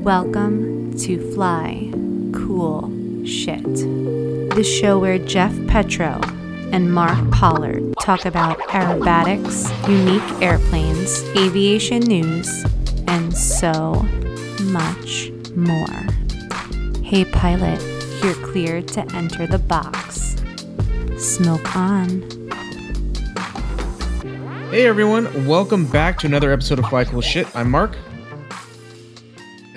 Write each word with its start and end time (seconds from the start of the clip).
Welcome 0.00 0.96
to 1.00 1.34
Fly 1.34 1.90
Cool 2.32 2.90
Shit, 3.26 3.62
the 3.62 4.64
show 4.64 4.98
where 4.98 5.18
Jeff 5.18 5.54
Petro 5.66 6.18
and 6.72 6.90
Mark 6.90 7.30
Pollard 7.30 7.94
talk 8.00 8.24
about 8.24 8.58
aerobatics, 8.70 9.68
unique 9.86 10.42
airplanes, 10.42 11.22
aviation 11.36 12.00
news, 12.00 12.64
and 13.08 13.36
so 13.36 13.92
much 14.62 15.30
more. 15.54 17.04
Hey, 17.04 17.26
pilot, 17.26 17.78
you're 18.24 18.32
cleared 18.46 18.88
to 18.88 19.00
enter 19.14 19.46
the 19.46 19.58
box. 19.58 20.36
Smoke 21.18 21.76
on. 21.76 22.22
Hey 24.70 24.86
everyone, 24.86 25.46
welcome 25.46 25.84
back 25.84 26.18
to 26.20 26.26
another 26.26 26.52
episode 26.52 26.78
of 26.78 26.86
Fly 26.86 27.04
Cool 27.04 27.20
Shit. 27.20 27.54
I'm 27.54 27.70
Mark. 27.70 27.98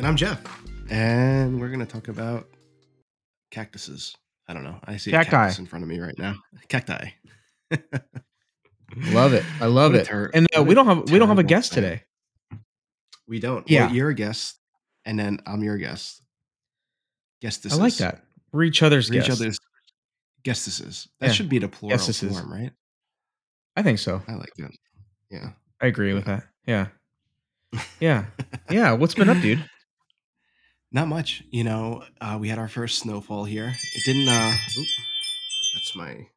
And 0.03 0.09
I'm 0.09 0.17
Jeff. 0.17 0.41
And 0.89 1.61
we're 1.61 1.69
going 1.69 1.79
to 1.79 1.85
talk 1.85 2.09
about 2.09 2.49
cactuses. 3.51 4.13
I 4.49 4.53
don't 4.53 4.65
know. 4.65 4.77
I 4.83 4.97
see 4.97 5.11
Cacti. 5.11 5.29
cactus 5.29 5.59
in 5.59 5.65
front 5.65 5.81
of 5.83 5.87
me 5.87 5.97
right 6.01 6.17
now. 6.17 6.35
Cacti. 6.67 7.13
Love 8.97 9.31
it. 9.31 9.45
I 9.61 9.67
love 9.67 9.95
it. 9.95 10.05
ter- 10.07 10.29
and 10.33 10.45
uh, 10.57 10.61
we 10.61 10.75
don't 10.75 10.87
have 10.87 11.09
we 11.09 11.19
don't 11.19 11.29
have 11.29 11.39
a 11.39 11.43
guest 11.43 11.73
thing. 11.73 11.83
today. 11.83 12.03
We 13.29 13.39
don't. 13.39 13.65
Yeah. 13.69 13.85
Well, 13.85 13.95
you're 13.95 14.09
a 14.09 14.13
guest, 14.13 14.59
and 15.05 15.17
then 15.17 15.39
I'm 15.47 15.63
your 15.63 15.77
guest. 15.77 16.21
Guest 17.41 17.65
I 17.71 17.75
like 17.75 17.95
that. 17.95 18.23
We're 18.51 18.63
each 18.63 18.83
other's 18.83 19.09
We're 19.09 19.21
each 19.21 19.29
other's 19.29 19.57
guesteses. 20.43 21.07
That 21.21 21.27
Yeah. 21.27 21.31
should 21.31 21.47
be 21.47 21.59
the 21.59 21.69
plural 21.69 21.97
form, 21.97 22.51
right? 22.51 22.73
I 23.77 23.83
think 23.83 23.99
so. 23.99 24.21
I 24.27 24.33
like 24.33 24.53
that. 24.57 24.71
Yeah. 25.31 25.51
I 25.81 25.87
agree 25.87 26.13
with 26.13 26.25
that. 26.25 26.43
Yeah. 26.67 26.87
Yeah. 28.01 28.25
Yeah. 28.69 28.91
What's 28.91 29.15
been 29.15 29.29
up, 29.29 29.41
dude? 29.41 29.63
Not 30.93 31.07
much. 31.07 31.43
You 31.49 31.63
know, 31.63 32.03
uh, 32.21 32.37
we 32.39 32.47
had 32.49 32.59
our 32.59 32.67
first 32.67 32.99
snowfall 32.99 33.43
here. 33.45 33.73
It 33.95 34.03
didn't. 34.05 34.27
uh 34.29 34.51
oop, 34.77 34.87
That's 35.73 35.95
my 35.95 36.27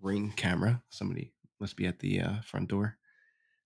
ring 0.00 0.32
camera. 0.36 0.82
Somebody 0.90 1.32
must 1.58 1.76
be 1.76 1.86
at 1.86 1.98
the 1.98 2.20
uh, 2.20 2.40
front 2.42 2.68
door. 2.68 2.96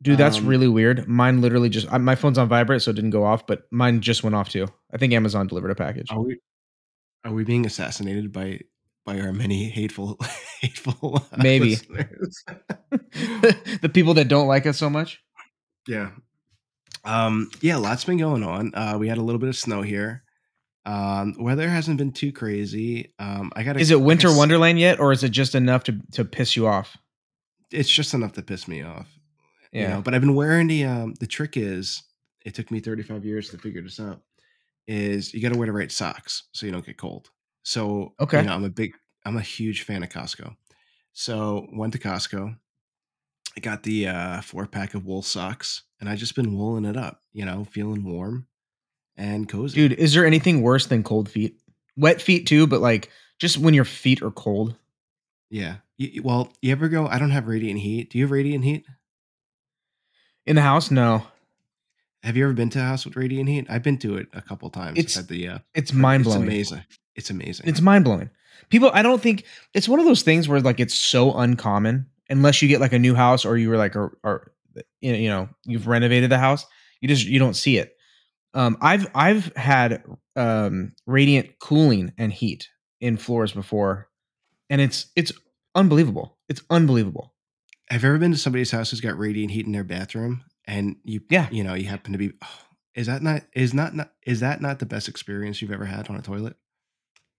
Dude, 0.00 0.19
that's 0.19 0.38
Um, 0.38 0.47
really 0.47 0.69
weird. 0.69 1.06
Mine 1.06 1.41
literally 1.41 1.69
just 1.69 1.92
uh, 1.92 1.98
my 1.98 2.14
phone's 2.14 2.38
on 2.38 2.48
vibrate, 2.48 2.82
so 2.82 2.91
it 2.91 2.94
didn't 2.94 3.10
go 3.10 3.24
off, 3.24 3.47
but 3.47 3.64
mine 3.70 4.00
just 4.00 4.22
went 4.24 4.34
off 4.34 4.48
too. 4.48 4.66
I 4.92 4.97
think 4.98 5.12
Amazon 5.12 5.47
delivered 5.47 5.70
a 5.70 5.74
package. 5.77 6.10
Are 6.10 6.20
we 6.20 6.38
are 7.25 7.32
we 7.32 7.44
being 7.44 7.66
assassinated 7.66 8.32
by 8.32 8.60
by 9.04 9.20
our 9.20 9.32
many 9.32 9.69
hateful 9.69 10.19
hateful 10.60 11.16
uh, 11.32 11.36
Maybe. 11.36 11.75
the 13.80 13.91
people 13.92 14.14
that 14.14 14.28
don't 14.28 14.47
like 14.48 14.66
us 14.66 14.78
so 14.78 14.88
much. 14.91 15.20
yeah. 15.88 16.10
Um 17.05 17.50
yeah, 17.61 17.77
lots 17.77 18.05
been 18.05 18.19
going 18.19 18.42
on. 18.42 18.75
Uh 18.75 18.97
we 18.98 19.08
had 19.08 19.19
a 19.19 19.22
little 19.22 19.39
bit 19.41 19.48
of 19.48 19.56
snow 19.56 19.83
here. 19.83 20.22
Um 20.84 21.34
weather 21.39 21.69
hasn't 21.69 21.98
been 21.98 22.12
too 22.12 22.33
crazy. 22.33 23.12
Um 23.19 23.53
I 23.56 23.62
got 23.62 23.81
Is 23.81 23.91
it 23.91 24.00
winter 24.00 24.34
wonderland 24.34 24.78
yet, 24.78 25.00
or 25.00 25.12
is 25.12 25.22
it 25.25 25.31
just 25.31 25.55
enough 25.55 25.84
to 25.84 25.98
to 26.12 26.25
piss 26.25 26.56
you 26.56 26.67
off? 26.67 26.97
It's 27.70 27.91
just 27.91 28.14
enough 28.14 28.33
to 28.34 28.42
piss 28.42 28.69
me 28.69 28.83
off. 28.83 29.09
Yeah. 29.72 29.83
You 29.83 29.89
know, 29.89 30.03
but 30.03 30.14
I've 30.14 30.20
been 30.20 30.34
wearing 30.34 30.67
the 30.69 30.84
um 30.84 31.14
the 31.20 31.27
trick 31.27 31.56
is 31.56 32.03
it 32.44 32.55
took 32.55 32.70
me 32.70 32.81
35 32.81 33.25
years 33.25 33.50
to 33.50 33.59
figure 33.59 33.83
this 33.83 34.00
out 34.00 34.20
is 34.89 35.33
you 35.33 35.41
got 35.41 35.53
to 35.53 35.59
wear 35.59 35.66
the 35.66 35.72
right 35.72 35.92
socks 35.92 36.44
so 36.53 36.66
you 36.66 36.72
don't 36.72 36.84
get 36.84 36.98
cold. 36.98 37.31
So, 37.62 38.14
Okay. 38.19 38.41
you 38.41 38.47
know, 38.47 38.53
I'm 38.55 38.64
a 38.64 38.69
big 38.70 38.94
I'm 39.25 39.37
a 39.37 39.41
huge 39.41 39.83
fan 39.83 40.03
of 40.03 40.09
Costco. 40.09 40.56
So, 41.12 41.69
went 41.72 41.92
to 41.92 42.00
Costco. 42.00 42.56
I 43.56 43.61
got 43.61 43.84
the 43.84 44.09
uh 44.09 44.41
four 44.41 44.66
pack 44.66 44.94
of 44.94 45.06
wool 45.06 45.22
socks 45.22 45.84
and 46.03 46.11
I 46.11 46.17
just 46.17 46.34
been 46.34 46.58
wooling 46.58 46.84
it 46.84 46.97
up, 46.97 47.20
you 47.33 47.45
know, 47.45 47.64
feeling 47.70 48.03
warm 48.03 48.48
and 49.17 49.48
cozy. 49.48 49.77
Dude, 49.77 49.92
is 49.92 50.12
there 50.12 50.27
anything 50.27 50.61
worse 50.61 50.86
than 50.86 51.05
cold 51.05 51.31
feet? 51.31 51.61
Wet 51.97 52.20
feet 52.20 52.44
too, 52.48 52.67
but 52.67 52.81
like 52.81 53.09
just 53.39 53.56
when 53.56 53.72
your 53.72 53.84
feet 53.84 54.20
are 54.20 54.32
cold. 54.32 54.75
Yeah. 55.49 55.76
You, 55.99 56.25
well, 56.25 56.53
you 56.60 56.72
ever 56.72 56.88
go 56.88 57.06
I 57.06 57.21
don't 57.21 57.31
have 57.31 57.47
radiant 57.47 57.78
heat. 57.78 58.10
Do 58.10 58.19
you 58.19 58.25
have 58.25 58.32
radiant 58.32 58.65
heat? 58.65 58.84
In 60.44 60.56
the 60.56 60.62
house, 60.62 60.91
no. 60.91 61.25
Have 62.25 62.37
you 62.37 62.44
ever 62.44 62.53
been 62.53 62.71
to 62.71 62.81
a 62.81 62.82
house 62.82 63.05
with 63.05 63.15
radiant 63.15 63.49
heat? 63.49 63.66
I've 63.71 63.84
been 63.84 63.99
to 63.99 64.16
it 64.16 64.26
a 64.32 64.43
couple 64.43 64.69
times. 64.71 64.99
It's 64.99 65.16
at 65.16 65.28
the 65.28 65.47
uh 65.47 65.59
It's 65.72 65.93
mind 65.93 66.25
blowing. 66.25 66.43
It's 66.43 66.49
amazing. 66.49 66.84
It's 67.15 67.31
amazing. 67.31 67.69
It's 67.69 67.81
mind 67.81 68.03
blowing. 68.03 68.31
People, 68.71 68.91
I 68.93 69.03
don't 69.03 69.22
think 69.22 69.44
it's 69.72 69.88
one 69.88 70.00
of 70.00 70.06
those 70.06 70.22
things 70.22 70.49
where 70.49 70.60
like 70.60 70.81
it's 70.81 70.94
so 70.94 71.32
uncommon 71.32 72.06
unless 72.28 72.60
you 72.60 72.66
get 72.66 72.81
like 72.81 72.93
a 72.93 72.99
new 72.99 73.15
house 73.15 73.44
or 73.44 73.56
you 73.56 73.69
were 73.69 73.76
like 73.76 73.94
or, 73.94 74.19
or 74.25 74.50
you 75.00 75.12
know, 75.12 75.19
you 75.19 75.28
know 75.28 75.49
you've 75.65 75.87
renovated 75.87 76.31
the 76.31 76.38
house. 76.38 76.66
You 77.00 77.09
just 77.09 77.27
you 77.27 77.38
don't 77.38 77.55
see 77.55 77.78
it. 77.78 77.97
Um, 78.55 78.77
I've 78.81 79.09
I've 79.15 79.55
had 79.56 80.05
um 80.37 80.94
radiant 81.06 81.59
cooling 81.59 82.12
and 82.19 82.33
heat 82.33 82.69
in 83.00 83.16
floors 83.16 83.53
before, 83.53 84.09
and 84.71 84.81
it's 84.81 85.06
it's 85.16 85.32
unbelievable. 85.75 86.38
It's 86.49 86.62
unbelievable. 86.71 87.34
Have 87.91 88.03
you 88.03 88.09
ever 88.09 88.19
been 88.19 88.32
to 88.32 88.38
somebody's 88.38 88.71
house 88.71 88.91
who's 88.91 89.00
got 89.00 89.19
radiant 89.19 89.50
heat 89.50 89.66
in 89.66 89.72
their 89.72 89.84
bathroom 89.84 90.44
and 90.66 90.97
you 91.05 91.21
Yeah. 91.31 91.49
you 91.50 91.65
know, 91.65 91.75
you 91.75 91.87
happen 91.87 92.12
to 92.12 92.19
be 92.19 92.32
oh, 92.43 92.59
is 92.94 93.06
that 93.06 93.22
not 93.22 93.43
is 93.55 93.75
not, 93.75 93.94
not 93.94 94.12
is 94.27 94.41
that 94.41 94.61
not 94.61 94.78
the 94.78 94.87
best 94.87 95.09
experience 95.09 95.61
you've 95.61 95.72
ever 95.72 95.84
had 95.84 96.09
on 96.09 96.16
a 96.16 96.22
toilet? 96.22 96.56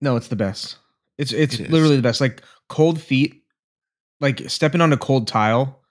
No, 0.02 0.16
it's 0.16 0.28
the 0.28 0.36
best. 0.36 0.78
It's 1.18 1.32
it's 1.32 1.60
It 1.60 1.70
literally 1.70 1.96
the 1.96 2.02
best. 2.02 2.22
Like 2.22 2.42
cold 2.70 3.00
feet, 3.00 3.44
like 4.20 4.50
stepping 4.50 4.82
on 4.82 4.92
a 4.94 4.98
cold 4.98 5.28
tile 5.28 5.83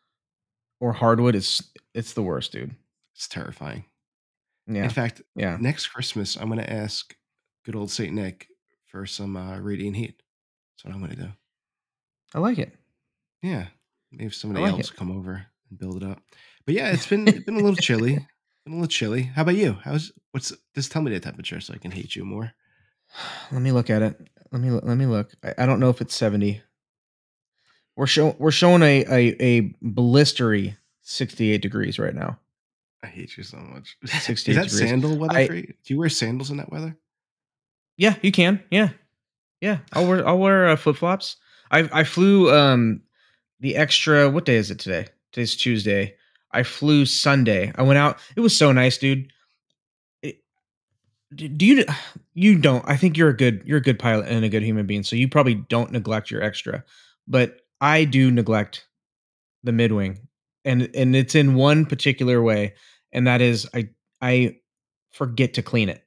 or 0.82 0.92
hardwood 0.92 1.36
is 1.36 1.62
it's 1.94 2.12
the 2.14 2.22
worst, 2.22 2.50
dude. 2.52 2.74
It's 3.14 3.28
terrifying. 3.28 3.84
Yeah. 4.66 4.82
In 4.84 4.90
fact, 4.90 5.22
Yeah. 5.36 5.56
next 5.60 5.86
Christmas 5.88 6.36
I'm 6.36 6.48
to 6.58 6.72
ask 6.72 7.14
good 7.64 7.76
old 7.76 7.90
Saint 7.90 8.14
Nick 8.14 8.48
for 8.86 9.06
some 9.06 9.36
uh, 9.36 9.58
radiant 9.60 9.96
heat. 9.96 10.20
That's 10.74 10.84
what 10.84 10.94
I'm 10.94 11.00
to 11.16 11.22
do. 11.22 11.28
I 12.34 12.38
like 12.40 12.58
it. 12.58 12.74
Yeah. 13.42 13.66
Maybe 14.10 14.30
somebody 14.30 14.64
like 14.64 14.72
else 14.72 14.90
it. 14.90 14.96
come 14.96 15.10
over 15.10 15.46
and 15.70 15.78
build 15.78 16.02
it 16.02 16.08
up. 16.08 16.20
But 16.66 16.74
yeah, 16.74 16.92
it's 16.92 17.06
been 17.06 17.28
it's 17.28 17.44
been 17.44 17.56
a 17.56 17.60
little 17.62 17.76
chilly. 17.88 18.14
Been 18.64 18.74
a 18.74 18.76
little 18.76 18.88
chilly. 18.88 19.22
How 19.22 19.42
about 19.42 19.54
you? 19.56 19.78
How's 19.84 20.10
what's 20.32 20.52
just 20.74 20.90
tell 20.90 21.02
me 21.02 21.12
the 21.12 21.20
temperature 21.20 21.60
so 21.60 21.74
I 21.74 21.78
can 21.78 21.90
hate 21.92 22.16
you 22.16 22.24
more. 22.24 22.52
Let 23.52 23.62
me 23.62 23.70
look 23.72 23.88
at 23.90 24.02
it. 24.02 24.16
Let 24.50 24.60
me 24.60 24.70
let 24.70 24.96
me 24.96 25.06
look. 25.06 25.30
I, 25.44 25.54
I 25.58 25.66
don't 25.66 25.80
know 25.80 25.90
if 25.90 26.00
it's 26.00 26.14
70. 26.16 26.60
We're 27.96 28.06
showing 28.06 28.34
we're 28.38 28.50
showing 28.50 28.82
a, 28.82 29.04
a 29.08 29.36
a 29.40 29.60
blistery 29.84 30.76
68 31.02 31.60
degrees 31.60 31.98
right 31.98 32.14
now. 32.14 32.38
I 33.02 33.08
hate 33.08 33.36
you 33.36 33.42
so 33.42 33.56
much. 33.58 33.96
68 34.04 34.32
Is 34.32 34.44
that 34.44 34.48
degrees. 34.70 34.78
sandal 34.78 35.16
weather 35.18 35.36
I- 35.36 35.46
for 35.46 35.54
you? 35.54 35.62
Do 35.66 35.94
you 35.94 35.98
wear 35.98 36.08
sandals 36.08 36.50
in 36.50 36.56
that 36.58 36.70
weather? 36.72 36.96
Yeah, 37.96 38.14
you 38.22 38.32
can. 38.32 38.62
Yeah. 38.70 38.90
Yeah. 39.60 39.78
I'll 39.92 40.06
wear 40.06 40.26
I'll 40.26 40.38
wear 40.38 40.68
uh, 40.68 40.76
flip-flops. 40.76 41.36
I 41.70 41.88
I 41.92 42.04
flew 42.04 42.50
um 42.52 43.02
the 43.60 43.76
extra 43.76 44.30
what 44.30 44.44
day 44.44 44.56
is 44.56 44.70
it 44.70 44.78
today? 44.78 45.08
Today's 45.32 45.54
Tuesday. 45.56 46.14
I 46.50 46.62
flew 46.64 47.06
Sunday. 47.06 47.72
I 47.76 47.82
went 47.82 47.98
out. 47.98 48.18
It 48.36 48.40
was 48.40 48.56
so 48.56 48.72
nice, 48.72 48.96
dude. 48.98 49.30
It- 50.22 50.42
do 51.34 51.48
do 51.48 51.66
you 51.66 51.84
you 52.34 52.58
don't 52.58 52.84
I 52.88 52.96
think 52.96 53.16
you're 53.18 53.28
a 53.28 53.36
good 53.36 53.62
you're 53.66 53.78
a 53.78 53.82
good 53.82 53.98
pilot 53.98 54.28
and 54.28 54.44
a 54.44 54.48
good 54.48 54.62
human 54.62 54.86
being, 54.86 55.02
so 55.02 55.14
you 55.16 55.28
probably 55.28 55.54
don't 55.56 55.92
neglect 55.92 56.30
your 56.30 56.42
extra. 56.42 56.84
But 57.28 57.58
I 57.82 58.04
do 58.04 58.30
neglect 58.30 58.86
the 59.64 59.72
midwing. 59.72 60.20
And 60.64 60.88
and 60.94 61.16
it's 61.16 61.34
in 61.34 61.54
one 61.54 61.84
particular 61.84 62.40
way, 62.40 62.74
and 63.12 63.26
that 63.26 63.40
is 63.40 63.68
I 63.74 63.88
I 64.20 64.56
forget 65.10 65.54
to 65.54 65.62
clean 65.62 65.88
it. 65.88 66.02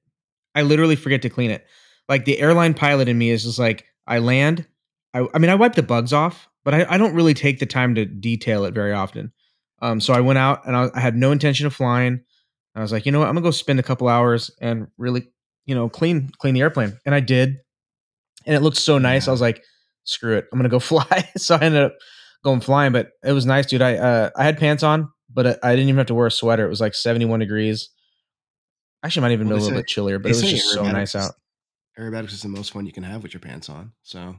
I 0.56 0.62
literally 0.62 0.96
forget 0.96 1.22
to 1.24 1.30
clean 1.30 1.52
it. 1.52 1.68
Like 2.08 2.24
the 2.24 2.40
airline 2.40 2.74
pilot 2.74 3.10
in 3.10 3.18
me 3.18 3.30
is 3.32 3.44
just 3.44 3.60
like 3.60 3.86
I 4.08 4.20
land. 4.20 4.66
I, 5.14 5.28
I 5.34 5.40
mean, 5.40 5.52
I 5.52 5.56
wipe 5.56 5.76
the 5.76 5.84
bugs 5.84 6.14
off, 6.14 6.48
but 6.64 6.74
I, 6.74 6.86
I 6.90 6.98
don't 6.98 7.14
really 7.14 7.34
take 7.34 7.60
the 7.60 7.66
time 7.66 7.96
to 7.96 8.06
detail 8.06 8.64
it 8.64 8.74
very 8.74 8.94
often. 8.94 9.34
Um, 9.82 10.00
so 10.00 10.14
I 10.14 10.22
went 10.22 10.40
out 10.40 10.66
and 10.66 10.76
I, 10.76 10.90
I 10.94 11.02
had 11.02 11.18
no 11.18 11.32
intention 11.34 11.68
of 11.68 11.76
flying. 11.76 12.22
I 12.76 12.82
was 12.82 12.92
like, 12.92 13.06
you 13.06 13.12
know 13.12 13.20
what, 13.20 13.28
I'm 13.28 13.36
gonna 13.36 13.44
go 13.44 13.52
spend 13.52 13.80
a 13.80 13.84
couple 13.84 14.08
hours 14.08 14.52
and 14.62 14.88
really, 14.98 15.28
you 15.66 15.76
know, 15.76 15.90
clean 15.90 16.32
clean 16.38 16.54
the 16.54 16.62
airplane, 16.62 16.98
and 17.06 17.14
I 17.14 17.20
did, 17.20 17.58
and 18.46 18.56
it 18.56 18.62
looked 18.62 18.78
so 18.78 18.98
nice. 18.98 19.28
I 19.28 19.32
was 19.32 19.42
like, 19.42 19.64
screw 20.06 20.38
it, 20.38 20.46
I'm 20.52 20.58
gonna 20.60 20.70
go 20.70 20.80
fly. 20.94 21.30
so 21.38 21.56
I 21.56 21.60
ended 21.60 21.84
up 21.84 21.96
going 22.44 22.62
flying, 22.62 22.92
but 22.94 23.10
it 23.24 23.32
was 23.34 23.46
nice, 23.46 23.66
dude. 23.66 23.82
I 23.82 23.96
uh, 23.98 24.30
I 24.36 24.44
had 24.44 24.58
pants 24.58 24.82
on, 24.84 25.10
but 25.30 25.46
I, 25.48 25.56
I 25.64 25.72
didn't 25.76 25.90
even 25.90 25.98
have 25.98 26.08
to 26.08 26.16
wear 26.16 26.28
a 26.28 26.32
sweater. 26.32 26.66
It 26.66 26.70
was 26.70 26.82
like 26.82 26.94
71 26.96 27.40
degrees. 27.40 27.90
Actually, 29.04 29.20
it 29.20 29.24
might 29.28 29.34
even 29.34 29.48
Well, 29.48 29.58
be 29.58 29.62
a 29.62 29.64
little 29.64 29.78
say- 29.78 29.82
bit 29.82 29.88
chillier, 29.88 30.20
but 30.20 30.32
it 30.32 30.36
was 30.36 30.50
just 30.50 30.72
so 30.72 30.84
nice 30.84 31.14
out. 31.16 31.34
Aerobatics 32.00 32.34
is 32.34 32.42
the 32.42 32.50
most 32.50 32.72
fun 32.74 32.86
you 32.86 32.92
can 32.92 33.04
have 33.04 33.24
with 33.24 33.34
your 33.34 33.40
pants 33.42 33.70
on. 33.70 33.92
So 34.04 34.36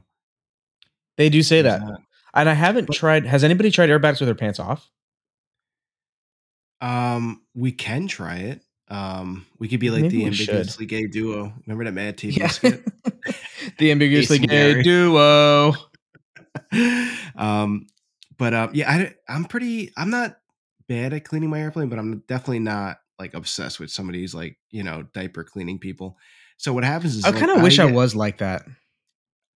They 1.17 1.29
do 1.29 1.41
say 1.41 1.61
there's 1.61 1.81
that. 1.81 1.97
And 2.33 2.49
I 2.49 2.53
haven't 2.53 2.85
But- 2.87 2.95
tried. 2.95 3.25
Has 3.25 3.43
anybody 3.43 3.71
tried 3.71 3.89
aerobatics 3.89 4.19
with 4.19 4.27
their 4.27 4.35
pants 4.35 4.59
off? 4.59 4.89
Um, 6.81 7.41
we 7.55 7.71
can 7.71 8.07
try 8.07 8.35
it. 8.37 8.61
Um, 8.89 9.45
we 9.59 9.67
could 9.67 9.79
be 9.79 9.89
like 9.89 10.03
Maybe 10.03 10.17
the 10.19 10.23
we 10.25 10.33
should. 10.33 10.49
ambiguously 10.49 10.85
gay 10.85 11.07
duo. 11.07 11.53
Remember 11.65 11.83
that 11.85 11.91
Mad 11.93 12.17
TV 12.17 12.37
Yeah. 12.37 12.47
skit? 12.47 12.83
the 13.79 13.91
ambiguously 13.91 14.39
gay 14.39 14.81
duo. 14.81 15.73
um, 17.35 17.87
but 18.37 18.53
um, 18.53 18.71
yeah, 18.73 18.89
I, 18.91 19.13
I'm 19.27 19.45
pretty. 19.45 19.91
I'm 19.97 20.09
not 20.09 20.37
bad 20.87 21.13
at 21.13 21.25
cleaning 21.25 21.49
my 21.49 21.59
airplane, 21.61 21.89
but 21.89 21.99
I'm 21.99 22.23
definitely 22.27 22.59
not 22.59 22.97
like 23.19 23.33
obsessed 23.33 23.79
with 23.79 23.89
some 23.91 24.07
of 24.07 24.13
these 24.13 24.33
like 24.33 24.57
you 24.69 24.83
know 24.83 25.03
diaper 25.13 25.43
cleaning 25.43 25.79
people. 25.79 26.17
So 26.57 26.73
what 26.73 26.83
happens 26.83 27.15
is 27.15 27.25
I 27.25 27.29
like, 27.31 27.39
kind 27.39 27.51
of 27.51 27.61
wish 27.61 27.79
I 27.79 27.87
get- 27.87 27.95
was 27.95 28.15
like 28.15 28.39
that. 28.39 28.63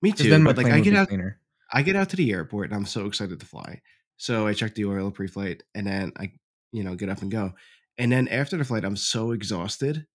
Me 0.01 0.11
too. 0.11 0.29
Then 0.29 0.43
But 0.43 0.57
like 0.57 0.67
I 0.67 0.79
get 0.79 0.95
out 0.95 1.07
cleaner. 1.09 1.39
I 1.71 1.83
get 1.83 1.95
out 1.95 2.09
to 2.09 2.15
the 2.15 2.31
airport 2.31 2.67
and 2.69 2.75
I'm 2.75 2.85
so 2.85 3.05
excited 3.05 3.39
to 3.39 3.45
fly. 3.45 3.81
So 4.17 4.45
I 4.45 4.53
check 4.53 4.75
the 4.75 4.85
oil 4.85 5.09
pre-flight 5.09 5.63
and 5.73 5.87
then 5.87 6.11
I, 6.17 6.31
you 6.71 6.83
know, 6.83 6.95
get 6.95 7.09
up 7.09 7.21
and 7.21 7.31
go. 7.31 7.53
And 7.97 8.11
then 8.11 8.27
after 8.29 8.57
the 8.57 8.65
flight, 8.65 8.85
I'm 8.85 8.95
so 8.95 9.31
exhausted 9.31 10.07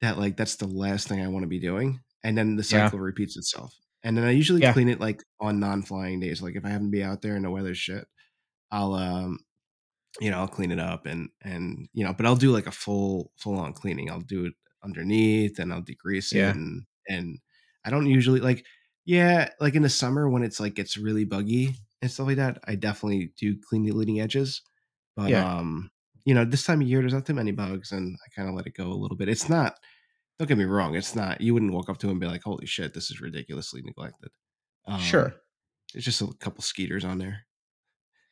that 0.00 0.18
like 0.18 0.36
that's 0.36 0.56
the 0.56 0.66
last 0.66 1.08
thing 1.08 1.22
I 1.22 1.28
want 1.28 1.44
to 1.44 1.48
be 1.48 1.60
doing. 1.60 2.00
And 2.24 2.38
then 2.38 2.56
the 2.56 2.64
Yeah. 2.68 2.90
cycle 2.90 3.00
repeats 3.00 3.36
itself. 3.36 3.74
And 4.04 4.16
then 4.16 4.24
I 4.24 4.32
usually 4.32 4.62
Yeah. 4.62 4.74
clean 4.74 4.88
it 4.88 5.00
like 5.00 5.22
on 5.40 5.60
non-flying 5.60 6.20
days. 6.20 6.42
Like 6.42 6.56
if 6.56 6.64
I 6.64 6.70
happen 6.70 6.88
to 6.88 6.92
be 6.92 7.04
out 7.04 7.22
there 7.22 7.36
and 7.36 7.44
the 7.44 7.50
weather's 7.50 7.78
shit, 7.78 8.06
I'll 8.72 8.94
um 8.94 9.40
you 10.20 10.30
know, 10.30 10.38
I'll 10.38 10.48
clean 10.48 10.72
it 10.72 10.78
up 10.80 11.06
and 11.06 11.30
and 11.42 11.88
you 11.94 12.04
know, 12.04 12.12
but 12.14 12.26
I'll 12.26 12.36
do 12.36 12.52
like 12.52 12.66
a 12.66 12.70
full 12.72 13.32
full 13.38 13.58
on 13.58 13.72
cleaning. 13.72 14.10
I'll 14.10 14.20
do 14.20 14.46
it 14.46 14.54
underneath 14.84 15.58
and 15.58 15.72
I'll 15.72 15.82
degrease 15.82 16.32
Yeah. 16.32 16.54
it 16.54 16.56
and 16.56 16.84
and 17.08 17.38
I 17.84 17.90
don't 17.90 18.06
usually 18.06 18.40
like 18.40 18.66
yeah, 19.06 19.50
like 19.60 19.74
in 19.74 19.82
the 19.82 19.88
summer 19.90 20.28
when 20.30 20.44
it's 20.44 20.60
like 20.60 20.78
it's 20.78 20.96
really 20.98 21.24
buggy 21.24 21.76
and 22.02 22.10
stuff 22.10 22.26
like 22.28 22.36
that, 22.36 22.60
I 22.66 22.76
definitely 22.76 23.32
do 23.38 23.58
clean 23.68 23.84
the 23.84 23.92
leading 23.92 24.20
edges. 24.20 24.62
But 25.16 25.32
Yeah. 25.32 25.44
um, 25.44 25.91
you 26.24 26.34
know, 26.34 26.44
this 26.44 26.64
time 26.64 26.80
of 26.80 26.88
year 26.88 27.00
there's 27.00 27.14
not 27.14 27.26
too 27.26 27.34
many 27.34 27.52
bugs 27.52 27.92
and 27.92 28.16
I 28.24 28.28
kind 28.34 28.48
of 28.48 28.54
let 28.54 28.66
it 28.66 28.74
go 28.74 28.86
a 28.86 28.94
little 28.94 29.16
bit. 29.16 29.28
It's 29.28 29.48
not 29.48 29.78
don't 30.38 30.48
get 30.48 30.58
me 30.58 30.64
wrong, 30.64 30.94
it's 30.94 31.14
not 31.14 31.40
you 31.40 31.54
wouldn't 31.54 31.72
walk 31.72 31.88
up 31.88 31.98
to 31.98 32.06
him 32.06 32.12
and 32.12 32.20
be 32.20 32.26
like, 32.26 32.42
Holy 32.42 32.66
shit, 32.66 32.94
this 32.94 33.10
is 33.10 33.20
ridiculously 33.20 33.82
neglected. 33.82 34.30
Um, 34.86 35.00
Sure. 35.00 35.34
There's 35.92 36.04
just 36.04 36.22
a 36.22 36.28
couple 36.40 36.62
skeeters 36.62 37.04
on 37.04 37.18
there. 37.18 37.44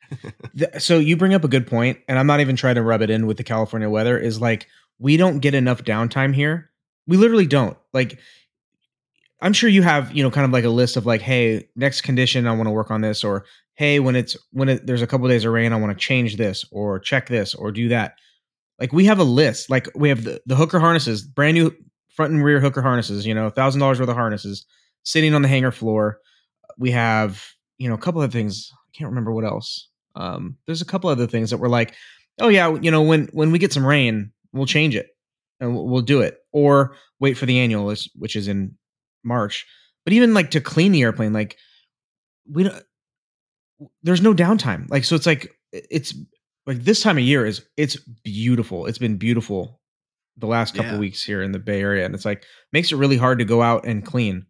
Th- 0.57 0.81
so 0.81 0.97
you 0.99 1.15
bring 1.15 1.33
up 1.33 1.43
a 1.43 1.47
good 1.47 1.67
point, 1.67 1.99
and 2.07 2.17
I'm 2.17 2.27
not 2.27 2.39
even 2.39 2.55
trying 2.55 2.75
to 2.75 2.81
rub 2.81 3.01
it 3.01 3.09
in 3.09 3.27
with 3.27 3.37
the 3.37 3.43
California 3.43 3.89
weather. 3.89 4.17
Is 4.17 4.41
like 4.41 4.67
we 4.99 5.17
don't 5.17 5.39
get 5.39 5.53
enough 5.53 5.83
downtime 5.83 6.33
here. 6.33 6.71
We 7.07 7.17
literally 7.17 7.47
don't. 7.47 7.77
Like, 7.93 8.19
I'm 9.41 9.53
sure 9.53 9.69
you 9.69 9.81
have, 9.83 10.11
you 10.15 10.23
know, 10.23 10.31
kind 10.31 10.45
of 10.45 10.51
like 10.51 10.63
a 10.63 10.69
list 10.69 10.97
of 10.97 11.05
like, 11.05 11.21
hey, 11.21 11.67
next 11.75 12.01
condition, 12.01 12.47
I 12.47 12.51
want 12.51 12.67
to 12.67 12.71
work 12.71 12.91
on 12.91 13.01
this, 13.01 13.23
or 13.23 13.45
hey, 13.81 13.99
when 13.99 14.15
it's 14.15 14.37
when 14.51 14.69
it, 14.69 14.85
there's 14.85 15.01
a 15.01 15.07
couple 15.07 15.27
days 15.27 15.43
of 15.43 15.51
rain, 15.51 15.73
I 15.73 15.75
want 15.75 15.91
to 15.91 15.97
change 15.97 16.37
this, 16.37 16.63
or 16.71 16.99
check 16.99 17.27
this, 17.27 17.55
or 17.55 17.71
do 17.71 17.87
that. 17.87 18.13
Like 18.79 18.93
we 18.93 19.05
have 19.05 19.17
a 19.17 19.23
list. 19.23 19.71
Like 19.71 19.89
we 19.95 20.09
have 20.09 20.23
the, 20.23 20.39
the 20.45 20.55
hooker 20.55 20.79
harnesses, 20.79 21.23
brand 21.23 21.55
new 21.55 21.71
front 22.15 22.31
and 22.31 22.43
rear 22.43 22.59
hooker 22.59 22.83
harnesses. 22.83 23.25
You 23.25 23.33
know, 23.33 23.49
thousand 23.49 23.81
dollars 23.81 23.99
worth 23.99 24.07
of 24.07 24.15
harnesses 24.15 24.67
sitting 25.01 25.33
on 25.33 25.41
the 25.41 25.47
hangar 25.47 25.71
floor. 25.71 26.19
We 26.77 26.91
have, 26.91 27.43
you 27.79 27.89
know, 27.89 27.95
a 27.95 27.97
couple 27.97 28.21
of 28.21 28.31
things. 28.31 28.69
I 28.71 28.91
can't 28.95 29.09
remember 29.09 29.31
what 29.31 29.45
else. 29.45 29.89
Um, 30.15 30.57
there's 30.67 30.83
a 30.83 30.85
couple 30.85 31.09
other 31.09 31.25
things 31.25 31.49
that 31.49 31.57
were 31.57 31.67
like, 31.67 31.95
oh 32.39 32.49
yeah, 32.49 32.77
you 32.83 32.91
know, 32.91 33.01
when 33.01 33.29
when 33.33 33.51
we 33.51 33.57
get 33.57 33.73
some 33.73 33.85
rain, 33.85 34.31
we'll 34.53 34.67
change 34.67 34.95
it 34.95 35.07
and 35.59 35.73
we'll, 35.73 35.87
we'll 35.87 36.01
do 36.03 36.21
it, 36.21 36.37
or 36.51 36.95
wait 37.19 37.35
for 37.35 37.47
the 37.47 37.57
annual, 37.57 37.95
which 38.13 38.35
is 38.35 38.47
in 38.47 38.75
March. 39.23 39.65
But 40.03 40.13
even 40.13 40.35
like 40.35 40.51
to 40.51 40.61
clean 40.61 40.91
the 40.91 41.01
airplane, 41.01 41.33
like 41.33 41.57
we 42.47 42.61
don't. 42.61 42.83
There's 44.03 44.21
no 44.21 44.33
downtime. 44.33 44.89
Like 44.89 45.03
so, 45.03 45.15
it's 45.15 45.25
like 45.25 45.51
it's 45.71 46.13
like 46.65 46.83
this 46.83 47.01
time 47.01 47.17
of 47.17 47.23
year 47.23 47.45
is 47.45 47.65
it's 47.77 47.97
beautiful. 48.23 48.85
It's 48.85 48.97
been 48.97 49.17
beautiful 49.17 49.79
the 50.37 50.47
last 50.47 50.75
couple 50.75 50.93
Yeah. 50.93 50.99
weeks 50.99 51.23
here 51.23 51.41
in 51.41 51.51
the 51.51 51.59
Bay 51.59 51.81
Area, 51.81 52.05
and 52.05 52.15
it's 52.15 52.25
like 52.25 52.43
makes 52.71 52.91
it 52.91 52.95
really 52.97 53.17
hard 53.17 53.39
to 53.39 53.45
go 53.45 53.61
out 53.61 53.85
and 53.85 54.05
clean 54.05 54.45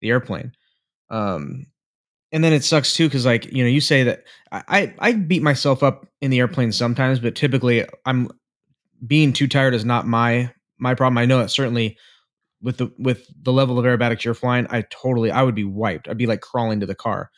the 0.00 0.10
airplane. 0.10 0.52
Um, 1.10 1.66
and 2.32 2.42
then 2.42 2.52
it 2.52 2.64
sucks 2.64 2.94
too 2.94 3.06
because 3.08 3.26
like 3.26 3.52
you 3.52 3.62
know 3.62 3.68
you 3.70 3.80
say 3.80 4.04
that 4.04 4.24
I 4.50 4.62
I 4.68 4.94
I 4.98 5.12
beat 5.12 5.42
myself 5.42 5.82
up 5.82 6.06
in 6.20 6.30
the 6.30 6.40
airplane 6.40 6.72
sometimes, 6.72 7.20
but 7.20 7.34
typically 7.34 7.86
I'm 8.06 8.30
being 9.06 9.32
too 9.32 9.48
tired 9.48 9.74
is 9.74 9.84
not 9.84 10.06
my 10.06 10.52
my 10.78 10.94
problem. 10.94 11.18
I 11.18 11.26
know 11.26 11.38
that 11.38 11.50
certainly 11.50 11.96
with 12.62 12.78
the 12.78 12.90
with 12.98 13.26
the 13.42 13.52
level 13.52 13.78
of 13.78 13.84
aerobatics 13.84 14.24
you're 14.24 14.34
flying, 14.34 14.66
I 14.70 14.82
totally 14.90 15.30
I 15.30 15.42
would 15.42 15.54
be 15.54 15.64
wiped. 15.64 16.08
I'd 16.08 16.18
be 16.18 16.26
like 16.26 16.40
crawling 16.40 16.80
to 16.80 16.86
the 16.86 16.94
car. 16.94 17.30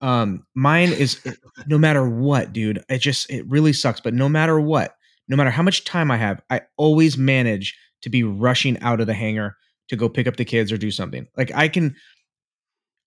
Um, 0.00 0.46
mine 0.54 0.92
is 0.92 1.20
no 1.66 1.78
matter 1.78 2.08
what, 2.08 2.52
dude. 2.52 2.82
It 2.88 2.98
just 2.98 3.30
it 3.30 3.46
really 3.48 3.72
sucks. 3.72 4.00
But 4.00 4.14
no 4.14 4.28
matter 4.28 4.58
what, 4.58 4.96
no 5.28 5.36
matter 5.36 5.50
how 5.50 5.62
much 5.62 5.84
time 5.84 6.10
I 6.10 6.16
have, 6.16 6.40
I 6.50 6.62
always 6.76 7.18
manage 7.18 7.76
to 8.02 8.10
be 8.10 8.22
rushing 8.22 8.78
out 8.80 9.00
of 9.00 9.06
the 9.06 9.14
hangar 9.14 9.56
to 9.88 9.96
go 9.96 10.08
pick 10.08 10.26
up 10.26 10.36
the 10.36 10.44
kids 10.44 10.72
or 10.72 10.78
do 10.78 10.90
something. 10.90 11.26
Like 11.36 11.52
I 11.54 11.68
can, 11.68 11.94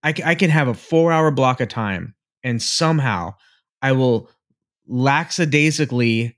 I 0.03 0.13
I 0.23 0.35
can 0.35 0.49
have 0.49 0.67
a 0.67 0.73
four 0.73 1.11
hour 1.11 1.31
block 1.31 1.61
of 1.61 1.69
time, 1.69 2.13
and 2.43 2.61
somehow 2.61 3.33
I 3.81 3.93
will 3.93 4.29
lackadaisically 4.87 6.37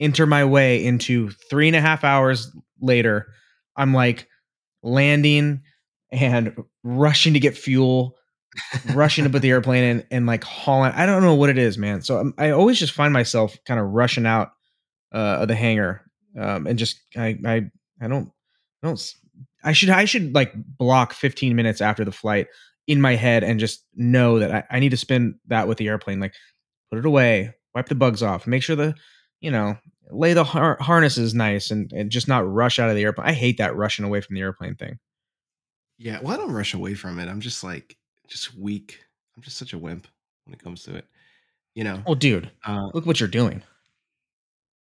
enter 0.00 0.26
my 0.26 0.44
way 0.44 0.84
into 0.84 1.30
three 1.50 1.66
and 1.66 1.76
a 1.76 1.80
half 1.80 2.04
hours 2.04 2.50
later. 2.80 3.26
I'm 3.76 3.92
like 3.92 4.26
landing 4.82 5.60
and 6.10 6.56
rushing 6.82 7.34
to 7.34 7.40
get 7.40 7.56
fuel, 7.56 8.16
rushing 8.92 9.24
to 9.24 9.30
put 9.30 9.42
the 9.42 9.50
airplane 9.50 9.84
in, 9.84 10.06
and 10.10 10.26
like 10.26 10.44
hauling. 10.44 10.92
I 10.92 11.06
don't 11.06 11.22
know 11.22 11.34
what 11.34 11.50
it 11.50 11.58
is, 11.58 11.78
man. 11.78 12.02
So 12.02 12.18
I'm, 12.18 12.34
I 12.38 12.50
always 12.50 12.78
just 12.78 12.92
find 12.92 13.12
myself 13.12 13.56
kind 13.64 13.80
of 13.80 13.86
rushing 13.86 14.26
out 14.26 14.52
uh, 15.12 15.38
of 15.40 15.48
the 15.48 15.54
hangar, 15.54 16.02
um, 16.38 16.66
and 16.66 16.78
just 16.78 17.00
I 17.16 17.38
I 17.44 17.70
I 18.00 18.08
don't 18.08 18.30
I 18.82 18.86
don't 18.86 19.14
I 19.62 19.72
should 19.72 19.90
I 19.90 20.04
should 20.04 20.34
like 20.34 20.52
block 20.54 21.12
15 21.12 21.54
minutes 21.54 21.80
after 21.80 22.04
the 22.04 22.12
flight 22.12 22.48
in 22.86 23.00
my 23.00 23.14
head 23.14 23.44
and 23.44 23.60
just 23.60 23.84
know 23.94 24.38
that 24.38 24.50
I, 24.50 24.76
I 24.76 24.80
need 24.80 24.90
to 24.90 24.96
spend 24.96 25.36
that 25.46 25.68
with 25.68 25.78
the 25.78 25.88
airplane. 25.88 26.20
Like 26.20 26.34
put 26.90 26.98
it 26.98 27.06
away, 27.06 27.54
wipe 27.74 27.88
the 27.88 27.94
bugs 27.94 28.22
off, 28.22 28.46
make 28.46 28.62
sure 28.62 28.76
the 28.76 28.94
you 29.40 29.50
know 29.50 29.76
lay 30.10 30.32
the 30.32 30.44
har- 30.44 30.78
harnesses 30.80 31.34
nice, 31.34 31.70
and 31.70 31.92
and 31.92 32.10
just 32.10 32.28
not 32.28 32.50
rush 32.50 32.78
out 32.78 32.90
of 32.90 32.96
the 32.96 33.02
airplane. 33.02 33.28
I 33.28 33.32
hate 33.32 33.58
that 33.58 33.76
rushing 33.76 34.04
away 34.04 34.20
from 34.20 34.34
the 34.34 34.42
airplane 34.42 34.74
thing. 34.74 34.98
Yeah, 35.98 36.20
well, 36.22 36.32
I 36.32 36.36
don't 36.38 36.52
rush 36.52 36.72
away 36.72 36.94
from 36.94 37.18
it. 37.18 37.28
I'm 37.28 37.40
just 37.40 37.62
like 37.62 37.96
just 38.30 38.56
weak. 38.56 38.98
I'm 39.36 39.42
just 39.42 39.58
such 39.58 39.72
a 39.74 39.78
wimp 39.78 40.06
when 40.44 40.54
it 40.54 40.62
comes 40.62 40.82
to 40.84 40.94
it. 40.96 41.06
You 41.74 41.84
know. 41.84 42.02
Oh, 42.06 42.14
dude, 42.14 42.50
Uh, 42.64 42.88
look 42.94 43.06
what 43.06 43.20
you're 43.20 43.28
doing. 43.28 43.62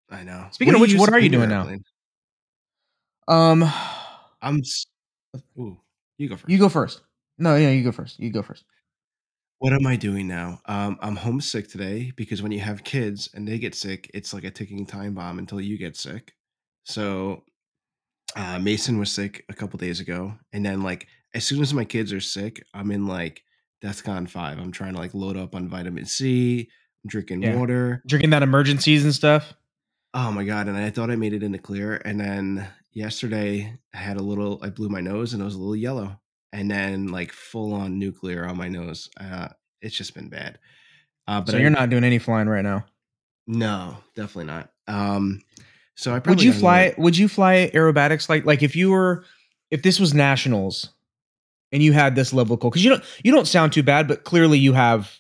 I 0.10 0.24
know. 0.24 0.48
Speaking 0.52 0.74
of 0.76 0.80
which, 0.82 0.96
what 0.96 1.12
are 1.12 1.20
you 1.20 1.30
doing 1.30 1.50
now? 1.50 1.68
Um, 3.28 3.70
I'm. 4.42 4.62
Ooh, 5.60 5.78
you 6.18 6.30
go 6.30 6.36
first. 6.38 6.50
you 6.50 6.58
go 6.58 6.70
first. 6.70 7.02
No, 7.38 7.56
yeah, 7.56 7.70
you 7.72 7.84
go 7.84 7.92
first. 7.92 8.20
You 8.20 8.32
go 8.32 8.42
first. 8.42 8.64
What 9.60 9.74
am 9.74 9.86
I 9.88 9.96
doing 9.96 10.28
now? 10.28 10.62
Um, 10.66 10.98
I'm 11.02 11.16
homesick 11.16 11.68
today 11.68 12.14
because 12.16 12.42
when 12.42 12.52
you 12.52 12.60
have 12.60 12.84
kids 12.84 13.30
and 13.34 13.48
they 13.48 13.58
get 13.58 13.76
sick, 13.76 14.10
it's 14.14 14.34
like 14.34 14.44
a 14.44 14.52
ticking 14.52 14.86
time 14.86 15.14
bomb 15.16 15.40
until 15.40 15.60
you 15.60 15.78
get 15.78 15.98
sick. 15.98 16.34
So 16.84 17.44
uh, 18.36 18.60
Mason 18.60 18.98
was 19.00 19.12
sick 19.12 19.44
a 19.50 19.54
couple 19.54 19.78
days 19.78 20.00
ago, 20.00 20.34
and 20.54 20.66
then 20.66 20.84
like 20.84 21.08
as 21.34 21.44
soon 21.44 21.62
as 21.62 21.74
my 21.74 21.84
kids 21.86 22.14
are 22.14 22.22
sick, 22.22 22.64
I'm 22.74 22.92
in 22.92 23.08
like 23.08 23.44
DEFCON 23.84 24.30
five. 24.30 24.58
I'm 24.60 24.72
trying 24.72 24.94
to 24.94 25.00
like 25.00 25.14
load 25.14 25.38
up 25.38 25.56
on 25.56 25.68
vitamin 25.68 26.06
C, 26.06 26.70
I'm 27.04 27.08
drinking 27.10 27.44
Yeah. 27.44 27.56
water. 27.56 28.02
Drinking 28.08 28.32
that 28.32 28.44
Emergen-Cs 28.44 29.04
and 29.04 29.14
stuff. 29.14 29.54
Oh 30.14 30.32
my 30.32 30.44
god! 30.44 30.68
And 30.68 30.78
I 30.78 30.90
thought 30.90 31.12
I 31.12 31.16
made 31.16 31.34
it 31.34 31.44
into 31.44 31.60
clear, 31.60 32.02
and 32.06 32.20
then 32.20 32.68
yesterday 32.92 33.78
I 33.94 33.98
had 33.98 34.18
a 34.18 34.24
little. 34.24 34.60
I 34.64 34.70
blew 34.70 34.90
my 34.90 35.02
nose, 35.02 35.34
and 35.34 35.42
it 35.42 35.46
was 35.46 35.54
a 35.56 35.60
little 35.60 35.76
yellow, 35.76 36.20
and 36.52 36.72
then 36.72 37.08
like 37.08 37.32
full 37.32 37.74
on 37.74 38.00
nuclear 38.00 38.46
on 38.46 38.58
my 38.58 38.68
nose. 38.68 39.10
Uh, 39.20 39.50
it's 39.82 39.96
just 39.96 40.16
been 40.16 40.30
bad. 40.30 40.58
Uh, 41.28 41.42
but 41.42 41.52
so 41.52 41.58
you're 41.58 41.70
not 41.70 41.90
doing 41.90 42.04
any 42.04 42.20
flying 42.20 42.48
right 42.48 42.64
now. 42.64 42.86
No, 43.46 43.98
definitely 44.16 44.46
not. 44.46 44.72
Um, 44.88 45.42
so 45.96 46.16
I 46.16 46.20
Would 46.20 46.42
you 46.42 46.54
fly? 46.54 46.96
Would 46.98 47.18
you 47.18 47.28
fly 47.28 47.70
aerobatics 47.74 48.30
like 48.30 48.46
like 48.46 48.64
if 48.64 48.76
you 48.76 48.92
were 48.92 49.24
if 49.70 49.84
this 49.84 50.00
was 50.00 50.14
nationals 50.14 50.90
and 51.72 51.84
you 51.84 51.94
had 51.94 52.16
this 52.16 52.34
level 52.34 52.54
of 52.56 52.60
cold 52.60 52.74
because 52.74 52.84
you 52.84 52.90
don't 52.92 53.04
you 53.24 53.32
don't 53.32 53.48
sound 53.48 53.74
too 53.74 53.84
bad, 53.84 54.08
but 54.08 54.24
clearly 54.24 54.58
you 54.60 54.74
have 54.74 55.20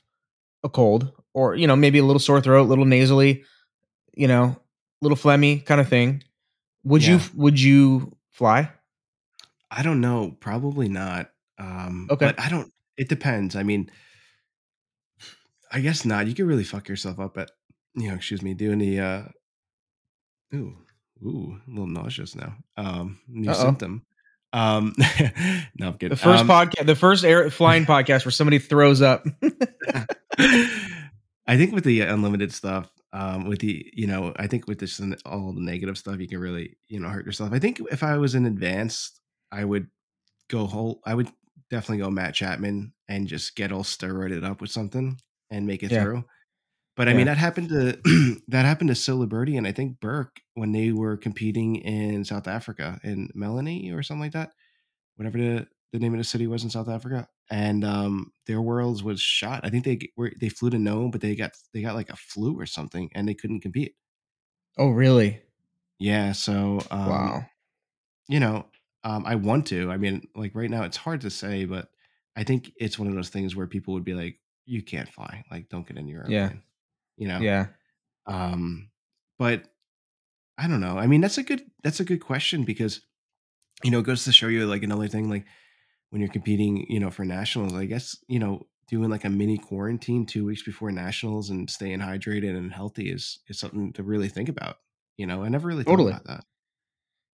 a 0.63 0.69
cold 0.69 1.11
or 1.33 1.55
you 1.55 1.67
know 1.67 1.75
maybe 1.75 1.99
a 1.99 2.03
little 2.03 2.19
sore 2.19 2.41
throat, 2.41 2.61
a 2.61 2.69
little 2.69 2.85
nasally, 2.85 3.43
you 4.15 4.27
know, 4.27 4.55
little 5.01 5.17
phlegmy 5.17 5.63
kind 5.65 5.81
of 5.81 5.87
thing. 5.87 6.23
Would 6.83 7.05
you 7.05 7.19
would 7.35 7.59
you 7.59 8.15
fly? 8.31 8.71
I 9.69 9.83
don't 9.83 9.99
know. 9.99 10.35
Probably 10.39 10.87
not. 10.87 11.29
Um, 11.59 12.07
Okay. 12.09 12.27
But 12.27 12.39
I 12.39 12.47
don't. 12.49 12.71
It 12.97 13.09
depends. 13.09 13.55
I 13.55 13.63
mean, 13.63 13.89
I 15.71 15.81
guess 15.81 16.05
not. 16.05 16.27
You 16.27 16.33
could 16.33 16.45
really 16.45 16.63
fuck 16.63 16.87
yourself 16.87 17.19
up 17.19 17.37
at, 17.37 17.51
you 17.93 18.07
know, 18.09 18.15
excuse 18.15 18.41
me, 18.41 18.53
doing 18.53 18.79
the. 18.79 18.99
uh 18.99 19.23
Ooh, 20.55 20.77
ooh, 21.21 21.59
a 21.67 21.69
little 21.69 21.87
nauseous 21.87 22.33
now. 22.35 22.55
Um, 22.77 23.19
new 23.27 23.49
Uh-oh. 23.51 23.61
symptom. 23.61 24.05
Um, 24.53 24.93
no, 25.77 25.87
I'm 25.87 25.93
kidding. 25.93 26.09
The 26.09 26.15
first 26.15 26.41
Um, 26.41 26.47
podcast, 26.47 26.85
the 26.85 26.95
first 26.95 27.23
air 27.25 27.49
flying 27.49 27.85
podcast 27.93 28.25
where 28.25 28.31
somebody 28.31 28.59
throws 28.59 29.01
up. 29.01 29.25
I 31.49 31.55
think 31.55 31.73
with 31.73 31.83
the 31.83 32.01
unlimited 32.01 32.53
stuff, 32.53 32.89
um, 33.13 33.47
with 33.47 33.59
the 33.59 33.89
you 33.93 34.07
know, 34.07 34.33
I 34.37 34.47
think 34.47 34.67
with 34.67 34.79
this 34.79 34.99
and 34.99 35.15
all 35.25 35.53
the 35.53 35.61
negative 35.61 35.97
stuff, 35.97 36.19
you 36.19 36.27
can 36.27 36.39
really 36.39 36.77
you 36.87 36.99
know 36.99 37.09
hurt 37.09 37.25
yourself. 37.25 37.53
I 37.53 37.59
think 37.59 37.81
if 37.91 38.03
I 38.03 38.17
was 38.17 38.35
in 38.35 38.45
advanced, 38.45 39.19
I 39.51 39.63
would 39.63 39.87
go 40.49 40.65
whole. 40.65 41.01
I 41.05 41.13
would 41.15 41.29
definitely 41.69 41.99
go 42.03 42.09
Matt 42.11 42.33
Chapman 42.33 42.93
and 43.07 43.27
just 43.27 43.55
get 43.55 43.71
all 43.71 43.83
steroided 43.83 44.43
up 44.43 44.61
with 44.61 44.71
something 44.71 45.19
and 45.49 45.65
make 45.65 45.83
it 45.83 45.91
Yeah. 45.91 46.03
through. 46.03 46.25
But 46.97 47.07
I 47.09 47.13
Yeah. 47.13 47.17
mean, 47.17 47.27
that 47.27 47.37
happened 47.37 47.69
to 47.69 48.41
that 48.49 48.65
happened 48.65 48.95
to 48.95 49.27
Birdie 49.27 49.57
and 49.57 49.67
I 49.67 49.73
think 49.73 50.01
Burke 50.01 50.41
when 50.55 50.73
they 50.73 50.91
were 50.91 51.17
competing 51.17 51.77
in 51.77 52.25
South 52.25 52.47
Africa 52.49 52.99
in 53.03 53.29
Malelane 53.37 53.95
or 53.95 54.03
something 54.03 54.21
like 54.21 54.33
that, 54.33 54.53
whatever 55.15 55.37
the, 55.37 55.67
the 55.93 55.99
name 55.99 56.13
of 56.13 56.19
the 56.19 56.23
city 56.25 56.47
was 56.47 56.63
in 56.63 56.69
South 56.71 56.89
Africa. 56.89 57.29
And 57.51 57.85
um, 57.85 58.33
their 58.47 58.61
worlds 58.61 59.03
was 59.03 59.21
shot. 59.21 59.65
I 59.65 59.69
think 59.71 59.85
they 59.85 59.99
were 60.17 60.33
they 60.39 60.49
flew 60.49 60.71
to 60.71 60.79
Nome, 60.79 61.11
but 61.11 61.21
they 61.21 61.35
got 61.35 61.53
they 61.73 61.81
got 61.81 61.95
like 61.95 62.09
a 62.09 62.17
flu 62.17 62.59
or 62.59 62.65
something, 62.67 63.09
and 63.15 63.27
they 63.27 63.35
couldn't 63.35 63.61
compete. 63.61 63.95
Oh, 64.77 64.89
really? 64.89 65.43
Yeah, 65.99 66.31
so 66.33 66.79
um, 66.91 67.31
wow. 67.31 67.45
you 68.29 68.39
know, 68.39 68.67
um, 69.03 69.25
I 69.25 69.35
want 69.35 69.67
to. 69.67 69.91
I 69.91 69.97
mean, 69.97 70.27
like 70.35 70.55
right 70.55 70.69
now, 70.71 70.83
it's 70.83 70.97
hard 70.97 71.21
to 71.21 71.29
say, 71.29 71.65
but 71.65 71.89
I 72.35 72.43
think 72.43 72.71
it's 72.77 72.99
one 72.99 73.07
of 73.09 73.15
those 73.15 73.29
things 73.29 73.55
where 73.55 73.67
people 73.67 73.93
would 73.95 74.05
be 74.05 74.13
like, 74.15 74.39
"You 74.65 74.83
can't 74.83 75.09
fly. 75.09 75.43
Like, 75.51 75.69
don't 75.69 75.87
get 75.87 75.97
in 75.97 76.07
your 76.07 76.23
Yeah. 76.27 76.53
Airplane." 77.19 77.27
You 77.27 77.27
know. 77.27 77.39
Yeah. 77.39 77.67
Um, 78.25 78.89
but 79.39 79.63
I 80.57 80.67
don't 80.67 80.81
know. 80.81 80.97
I 80.97 81.07
mean, 81.07 81.21
that's 81.21 81.37
a 81.37 81.43
good 81.43 81.61
that's 81.83 81.99
a 81.99 82.05
good 82.05 82.19
question 82.21 82.63
because 82.63 83.01
you 83.83 83.91
know 83.91 83.99
it 83.99 84.05
goes 84.05 84.23
to 84.25 84.31
show 84.31 84.47
you 84.47 84.65
like 84.65 84.83
another 84.83 85.07
thing 85.07 85.29
like 85.29 85.45
when 86.09 86.21
you're 86.21 86.31
competing, 86.31 86.85
you 86.89 86.99
know, 86.99 87.11
for 87.11 87.25
nationals. 87.25 87.73
I 87.73 87.85
guess 87.85 88.17
you 88.27 88.39
know 88.39 88.65
doing 88.89 89.09
like 89.09 89.25
a 89.25 89.29
mini 89.29 89.57
quarantine 89.57 90.25
two 90.25 90.45
weeks 90.45 90.63
before 90.63 90.91
nationals 90.91 91.49
and 91.49 91.69
staying 91.69 91.99
hydrated 91.99 92.57
and 92.57 92.71
healthy 92.73 93.09
is 93.11 93.39
is 93.47 93.59
something 93.59 93.93
to 93.93 94.03
really 94.03 94.29
think 94.29 94.49
about. 94.49 94.77
You 95.17 95.27
know, 95.27 95.43
I 95.43 95.49
never 95.49 95.67
really 95.67 95.83
thought 95.83 95.91
Totally. 95.91 96.11
about 96.11 96.25
that. 96.25 96.43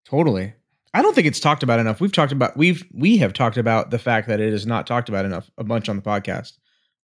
Totally. 0.06 0.54
I 0.92 1.02
don't 1.02 1.14
think 1.14 1.26
it's 1.26 1.40
talked 1.40 1.62
about 1.62 1.80
enough. 1.80 2.00
We've 2.00 2.12
talked 2.12 2.32
about 2.32 2.56
we've 2.56 2.84
we 2.92 3.16
have 3.18 3.32
talked 3.32 3.56
about 3.56 3.90
the 3.90 3.98
fact 3.98 4.28
that 4.28 4.40
it 4.40 4.52
is 4.52 4.66
not 4.66 4.86
talked 4.86 5.08
about 5.08 5.24
enough 5.24 5.50
a 5.58 5.64
bunch 5.64 5.88
on 5.88 5.96
the 5.96 6.02
podcast. 6.02 6.52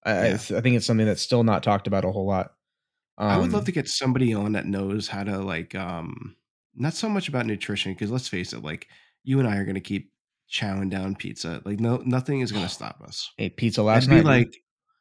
I, 0.05 0.13
I 0.13 0.33
I 0.33 0.37
think 0.37 0.77
it's 0.77 0.87
something 0.87 1.07
that's 1.07 1.23
still 1.23 1.45
not 1.45 1.63
talked 1.63 1.87
about 1.87 2.05
a 2.05 2.11
whole 2.11 2.27
lot. 2.27 2.53
I 3.21 3.37
would 3.39 3.53
love 3.53 3.61
Um, 3.63 3.67
to 3.67 3.73
get 3.73 3.89
somebody 3.89 4.33
on 4.35 4.53
that 4.53 4.67
knows 4.67 5.09
how 5.09 5.23
to 5.25 5.39
like 5.39 5.75
um 5.75 6.37
not 6.75 6.95
so 6.95 7.09
much 7.09 7.29
about 7.29 7.47
nutrition 7.47 7.93
because 7.93 8.11
let's 8.11 8.29
face 8.29 8.53
it, 8.53 8.63
like 8.63 8.87
you 9.25 9.39
and 9.39 9.49
I 9.49 9.57
are 9.57 9.65
gonna 9.65 9.81
keep 9.81 10.11
chowing 10.51 10.91
down 10.91 11.15
pizza. 11.17 11.61
Like 11.65 11.81
no 11.81 11.99
nothing 12.05 12.41
is 12.41 12.51
gonna 12.53 12.69
stop 12.81 13.01
us. 13.03 13.31
ate 13.39 13.57
pizza 13.57 13.83
last 13.83 14.05
It'd 14.05 14.11
be 14.11 14.17
night. 14.17 14.25
man. 14.25 14.39
like 14.41 14.57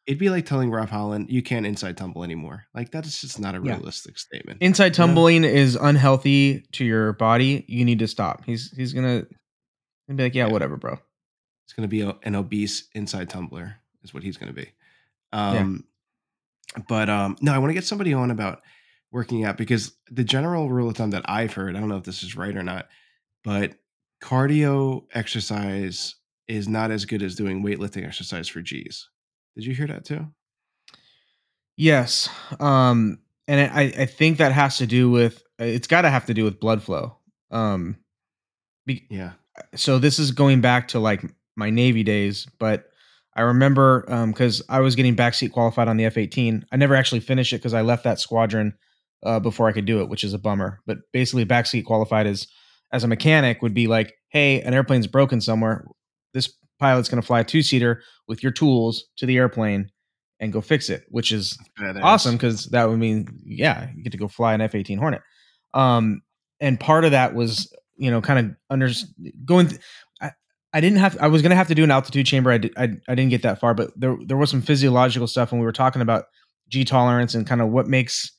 it'd 0.08 0.20
be 0.20 0.30
like 0.30 0.46
telling 0.46 0.72
Rob 0.72 0.90
Holland 0.90 1.28
you 1.30 1.42
can't 1.44 1.66
inside 1.66 1.96
tumble 1.98 2.24
anymore. 2.24 2.66
Like 2.74 2.92
that 2.92 3.06
is 3.06 3.22
just 3.22 3.40
not 3.40 3.56
a 3.56 3.62
Yeah. 3.64 3.76
realistic 3.76 4.18
statement. 4.20 4.62
inside 4.62 4.86
you 4.86 4.90
know? 5.02 5.08
tumbling 5.08 5.44
is 5.44 5.76
unhealthy 5.76 6.62
to 6.74 6.84
your 6.84 7.14
body. 7.14 7.64
You 7.68 7.86
need 7.86 8.00
to 8.00 8.08
stop. 8.08 8.44
He's 8.46 8.72
he's 8.76 8.92
gonna 8.94 9.26
be 10.14 10.24
like, 10.24 10.36
yeah, 10.36 10.48
Yeah. 10.48 10.52
whatever, 10.52 10.76
bro. 10.78 10.98
It's 11.66 11.74
gonna 11.74 11.88
be 11.88 12.02
a, 12.02 12.16
an 12.24 12.36
obese 12.36 12.88
inside 12.96 13.30
tumbler 13.30 13.76
is 14.04 14.14
what 14.14 14.24
he's 14.24 14.38
gonna 14.38 14.54
be. 14.54 14.68
Um 15.32 15.86
but 16.88 17.10
um 17.10 17.36
no, 17.42 17.54
I 17.54 17.58
want 17.58 17.70
to 17.70 17.74
get 17.74 17.86
somebody 17.86 18.14
on 18.14 18.32
about 18.32 18.62
working 19.12 19.44
out 19.44 19.58
because 19.58 19.94
the 20.12 20.24
general 20.24 20.70
rule 20.70 20.90
of 20.90 20.96
thumb 20.98 21.10
that 21.12 21.24
I've 21.26 21.54
heard, 21.54 21.76
I 21.76 21.80
don't 21.80 21.90
know 21.90 21.98
if 21.98 22.04
this 22.04 22.22
is 22.24 22.36
right 22.36 22.56
or 22.56 22.62
not, 22.64 22.88
but 23.44 23.74
cardio 24.22 25.04
exercise 25.14 26.16
is 26.48 26.68
not 26.68 26.92
as 26.92 27.06
good 27.06 27.24
as 27.24 27.36
doing 27.36 27.64
weightlifting 27.64 28.06
exercise 28.06 28.48
for 28.48 28.62
G's. 28.62 29.10
Did 29.56 29.66
you 29.66 29.74
hear 29.74 29.88
that 29.88 30.06
too? 30.06 30.28
Yes. 31.78 32.30
Um, 32.60 33.20
and 33.48 33.72
I, 33.72 33.82
I 34.04 34.06
think 34.06 34.38
that 34.38 34.52
has 34.52 34.78
to 34.78 34.86
do 34.88 35.10
with 35.10 35.44
it's 35.58 35.88
got 35.88 36.02
to 36.02 36.10
have 36.10 36.26
to 36.28 36.34
do 36.34 36.44
with 36.44 36.60
blood 36.60 36.84
flow. 36.84 37.18
Um, 37.52 37.98
be, 38.86 39.06
Yeah. 39.10 39.32
so 39.76 39.98
this 39.98 40.20
is 40.20 40.32
going 40.32 40.62
back 40.62 40.90
to 40.90 41.00
like 41.00 41.24
my 41.56 41.70
Navy 41.70 42.04
days, 42.04 42.48
but 42.60 42.90
I 43.36 43.42
remember 43.42 44.04
because 44.28 44.62
I 44.70 44.80
was 44.80 44.96
getting 44.96 45.16
backseat 45.16 45.52
qualified 45.52 45.88
on 45.88 45.98
the 45.98 46.06
F 46.06 46.18
18. 46.18 46.66
I 46.72 46.78
never 46.78 46.96
actually 46.96 47.22
finished 47.22 47.54
it 47.54 47.58
because 47.58 47.74
I 47.74 47.82
left 47.82 48.04
that 48.04 48.20
squadron 48.20 48.74
uh, 49.24 49.40
before 49.40 49.68
I 49.68 49.72
could 49.72 49.86
do 49.86 50.02
it, 50.02 50.10
which 50.10 50.24
is 50.24 50.34
a 50.34 50.40
bummer. 50.40 50.82
But 50.86 50.98
basically, 51.14 51.46
backseat 51.46 51.86
qualified 51.86 52.28
is 52.28 52.48
as 52.92 53.04
a 53.04 53.08
mechanic 53.08 53.62
would 53.62 53.74
be 53.74 53.88
like, 53.88 54.14
hey, 54.30 54.62
an 54.62 54.74
airplane's 54.74 55.08
broken 55.08 55.42
somewhere. 55.42 55.86
This 56.34 56.54
pilot's 56.80 57.10
going 57.10 57.22
to 57.22 57.26
fly 57.26 57.42
a 57.42 57.44
two 57.44 57.62
seater 57.62 58.02
with 58.28 58.42
your 58.42 58.52
tools 58.52 59.06
to 59.18 59.26
the 59.26 59.38
airplane 59.38 59.92
and 60.40 60.54
go 60.54 60.62
fix 60.62 60.90
it, 60.90 61.04
which 61.10 61.32
is 61.32 61.58
Badass. 61.80 62.02
awesome 62.02 62.36
because 62.36 62.66
that 62.68 62.90
would 62.90 62.98
mean 63.00 63.28
yeah 63.46 63.90
you 63.96 64.04
get 64.04 64.12
to 64.12 64.18
go 64.18 64.30
fly 64.30 64.54
an 64.54 64.62
f-18 64.62 64.98
hornet 64.98 65.22
um 65.74 66.22
and 66.62 66.80
part 66.80 67.04
of 67.04 67.12
that 67.12 67.36
was 67.36 67.74
you 67.98 68.10
know 68.10 68.22
kind 68.22 68.40
of 68.40 68.56
under 68.70 68.90
going 69.44 69.68
th- 69.68 69.82
I, 70.74 70.82
didn't 70.82 71.00
have 71.00 71.18
i 71.20 71.28
was 71.28 71.42
gonna 71.42 71.56
have 71.56 71.68
to 71.68 71.76
do 71.76 71.84
an 71.84 71.92
altitude 71.92 72.26
chamber 72.26 72.52
I, 72.52 72.58
did, 72.58 72.74
I 72.78 72.84
i 73.08 73.16
didn't 73.16 73.30
get 73.30 73.42
that 73.44 73.60
far 73.60 73.74
but 73.74 73.92
there 73.96 74.18
there 74.26 74.38
was 74.38 74.50
some 74.50 74.62
physiological 74.62 75.28
stuff 75.28 75.52
when 75.52 75.60
we 75.60 75.66
were 75.66 75.72
talking 75.72 76.02
about 76.02 76.26
g 76.70 76.86
tolerance 76.86 77.34
and 77.34 77.48
kind 77.48 77.62
of 77.62 77.70
what 77.70 77.88
makes 77.88 78.32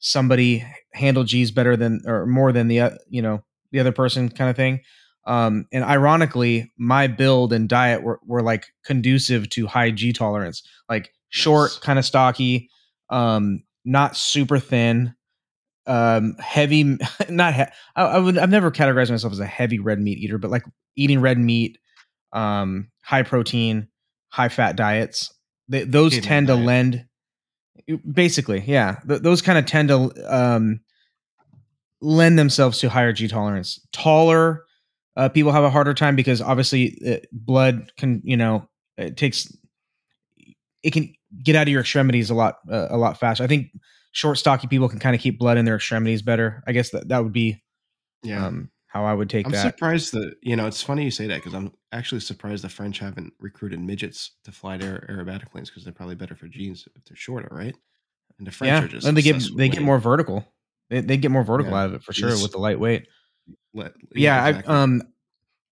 somebody 0.00 0.64
handle 0.92 1.24
g's 1.24 1.50
better 1.50 1.76
than 1.76 2.00
or 2.06 2.26
more 2.26 2.52
than 2.52 2.68
the 2.68 2.80
uh, 2.80 2.90
you 3.08 3.22
know 3.22 3.42
the 3.72 3.80
other 3.80 3.92
person 3.92 4.28
kind 4.28 4.50
of 4.50 4.56
thing 4.56 4.80
um 5.26 5.66
and 5.72 5.84
ironically 5.84 6.70
my 6.78 7.06
build 7.06 7.52
and 7.52 7.68
diet 7.68 8.02
were, 8.02 8.20
were 8.26 8.42
like 8.42 8.66
conducive 8.84 9.48
to 9.50 9.66
high 9.66 9.90
g 9.90 10.12
tolerance 10.12 10.62
like 10.88 11.10
short 11.30 11.70
Nice. 11.70 11.78
kind 11.78 11.98
of 11.98 12.04
stocky 12.04 12.70
um 13.10 13.62
not 13.84 14.16
super 14.16 14.58
thin 14.58 15.14
um 15.88 16.36
heavy 16.38 16.96
not 17.28 17.54
he- 17.54 17.62
I, 17.96 18.02
I 18.04 18.18
would 18.18 18.38
i've 18.38 18.50
never 18.50 18.70
categorized 18.70 19.10
myself 19.10 19.32
as 19.32 19.40
a 19.40 19.46
heavy 19.46 19.78
red 19.78 20.00
meat 20.00 20.18
eater 20.18 20.38
but 20.38 20.50
like 20.50 20.64
eating 20.96 21.20
red 21.20 21.38
meat 21.38 21.78
um 22.32 22.90
high 23.02 23.22
protein 23.22 23.88
high 24.28 24.48
fat 24.48 24.76
diets 24.76 25.32
they, 25.68 25.84
those 25.84 26.12
Caveman 26.12 26.28
tend 26.28 26.46
to 26.48 26.54
lend 26.54 27.06
basically 28.10 28.62
yeah 28.66 29.00
th- 29.08 29.22
those 29.22 29.42
kind 29.42 29.58
of 29.58 29.66
tend 29.66 29.88
to 29.88 30.12
um 30.26 30.80
lend 32.00 32.38
themselves 32.38 32.78
to 32.78 32.88
higher 32.88 33.12
g 33.12 33.26
tolerance. 33.26 33.84
Taller 33.92 34.64
uh, 35.16 35.28
people 35.28 35.50
have 35.50 35.64
a 35.64 35.70
harder 35.70 35.94
time 35.94 36.14
because 36.14 36.40
obviously 36.40 36.96
uh, 37.06 37.16
blood 37.32 37.90
can 37.96 38.20
you 38.24 38.36
know 38.36 38.68
it 38.96 39.16
takes 39.16 39.52
it 40.84 40.92
can 40.92 41.12
get 41.42 41.56
out 41.56 41.62
of 41.62 41.68
your 41.68 41.80
extremities 41.80 42.30
a 42.30 42.34
lot 42.34 42.58
uh, 42.70 42.86
a 42.90 42.96
lot 42.96 43.18
faster 43.18 43.42
i 43.42 43.48
think 43.48 43.66
short 44.18 44.36
stocky 44.38 44.66
people 44.66 44.88
can 44.88 44.98
kind 44.98 45.14
of 45.14 45.22
keep 45.22 45.38
blood 45.38 45.56
in 45.58 45.64
their 45.64 45.76
extremities 45.76 46.22
better 46.22 46.62
i 46.66 46.72
guess 46.72 46.90
that, 46.90 47.08
that 47.08 47.22
would 47.22 47.32
be 47.32 47.62
Yeah. 48.24 48.46
um 48.46 48.70
how 48.88 49.04
i 49.04 49.14
would 49.14 49.30
take 49.30 49.46
I'm 49.46 49.52
that 49.52 49.62
surprised 49.74 50.12
that 50.14 50.34
you 50.42 50.56
know 50.56 50.66
it's 50.66 50.82
funny 50.82 51.04
you 51.04 51.10
say 51.10 51.26
that 51.28 51.36
because 51.36 51.54
I'm 51.54 51.72
actually 51.92 52.20
surprised 52.20 52.64
the 52.64 52.68
French 52.68 52.98
haven't 52.98 53.32
recruited 53.38 53.80
midgets 53.80 54.32
to 54.44 54.52
fly 54.52 54.76
their 54.76 55.06
aerobatic 55.08 55.50
planes 55.50 55.70
because 55.70 55.84
they're 55.84 55.92
probably 55.92 56.16
better 56.16 56.34
for 56.34 56.48
G's 56.48 56.86
if 56.96 57.04
they're 57.04 57.16
shorter, 57.16 57.48
right? 57.50 57.74
And 58.38 58.46
the 58.46 58.50
French 58.50 58.70
yeah 58.70 58.84
are 58.84 58.88
just 58.88 59.06
and 59.06 59.16
they 59.16 59.22
get 59.22 59.42
they 59.56 59.68
get 59.68 59.82
more 59.82 59.98
vertical 59.98 60.44
they, 60.90 61.00
they 61.00 61.16
get 61.16 61.30
more 61.30 61.44
vertical 61.44 61.72
Yeah. 61.72 61.80
out 61.82 61.86
of 61.90 61.94
it 61.94 62.02
for 62.02 62.12
sure 62.12 62.30
Yes. 62.30 62.42
with 62.42 62.52
the 62.52 62.58
lightweight 62.58 63.06
Let- 63.74 63.94
yeah, 64.14 64.48
exactly. 64.48 64.74
I 64.74 64.82
um 64.82 65.02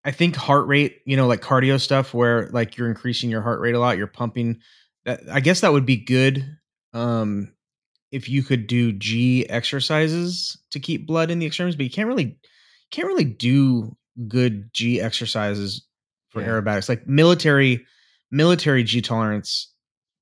I 0.04 0.12
think 0.12 0.36
heart 0.36 0.68
rate, 0.68 1.00
you 1.04 1.16
know, 1.16 1.26
like 1.26 1.40
cardio 1.40 1.80
stuff 1.80 2.14
where 2.14 2.48
like 2.52 2.76
you're 2.76 2.88
increasing 2.88 3.28
your 3.28 3.42
heart 3.42 3.60
rate 3.60 3.74
a 3.74 3.80
lot, 3.80 3.98
you're 3.98 4.06
pumping 4.06 4.60
that 5.04 5.20
I 5.30 5.40
guess 5.40 5.60
that 5.62 5.72
would 5.72 5.84
be 5.86 5.96
good 5.96 6.58
um 6.94 7.52
if 8.16 8.28
you 8.28 8.42
could 8.42 8.66
do 8.66 8.92
G 8.92 9.48
exercises 9.48 10.56
to 10.70 10.80
keep 10.80 11.06
blood 11.06 11.30
in 11.30 11.38
the 11.38 11.46
extremities, 11.46 11.76
but 11.76 11.84
you 11.84 11.90
can't 11.90 12.08
really 12.08 12.38
can't 12.90 13.08
really 13.08 13.24
do 13.24 13.96
good 14.26 14.70
G 14.72 15.00
exercises 15.00 15.86
for 16.30 16.40
Yeah. 16.40 16.48
aerobatics. 16.48 16.88
Like 16.88 17.06
military 17.06 17.84
military 18.30 18.82
G 18.84 19.00
tolerance 19.02 19.72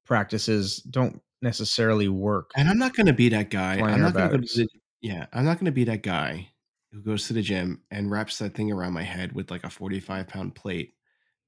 practices 0.04 0.78
don't 0.90 1.20
necessarily 1.42 2.08
work. 2.08 2.50
And 2.56 2.68
I'm 2.68 2.78
not 2.78 2.94
going 2.94 3.06
to 3.06 3.12
be 3.12 3.28
that 3.30 3.50
guy. 3.50 3.74
I'm 3.80 4.00
not 4.00 4.14
going 4.14 4.30
to 4.30 4.38
go 4.38 4.44
to 4.44 4.68
yeah. 5.00 5.26
I'm 5.32 5.44
not 5.44 5.58
going 5.58 5.66
to 5.66 5.72
be 5.72 5.84
that 5.84 6.02
guy 6.02 6.48
who 6.92 7.00
goes 7.02 7.26
to 7.28 7.32
the 7.32 7.42
gym 7.42 7.82
and 7.90 8.10
wraps 8.10 8.38
that 8.38 8.54
thing 8.54 8.72
around 8.72 8.92
my 8.92 9.02
head 9.02 9.32
with 9.32 9.50
like 9.50 9.64
a 9.64 9.70
45 9.70 10.26
pound 10.28 10.54
plate 10.54 10.94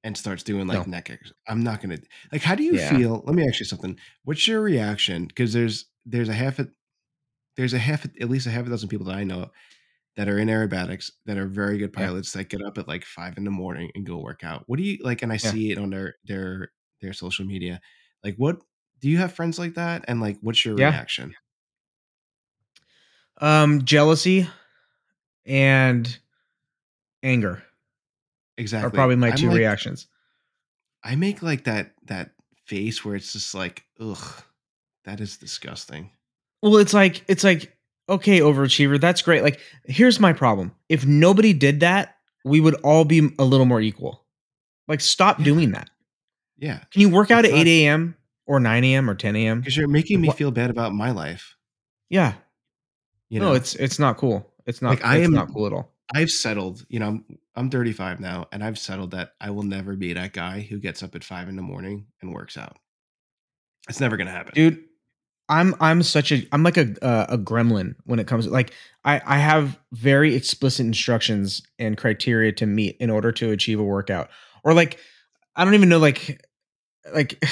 and 0.04 0.16
starts 0.16 0.42
doing 0.42 0.66
like 0.66 0.86
No. 0.86 0.90
neck. 0.90 1.10
Ex- 1.10 1.32
I'm 1.48 1.62
not 1.62 1.82
going 1.82 1.96
to 1.96 2.02
like. 2.32 2.42
How 2.42 2.54
do 2.54 2.62
you 2.62 2.74
Yeah. 2.76 2.96
feel? 2.96 3.22
Let 3.26 3.34
me 3.34 3.46
ask 3.48 3.58
you 3.60 3.66
something. 3.66 3.98
What's 4.24 4.46
your 4.46 4.60
reaction? 4.60 5.26
Because 5.26 5.52
there's 5.52 5.86
there's 6.06 6.28
a 6.30 6.32
half 6.34 6.58
a 6.58 6.68
there's 7.56 7.74
a 7.74 7.78
half 7.78 8.04
at 8.04 8.30
least 8.30 8.46
a 8.46 8.50
half 8.50 8.66
a 8.66 8.70
dozen 8.70 8.88
people 8.88 9.06
that 9.06 9.16
I 9.16 9.24
know 9.24 9.50
that 10.16 10.28
are 10.28 10.38
in 10.38 10.48
aerobatics 10.48 11.10
that 11.26 11.36
are 11.36 11.46
very 11.46 11.76
good 11.78 11.90
Yeah. 11.94 12.06
pilots 12.06 12.32
that 12.32 12.48
get 12.48 12.62
up 12.62 12.78
at 12.78 12.88
like 12.88 13.04
five 13.04 13.36
in 13.36 13.44
the 13.44 13.50
morning 13.50 13.90
and 13.94 14.06
go 14.06 14.16
work 14.18 14.44
out. 14.44 14.64
What 14.66 14.78
do 14.78 14.82
you 14.82 14.98
like? 15.02 15.22
And 15.22 15.30
I 15.32 15.34
Yeah. 15.42 15.50
see 15.50 15.70
it 15.72 15.78
on 15.78 15.90
their 15.90 16.14
their 16.24 16.70
their 17.02 17.12
social 17.12 17.44
media. 17.44 17.80
Like, 18.24 18.36
what 18.36 18.60
do 19.00 19.08
you 19.10 19.18
have 19.18 19.32
friends 19.34 19.58
like 19.58 19.74
that? 19.74 20.04
And 20.08 20.20
like, 20.20 20.38
what's 20.40 20.64
your 20.64 20.78
Yeah. 20.78 20.88
reaction? 20.90 21.34
Um 23.38 23.84
jealousy 23.84 24.48
and 25.44 26.18
anger 27.22 27.62
Exactly. 28.56 28.86
are 28.86 28.90
probably 28.90 29.16
my 29.16 29.30
I'm 29.30 29.36
two 29.36 29.48
like- 29.48 29.58
reactions. 29.58 30.06
I 31.02 31.14
make 31.16 31.42
like 31.42 31.64
that 31.64 31.94
that 32.06 32.32
face 32.64 33.04
where 33.04 33.14
it's 33.14 33.32
just 33.34 33.54
like, 33.54 33.84
ugh, 34.00 34.42
that 35.06 35.20
is 35.20 35.36
disgusting. 35.38 36.10
Well, 36.62 36.76
it's 36.76 36.92
like 36.94 37.24
it's 37.28 37.42
like 37.44 37.76
okay, 38.08 38.38
overachiever, 38.40 39.00
that's 39.00 39.22
great. 39.22 39.42
Like 39.42 39.60
here's 39.84 40.20
my 40.20 40.32
problem. 40.32 40.72
If 40.88 41.04
nobody 41.06 41.52
did 41.52 41.80
that, 41.80 42.16
we 42.44 42.60
would 42.60 42.74
all 42.82 43.04
be 43.04 43.30
a 43.38 43.44
little 43.44 43.66
more 43.66 43.80
equal. 43.80 44.24
Like 44.86 45.00
stop 45.00 45.38
Yeah. 45.38 45.44
doing 45.44 45.72
that. 45.72 45.90
Yeah. 46.58 46.80
Can 46.92 47.00
you 47.00 47.08
work 47.08 47.30
out 47.30 47.44
It's 47.44 47.52
at 47.52 47.56
not- 47.56 47.66
8 47.66 47.84
a.m. 47.86 48.16
or 48.46 48.60
9 48.60 48.84
a.m. 48.84 49.10
or 49.10 49.14
10 49.14 49.34
a.m. 49.36 49.60
Because 49.60 49.76
you're 49.76 49.88
making 49.88 50.20
me 50.20 50.30
feel 50.30 50.50
bad 50.50 50.70
about 50.70 50.92
my 50.94 51.10
life. 51.10 51.56
Yeah. 52.08 52.34
You 53.28 53.40
no, 53.40 53.46
know, 53.48 53.54
it's 53.54 53.74
it's 53.74 53.98
not 53.98 54.16
cool. 54.18 54.48
It's 54.66 54.80
not. 54.82 54.90
Like, 54.90 55.04
I 55.04 55.18
am- 55.18 55.32
not 55.32 55.52
cool 55.52 55.66
at 55.66 55.72
all. 55.72 55.92
I've 56.14 56.30
settled. 56.30 56.86
You 56.88 57.00
know, 57.00 57.08
I'm, 57.08 57.24
I'm 57.56 57.68
35 57.70 58.20
now, 58.20 58.46
and 58.52 58.62
I've 58.62 58.78
settled 58.78 59.10
that 59.10 59.32
I 59.40 59.50
will 59.50 59.64
never 59.64 59.96
be 59.96 60.12
that 60.12 60.32
guy 60.32 60.60
who 60.60 60.78
gets 60.78 61.02
up 61.02 61.16
at 61.16 61.24
five 61.24 61.48
in 61.48 61.56
the 61.56 61.62
morning 61.62 62.06
and 62.22 62.32
works 62.32 62.56
out. 62.56 62.76
It's 63.88 63.98
never 64.00 64.16
gonna 64.16 64.30
happen. 64.30 64.52
dude 64.54 64.84
i'm 65.48 65.74
i'm 65.80 66.02
such 66.02 66.32
a 66.32 66.46
i'm 66.52 66.62
like 66.62 66.76
a 66.76 66.94
uh, 67.04 67.26
a 67.28 67.38
gremlin 67.38 67.94
when 68.04 68.18
it 68.18 68.26
comes 68.26 68.46
like 68.48 68.72
i 69.04 69.20
i 69.26 69.38
have 69.38 69.78
very 69.92 70.34
explicit 70.34 70.84
instructions 70.86 71.62
and 71.78 71.96
criteria 71.96 72.52
to 72.52 72.66
meet 72.66 72.96
in 72.98 73.10
order 73.10 73.30
to 73.32 73.50
achieve 73.50 73.78
a 73.78 73.84
workout. 73.84 74.28
Or 74.64 74.74
like 74.74 74.98
i 75.54 75.64
don't 75.64 75.74
even 75.74 75.88
know 75.88 75.98
like 75.98 76.42
like 77.14 77.42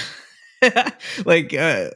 like 1.25 1.55
uh 1.55 1.91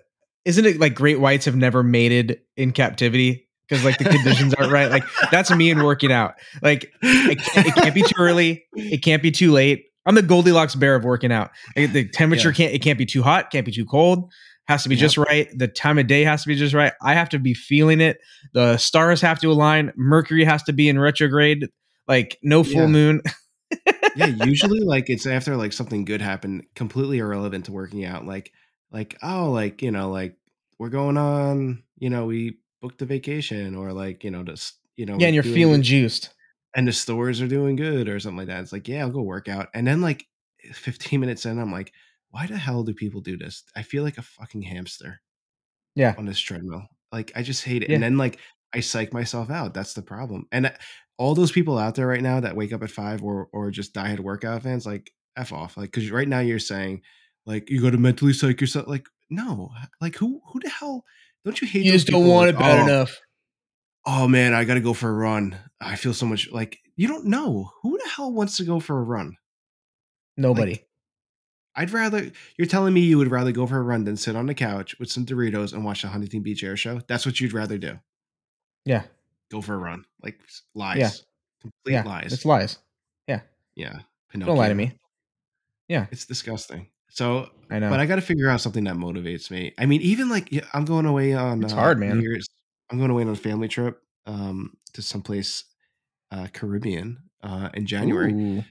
isn't 0.44 0.64
it 0.64 0.78
like 0.80 0.94
great 0.94 1.20
whites 1.20 1.44
have 1.44 1.56
never 1.56 1.82
mated 1.82 2.40
in 2.56 2.72
captivity? 2.72 3.46
Because 3.68 3.84
like 3.84 3.98
the 3.98 4.04
conditions 4.04 4.54
aren't 4.54 4.72
right. 4.72 4.90
Like 4.90 5.04
that's 5.30 5.50
me 5.50 5.70
and 5.70 5.82
working 5.82 6.10
out. 6.10 6.34
Like 6.62 6.90
it 7.02 7.38
can't, 7.38 7.66
it 7.66 7.74
can't 7.74 7.94
be 7.94 8.02
too 8.02 8.14
early. 8.16 8.64
It 8.74 9.02
can't 9.02 9.22
be 9.22 9.30
too 9.30 9.52
late. 9.52 9.84
I'm 10.06 10.14
the 10.14 10.22
goldilocks 10.22 10.74
bear 10.74 10.94
of 10.94 11.04
working 11.04 11.30
out. 11.30 11.50
Like, 11.76 11.92
the 11.92 12.08
temperature 12.12 12.48
Yeah. 12.48 12.54
can't 12.54 12.72
it 12.74 12.78
can't 12.82 12.96
be 12.98 13.04
too 13.04 13.22
hot 13.22 13.50
can't 13.50 13.66
be 13.66 13.72
too 13.72 13.84
cold 13.84 14.32
has 14.68 14.82
to 14.84 14.88
be 14.88 14.94
Yep. 14.94 15.00
just 15.00 15.16
right 15.18 15.48
the 15.58 15.66
time 15.68 15.98
of 15.98 16.06
day 16.06 16.22
has 16.24 16.42
to 16.42 16.48
be 16.48 16.54
just 16.54 16.74
right 16.74 16.92
i 17.02 17.14
have 17.14 17.28
to 17.30 17.38
be 17.38 17.54
feeling 17.54 18.00
it 18.00 18.18
the 18.52 18.76
stars 18.76 19.20
have 19.22 19.40
to 19.40 19.50
align 19.50 19.92
mercury 19.96 20.44
has 20.44 20.62
to 20.64 20.72
be 20.72 20.88
in 20.88 20.98
retrograde 20.98 21.68
like 22.06 22.38
no 22.42 22.62
full 22.62 22.82
Yeah. 22.82 22.86
moon 22.86 23.22
yeah, 24.16 24.26
usually 24.44 24.80
like 24.80 25.10
it's 25.10 25.26
after 25.26 25.56
like 25.56 25.72
something 25.72 26.04
good 26.04 26.20
happened, 26.22 26.64
completely 26.74 27.18
irrelevant 27.18 27.66
to 27.66 27.72
working 27.72 28.04
out. 28.04 28.24
Like, 28.26 28.50
like 28.90 29.16
oh, 29.22 29.50
like 29.50 29.82
you 29.82 29.90
know, 29.90 30.10
like 30.10 30.36
we're 30.78 30.88
going 30.88 31.16
on, 31.18 31.82
you 31.98 32.08
know, 32.10 32.24
we 32.24 32.58
booked 32.80 33.02
a 33.02 33.04
vacation, 33.04 33.74
or 33.74 33.92
like 33.92 34.24
you 34.24 34.30
know, 34.30 34.42
just 34.42 34.78
you 34.96 35.04
know, 35.06 35.16
yeah 35.18 35.26
and 35.26 35.34
you're 35.34 35.44
feeling 35.44 35.80
good, 35.80 35.84
juiced 35.86 36.30
and 36.74 36.88
the 36.88 36.92
stores 36.92 37.40
are 37.42 37.46
doing 37.46 37.76
good, 37.76 38.08
or 38.08 38.18
something 38.18 38.38
like 38.38 38.46
that. 38.48 38.60
It's 38.62 38.72
like, 38.72 38.88
yeah, 38.88 39.00
I'll 39.02 39.10
go 39.10 39.22
work 39.22 39.48
out, 39.48 39.68
and 39.74 39.86
then 39.86 40.00
like 40.00 40.26
15 40.72 41.20
minutes 41.20 41.44
in, 41.46 41.58
I'm 41.58 41.70
like, 41.70 41.92
why 42.30 42.46
the 42.46 42.56
hell 42.56 42.82
do 42.82 42.94
people 42.94 43.20
do 43.20 43.36
this? 43.36 43.64
I 43.76 43.82
feel 43.82 44.02
like 44.02 44.18
a 44.18 44.22
fucking 44.22 44.62
hamster 44.62 45.20
yeah 45.94 46.14
on 46.18 46.26
this 46.26 46.38
treadmill. 46.38 46.86
Like 47.10 47.32
I 47.34 47.42
just 47.42 47.64
hate 47.64 47.82
it. 47.82 47.88
Yeah. 47.88 47.96
And 47.96 48.02
then 48.02 48.18
like 48.18 48.38
I 48.74 48.80
psych 48.80 49.12
myself 49.12 49.50
out. 49.50 49.74
That's 49.74 49.94
the 49.94 50.02
problem. 50.02 50.46
And 50.52 50.72
all 51.16 51.34
those 51.34 51.52
people 51.52 51.78
out 51.78 51.94
there 51.94 52.06
right 52.06 52.22
now 52.22 52.40
that 52.40 52.56
wake 52.56 52.72
up 52.72 52.82
at 52.82 52.90
five 52.90 53.22
or 53.22 53.48
or 53.52 53.70
just 53.70 53.94
diehard 53.94 54.20
workout 54.20 54.62
fans, 54.62 54.86
like 54.86 55.10
f 55.36 55.52
off. 55.52 55.76
Like 55.76 55.92
because 55.92 56.10
right 56.10 56.28
now 56.28 56.40
you're 56.40 56.58
saying 56.58 57.02
like 57.46 57.70
you 57.70 57.80
got 57.80 57.90
to 57.90 57.98
mentally 57.98 58.32
psych 58.32 58.60
yourself. 58.60 58.86
Like 58.88 59.06
no, 59.30 59.70
like 60.00 60.16
who 60.16 60.40
who 60.52 60.60
the 60.60 60.68
hell 60.68 61.04
don't 61.44 61.60
you 61.60 61.66
hate? 61.66 61.84
you 61.84 61.92
just 61.92 62.08
don't 62.08 62.22
people, 62.22 62.34
want 62.34 62.48
like, 62.48 62.56
it 62.56 62.58
bad 62.58 62.80
"Oh, 62.80 62.84
enough 62.84 63.20
Oh 64.10 64.26
man, 64.26 64.54
I 64.54 64.64
got 64.64 64.74
to 64.74 64.80
go 64.80 64.94
for 64.94 65.10
a 65.10 65.12
run. 65.12 65.54
I 65.82 65.96
feel 65.96 66.14
so 66.14 66.24
much 66.24 66.50
like 66.50 66.78
you 66.96 67.08
don't 67.08 67.26
know 67.26 67.70
who 67.82 67.98
the 67.98 68.08
hell 68.08 68.32
wants 68.32 68.56
to 68.56 68.64
go 68.64 68.80
for 68.80 68.98
a 68.98 69.02
run. 69.02 69.36
nobody 70.38 70.80
I'd 71.78 71.90
rather 71.92 72.30
you're 72.56 72.66
telling 72.66 72.92
me 72.92 73.00
you 73.00 73.18
would 73.18 73.30
rather 73.30 73.52
go 73.52 73.66
for 73.66 73.78
a 73.78 73.82
run 73.82 74.04
than 74.04 74.16
sit 74.16 74.36
on 74.36 74.46
the 74.46 74.54
couch 74.54 74.98
with 74.98 75.10
some 75.10 75.24
Doritos 75.24 75.72
and 75.72 75.84
watch 75.84 76.02
the 76.02 76.08
Huntington 76.08 76.42
Beach 76.42 76.64
Air 76.64 76.76
Show. 76.76 77.00
That's 77.06 77.24
what 77.24 77.40
you'd 77.40 77.52
rather 77.52 77.78
do. 77.78 77.98
yeah 78.84 79.04
Go 79.50 79.62
for 79.62 79.74
a 79.74 79.78
run. 79.78 80.04
Like 80.22 80.40
lies. 80.74 80.98
Yeah. 80.98 81.10
Complete 81.60 81.92
yeah 81.92 82.02
lies. 82.02 82.32
it's 82.32 82.44
lies 82.44 82.78
yeah. 83.26 83.40
Yeah. 83.74 84.00
Don't 84.36 84.56
lie 84.56 84.68
to 84.68 84.74
me 84.74 84.92
yeah 85.88 86.06
It's 86.10 86.26
disgusting. 86.26 86.88
So, 87.10 87.48
i 87.70 87.78
know 87.78 87.88
but 87.90 88.00
I 88.00 88.06
got 88.06 88.16
to 88.16 88.22
figure 88.22 88.48
out 88.48 88.60
something 88.60 88.84
that 88.84 88.94
motivates 88.94 89.50
me. 89.50 89.72
I 89.78 89.86
mean, 89.86 90.02
even 90.02 90.28
like 90.28 90.52
I'm 90.74 90.84
going 90.84 91.06
away 91.06 91.32
on 91.32 91.64
It's 91.64 91.72
uh, 91.72 91.76
hard, 91.76 91.98
man. 91.98 92.20
Year's. 92.20 92.46
I'm 92.90 92.98
going 92.98 93.10
away 93.10 93.22
on 93.22 93.30
a 93.30 93.36
family 93.36 93.68
trip 93.68 94.00
um, 94.26 94.76
to 94.92 95.02
someplace 95.02 95.64
uh, 96.30 96.48
Caribbean 96.52 97.18
uh, 97.42 97.70
in 97.74 97.86
January. 97.86 98.32
Ooh. 98.32 98.64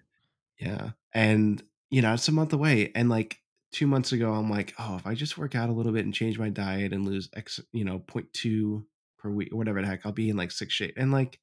Yeah. 0.59 0.91
And, 1.13 1.61
you 1.89 2.01
know, 2.01 2.13
it's 2.13 2.27
a 2.27 2.31
month 2.31 2.53
away. 2.53 2.91
And 2.95 3.09
like 3.09 3.39
two 3.71 3.87
months 3.87 4.11
ago, 4.11 4.33
I'm 4.33 4.49
like, 4.49 4.73
oh, 4.79 4.95
if 4.95 5.07
I 5.07 5.13
just 5.13 5.37
work 5.37 5.55
out 5.55 5.69
a 5.69 5.73
little 5.73 5.91
bit 5.91 6.05
and 6.05 6.13
change 6.13 6.39
my 6.39 6.49
diet 6.49 6.93
and 6.93 7.05
lose 7.05 7.29
X, 7.35 7.59
you 7.71 7.85
know, 7.85 7.99
0.2 7.99 8.83
per 9.17 9.29
week 9.29 9.51
or 9.51 9.57
whatever 9.57 9.81
the 9.81 9.87
heck, 9.87 10.05
I'll 10.05 10.11
be 10.11 10.29
in 10.29 10.37
like 10.37 10.51
six 10.51 10.73
shape. 10.73 10.95
And 10.97 11.11
like, 11.11 11.39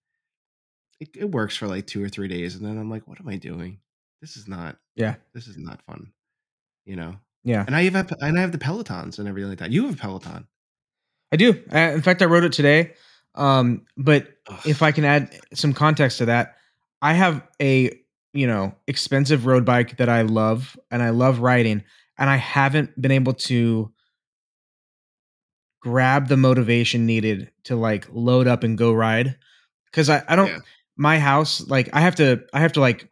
it, 1.01 1.11
it 1.17 1.31
works 1.31 1.57
for 1.57 1.67
like 1.67 1.87
two 1.87 2.03
or 2.03 2.09
three 2.09 2.29
days. 2.29 2.55
And 2.55 2.65
then 2.65 2.79
I'm 2.79 2.91
like, 2.91 3.07
what 3.09 3.21
am 3.21 3.29
I 3.29 3.37
doing? 3.37 3.81
This 4.21 4.37
is 4.37 4.49
not, 4.49 4.77
yeah 4.97 5.17
this 5.35 5.49
is 5.49 5.59
not 5.59 5.83
fun, 5.83 6.13
you 6.87 6.97
know? 6.97 7.17
yeah 7.43 7.65
And 7.67 7.77
I 7.77 7.83
have, 7.83 8.13
and 8.21 8.39
I 8.39 8.41
have 8.41 8.53
the 8.53 8.59
Pelotons 8.59 9.19
and 9.19 9.29
everything 9.29 9.51
like 9.51 9.59
that. 9.59 9.71
You 9.71 9.85
have 9.87 9.95
a 9.95 9.99
Peloton. 9.99 10.47
I 11.33 11.37
do. 11.37 11.63
Uh, 11.73 11.79
in 11.79 12.01
fact, 12.01 12.23
I 12.23 12.27
wrote 12.27 12.45
it 12.45 12.53
today. 12.53 12.95
Um, 13.35 13.87
but 13.97 14.29
Ugh. 14.47 14.61
if 14.65 14.83
I 14.83 14.93
can 14.93 15.05
add 15.05 15.37
some 15.53 15.73
context 15.73 16.19
to 16.19 16.27
that, 16.27 16.57
I 17.03 17.13
have 17.13 17.43
a 17.61 17.99
you 18.35 18.47
know 18.47 18.75
expensive 18.87 19.47
road 19.47 19.65
bike 19.65 19.97
that 19.97 20.09
I 20.11 20.23
love 20.23 20.77
and 20.91 21.03
I 21.03 21.11
love 21.11 21.39
riding, 21.41 21.83
and 22.19 22.29
I 22.29 22.37
haven't 22.37 23.01
been 23.01 23.13
able 23.13 23.33
to 23.35 23.91
grab 25.81 26.29
the 26.29 26.37
motivation 26.37 27.07
needed 27.07 27.51
to 27.65 27.77
like 27.77 28.07
load 28.13 28.47
up 28.47 28.63
and 28.65 28.79
go 28.79 28.93
ride 28.93 29.37
because 29.91 30.09
I, 30.09 30.23
I 30.29 30.35
don't 30.37 30.49
Yeah. 30.49 30.59
my 30.97 31.19
house 31.19 31.61
like 31.67 31.91
I 31.93 32.01
have 32.01 32.15
to 32.17 32.43
I 32.55 32.61
have 32.61 32.73
to 32.73 32.81
like 32.81 33.09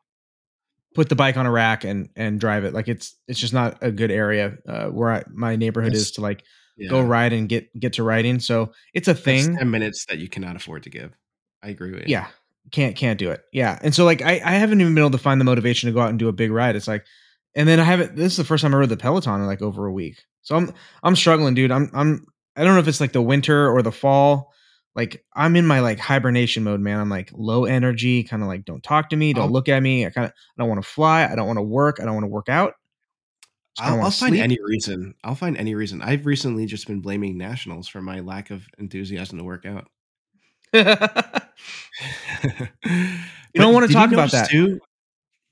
put 0.94 1.08
the 1.08 1.14
bike 1.16 1.36
on 1.36 1.44
a 1.46 1.50
rack 1.50 1.84
and 1.84 2.08
and 2.16 2.40
drive 2.40 2.64
it 2.64 2.72
like 2.72 2.88
it's 2.88 3.14
it's 3.28 3.38
just 3.38 3.52
not 3.52 3.78
a 3.82 3.90
good 3.92 4.10
area 4.10 4.56
uh, 4.66 4.86
where 4.86 5.10
I, 5.12 5.22
my 5.32 5.56
neighborhood 5.56 5.92
That's- 5.92 6.06
is 6.06 6.10
to 6.12 6.22
like 6.22 6.44
Yeah. 6.78 6.88
go 6.90 7.02
ride 7.02 7.34
and 7.34 7.46
get 7.48 7.78
get 7.78 7.92
to 7.94 8.02
riding 8.02 8.40
so 8.40 8.72
it's 8.94 9.08
a 9.08 9.12
That's 9.12 9.24
thing 9.24 9.56
10 9.56 9.70
minutes 9.70 10.06
that 10.06 10.18
you 10.18 10.28
cannot 10.28 10.56
afford 10.56 10.84
to 10.84 10.90
give. 10.90 11.12
I 11.62 11.68
agree 11.68 11.90
with 11.92 12.00
you. 12.08 12.12
yeah 12.12 12.28
can't 12.70 12.96
can't 12.96 13.18
do 13.18 13.30
it. 13.30 13.42
Yeah. 13.52 13.78
And 13.82 13.94
so 13.94 14.04
like 14.04 14.22
I, 14.22 14.40
I 14.44 14.52
haven't 14.52 14.80
even 14.80 14.94
been 14.94 15.02
able 15.02 15.10
to 15.10 15.18
find 15.18 15.40
the 15.40 15.44
motivation 15.44 15.88
to 15.88 15.92
go 15.94 16.00
out 16.00 16.10
and 16.10 16.18
do 16.18 16.28
a 16.28 16.32
big 16.32 16.50
ride. 16.50 16.76
It's 16.76 16.88
like 16.88 17.04
and 17.54 17.68
then 17.68 17.78
i 17.80 17.84
haven't 17.84 18.16
this 18.16 18.32
is 18.32 18.36
the 18.38 18.44
first 18.44 18.62
time 18.62 18.74
i 18.74 18.78
rode 18.78 18.88
the 18.88 18.96
peloton 18.96 19.40
in 19.40 19.46
like 19.46 19.60
over 19.62 19.86
a 19.86 19.92
week. 19.92 20.22
So 20.42 20.56
i'm 20.56 20.72
i'm 21.02 21.16
struggling 21.16 21.54
dude. 21.54 21.70
I'm 21.70 21.90
i'm 21.92 22.24
i 22.56 22.64
don't 22.64 22.74
know 22.74 22.80
if 22.80 22.88
it's 22.88 23.00
like 23.00 23.12
the 23.12 23.22
winter 23.22 23.70
or 23.70 23.82
the 23.82 23.92
fall. 23.92 24.52
Like 24.94 25.24
i'm 25.34 25.56
in 25.56 25.66
my 25.66 25.80
like 25.80 25.98
hibernation 25.98 26.64
mode 26.64 26.80
man. 26.80 27.00
I'm 27.00 27.10
like 27.10 27.30
low 27.34 27.64
energy 27.64 28.24
kind 28.24 28.42
of 28.42 28.48
like 28.48 28.64
don't 28.64 28.82
talk 28.82 29.10
to 29.10 29.16
me 29.16 29.32
don't 29.32 29.44
I'll- 29.44 29.50
look 29.50 29.68
at 29.68 29.82
me. 29.82 30.06
I 30.06 30.10
kind 30.10 30.26
of 30.26 30.30
i 30.30 30.62
don't 30.62 30.68
want 30.68 30.82
to 30.82 30.88
fly. 30.88 31.24
I 31.24 31.34
don't 31.34 31.46
want 31.46 31.58
to 31.58 31.62
work. 31.62 31.98
I 32.00 32.04
don't 32.04 32.14
want 32.14 32.24
to 32.24 32.28
work 32.28 32.48
out. 32.48 32.74
I'll, 33.78 34.02
I'll 34.02 34.10
find 34.10 34.36
any 34.36 34.58
reason. 34.62 35.14
I'll 35.24 35.34
find 35.34 35.56
any 35.56 35.74
reason. 35.74 36.02
I've 36.02 36.26
recently 36.26 36.66
just 36.66 36.86
been 36.86 37.00
blaming 37.00 37.38
nationals 37.38 37.88
for 37.88 38.02
my 38.02 38.20
lack 38.20 38.50
of 38.50 38.66
enthusiasm 38.78 39.38
to 39.38 39.44
work 39.44 39.64
out. 39.64 39.88
You 40.72 40.84
don't 43.60 43.74
wanna 43.74 43.88
talk 43.88 44.12
about 44.12 44.32
that. 44.32 44.48
Too, 44.50 44.80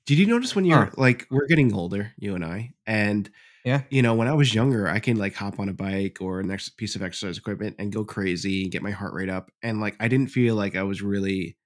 did 0.05 0.17
you 0.19 0.25
notice 0.27 0.55
when 0.55 0.65
you're 0.65 0.85
Huh. 0.87 0.91
like 0.97 1.27
we're 1.31 1.47
getting 1.47 1.73
older, 1.73 2.13
you 2.17 2.35
and 2.35 2.45
I, 2.45 2.73
and 2.87 3.29
Yeah. 3.63 3.83
you 3.91 4.01
know 4.03 4.15
when 4.15 4.27
I 4.29 4.33
was 4.33 4.55
younger, 4.55 4.87
I 4.89 4.99
can 4.99 5.17
like 5.17 5.35
hop 5.35 5.59
on 5.59 5.69
a 5.69 5.73
bike 5.73 6.19
or 6.21 6.43
next 6.43 6.69
piece 6.77 6.95
of 6.95 7.03
exercise 7.03 7.37
equipment 7.37 7.75
and 7.79 7.91
go 7.93 8.05
crazy, 8.05 8.67
get 8.69 8.83
my 8.83 8.91
heart 8.91 9.13
rate 9.13 9.29
up, 9.29 9.51
and 9.63 9.81
like 9.81 9.95
I 9.99 10.07
didn't 10.09 10.29
feel 10.29 10.55
like 10.55 10.75
I 10.75 10.83
was 10.83 11.01
really, 11.03 11.57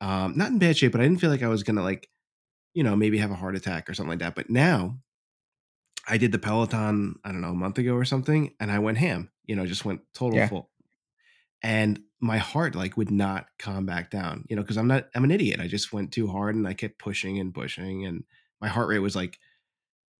um, 0.00 0.36
not 0.36 0.50
in 0.52 0.58
bad 0.60 0.76
shape, 0.78 0.92
but 0.92 1.00
I 1.02 1.04
didn't 1.04 1.20
feel 1.20 1.30
like 1.30 1.42
I 1.44 1.48
was 1.48 1.62
gonna 1.64 1.82
like, 1.84 2.08
you 2.74 2.84
know, 2.84 2.96
maybe 2.96 3.18
have 3.18 3.30
a 3.32 3.36
heart 3.36 3.56
attack 3.56 3.88
or 3.90 3.94
something 3.94 4.10
like 4.10 4.20
that. 4.20 4.34
But 4.36 4.48
now, 4.50 4.98
I 6.08 6.18
did 6.18 6.32
the 6.32 6.38
Peloton, 6.38 7.16
I 7.24 7.32
don't 7.32 7.40
know, 7.40 7.50
a 7.50 7.54
month 7.54 7.78
ago 7.78 7.94
or 7.94 8.04
something, 8.04 8.54
and 8.60 8.70
I 8.70 8.78
went 8.78 8.98
ham. 8.98 9.30
You 9.44 9.56
know, 9.56 9.66
just 9.66 9.84
went 9.84 10.02
total 10.14 10.38
Yeah. 10.38 10.42
full, 10.42 10.70
and 11.66 12.00
my 12.20 12.38
heart 12.38 12.76
like 12.76 12.96
would 12.96 13.10
not 13.10 13.48
calm 13.58 13.86
back 13.86 14.08
down. 14.08 14.44
You 14.48 14.54
know, 14.54 14.62
because 14.62 14.78
I'm 14.78 14.86
not, 14.86 15.08
I'm 15.16 15.24
an 15.24 15.32
idiot. 15.32 15.58
I 15.58 15.66
just 15.66 15.92
went 15.92 16.12
too 16.12 16.28
hard 16.28 16.54
and 16.54 16.66
I 16.66 16.74
kept 16.74 16.96
pushing 16.96 17.40
and 17.40 17.52
pushing, 17.52 18.06
and 18.06 18.22
my 18.60 18.68
heart 18.68 18.88
rate 18.88 19.00
was 19.00 19.16
like, 19.16 19.40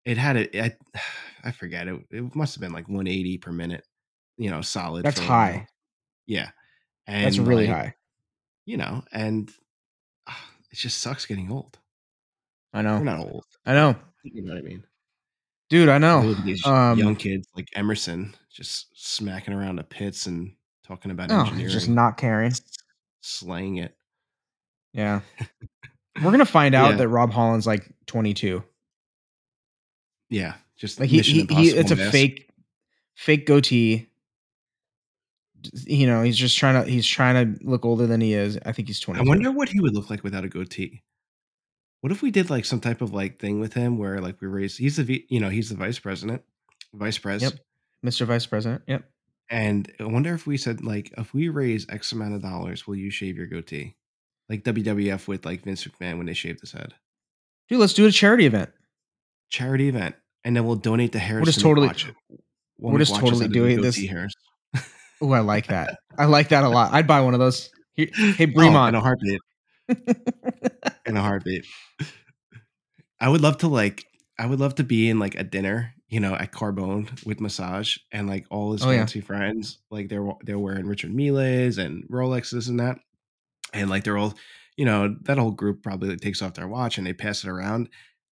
it 0.04 0.18
had 0.18 0.36
it. 0.36 0.56
I, 0.56 0.74
I 1.44 1.52
forget 1.52 1.86
it. 1.86 2.00
It 2.10 2.34
must 2.34 2.56
have 2.56 2.60
been 2.60 2.72
like 2.72 2.88
180 2.88 3.38
per 3.38 3.52
minute. 3.52 3.86
You 4.36 4.50
know, 4.50 4.60
solid. 4.60 5.04
That's 5.04 5.20
a 5.20 5.22
high. 5.22 5.68
Yeah, 6.26 6.50
and 7.06 7.24
that's 7.26 7.38
really 7.38 7.68
like, 7.68 7.76
high 7.76 7.94
You 8.64 8.78
know, 8.78 9.04
and 9.12 9.48
ah, 10.28 10.50
it 10.72 10.76
just 10.76 10.98
sucks 10.98 11.26
getting 11.26 11.52
old. 11.52 11.78
i 12.74 12.82
know 12.82 12.98
We're 12.98 13.04
not 13.04 13.20
old. 13.20 13.44
i 13.64 13.72
know 13.72 13.94
You 14.24 14.42
know 14.42 14.52
what 14.54 14.58
I 14.58 14.62
mean? 14.62 14.82
dude 15.68 15.88
i 15.88 15.98
know 15.98 16.34
these 16.44 16.64
um 16.66 16.96
young 16.98 17.16
kids 17.16 17.48
like 17.56 17.68
Emerson 17.74 18.34
just 18.50 18.86
smacking 18.94 19.52
around 19.54 19.76
the 19.76 19.84
pits 19.84 20.26
and 20.26 20.55
talking 20.86 21.10
about 21.10 21.30
oh, 21.30 21.40
engineering, 21.40 21.70
just 21.70 21.88
not 21.88 22.16
caring 22.16 22.52
slaying 23.20 23.76
it. 23.76 23.96
Yeah. 24.92 25.20
We're 26.22 26.30
gonna 26.30 26.46
find 26.46 26.74
out 26.74 26.92
Yeah. 26.92 26.96
that 26.98 27.08
Rob 27.08 27.32
Holland's 27.32 27.66
like 27.66 27.90
22. 28.06 28.62
Yeah, 30.30 30.54
just 30.76 30.98
Like 30.98 31.08
he, 31.08 31.20
he, 31.20 31.42
he 31.44 31.68
it's 31.70 31.90
a 31.90 32.10
fake 32.10 32.50
fake 33.14 33.46
goatee. 33.46 34.08
You 35.84 36.06
know, 36.06 36.22
he's 36.22 36.36
just 36.36 36.56
trying 36.56 36.82
to 36.82 36.90
he's 36.90 37.06
trying 37.06 37.56
to 37.58 37.64
look 37.64 37.84
older 37.84 38.06
than 38.06 38.20
he 38.20 38.34
is. 38.34 38.58
I 38.64 38.72
think 38.72 38.88
he's 38.88 39.00
20. 39.00 39.20
I 39.20 39.22
wonder 39.22 39.50
what 39.50 39.68
he 39.68 39.80
would 39.80 39.94
look 39.94 40.10
like 40.10 40.22
without 40.22 40.44
a 40.44 40.48
goatee. 40.48 41.02
What 42.00 42.12
if 42.12 42.22
we 42.22 42.30
did 42.30 42.50
like 42.50 42.64
some 42.64 42.80
type 42.80 43.00
of 43.02 43.12
like 43.12 43.38
thing 43.38 43.60
with 43.60 43.74
him 43.74 43.98
where 43.98 44.20
like 44.20 44.40
we 44.40 44.46
raised 44.46 44.78
he's 44.78 44.96
the 44.96 45.24
you 45.28 45.40
know 45.40 45.48
he's 45.48 45.68
the 45.68 45.76
vice 45.76 45.98
president 45.98 46.42
vice 46.94 47.18
president. 47.18 47.54
Yep. 47.54 48.12
Mr. 48.12 48.26
Vice 48.26 48.46
President. 48.46 48.82
Yep. 48.86 49.04
And 49.48 49.90
I 50.00 50.04
wonder 50.04 50.34
if 50.34 50.46
we 50.46 50.56
said 50.56 50.84
like 50.84 51.12
if 51.16 51.32
we 51.32 51.48
raise 51.48 51.86
X 51.88 52.12
amount 52.12 52.34
of 52.34 52.42
dollars, 52.42 52.86
will 52.86 52.96
you 52.96 53.10
shave 53.10 53.36
your 53.36 53.46
goatee? 53.46 53.96
Like 54.48 54.64
WWF 54.64 55.28
with 55.28 55.44
like 55.44 55.62
Vince 55.64 55.84
McMahon 55.84 56.16
when 56.18 56.26
they 56.26 56.34
shaved 56.34 56.60
his 56.60 56.72
head. 56.72 56.94
Dude, 57.68 57.80
let's 57.80 57.94
do 57.94 58.06
a 58.06 58.12
charity 58.12 58.46
event. 58.46 58.70
Charity 59.50 59.88
event. 59.88 60.14
And 60.44 60.56
then 60.56 60.64
we'll 60.64 60.76
donate 60.76 61.12
the 61.12 61.18
Harris. 61.18 61.42
We're 61.42 61.46
just 61.46 61.60
totally 61.60 61.90
we're 62.78 62.98
just 62.98 63.16
totally 63.16 63.48
doing 63.48 63.80
this. 63.80 63.96
Hairs. 63.96 64.34
Oh, 65.20 65.32
I 65.32 65.40
like 65.40 65.68
that. 65.68 65.98
I 66.18 66.26
like 66.26 66.50
that 66.50 66.62
a 66.64 66.68
lot. 66.68 66.92
I'd 66.92 67.06
buy 67.06 67.20
one 67.22 67.34
of 67.34 67.40
those. 67.40 67.70
Hey, 67.94 68.10
Oh, 68.56 68.86
in 68.86 68.94
a 68.94 69.00
heartbeat. 69.00 69.40
in 69.88 71.16
a 71.16 71.22
heartbeat. 71.22 71.64
I 73.20 73.28
would 73.28 73.40
love 73.40 73.58
to 73.58 73.68
like 73.68 74.04
I 74.38 74.46
would 74.46 74.60
love 74.60 74.74
to 74.76 74.84
be 74.84 75.08
in 75.08 75.18
like 75.18 75.34
a 75.34 75.42
dinner, 75.44 75.94
you 76.08 76.20
know, 76.20 76.34
at 76.34 76.52
Carbone 76.52 77.24
with 77.26 77.40
massage 77.40 77.96
and 78.12 78.28
like 78.28 78.46
all 78.50 78.72
his 78.72 78.84
Oh, 78.84 78.90
yeah. 78.90 78.98
fancy 78.98 79.20
friends, 79.20 79.78
like 79.90 80.08
they're 80.08 80.26
they're 80.42 80.58
wearing 80.58 80.86
Richard 80.86 81.12
Milles 81.12 81.78
and 81.78 82.04
Rolexes 82.08 82.68
and 82.68 82.78
that. 82.80 82.98
And 83.72 83.90
like 83.90 84.04
they're 84.04 84.16
all, 84.18 84.34
you 84.76 84.84
know, 84.84 85.16
that 85.22 85.38
whole 85.38 85.50
group 85.50 85.82
probably 85.82 86.10
like, 86.10 86.20
takes 86.20 86.42
off 86.42 86.54
their 86.54 86.68
watch 86.68 86.98
and 86.98 87.06
they 87.06 87.12
pass 87.12 87.42
it 87.44 87.50
around. 87.50 87.88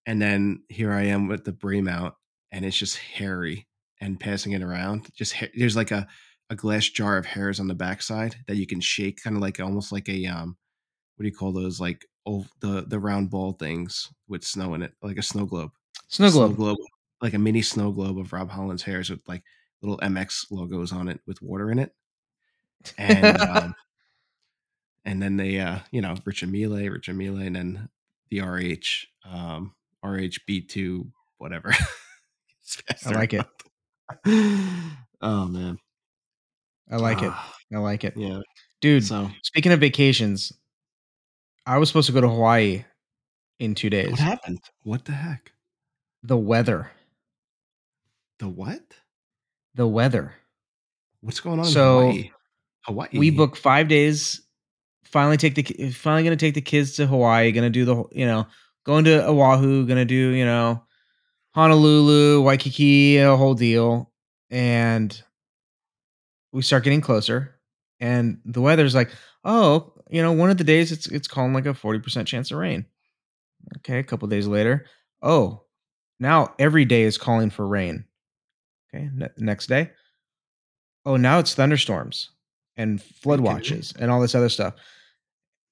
And 0.07 0.21
then 0.23 0.63
here 0.69 0.93
I 0.93 1.05
am 1.05 1.27
with 1.29 1.45
the 1.45 1.53
bream 1.53 1.89
out 1.89 2.17
and 2.53 2.65
it's 2.65 2.77
just 2.77 2.97
hairy 2.99 3.67
and 4.01 4.21
passing 4.21 4.53
it 4.53 4.63
around. 4.63 5.09
Just 5.17 5.35
ha- 5.35 5.51
there's 5.57 5.77
like 5.77 5.91
a 5.91 6.07
a 6.51 6.55
glass 6.55 6.87
jar 6.89 7.17
of 7.17 7.25
hairs 7.27 7.59
on 7.59 7.67
the 7.69 7.75
backside 7.75 8.37
that 8.47 8.57
you 8.57 8.67
can 8.67 8.81
shake, 8.81 9.23
kind 9.23 9.35
of 9.35 9.43
like 9.43 9.59
almost 9.61 9.91
like 9.93 10.09
a 10.09 10.27
um, 10.27 10.57
what 11.17 11.25
do 11.25 11.29
you 11.29 11.35
call 11.35 11.53
those? 11.53 11.81
Like 11.81 12.07
oh, 12.27 12.47
the 12.61 12.85
the 12.87 12.99
round 13.01 13.31
ball 13.31 13.53
things 13.53 14.09
with 14.29 14.45
snow 14.45 14.75
in 14.75 14.83
it, 14.83 14.93
like 15.03 15.17
a 15.19 15.23
snow 15.23 15.47
globe. 15.47 15.73
Snow 16.09 16.31
globe. 16.57 16.77
Like 17.25 17.33
a 17.33 17.39
mini 17.39 17.63
snow 17.63 17.91
globe 17.91 18.19
of 18.19 18.33
Rob 18.35 18.51
Holland's 18.51 18.83
hairs 18.83 19.09
with 19.09 19.27
like 19.27 19.43
little 19.81 19.97
MX 19.99 20.47
logos 20.51 20.93
on 20.93 21.09
it 21.09 21.21
with 21.27 21.41
water 21.41 21.71
in 21.71 21.79
it, 21.79 21.91
and 22.99 23.41
um, 23.41 23.75
and 25.07 25.23
then 25.23 25.39
they 25.39 25.59
uh, 25.59 25.79
you 25.91 26.03
know 26.03 26.15
Richard 26.27 26.53
Mille, 26.53 26.91
Richard 26.91 27.17
Mille, 27.17 27.39
and 27.39 27.57
then 27.57 27.89
the 28.29 28.43
RH 28.43 29.07
um, 29.27 29.75
RHB 30.05 30.69
two 30.69 31.11
whatever. 31.39 31.75
I 33.07 33.11
like 33.11 33.33
it. 33.33 33.47
oh 35.23 35.47
man, 35.47 35.79
I 36.91 36.97
like 36.97 37.23
it. 37.23 37.33
Ah, 37.33 37.55
I 37.75 37.79
like 37.79 38.05
it. 38.05 38.15
Yeah. 38.19 38.41
Dude, 38.83 39.05
So 39.05 39.31
speaking 39.43 39.73
of 39.73 39.81
vacations, 39.81 40.53
I 41.65 41.79
was 41.79 41.89
supposed 41.89 42.09
to 42.09 42.13
go 42.13 42.21
to 42.21 42.29
Hawaii 42.29 42.85
in 43.59 43.75
two 43.75 43.89
days. 43.89 44.11
what 44.11 44.21
happened? 44.21 44.61
What 44.83 45.07
the 45.07 45.13
heck? 45.13 45.53
The 46.23 46.37
weather. 46.37 46.91
The 48.39 48.49
what? 48.49 48.83
The 49.75 49.87
weather. 49.87 50.35
What's 51.21 51.41
going 51.41 51.59
on 51.61 51.65
So, 51.67 52.01
in 52.01 52.07
Hawaii? 52.07 52.31
Hawaii. 52.83 53.09
We 53.19 53.31
booked 53.31 53.57
five 53.57 53.89
days. 53.89 54.41
Finally, 55.05 55.37
take 55.37 55.55
the 55.55 55.91
finally 55.91 56.23
going 56.23 56.37
to 56.37 56.45
take 56.45 56.55
the 56.55 56.61
kids 56.61 56.97
to 56.97 57.07
Hawaii. 57.07 57.53
Going 57.53 57.65
to 57.65 57.71
do 57.71 57.85
the 57.85 58.05
you 58.13 58.27
know 58.27 58.47
going 58.85 59.05
to 59.05 59.27
Oahu. 59.27 59.87
Going 59.87 59.99
to 59.99 60.05
do 60.05 60.15
you 60.15 60.45
know 60.45 60.83
Honolulu, 61.55 62.43
Waikiki, 62.43 63.19
a 63.19 63.37
whole 63.37 63.55
deal. 63.55 64.13
And 64.51 65.21
we 66.53 66.63
start 66.63 66.85
getting 66.85 67.01
closer, 67.01 67.55
and 68.01 68.39
the 68.45 68.61
weather's 68.61 68.95
like, 68.95 69.11
oh, 69.45 69.93
you 70.11 70.23
know, 70.23 70.33
one 70.33 70.51
of 70.51 70.59
the 70.59 70.65
days 70.65 70.93
it's 70.93 71.07
it's 71.07 71.29
calling 71.29 71.55
like 71.55 71.67
a 71.67 71.75
forty 71.75 72.01
percent 72.01 72.29
chance 72.29 72.51
of 72.51 72.59
rain. 72.59 72.87
Okay, 73.79 73.99
a 73.99 74.05
couple 74.05 74.29
days 74.29 74.47
later, 74.47 74.87
oh, 75.23 75.63
now 76.21 76.55
every 76.59 76.85
day 76.85 77.03
is 77.03 77.19
calling 77.19 77.51
for 77.51 77.67
rain. 77.67 78.05
Okay, 78.95 79.11
ne- 79.15 79.29
next 79.39 79.67
day, 79.67 79.91
oh, 81.05 81.17
now 81.17 81.39
it's 81.41 81.55
thunderstorms 81.55 82.31
and 82.77 83.03
flood 83.03 83.41
watches 83.41 83.93
and 83.99 84.11
all 84.11 84.21
this 84.21 84.35
other 84.35 84.49
stuff. 84.49 84.75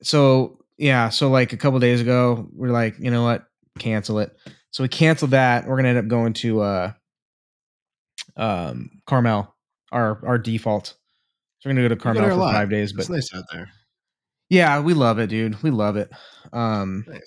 So 0.02 0.58
yeah, 0.78 1.08
so 1.10 1.30
like 1.30 1.52
a 1.52 1.56
couple 1.56 1.78
days 1.78 2.00
ago, 2.00 2.48
we're 2.52 2.70
like, 2.70 2.98
you 2.98 3.10
know 3.10 3.22
what, 3.22 3.44
cancel 3.78 4.18
it. 4.18 4.36
So 4.70 4.82
we 4.82 4.88
canceled 4.88 5.32
that. 5.32 5.66
We're 5.66 5.76
gonna 5.76 5.88
end 5.90 5.98
up 5.98 6.08
going 6.08 6.32
to 6.34 6.60
uh, 6.62 6.92
um, 8.36 8.90
Carmel, 9.06 9.54
our 9.92 10.24
our 10.26 10.38
default. 10.38 10.88
So 11.58 11.68
we're 11.70 11.74
gonna 11.74 11.88
go 11.88 11.94
to 11.94 12.00
Carmel 12.00 12.24
for 12.24 12.52
five 12.52 12.70
days, 12.70 12.92
but 12.92 13.02
It's 13.02 13.10
nice 13.10 13.30
out 13.34 13.44
there. 13.52 13.70
yeah, 14.48 14.80
we 14.80 14.94
love 14.94 15.18
it, 15.20 15.28
dude. 15.28 15.62
We 15.62 15.70
love 15.70 15.96
it. 15.96 16.10
Um, 16.52 17.04
Nice. 17.06 17.20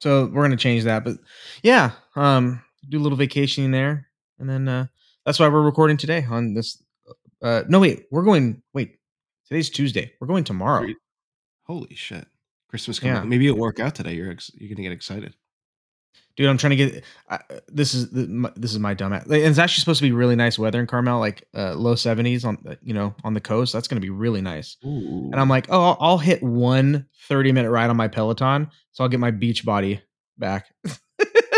so 0.00 0.26
we're 0.26 0.44
gonna 0.44 0.56
change 0.56 0.84
that, 0.84 1.04
but 1.04 1.18
yeah, 1.62 1.90
um, 2.16 2.62
do 2.88 2.98
a 2.98 3.02
little 3.02 3.18
vacationing 3.18 3.70
there, 3.72 4.07
and 4.38 4.48
then 4.48 4.68
uh, 4.68 4.86
that's 5.26 5.38
why 5.38 5.48
we're 5.48 5.62
recording 5.62 5.96
today 5.96 6.24
on 6.28 6.54
this. 6.54 6.82
Uh, 7.42 7.62
no, 7.68 7.80
wait, 7.80 8.04
we're 8.10 8.22
going. 8.24 8.62
Wait, 8.74 8.98
today's 9.46 9.70
Tuesday. 9.70 10.12
We're 10.20 10.26
going 10.26 10.44
tomorrow. 10.44 10.86
Holy 11.66 11.94
shit! 11.94 12.26
Christmas 12.68 12.98
coming. 12.98 13.14
Yeah. 13.16 13.22
Maybe 13.24 13.46
it'll 13.46 13.58
work 13.58 13.78
out 13.80 13.94
today. 13.94 14.14
You're 14.14 14.30
ex- 14.30 14.50
you're 14.54 14.68
gonna 14.70 14.82
get 14.82 14.92
excited. 14.92 15.34
dude. 16.36 16.48
I'm 16.48 16.56
trying 16.58 16.70
to 16.70 16.76
get. 16.76 17.04
Uh, 17.28 17.38
this 17.68 17.94
is 17.94 18.10
the, 18.10 18.26
my, 18.26 18.50
this 18.56 18.72
is 18.72 18.78
my 18.78 18.94
dumb. 18.94 19.12
ass- 19.12 19.26
It's 19.28 19.58
actually 19.58 19.80
supposed 19.80 19.98
to 20.00 20.04
be 20.06 20.12
really 20.12 20.34
nice 20.36 20.58
weather 20.58 20.80
in 20.80 20.86
Carmel, 20.86 21.20
like 21.20 21.46
uh, 21.54 21.74
low 21.74 21.94
70s 21.94 22.44
on 22.44 22.58
uh, 22.68 22.74
you 22.82 22.94
know 22.94 23.14
on 23.24 23.34
the 23.34 23.40
coast. 23.40 23.72
That's 23.72 23.86
gonna 23.88 24.00
be 24.00 24.10
really 24.10 24.40
nice. 24.40 24.76
Ooh. 24.84 25.28
And 25.32 25.36
I'm 25.36 25.48
like, 25.48 25.66
oh, 25.70 25.80
I'll, 25.80 25.96
I'll 26.00 26.18
hit 26.18 26.42
one 26.42 27.06
30 27.28 27.52
minute 27.52 27.70
ride 27.70 27.90
on 27.90 27.96
my 27.96 28.08
Peloton, 28.08 28.70
so 28.92 29.04
I'll 29.04 29.10
get 29.10 29.20
my 29.20 29.30
beach 29.30 29.64
body 29.64 30.00
back. 30.38 30.66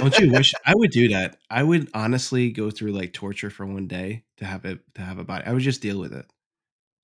Don't 0.01 0.19
you 0.19 0.33
wish 0.33 0.55
I 0.67 0.75
would 0.75 0.91
do 0.91 1.09
that? 1.09 1.37
I 1.51 1.63
would 1.63 1.89
honestly 1.95 2.51
go 2.51 2.71
through 2.71 2.93
like 2.93 3.13
torture 3.13 3.51
for 3.51 3.67
one 3.67 3.87
day 3.87 4.25
to 4.39 4.45
have 4.45 4.65
it 4.65 4.81
to 4.95 5.03
have 5.03 5.19
a 5.19 5.25
body. 5.25 5.45
I 5.47 5.53
would 5.53 5.63
just 5.63 5.83
deal 5.83 5.99
with 6.01 6.13
it. 6.13 6.27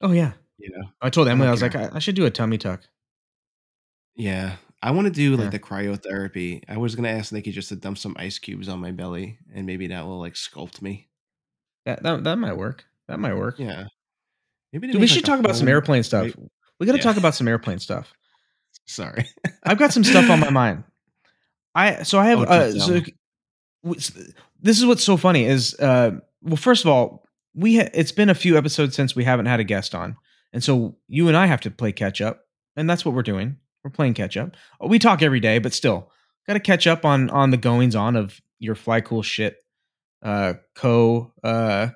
Oh 0.00 0.12
yeah, 0.12 0.32
You 0.58 0.70
know. 0.76 0.88
I 1.00 1.10
told 1.10 1.28
I 1.28 1.32
Emily 1.32 1.46
I, 1.46 1.50
don't 1.50 1.52
was 1.54 1.62
like. 1.62 1.76
I, 1.76 1.96
I 1.96 1.98
should 2.00 2.14
do 2.16 2.26
a 2.26 2.30
tummy 2.30 2.58
tuck. 2.58 2.82
Yeah. 4.14 4.56
I 4.82 4.90
want 4.90 5.06
to 5.06 5.12
do 5.12 5.36
like 5.36 5.44
Yeah. 5.44 5.50
the 5.50 5.58
cryotherapy. 5.58 6.62
I 6.68 6.76
was 6.76 6.94
gonna 6.94 7.08
ask 7.08 7.32
Nikki 7.32 7.50
just 7.52 7.70
to 7.70 7.76
dump 7.76 7.98
some 7.98 8.14
ice 8.18 8.38
cubes 8.38 8.68
on 8.68 8.78
my 8.78 8.92
belly, 8.92 9.38
and 9.54 9.66
maybe 9.66 9.86
that 9.88 10.04
will 10.06 10.18
like 10.20 10.34
sculpt 10.34 10.82
me. 10.82 11.08
That 11.86 12.02
that, 12.02 12.24
that 12.24 12.36
might 12.38 12.56
work. 12.56 12.84
That 13.08 13.18
might 13.20 13.34
work. 13.36 13.58
Yeah. 13.58 13.84
Maybe 14.72 14.88
Dude, 14.88 15.00
we 15.00 15.06
should 15.06 15.18
like, 15.18 15.24
talk 15.24 15.40
about 15.40 15.56
some 15.56 15.68
airplane 15.68 16.02
stuff. 16.02 16.32
We 16.78 16.86
got 16.86 16.92
to 16.92 16.98
Yeah. 16.98 17.04
talk 17.04 17.16
about 17.16 17.34
some 17.34 17.48
airplane 17.48 17.78
stuff. 17.78 18.12
Sorry. 18.86 19.26
I've 19.62 19.78
got 19.78 19.92
some 19.92 20.04
stuff 20.04 20.28
on 20.28 20.40
my 20.40 20.50
mind. 20.50 20.84
I 21.76 22.02
so 22.02 22.18
I 22.18 22.26
have 22.26 22.38
uh, 22.40 22.72
so, 22.72 22.78
tell. 22.78 23.02
w- 23.84 23.98
s- 23.98 24.12
this 24.60 24.78
is 24.78 24.86
what's 24.86 25.04
so 25.04 25.16
funny 25.16 25.44
is 25.44 25.74
uh 25.78 26.12
well 26.42 26.56
first 26.56 26.84
of 26.84 26.90
all 26.90 27.24
we 27.54 27.76
ha- 27.78 27.90
it's 27.94 28.12
been 28.12 28.30
a 28.30 28.34
few 28.34 28.56
episodes 28.58 28.96
since 28.96 29.14
we 29.14 29.24
haven't 29.24 29.46
had 29.46 29.60
a 29.60 29.64
guest 29.64 29.94
on 29.94 30.16
and 30.52 30.64
so 30.64 30.96
you 31.08 31.28
and 31.28 31.36
I 31.36 31.46
have 31.46 31.60
to 31.60 31.70
play 31.70 31.92
catch 31.92 32.20
up 32.20 32.40
and 32.76 32.88
that's 32.88 33.04
what 33.04 33.14
we're 33.14 33.22
doing 33.22 33.56
we're 33.84 33.90
playing 33.90 34.14
catch 34.14 34.36
up 34.36 34.56
we 34.80 34.98
talk 34.98 35.22
every 35.22 35.40
day 35.40 35.58
but 35.58 35.72
still 35.72 36.10
got 36.46 36.54
to 36.54 36.60
catch 36.60 36.86
up 36.86 37.04
on 37.04 37.28
on 37.30 37.50
the 37.50 37.56
goings 37.58 37.94
on 37.94 38.16
of 38.16 38.40
your 38.58 38.74
fly 38.74 39.00
cool 39.02 39.22
shit 39.22 39.56
uh 40.22 40.54
co 40.74 41.32
uh 41.44 41.88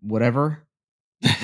whatever 0.00 0.66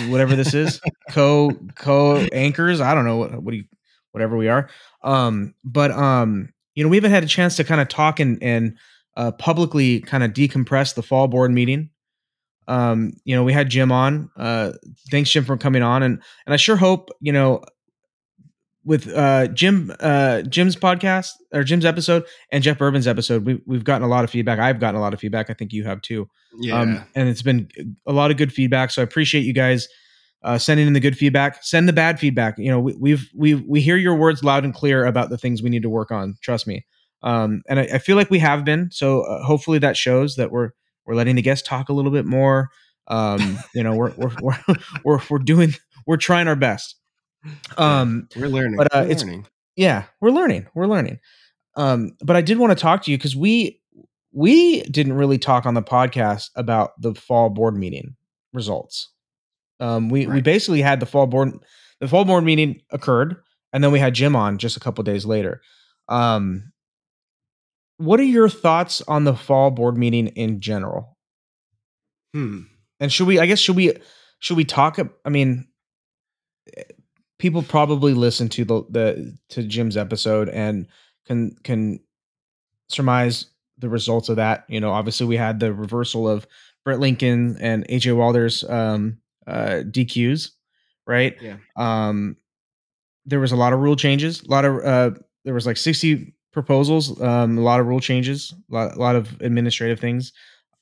whatever 0.08 0.34
this 0.36 0.54
is 0.54 0.80
co 1.10 1.50
co 1.74 2.16
anchors 2.32 2.80
i 2.80 2.94
don't 2.94 3.04
know 3.04 3.16
what 3.18 3.42
what 3.42 3.50
do 3.50 3.58
you 3.58 3.64
whatever 4.12 4.36
we 4.36 4.48
are 4.48 4.70
um 5.02 5.54
but 5.64 5.90
um 5.90 6.48
you 6.74 6.82
know 6.84 6.88
we 6.90 6.96
haven't 6.96 7.10
had 7.12 7.22
a 7.24 7.28
chance 7.28 7.56
to 7.56 7.64
kind 7.64 7.80
of 7.80 7.88
talk 7.88 8.20
and 8.20 8.42
and 8.42 8.76
uh 9.16 9.30
publicly 9.32 10.00
kind 10.00 10.22
of 10.24 10.32
decompress 10.32 10.94
the 10.94 11.02
fall 11.02 11.28
board 11.28 11.50
meeting 11.52 11.90
um 12.68 13.12
you 13.24 13.34
know 13.36 13.44
we 13.44 13.52
had 13.52 13.68
jim 13.68 13.92
on 13.92 14.28
uh 14.36 14.72
thanks 15.10 15.30
jim 15.30 15.44
for 15.44 15.56
coming 15.56 15.82
on 15.82 16.02
and 16.02 16.20
and 16.46 16.54
i 16.54 16.56
sure 16.56 16.76
hope 16.76 17.10
you 17.20 17.32
know 17.32 17.62
with 18.84 19.08
uh 19.14 19.46
jim 19.48 19.92
uh 20.00 20.42
jim's 20.42 20.76
podcast 20.76 21.30
or 21.52 21.64
jim's 21.64 21.84
episode 21.84 22.24
and 22.52 22.62
jeff 22.64 22.78
Boerboon's 22.78 23.06
episode 23.06 23.46
we, 23.46 23.60
we've 23.66 23.84
gotten 23.84 24.02
a 24.02 24.08
lot 24.08 24.24
of 24.24 24.30
feedback 24.30 24.58
i've 24.58 24.80
gotten 24.80 24.96
a 24.96 25.00
lot 25.00 25.14
of 25.14 25.20
feedback 25.20 25.48
i 25.50 25.54
think 25.54 25.72
you 25.72 25.84
have 25.84 26.02
too 26.02 26.28
Yeah. 26.58 26.80
um, 26.80 27.04
and 27.14 27.28
it's 27.28 27.42
been 27.42 27.68
a 28.06 28.12
lot 28.12 28.30
of 28.30 28.36
good 28.36 28.52
feedback. 28.52 28.90
So 28.90 29.02
I 29.02 29.04
appreciate 29.04 29.44
you 29.44 29.52
guys 29.52 29.88
uh, 30.44 30.58
sending 30.58 30.86
in 30.86 30.92
the 30.92 31.00
good 31.00 31.16
feedback. 31.18 31.64
Send 31.64 31.88
the 31.88 31.92
bad 31.92 32.20
feedback. 32.20 32.56
You 32.58 32.70
know, 32.70 32.78
we, 32.80 32.94
we've 32.94 33.28
we 33.34 33.54
we 33.54 33.80
hear 33.80 33.96
your 33.96 34.14
words 34.14 34.44
loud 34.44 34.62
and 34.64 34.72
clear 34.74 35.04
about 35.04 35.30
the 35.30 35.38
things 35.38 35.62
we 35.62 35.70
need 35.70 35.82
to 35.82 35.90
work 35.90 36.10
on. 36.12 36.36
Trust 36.42 36.66
me. 36.66 36.86
Um, 37.22 37.62
and 37.68 37.80
I, 37.80 37.84
I 37.94 37.98
feel 37.98 38.16
like 38.16 38.30
we 38.30 38.38
have 38.40 38.64
been. 38.64 38.90
So 38.92 39.22
uh, 39.22 39.42
hopefully 39.42 39.78
that 39.80 39.96
shows 39.96 40.36
that 40.36 40.52
we're 40.52 40.70
we're 41.06 41.14
letting 41.14 41.34
the 41.36 41.42
guests 41.42 41.66
talk 41.66 41.88
a 41.88 41.92
little 41.92 42.12
bit 42.12 42.26
more. 42.26 42.68
Um, 43.08 43.58
you 43.74 43.82
know, 43.82 43.94
we're 43.96 44.12
we're 44.16 44.30
we're 44.40 44.58
we're, 45.04 45.20
we're 45.30 45.38
doing 45.38 45.74
we're 46.06 46.16
trying 46.18 46.46
our 46.48 46.56
best. 46.56 46.96
Um, 47.76 48.28
we're 48.36 48.48
learning. 48.48 48.76
but, 48.76 48.86
uh, 48.94 49.00
we're 49.00 49.10
it's- 49.10 49.22
learning. 49.22 49.46
yeah 49.76 50.04
we're 50.20 50.30
learning 50.30 50.66
we're 50.74 50.86
learning 50.86 51.18
um 51.76 52.12
but 52.22 52.36
i 52.36 52.40
did 52.40 52.58
want 52.58 52.70
to 52.70 52.80
talk 52.80 53.02
to 53.02 53.10
you 53.10 53.18
because 53.18 53.34
we 53.36 53.80
we 54.32 54.80
didn't 54.82 55.12
really 55.14 55.36
talk 55.36 55.66
on 55.66 55.74
the 55.74 55.82
podcast 55.82 56.50
about 56.56 56.92
the 57.02 57.12
fall 57.14 57.50
board 57.50 57.74
meeting 57.76 58.14
results 58.52 59.10
um 59.84 60.08
we 60.08 60.26
we 60.26 60.40
basically 60.40 60.82
had 60.82 61.00
the 61.00 61.06
fall 61.06 61.26
board 61.26 61.52
the 62.00 62.08
fall 62.08 62.24
board 62.24 62.44
meeting 62.44 62.80
occurred 62.90 63.36
and 63.72 63.82
then 63.82 63.92
we 63.92 63.98
had 63.98 64.14
jim 64.14 64.36
on 64.36 64.58
just 64.58 64.76
a 64.76 64.80
couple 64.80 65.02
days 65.04 65.24
later 65.24 65.60
um 66.08 66.72
what 67.98 68.18
are 68.18 68.24
your 68.24 68.48
thoughts 68.48 69.02
on 69.06 69.24
the 69.24 69.34
fall 69.34 69.70
board 69.70 69.96
meeting 69.96 70.26
in 70.28 70.60
general 70.60 71.14
Hmm. 72.34 72.62
And 73.00 73.12
should 73.12 73.28
we? 73.28 73.38
I 73.38 73.46
guess 73.46 73.60
should 73.60 73.76
we? 73.76 73.92
Should 74.40 74.56
we 74.56 74.64
talk? 74.64 74.98
I 75.24 75.28
mean, 75.28 75.68
people 77.38 77.62
probably 77.62 78.12
listen 78.12 78.48
to 78.50 78.64
the 78.64 78.82
the 78.90 79.38
to 79.50 79.62
Jim's 79.62 79.96
episode 79.96 80.48
and 80.48 80.88
can 81.26 81.56
can 81.62 82.00
surmise 82.88 83.46
the 83.78 83.88
results 83.88 84.28
of 84.28 84.36
that. 84.36 84.64
You 84.68 84.80
know, 84.80 84.90
obviously 84.90 85.26
we 85.26 85.36
had 85.36 85.60
the 85.60 85.72
reversal 85.72 86.28
of 86.28 86.46
Brett 86.84 86.98
Lincoln 86.98 87.56
and 87.60 87.86
AJ 87.88 88.16
Wilder's 88.16 88.64
um, 88.64 89.18
uh, 89.46 89.82
DQs, 89.84 90.50
right? 91.06 91.36
Yeah. 91.40 91.56
Um, 91.76 92.36
there 93.26 93.40
was 93.40 93.52
a 93.52 93.56
lot 93.56 93.72
of 93.72 93.80
rule 93.80 93.96
changes. 93.96 94.42
A 94.42 94.50
lot 94.50 94.64
of 94.64 94.84
uh, 94.84 95.10
there 95.44 95.54
was 95.54 95.66
like 95.66 95.76
sixty 95.76 96.34
proposals. 96.52 97.20
Um, 97.20 97.58
a 97.58 97.62
lot 97.62 97.80
of 97.80 97.86
rule 97.86 98.00
changes. 98.00 98.54
A 98.70 98.74
lot, 98.74 98.96
a 98.96 98.98
lot 98.98 99.16
of 99.16 99.40
administrative 99.40 100.00
things. 100.00 100.32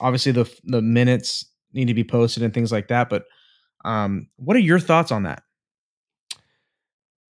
Obviously, 0.01 0.33
the 0.33 0.53
the 0.65 0.83
minutes 0.83 1.47
need 1.73 1.87
to 1.87 1.95
be 1.95 2.05
posted 2.05 2.43
and 2.43 2.53
things 2.53 2.73
like 2.73 2.89
that. 2.89 3.09
But 3.09 3.25
um, 3.85 4.29
what 4.37 4.57
are 4.57 4.61
your 4.61 4.79
thoughts 4.79 5.11
on 5.11 5.25
that? 5.25 5.43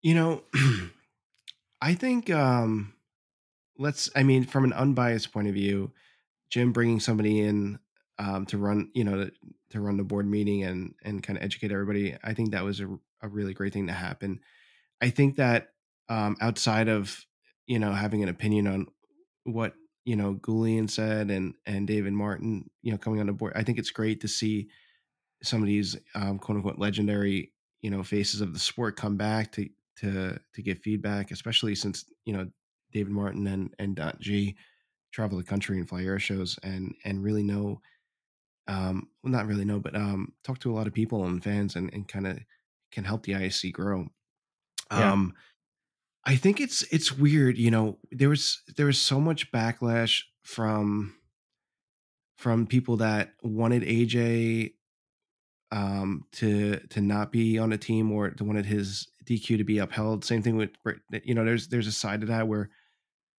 You 0.01 0.13
know, 0.13 0.43
I 1.81 1.93
think 1.93 2.29
um 2.29 2.93
let's 3.77 4.09
I 4.15 4.23
mean 4.23 4.43
from 4.43 4.63
an 4.63 4.73
unbiased 4.73 5.31
point 5.31 5.47
of 5.47 5.53
view, 5.53 5.91
Jim 6.49 6.71
bringing 6.71 6.99
somebody 6.99 7.41
in 7.41 7.79
um 8.19 8.45
to 8.47 8.58
run, 8.58 8.89
you 8.93 9.04
know, 9.04 9.25
to, 9.25 9.32
to 9.71 9.82
run 9.82 9.97
the 9.97 10.04
board 10.04 10.28
meeting 10.28 10.63
and 10.63 10.93
and 11.04 11.23
kind 11.23 11.38
of 11.38 11.43
educate 11.43 11.71
everybody, 11.71 12.15
I 12.23 12.34
think 12.34 12.51
that 12.51 12.63
was 12.63 12.80
a, 12.80 12.88
a 13.21 13.28
really 13.28 13.54
great 13.54 13.73
thing 13.73 13.88
to 13.88 13.93
happen. 13.93 14.39
I 15.01 15.10
think 15.10 15.36
that 15.38 15.69
um 16.10 16.38
outside 16.41 16.88
of, 16.88 17.25
you 17.67 17.80
know, 17.80 17.91
having 17.91 18.23
an 18.23 18.30
opinion 18.30 18.67
on 18.67 18.88
what, 19.43 19.73
you 20.06 20.15
know, 20.15 20.36
Goulian 20.36 20.89
said 20.89 21.32
and 21.32 21.56
and 21.65 21.88
David 21.88 22.13
Martin, 22.13 22.69
you 22.82 22.91
know, 22.91 22.97
coming 22.97 23.19
on 23.19 23.28
the 23.28 23.34
board, 23.34 23.54
I 23.56 23.63
think 23.63 23.78
it's 23.80 23.91
great 23.91 24.21
to 24.21 24.28
see 24.28 24.69
some 25.43 25.62
of 25.62 25.67
these 25.67 25.97
um, 26.15 26.39
quote 26.39 26.58
unquote 26.58 26.80
legendary 26.80 27.51
you 27.82 27.91
know 27.91 28.01
faces 28.01 28.41
of 28.41 28.51
the 28.51 28.60
sport 28.60 28.95
come 28.95 29.15
back 29.15 29.51
to 29.51 29.69
to 29.97 30.39
to 30.54 30.62
give 30.63 30.80
feedback, 30.80 31.30
especially 31.30 31.75
since 31.75 32.06
you 32.25 32.34
know 32.34 32.49
David 32.91 33.12
Martin 33.12 33.45
and 33.47 33.73
and 33.78 33.95
Dot 33.95 34.19
G 34.19 34.56
travel 35.12 35.38
the 35.38 35.43
country 35.43 35.78
and 35.78 35.88
fly 35.88 36.04
air 36.04 36.19
shows 36.19 36.58
and 36.63 36.95
and 37.06 37.23
really 37.23 37.43
know 37.43 37.80
um 38.67 39.10
well 39.23 39.32
not 39.32 39.47
really 39.47 39.65
know 39.65 39.80
but 39.80 39.95
um 39.95 40.34
talk 40.43 40.60
to 40.60 40.71
a 40.71 40.75
lot 40.75 40.88
of 40.88 40.93
people 40.93 41.25
and 41.25 41.43
fans 41.43 41.75
and, 41.75 41.93
and 41.93 42.08
kind 42.08 42.28
of 42.28 42.39
can 42.91 43.04
help 43.04 43.23
the 43.23 43.34
ISC 43.36 43.71
grow. 43.71 44.08
Yeah. 44.93 45.13
Um 45.13 45.34
I 46.25 46.36
think 46.38 46.60
it's 46.62 46.84
it's 46.93 47.12
weird, 47.12 47.58
you 47.58 47.71
know, 47.71 47.99
there 48.12 48.30
was 48.30 48.62
there 48.78 48.88
was 48.88 48.99
so 49.01 49.19
much 49.21 49.51
backlash 49.51 50.23
from 50.43 51.15
from 52.38 52.67
people 52.67 52.97
that 52.97 53.34
wanted 53.43 53.84
AJ 53.84 54.75
um, 55.71 56.25
to 56.34 56.78
to 56.89 57.01
not 57.01 57.32
be 57.32 57.60
on 57.60 57.73
a 57.73 57.78
team 57.80 58.12
or 58.12 58.32
to 58.32 58.43
wanted 58.45 58.65
his 58.65 59.08
DQ 59.25 59.58
to 59.58 59.63
be 59.65 59.80
upheld. 59.80 60.25
Same 60.25 60.41
thing 60.43 60.58
with 60.58 60.71
you 61.23 61.36
know, 61.36 61.45
there's 61.45 61.69
there's 61.69 61.88
a 61.88 61.91
side 61.93 62.21
to 62.21 62.28
that 62.28 62.47
where 62.47 62.71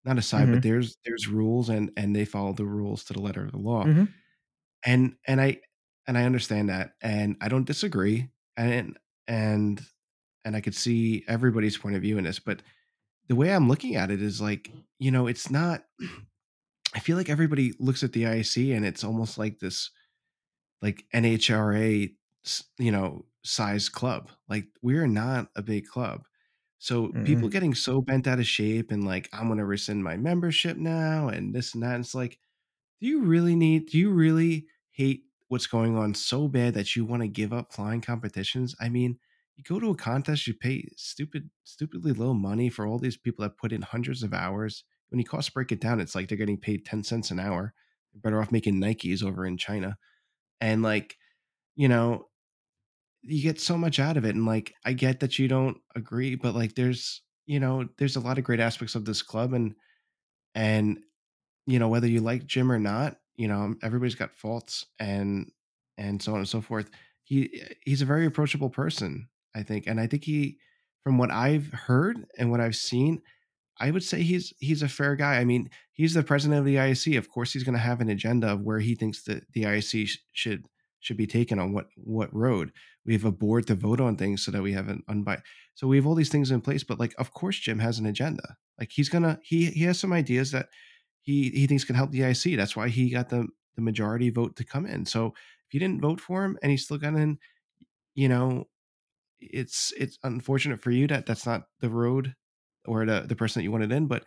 not 0.04 0.18
a 0.18 0.22
side, 0.22 0.50
but 0.50 0.60
Mhm. 0.60 0.62
there's 0.62 0.98
there's 1.06 1.28
rules 1.28 1.68
and 1.70 1.92
and 1.96 2.16
they 2.16 2.24
follow 2.26 2.52
the 2.54 2.66
rules 2.66 3.04
to 3.04 3.14
the 3.14 3.20
letter 3.22 3.44
of 3.44 3.52
the 3.52 3.58
law. 3.58 3.88
Mhm. 3.88 4.14
And 4.86 5.16
and 5.26 5.40
I 5.40 5.58
and 6.06 6.16
I 6.16 6.24
understand 6.24 6.70
that, 6.70 6.92
and 7.02 7.36
I 7.40 7.48
don't 7.48 7.66
disagree, 7.66 8.28
and 8.56 8.96
and 9.28 9.82
and 10.44 10.56
I 10.56 10.60
could 10.60 10.76
see 10.76 11.24
everybody's 11.26 11.76
point 11.76 11.96
of 11.96 12.02
view 12.02 12.18
in 12.18 12.24
this, 12.24 12.38
but 12.38 12.62
the 13.28 13.34
way 13.34 13.52
I'm 13.52 13.68
looking 13.68 13.96
at 13.96 14.12
it 14.12 14.22
is 14.22 14.40
like, 14.40 14.70
you 14.98 15.10
know, 15.10 15.26
it's 15.26 15.50
not. 15.50 15.84
I 16.94 17.00
feel 17.00 17.16
like 17.16 17.28
everybody 17.28 17.74
looks 17.78 18.02
at 18.02 18.12
the 18.12 18.24
IC 18.24 18.56
and 18.74 18.86
it's 18.86 19.04
almost 19.04 19.36
like 19.36 19.58
this 19.58 19.90
like 20.80 21.04
NHRA, 21.14 22.14
you 22.78 22.92
know, 22.92 23.26
size 23.44 23.88
club. 23.88 24.30
Like 24.48 24.66
we're 24.82 25.06
not 25.06 25.48
a 25.56 25.62
big 25.62 25.86
club. 25.86 26.24
So 26.78 27.08
people 27.24 27.48
Mm-mm. 27.48 27.52
getting 27.52 27.74
so 27.74 28.00
bent 28.00 28.26
out 28.26 28.38
of 28.38 28.46
shape 28.46 28.92
and 28.92 29.04
like 29.04 29.28
I'm 29.32 29.46
going 29.46 29.58
to 29.58 29.64
rescind 29.64 30.04
my 30.04 30.16
membership 30.16 30.76
now 30.76 31.28
and 31.28 31.54
this 31.54 31.74
and 31.74 31.82
that. 31.82 31.96
And 31.96 32.04
it's 32.04 32.14
like, 32.14 32.38
do 33.00 33.06
you 33.08 33.22
really 33.22 33.56
need? 33.56 33.86
Do 33.90 33.98
you 33.98 34.10
really 34.10 34.66
hate 34.96 35.22
what's 35.48 35.66
going 35.66 35.96
on 35.96 36.14
so 36.14 36.48
bad 36.48 36.74
that 36.74 36.96
you 36.96 37.04
want 37.04 37.22
to 37.22 37.28
give 37.28 37.52
up 37.52 37.72
flying 37.72 38.00
competitions? 38.00 38.74
I 38.80 38.88
mean, 38.88 39.18
you 39.56 39.64
go 39.64 39.80
to 39.80 39.90
a 39.90 39.96
contest, 39.96 40.46
you 40.46 40.54
pay 40.54 40.88
stupid, 40.96 41.50
stupidly 41.64 42.12
low 42.12 42.34
money 42.34 42.68
for 42.68 42.86
all 42.86 42.98
these 42.98 43.16
people 43.16 43.42
that 43.44 43.58
put 43.58 43.72
in 43.72 43.82
hundreds 43.82 44.22
of 44.22 44.34
hours. 44.34 44.84
When 45.10 45.18
you 45.18 45.24
cost 45.24 45.54
break 45.54 45.72
it 45.72 45.80
down, 45.80 46.00
it's 46.00 46.14
like 46.14 46.28
they're 46.28 46.38
getting 46.38 46.58
paid 46.60 46.84
ten 46.84 47.04
cents 47.04 47.30
an 47.30 47.40
hour. 47.40 47.72
They're 48.12 48.20
better 48.20 48.40
off 48.42 48.52
making 48.52 48.76
Nikes 48.80 49.22
over 49.24 49.46
in 49.46 49.56
China 49.56 49.98
and 50.60 50.82
like 50.82 51.16
you 51.74 51.88
know 51.88 52.26
you 53.22 53.42
get 53.42 53.60
so 53.60 53.76
much 53.76 53.98
out 53.98 54.16
of 54.16 54.24
it 54.24 54.34
and 54.34 54.46
like 54.46 54.74
i 54.84 54.92
get 54.92 55.20
that 55.20 55.38
you 55.38 55.48
don't 55.48 55.78
agree 55.94 56.34
but 56.34 56.54
like 56.54 56.74
there's 56.74 57.22
you 57.46 57.60
know 57.60 57.88
there's 57.98 58.16
a 58.16 58.20
lot 58.20 58.38
of 58.38 58.44
great 58.44 58.60
aspects 58.60 58.94
of 58.94 59.04
this 59.04 59.22
club 59.22 59.52
and 59.52 59.74
and 60.54 60.98
you 61.66 61.78
know 61.78 61.88
whether 61.88 62.06
you 62.06 62.20
like 62.20 62.46
jim 62.46 62.70
or 62.70 62.78
not 62.78 63.16
you 63.36 63.48
know 63.48 63.74
everybody's 63.82 64.14
got 64.14 64.34
faults 64.34 64.86
and 64.98 65.50
and 65.98 66.22
so 66.22 66.32
on 66.32 66.38
and 66.38 66.48
so 66.48 66.60
forth 66.60 66.90
he 67.22 67.60
eh, 67.62 67.74
he's 67.84 68.02
a 68.02 68.06
very 68.06 68.26
approachable 68.26 68.70
person 68.70 69.28
i 69.54 69.62
think 69.62 69.86
and 69.86 70.00
i 70.00 70.06
think 70.06 70.24
he 70.24 70.58
from 71.04 71.18
what 71.18 71.30
i've 71.30 71.72
heard 71.72 72.26
and 72.38 72.50
what 72.50 72.60
i've 72.60 72.76
seen 72.76 73.20
I 73.78 73.90
would 73.90 74.02
say 74.02 74.22
he's 74.22 74.52
he's 74.58 74.82
a 74.82 74.88
fair 74.88 75.16
guy. 75.16 75.36
I 75.36 75.44
mean, 75.44 75.70
he's 75.92 76.14
the 76.14 76.22
president 76.22 76.60
of 76.60 76.64
the 76.64 76.78
IC. 76.78 77.16
Of 77.16 77.28
course, 77.28 77.52
he's 77.52 77.64
going 77.64 77.74
to 77.74 77.80
have 77.80 78.00
an 78.00 78.08
agenda 78.08 78.52
of 78.52 78.62
where 78.62 78.78
he 78.78 78.94
thinks 78.94 79.24
that 79.24 79.44
the 79.52 79.64
IC 79.64 80.08
sh- 80.08 80.18
should 80.32 80.66
should 81.00 81.16
be 81.16 81.26
taken 81.26 81.58
on 81.58 81.72
what 81.72 81.88
what 81.96 82.34
road. 82.34 82.72
We 83.04 83.12
have 83.12 83.24
a 83.24 83.32
board 83.32 83.66
to 83.66 83.74
vote 83.74 84.00
on 84.00 84.16
things 84.16 84.44
so 84.44 84.50
that 84.50 84.62
we 84.62 84.72
have 84.72 84.88
an 84.88 85.02
unbiased. 85.08 85.44
So 85.74 85.86
we 85.86 85.96
have 85.96 86.06
all 86.06 86.14
these 86.14 86.30
things 86.30 86.50
in 86.50 86.62
place. 86.62 86.84
But 86.84 86.98
like, 86.98 87.14
of 87.18 87.32
course, 87.32 87.58
Jim 87.58 87.78
has 87.78 87.98
an 87.98 88.06
agenda. 88.06 88.56
Like 88.78 88.90
he's 88.92 89.08
gonna 89.08 89.38
he 89.42 89.66
he 89.66 89.84
has 89.84 89.98
some 89.98 90.12
ideas 90.12 90.52
that 90.52 90.68
he 91.26 91.50
he 91.50 91.66
thinks 91.66 91.84
can 91.84 91.96
help 91.96 92.12
the 92.12 92.22
IC. 92.22 92.56
That's 92.56 92.76
why 92.76 92.88
he 92.88 93.10
got 93.10 93.28
the 93.28 93.48
the 93.74 93.82
majority 93.82 94.30
vote 94.30 94.56
to 94.56 94.64
come 94.64 94.86
in. 94.86 95.04
So 95.04 95.34
if 95.66 95.74
you 95.74 95.80
didn't 95.80 96.00
vote 96.00 96.20
for 96.20 96.44
him 96.44 96.56
and 96.62 96.70
he 96.70 96.78
still 96.78 96.98
got 96.98 97.14
in, 97.14 97.38
you 98.14 98.28
know, 98.28 98.68
it's 99.40 99.92
it's 99.98 100.18
unfortunate 100.22 100.80
for 100.80 100.92
you 100.92 101.08
that 101.08 101.26
that's 101.26 101.44
not 101.44 101.64
the 101.80 101.90
road 101.90 102.34
or 102.86 103.04
the 103.04 103.22
the 103.28 103.34
person 103.34 103.60
that 103.60 103.64
you 103.64 103.72
wanted 103.72 103.90
in, 103.90 104.06
but 104.06 104.24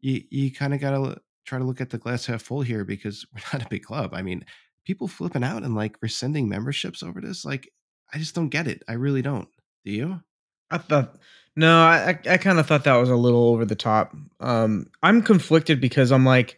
you 0.00 0.22
you 0.28 0.52
kind 0.52 0.74
of 0.74 0.80
got 0.80 0.90
to 0.90 1.20
try 1.46 1.58
to 1.58 1.64
look 1.64 1.80
at 1.80 1.90
the 1.90 1.98
glass 1.98 2.26
half 2.26 2.42
full 2.42 2.62
here 2.62 2.84
because 2.84 3.24
we're 3.32 3.42
not 3.52 3.64
a 3.64 3.70
big 3.70 3.84
club. 3.84 4.12
I 4.12 4.22
mean, 4.22 4.44
people 4.84 5.06
flipping 5.06 5.44
out 5.44 5.62
and 5.62 5.76
like 5.76 5.98
rescinding 6.02 6.48
memberships 6.48 7.04
over 7.04 7.20
this, 7.20 7.44
like 7.44 7.70
I 8.12 8.18
just 8.18 8.34
don't 8.34 8.48
get 8.48 8.66
it. 8.66 8.82
I 8.88 8.94
really 8.94 9.22
don't. 9.22 9.48
Do 9.84 9.92
you? 9.92 10.20
I 10.68 10.78
thought 10.78 11.16
no, 11.60 11.82
I 11.82 12.18
I, 12.26 12.32
I 12.34 12.36
kind 12.38 12.58
of 12.58 12.66
thought 12.66 12.84
that 12.84 12.96
was 12.96 13.10
a 13.10 13.16
little 13.16 13.44
over 13.48 13.64
the 13.64 13.74
top. 13.76 14.14
Um, 14.40 14.90
I'm 15.02 15.22
conflicted 15.22 15.80
because 15.80 16.10
I'm 16.10 16.24
like, 16.24 16.56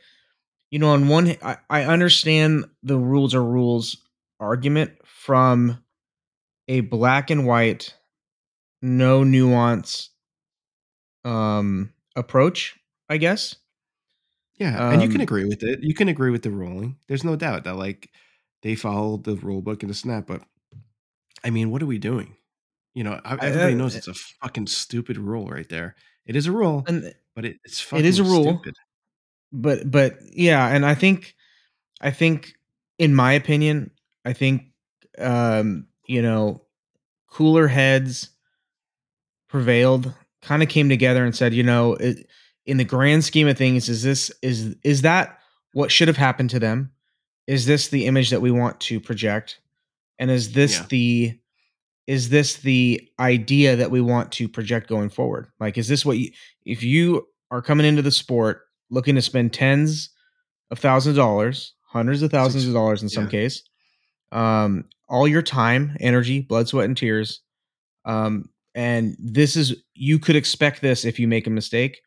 you 0.71 0.79
know, 0.79 0.91
on 0.91 1.09
one, 1.09 1.37
I 1.69 1.85
understand 1.85 2.65
the 2.83 2.97
rules 2.99 3.35
are 3.35 3.45
rules 3.45 3.97
argument 4.41 4.93
from 5.05 5.83
a 6.69 6.81
black 6.81 7.31
and 7.31 7.47
white, 7.47 7.95
no 8.81 9.25
nuance, 9.25 10.11
um, 11.25 11.93
approach. 12.17 12.79
I 13.09 13.19
guess. 13.19 13.57
Yeah, 14.59 14.93
and 14.93 15.03
you 15.03 15.09
can 15.09 15.21
Um, 15.21 15.23
agree 15.23 15.45
with 15.45 15.62
it. 15.62 15.81
You 15.83 15.95
can 15.95 16.09
agree 16.09 16.31
with 16.31 16.43
the 16.43 16.51
ruling. 16.51 16.97
There's 17.09 17.25
no 17.25 17.37
doubt 17.37 17.65
that 17.65 17.77
like 17.77 18.11
they 18.62 18.75
followed 18.75 19.25
the 19.25 19.35
rule 19.37 19.61
book 19.61 19.83
and 19.83 19.91
the 19.91 19.95
snap, 19.95 20.27
but 20.27 20.43
I 21.45 21.51
mean, 21.51 21.71
what 21.71 21.83
are 21.83 21.87
we 21.87 21.99
doing? 21.99 22.37
You 22.95 23.05
know, 23.05 23.21
I- 23.25 23.35
I, 23.35 23.47
everybody 23.47 23.75
knows 23.75 23.95
uh, 23.95 23.99
it's 23.99 24.09
a 24.09 24.15
fucking 24.15 24.67
stupid 24.67 25.17
rule 25.19 25.47
right 25.49 25.69
there. 25.69 25.95
It 26.27 26.37
is 26.37 26.47
a 26.47 26.53
rule, 26.53 26.85
and 26.87 27.15
but 27.35 27.45
it, 27.45 27.57
it's 27.65 27.81
it 27.81 27.85
fucking 27.87 28.05
is 28.05 28.19
a 28.19 28.25
rule, 28.25 28.45
stupid. 28.45 28.75
but 29.53 29.91
but 29.91 30.19
yeah, 30.33 30.67
and 30.69 30.85
I 30.85 30.95
think 30.95 31.35
I 32.01 32.11
think 32.11 32.55
in 32.99 33.15
my 33.15 33.33
opinion, 33.33 33.91
I 34.25 34.33
think 34.35 34.65
um, 35.19 35.87
you 36.07 36.23
know, 36.23 36.63
cooler 37.29 37.67
heads 37.69 38.29
prevailed, 39.49 40.13
kind 40.41 40.63
of 40.63 40.69
came 40.69 40.89
together 40.89 41.25
and 41.25 41.35
said, 41.35 41.55
you 41.55 41.63
know, 41.63 41.95
it, 41.95 42.27
in 42.67 42.77
the 42.77 42.85
grand 42.85 43.25
scheme 43.25 43.49
of 43.49 43.59
things, 43.59 43.89
is 43.89 44.03
this 44.03 44.31
is 44.43 44.77
is 44.85 45.03
that 45.03 45.39
what 45.73 45.91
should 45.91 46.09
have 46.09 46.17
happened 46.17 46.51
to 46.51 46.59
them? 46.61 46.93
Is 47.47 47.67
this 47.67 47.89
the 47.89 48.07
image 48.07 48.31
that 48.31 48.41
we 48.43 48.51
want 48.51 48.79
to 48.81 49.01
project? 49.01 49.59
And 50.19 50.31
is 50.31 50.53
this 50.53 50.79
Yeah. 50.79 50.87
the 50.89 51.39
is 52.07 52.31
this 52.31 52.57
the 52.57 53.01
idea 53.21 53.77
that 53.77 53.91
we 53.91 54.01
want 54.01 54.33
to 54.33 54.49
project 54.49 54.88
going 54.88 55.09
forward? 55.09 55.49
Like, 55.61 55.79
is 55.79 55.88
this 55.88 56.05
what 56.05 56.19
you 56.19 56.31
if 56.65 56.83
you 56.83 57.27
are 57.51 57.62
coming 57.62 57.87
into 57.87 58.03
the 58.03 58.11
sport 58.11 58.62
looking 58.91 59.15
to 59.15 59.23
spend 59.23 59.53
tens 59.53 60.11
of 60.71 60.79
thousands 60.79 61.17
of 61.17 61.23
dollars, 61.23 61.75
hundreds 61.87 62.23
of 62.23 62.31
thousands 62.31 62.67
of 62.67 62.75
dollars 62.75 63.03
in 63.03 63.09
some 63.09 63.25
yeah. 63.25 63.31
case, 63.31 63.62
um, 64.33 64.85
all 65.09 65.29
your 65.29 65.43
time, 65.43 65.97
energy, 66.01 66.41
blood, 66.41 66.69
sweat, 66.69 66.87
and 66.87 66.97
tears, 66.97 67.41
um, 68.05 68.49
and 68.75 69.17
this 69.19 69.57
is 69.57 69.77
you 69.95 70.19
could 70.19 70.37
expect 70.37 70.81
this 70.81 71.05
if 71.05 71.19
you 71.19 71.29
make 71.29 71.47
a 71.47 71.51
mistake. 71.51 72.01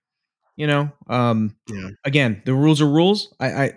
You 0.58 0.68
know, 0.68 0.92
um, 1.08 1.56
Yeah. 1.68 1.90
again, 2.06 2.42
the 2.46 2.54
rules 2.54 2.82
are 2.82 2.90
rules. 2.90 3.34
I, 3.40 3.48
I 3.48 3.74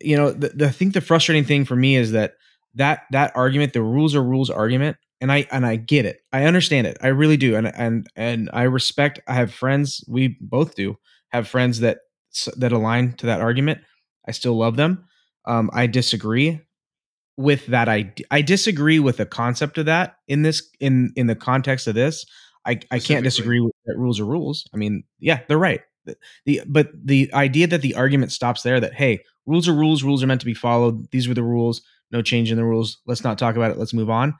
you 0.00 0.16
know, 0.16 0.32
the, 0.32 0.48
the 0.50 0.66
I 0.66 0.70
think 0.70 0.92
the 0.92 1.00
frustrating 1.00 1.44
thing 1.44 1.64
for 1.64 1.76
me 1.76 1.96
is 1.96 2.12
that 2.12 2.34
that 2.74 3.02
that 3.12 3.32
argument, 3.34 3.72
the 3.72 3.82
rules 3.82 4.14
are 4.14 4.22
rules 4.22 4.50
argument, 4.50 4.96
and 5.20 5.32
I 5.32 5.46
and 5.50 5.66
I 5.66 5.76
get 5.76 6.06
it. 6.06 6.20
I 6.32 6.44
understand 6.44 6.86
it. 6.86 6.98
I 7.00 7.08
really 7.08 7.36
do. 7.36 7.56
And 7.56 7.66
and 7.68 8.06
and 8.16 8.50
I 8.52 8.62
respect 8.62 9.20
I 9.26 9.34
have 9.34 9.52
friends, 9.52 10.04
we 10.08 10.36
both 10.40 10.74
do 10.74 10.96
have 11.30 11.48
friends 11.48 11.80
that 11.80 11.98
that 12.56 12.72
align 12.72 13.14
to 13.14 13.26
that 13.26 13.40
argument. 13.40 13.80
I 14.26 14.32
still 14.32 14.56
love 14.56 14.76
them. 14.76 15.04
Um, 15.46 15.70
I 15.72 15.86
disagree 15.86 16.60
with 17.36 17.66
that 17.66 17.88
I 17.88 18.12
I 18.30 18.42
disagree 18.42 18.98
with 18.98 19.18
the 19.18 19.26
concept 19.26 19.78
of 19.78 19.86
that 19.86 20.16
in 20.28 20.42
this 20.42 20.68
in 20.80 21.12
in 21.16 21.26
the 21.26 21.34
context 21.34 21.86
of 21.86 21.94
this. 21.94 22.26
I 22.66 22.80
I 22.90 22.98
can't 22.98 23.24
disagree 23.24 23.60
with 23.60 23.72
that 23.86 23.96
rules 23.96 24.20
are 24.20 24.26
rules. 24.26 24.68
I 24.74 24.76
mean, 24.76 25.04
yeah, 25.18 25.40
they're 25.48 25.58
right. 25.58 25.80
The, 26.04 26.16
the 26.44 26.60
but 26.66 26.90
the 26.94 27.32
idea 27.34 27.66
that 27.68 27.82
the 27.82 27.94
argument 27.94 28.32
stops 28.32 28.62
there 28.62 28.80
that 28.80 28.94
hey, 28.94 29.20
rules 29.46 29.68
are 29.68 29.74
rules, 29.74 30.02
rules 30.02 30.22
are 30.22 30.26
meant 30.26 30.40
to 30.40 30.46
be 30.46 30.54
followed. 30.54 31.10
These 31.10 31.28
were 31.28 31.34
the 31.34 31.42
rules, 31.42 31.82
no 32.10 32.22
change 32.22 32.50
in 32.50 32.56
the 32.56 32.64
rules. 32.64 32.98
Let's 33.06 33.24
not 33.24 33.38
talk 33.38 33.56
about 33.56 33.70
it. 33.70 33.78
Let's 33.78 33.94
move 33.94 34.10
on. 34.10 34.34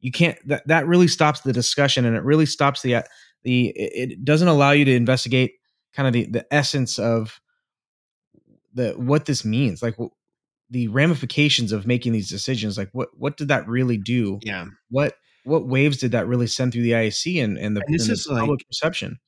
You 0.00 0.12
can't 0.12 0.38
that 0.48 0.66
that 0.68 0.86
really 0.86 1.08
stops 1.08 1.40
the 1.40 1.52
discussion 1.52 2.04
and 2.04 2.16
it 2.16 2.22
really 2.22 2.46
stops 2.46 2.82
the 2.82 2.96
uh, 2.96 3.02
the 3.44 3.72
it 3.74 4.24
doesn't 4.24 4.48
allow 4.48 4.72
you 4.72 4.84
to 4.84 4.94
investigate 4.94 5.54
kind 5.94 6.06
of 6.06 6.12
the 6.12 6.26
the 6.26 6.54
essence 6.54 6.98
of 6.98 7.40
the 8.74 8.92
what 8.92 9.24
this 9.24 9.44
means. 9.44 9.82
Like 9.82 9.96
the 10.70 10.88
ramifications 10.88 11.72
of 11.72 11.86
making 11.86 12.12
these 12.12 12.28
decisions 12.28 12.76
like 12.76 12.90
what 12.92 13.08
what 13.16 13.36
did 13.36 13.48
that 13.48 13.66
really 13.68 13.96
do? 13.96 14.38
Yeah. 14.42 14.66
What 14.90 15.14
what 15.44 15.66
waves 15.66 15.98
did 15.98 16.12
that 16.12 16.26
really 16.26 16.48
send 16.48 16.72
through 16.72 16.82
the 16.82 16.90
IAC 16.90 17.42
and, 17.42 17.56
and 17.56 17.76
the, 17.76 17.82
and 17.86 17.94
this 17.94 18.08
and 18.08 18.12
is 18.12 18.26
public 18.26 18.48
like, 18.60 18.66
perception? 18.68 19.18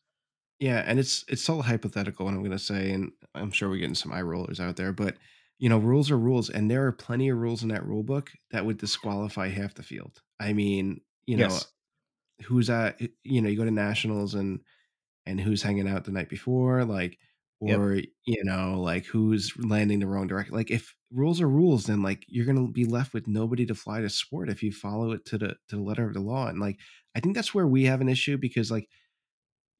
Yeah 0.58 0.82
and 0.84 0.98
it's 0.98 1.24
it's 1.28 1.48
all 1.48 1.62
hypothetical 1.62 2.26
what 2.26 2.34
i'm 2.34 2.40
going 2.40 2.50
to 2.50 2.58
say 2.58 2.90
and 2.90 3.12
i'm 3.34 3.52
sure 3.52 3.68
we're 3.68 3.78
getting 3.78 3.94
some 3.94 4.12
eye 4.12 4.22
rollers 4.22 4.58
out 4.58 4.74
there 4.74 4.92
but 4.92 5.14
you 5.58 5.68
know 5.68 5.78
rules 5.78 6.10
are 6.10 6.18
rules 6.18 6.50
and 6.50 6.68
there 6.68 6.84
are 6.86 6.92
plenty 6.92 7.28
of 7.28 7.38
rules 7.38 7.62
in 7.62 7.68
that 7.68 7.86
rule 7.86 8.02
book 8.02 8.32
that 8.50 8.66
would 8.66 8.78
disqualify 8.78 9.48
half 9.48 9.74
the 9.74 9.84
field 9.84 10.20
i 10.40 10.52
mean 10.52 11.00
you 11.26 11.36
know 11.36 11.44
yes. 11.44 11.66
who's 12.44 12.70
at 12.70 13.00
you 13.24 13.40
know 13.40 13.48
you 13.48 13.56
go 13.56 13.64
to 13.64 13.70
nationals 13.70 14.34
and 14.34 14.60
and 15.26 15.40
who's 15.40 15.62
hanging 15.62 15.88
out 15.88 16.04
the 16.04 16.10
night 16.10 16.28
before 16.28 16.84
like 16.84 17.18
or 17.60 17.94
yep. 17.94 18.04
you 18.24 18.44
know 18.44 18.80
like 18.80 19.04
who's 19.06 19.52
landing 19.58 19.98
the 19.98 20.06
wrong 20.06 20.26
direction 20.26 20.54
like 20.54 20.70
if 20.70 20.94
rules 21.12 21.40
are 21.40 21.48
rules 21.48 21.84
then 21.84 22.02
like 22.02 22.24
you're 22.28 22.46
gonna 22.46 22.68
be 22.68 22.84
left 22.84 23.12
with 23.12 23.26
nobody 23.26 23.66
to 23.66 23.74
fly 23.74 24.00
to 24.00 24.08
sport 24.08 24.48
if 24.48 24.62
you 24.62 24.70
follow 24.70 25.12
it 25.12 25.24
to 25.24 25.36
the 25.38 25.48
to 25.68 25.76
the 25.76 25.82
letter 25.82 26.06
of 26.06 26.14
the 26.14 26.20
law 26.20 26.46
and 26.46 26.60
like 26.60 26.78
i 27.16 27.20
think 27.20 27.34
that's 27.34 27.54
where 27.54 27.66
we 27.66 27.84
have 27.84 28.00
an 28.00 28.08
issue 28.08 28.36
because 28.36 28.70
like 28.70 28.88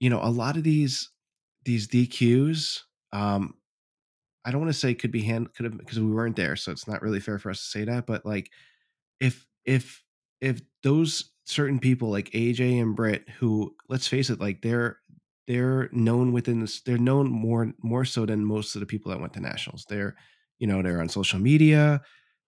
you 0.00 0.10
know 0.10 0.20
a 0.22 0.30
lot 0.30 0.56
of 0.56 0.64
these 0.64 1.10
these 1.64 1.86
dqs 1.86 2.80
um 3.12 3.54
i 4.44 4.50
don't 4.50 4.60
want 4.60 4.72
to 4.72 4.78
say 4.78 4.92
could 4.92 5.12
be 5.12 5.22
hand 5.22 5.52
could 5.54 5.64
have 5.64 5.78
because 5.78 6.00
we 6.00 6.10
weren't 6.10 6.36
there 6.36 6.56
so 6.56 6.72
it's 6.72 6.88
not 6.88 7.02
really 7.02 7.20
fair 7.20 7.38
for 7.38 7.50
us 7.50 7.58
to 7.58 7.68
say 7.68 7.84
that 7.84 8.06
but 8.06 8.26
like 8.26 8.50
if 9.20 9.46
if 9.64 10.02
if 10.40 10.60
those 10.82 11.30
certain 11.44 11.78
people 11.78 12.10
like 12.10 12.30
aj 12.30 12.60
and 12.60 12.96
Britt, 12.96 13.28
who 13.38 13.74
let's 13.88 14.06
face 14.08 14.30
it 14.30 14.40
like 14.40 14.62
they're 14.62 14.98
they're 15.46 15.88
known 15.92 16.32
within 16.32 16.60
this 16.60 16.82
they're 16.82 16.98
known 16.98 17.30
more 17.30 17.72
more 17.82 18.04
so 18.04 18.26
than 18.26 18.44
most 18.44 18.74
of 18.74 18.80
the 18.80 18.86
people 18.86 19.10
that 19.10 19.20
went 19.20 19.32
to 19.34 19.40
nationals. 19.40 19.86
They're 19.88 20.16
you 20.58 20.66
know 20.66 20.82
they're 20.82 21.00
on 21.00 21.08
social 21.08 21.38
media 21.38 22.02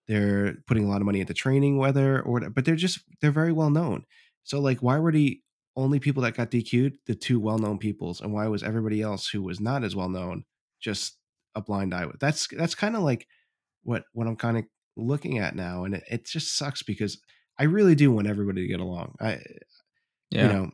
they're 0.08 0.56
putting 0.66 0.84
a 0.84 0.88
lot 0.88 1.00
of 1.00 1.06
money 1.06 1.20
into 1.20 1.32
training 1.32 1.78
whether 1.78 2.20
or 2.22 2.40
but 2.50 2.64
they're 2.64 2.74
just 2.74 2.98
they're 3.20 3.30
very 3.30 3.52
well 3.52 3.70
known. 3.70 4.04
So 4.42 4.60
like 4.60 4.78
why 4.80 4.98
were 4.98 5.12
the 5.12 5.40
only 5.76 6.00
people 6.00 6.22
that 6.22 6.36
got 6.36 6.50
dq'd 6.50 6.98
the 7.06 7.14
two 7.14 7.38
well-known 7.38 7.78
peoples 7.78 8.20
and 8.20 8.32
why 8.32 8.46
was 8.48 8.62
everybody 8.62 9.00
else 9.00 9.28
who 9.28 9.40
was 9.40 9.60
not 9.60 9.84
as 9.84 9.94
well 9.94 10.08
known 10.08 10.44
just 10.80 11.16
a 11.54 11.60
blind 11.60 11.94
eye 11.94 12.06
that's 12.18 12.48
that's 12.48 12.74
kind 12.74 12.96
of 12.96 13.02
like 13.02 13.26
what 13.84 14.02
what 14.12 14.26
i'm 14.26 14.36
kind 14.36 14.58
of 14.58 14.64
looking 14.96 15.38
at 15.38 15.54
now 15.54 15.84
and 15.84 15.94
it, 15.94 16.04
it 16.10 16.26
just 16.26 16.56
sucks 16.56 16.82
because 16.82 17.18
i 17.60 17.64
really 17.64 17.94
do 17.94 18.10
want 18.10 18.26
everybody 18.26 18.62
to 18.62 18.68
get 18.68 18.80
along 18.80 19.14
i 19.20 19.38
yeah. 20.30 20.46
you 20.46 20.52
know 20.52 20.70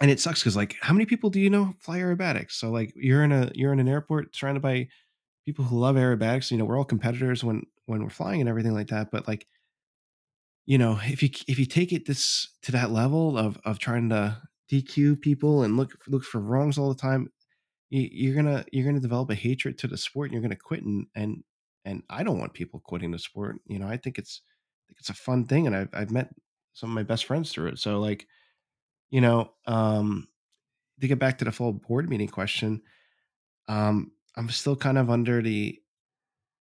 and 0.00 0.10
it 0.10 0.18
sucks 0.18 0.40
because 0.40 0.56
like 0.56 0.76
how 0.80 0.92
many 0.92 1.06
people 1.06 1.30
do 1.30 1.38
you 1.40 1.50
know 1.50 1.74
fly 1.78 1.98
aerobatics 1.98 2.52
so 2.52 2.70
like 2.70 2.92
you're 2.96 3.22
in 3.22 3.32
a 3.32 3.50
you're 3.54 3.72
in 3.72 3.80
an 3.80 3.88
airport 3.88 4.34
surrounded 4.34 4.62
by 4.62 4.88
people 5.44 5.64
who 5.64 5.78
love 5.78 5.96
aerobatics 5.96 6.50
you 6.50 6.56
know 6.56 6.64
we're 6.64 6.78
all 6.78 6.84
competitors 6.84 7.44
when 7.44 7.62
when 7.86 8.02
we're 8.02 8.10
flying 8.10 8.40
and 8.40 8.48
everything 8.48 8.74
like 8.74 8.88
that 8.88 9.10
but 9.10 9.28
like 9.28 9.46
you 10.66 10.78
know 10.78 10.98
if 11.04 11.22
you 11.22 11.30
if 11.48 11.58
you 11.58 11.66
take 11.66 11.92
it 11.92 12.06
this 12.06 12.48
to 12.62 12.72
that 12.72 12.90
level 12.90 13.36
of 13.36 13.58
of 13.64 13.78
trying 13.78 14.08
to 14.08 14.36
dq 14.70 15.20
people 15.20 15.62
and 15.62 15.76
look 15.76 15.92
look 16.08 16.24
for 16.24 16.40
wrongs 16.40 16.78
all 16.78 16.88
the 16.88 17.00
time 17.00 17.28
you, 17.90 18.30
are 18.30 18.34
gonna 18.36 18.64
you're 18.72 18.86
gonna 18.86 19.00
develop 19.00 19.30
a 19.30 19.34
hatred 19.34 19.76
to 19.76 19.88
the 19.88 19.96
sport 19.96 20.26
and 20.26 20.34
you're 20.34 20.42
gonna 20.42 20.56
quit 20.56 20.82
and 20.82 21.06
and 21.14 21.42
and 21.84 22.02
i 22.08 22.22
don't 22.22 22.38
want 22.38 22.54
people 22.54 22.80
quitting 22.84 23.10
the 23.10 23.18
sport 23.18 23.56
you 23.66 23.78
know 23.78 23.88
i 23.88 23.96
think 23.96 24.18
it's 24.18 24.42
it's 24.98 25.10
a 25.10 25.14
fun 25.14 25.44
thing 25.44 25.66
and 25.66 25.76
i've, 25.76 25.88
I've 25.92 26.10
met 26.10 26.30
some 26.72 26.90
of 26.90 26.94
my 26.94 27.02
best 27.02 27.24
friends 27.24 27.52
through 27.52 27.68
it 27.68 27.78
so 27.78 28.00
like 28.00 28.26
you 29.10 29.20
know, 29.20 29.52
um, 29.66 30.28
to 31.00 31.08
get 31.08 31.18
back 31.18 31.38
to 31.38 31.44
the 31.44 31.52
full 31.52 31.72
board 31.72 32.08
meeting 32.08 32.28
question, 32.28 32.82
um, 33.68 34.12
I'm 34.36 34.48
still 34.50 34.76
kind 34.76 34.98
of 34.98 35.10
under 35.10 35.42
the 35.42 35.78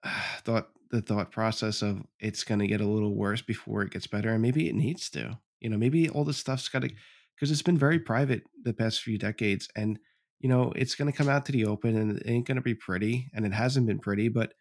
uh, 0.03 0.21
thought 0.43 0.69
the 0.91 1.01
thought 1.01 1.31
process 1.31 1.83
of 1.83 2.01
it's 2.19 2.43
going 2.43 2.57
to 2.57 2.65
get 2.65 2.81
a 2.81 2.87
little 2.87 3.13
worse 3.13 3.43
before 3.43 3.83
it 3.83 3.91
gets 3.91 4.07
better, 4.07 4.31
and 4.31 4.41
maybe 4.41 4.67
it 4.67 4.75
needs 4.75 5.09
to. 5.11 5.37
You 5.59 5.69
know, 5.69 5.77
maybe 5.77 6.09
all 6.09 6.25
this 6.25 6.37
stuff's 6.37 6.67
got 6.67 6.81
to 6.81 6.89
because 7.35 7.51
it's 7.51 7.61
been 7.61 7.77
very 7.77 7.99
private 7.99 8.43
the 8.63 8.73
past 8.73 9.01
few 9.01 9.17
decades, 9.17 9.67
and 9.75 9.99
you 10.39 10.49
know, 10.49 10.73
it's 10.75 10.95
going 10.95 11.11
to 11.11 11.17
come 11.17 11.29
out 11.29 11.45
to 11.45 11.51
the 11.51 11.65
open, 11.65 11.95
and 11.95 12.17
it 12.17 12.23
ain't 12.25 12.47
going 12.47 12.55
to 12.55 12.61
be 12.61 12.75
pretty, 12.75 13.29
and 13.33 13.45
it 13.45 13.53
hasn't 13.53 13.85
been 13.85 13.99
pretty, 13.99 14.29
but 14.29 14.53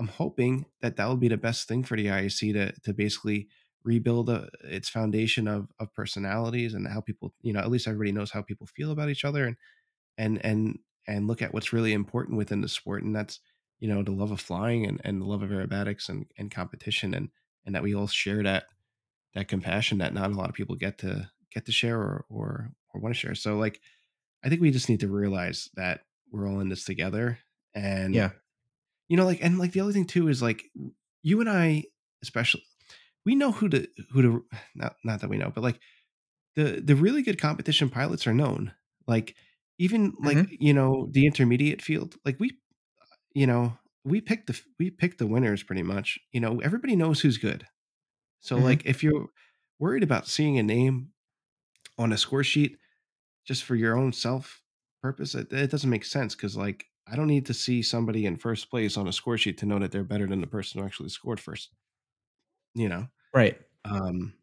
I'm 0.00 0.08
hoping 0.08 0.64
that 0.80 0.96
that 0.96 1.06
will 1.06 1.18
be 1.18 1.28
the 1.28 1.36
best 1.36 1.68
thing 1.68 1.84
for 1.84 1.96
the 1.96 2.06
IAC 2.06 2.54
to 2.54 2.72
to 2.80 2.94
basically 2.94 3.48
rebuild 3.84 4.30
a, 4.30 4.48
its 4.64 4.88
foundation 4.88 5.46
of 5.46 5.68
of 5.78 5.94
personalities 5.94 6.72
and 6.72 6.88
how 6.88 7.02
people 7.02 7.34
you 7.42 7.52
know 7.52 7.60
at 7.60 7.70
least 7.70 7.86
everybody 7.86 8.10
knows 8.10 8.30
how 8.30 8.40
people 8.40 8.66
feel 8.66 8.92
about 8.92 9.10
each 9.10 9.26
other 9.26 9.44
and 9.44 9.56
and 10.16 10.44
and 10.44 10.78
and 11.06 11.26
look 11.26 11.42
at 11.42 11.52
what's 11.52 11.72
really 11.72 11.92
important 11.92 12.38
within 12.38 12.62
the 12.62 12.68
sport 12.68 13.02
and 13.02 13.14
that's 13.14 13.40
you 13.78 13.88
know 13.88 14.02
the 14.02 14.10
love 14.10 14.30
of 14.30 14.40
flying 14.40 14.86
and, 14.86 15.02
and 15.04 15.20
the 15.20 15.26
love 15.26 15.42
of 15.42 15.50
aerobatics 15.50 16.08
and, 16.08 16.26
and 16.38 16.50
competition 16.50 17.12
and 17.12 17.28
and 17.66 17.74
that 17.74 17.82
we 17.82 17.94
all 17.94 18.06
share 18.06 18.42
that 18.42 18.64
that 19.34 19.48
compassion 19.48 19.98
that 19.98 20.14
not 20.14 20.30
a 20.30 20.34
lot 20.34 20.48
of 20.48 20.54
people 20.54 20.76
get 20.76 20.96
to 20.96 21.30
get 21.52 21.66
to 21.66 21.72
share 21.72 21.98
or 21.98 22.24
or, 22.30 22.70
or 22.94 23.00
want 23.02 23.14
to 23.14 23.18
share. 23.20 23.34
So 23.34 23.58
like 23.58 23.80
i 24.42 24.48
think 24.48 24.62
we 24.62 24.70
just 24.70 24.88
need 24.88 25.00
to 25.00 25.08
realize 25.08 25.68
that 25.74 26.00
we're 26.32 26.48
all 26.48 26.60
in 26.60 26.70
this 26.70 26.84
together 26.84 27.38
and 27.74 28.14
yeah 28.14 28.30
you 29.10 29.18
know 29.18 29.26
like 29.26 29.40
and 29.42 29.58
like 29.58 29.72
the 29.72 29.80
other 29.80 29.92
thing 29.92 30.06
too 30.06 30.28
is 30.28 30.40
like 30.40 30.64
you 31.22 31.40
and 31.40 31.50
i 31.50 31.84
especially 32.22 32.62
we 33.24 33.34
know 33.34 33.52
who 33.52 33.68
to 33.68 33.88
who 34.12 34.22
to 34.22 34.44
not 34.74 34.96
not 35.04 35.20
that 35.20 35.30
we 35.30 35.38
know, 35.38 35.52
but 35.54 35.64
like 35.64 35.80
the 36.56 36.82
the 36.84 36.96
really 36.96 37.22
good 37.22 37.40
competition 37.40 37.90
pilots 37.90 38.26
are 38.26 38.34
known. 38.34 38.72
Like 39.06 39.34
even 39.78 40.14
like 40.22 40.36
mm-hmm. 40.36 40.54
you 40.58 40.74
know 40.74 41.08
the 41.10 41.26
intermediate 41.26 41.82
field, 41.82 42.16
like 42.24 42.36
we 42.38 42.56
you 43.34 43.46
know 43.46 43.78
we 44.04 44.20
picked 44.20 44.46
the 44.46 44.60
we 44.78 44.90
picked 44.90 45.18
the 45.18 45.26
winners 45.26 45.62
pretty 45.62 45.82
much. 45.82 46.18
You 46.32 46.40
know 46.40 46.60
everybody 46.60 46.96
knows 46.96 47.20
who's 47.20 47.38
good. 47.38 47.66
So 48.40 48.56
mm-hmm. 48.56 48.64
like 48.64 48.86
if 48.86 49.02
you're 49.02 49.26
worried 49.78 50.02
about 50.02 50.26
seeing 50.26 50.58
a 50.58 50.62
name 50.62 51.08
on 51.98 52.12
a 52.12 52.18
score 52.18 52.44
sheet 52.44 52.76
just 53.46 53.64
for 53.64 53.74
your 53.74 53.96
own 53.96 54.12
self 54.12 54.62
purpose, 55.02 55.34
it, 55.34 55.52
it 55.52 55.70
doesn't 55.70 55.90
make 55.90 56.04
sense 56.04 56.34
because 56.34 56.56
like 56.56 56.86
I 57.10 57.16
don't 57.16 57.26
need 57.26 57.46
to 57.46 57.54
see 57.54 57.82
somebody 57.82 58.26
in 58.26 58.36
first 58.36 58.70
place 58.70 58.96
on 58.96 59.08
a 59.08 59.12
score 59.12 59.36
sheet 59.36 59.58
to 59.58 59.66
know 59.66 59.78
that 59.78 59.90
they're 59.90 60.04
better 60.04 60.26
than 60.26 60.40
the 60.40 60.46
person 60.46 60.80
who 60.80 60.86
actually 60.86 61.08
scored 61.08 61.40
first 61.40 61.70
you 62.74 62.88
know? 62.88 63.06
Right. 63.34 63.58
Um 63.84 64.34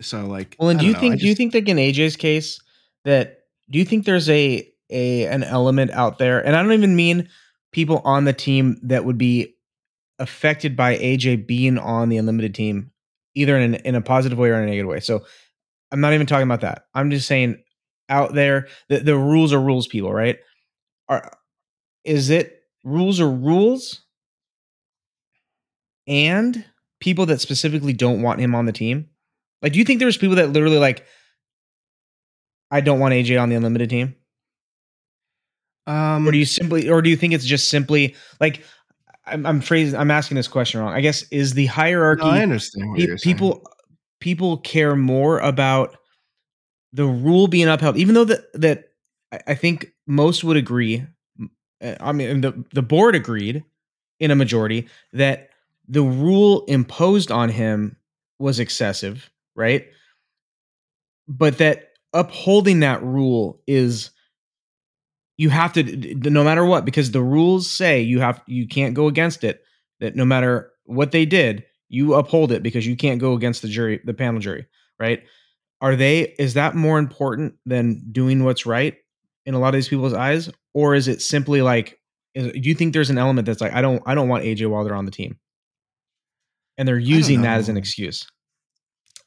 so 0.00 0.26
like 0.26 0.56
well 0.58 0.70
and 0.70 0.80
do 0.80 0.86
you 0.86 0.94
know, 0.94 0.98
think 0.98 1.14
just, 1.14 1.22
do 1.22 1.28
you 1.28 1.34
think 1.34 1.54
like 1.54 1.68
in 1.68 1.76
aj's 1.76 2.16
case 2.16 2.60
that 3.04 3.40
do 3.70 3.78
you 3.78 3.84
think 3.84 4.04
there's 4.04 4.28
a 4.28 4.68
a 4.90 5.26
an 5.26 5.44
element 5.44 5.92
out 5.92 6.18
there? 6.18 6.44
And 6.44 6.56
i 6.56 6.62
don't 6.62 6.72
even 6.72 6.96
mean 6.96 7.28
people 7.72 8.00
on 8.04 8.24
the 8.24 8.32
team 8.32 8.78
that 8.82 9.04
would 9.04 9.18
be 9.18 9.54
affected 10.18 10.76
by 10.76 10.96
aj 10.96 11.46
being 11.46 11.78
on 11.78 12.08
the 12.08 12.16
unlimited 12.16 12.54
team 12.54 12.90
either 13.34 13.56
in, 13.56 13.74
an, 13.74 13.80
in 13.86 13.94
a 13.94 14.00
positive 14.02 14.38
way 14.38 14.50
or 14.50 14.56
in 14.56 14.64
a 14.64 14.66
negative 14.66 14.88
way. 14.88 15.00
So 15.00 15.24
i'm 15.92 16.00
not 16.00 16.14
even 16.14 16.26
talking 16.26 16.48
about 16.48 16.62
that. 16.62 16.86
I'm 16.94 17.10
just 17.10 17.28
saying 17.28 17.62
out 18.08 18.34
there 18.34 18.66
the, 18.88 18.98
the 18.98 19.16
rules 19.16 19.52
are 19.52 19.60
rules 19.60 19.86
people 19.86 20.12
right? 20.12 20.38
Are 21.08 21.32
is 22.04 22.30
it 22.30 22.62
rules 22.84 23.20
are 23.20 23.30
rules 23.30 24.02
and 26.06 26.64
people 27.00 27.26
that 27.26 27.40
specifically 27.40 27.92
don't 27.92 28.22
want 28.22 28.40
him 28.40 28.54
on 28.54 28.66
the 28.66 28.72
team? 28.72 29.08
Like, 29.60 29.72
do 29.72 29.78
you 29.78 29.84
think 29.84 30.00
there's 30.00 30.16
people 30.16 30.36
that 30.36 30.50
literally 30.50 30.78
like, 30.78 31.04
I 32.70 32.80
don't 32.80 32.98
want 32.98 33.14
AJ 33.14 33.40
on 33.40 33.48
the 33.48 33.56
unlimited 33.56 33.90
team? 33.90 34.16
Um, 35.86 36.26
or 36.26 36.32
do 36.32 36.38
you 36.38 36.44
simply, 36.44 36.88
or 36.88 37.02
do 37.02 37.10
you 37.10 37.16
think 37.16 37.32
it's 37.32 37.44
just 37.44 37.68
simply 37.68 38.16
like, 38.40 38.64
I'm, 39.26 39.46
I'm 39.46 39.60
phrasing, 39.60 39.98
I'm 39.98 40.10
asking 40.10 40.36
this 40.36 40.48
question 40.48 40.80
wrong. 40.80 40.92
I 40.92 41.00
guess 41.00 41.22
is 41.30 41.54
the 41.54 41.66
hierarchy. 41.66 42.24
No, 42.24 42.30
I 42.30 42.42
understand. 42.42 42.96
Pe- 42.96 43.16
people, 43.22 43.64
people 44.20 44.58
care 44.58 44.96
more 44.96 45.38
about 45.38 45.96
the 46.92 47.04
rule 47.06 47.48
being 47.48 47.68
upheld, 47.68 47.96
even 47.96 48.14
though 48.14 48.24
that 48.24 48.52
that 48.54 48.84
I 49.46 49.54
think 49.54 49.92
most 50.06 50.44
would 50.44 50.56
agree. 50.56 51.04
Uh, 51.82 51.96
I 52.00 52.12
mean, 52.12 52.40
the 52.40 52.64
the 52.72 52.82
board 52.82 53.14
agreed 53.14 53.64
in 54.20 54.30
a 54.30 54.36
majority 54.36 54.88
that 55.12 55.50
the 55.88 56.02
rule 56.02 56.64
imposed 56.66 57.30
on 57.30 57.48
him 57.48 57.96
was 58.38 58.60
excessive, 58.60 59.30
right? 59.54 59.86
But 61.28 61.58
that 61.58 61.92
upholding 62.12 62.80
that 62.80 63.02
rule 63.02 63.60
is 63.66 64.10
you 65.38 65.50
have 65.50 65.72
to 65.72 65.82
no 66.30 66.44
matter 66.44 66.64
what 66.64 66.84
because 66.84 67.10
the 67.10 67.22
rules 67.22 67.70
say 67.70 68.00
you 68.00 68.20
have 68.20 68.42
you 68.46 68.66
can't 68.66 68.94
go 68.94 69.06
against 69.06 69.44
it 69.44 69.64
that 70.00 70.14
no 70.14 70.24
matter 70.24 70.70
what 70.84 71.10
they 71.12 71.24
did 71.24 71.64
you 71.88 72.14
uphold 72.14 72.52
it 72.52 72.62
because 72.62 72.86
you 72.86 72.96
can't 72.96 73.20
go 73.20 73.32
against 73.32 73.62
the 73.62 73.68
jury 73.68 74.00
the 74.04 74.12
panel 74.14 74.40
jury 74.40 74.66
right 75.00 75.24
are 75.80 75.96
they 75.96 76.34
is 76.38 76.54
that 76.54 76.74
more 76.74 76.98
important 76.98 77.54
than 77.64 78.02
doing 78.12 78.44
what's 78.44 78.66
right 78.66 78.98
in 79.46 79.54
a 79.54 79.58
lot 79.58 79.68
of 79.68 79.74
these 79.74 79.88
people's 79.88 80.12
eyes 80.12 80.50
or 80.74 80.94
is 80.94 81.08
it 81.08 81.22
simply 81.22 81.62
like 81.62 81.98
do 82.34 82.52
you 82.54 82.74
think 82.74 82.92
there's 82.92 83.10
an 83.10 83.18
element 83.18 83.46
that's 83.46 83.60
like 83.60 83.72
i 83.72 83.82
don't 83.82 84.02
i 84.06 84.14
don't 84.14 84.28
want 84.28 84.44
aj 84.44 84.66
Wilder 84.66 84.94
on 84.94 85.04
the 85.04 85.10
team 85.10 85.38
and 86.78 86.88
they're 86.88 86.98
using 86.98 87.42
that 87.42 87.58
as 87.58 87.68
an 87.68 87.76
excuse 87.76 88.26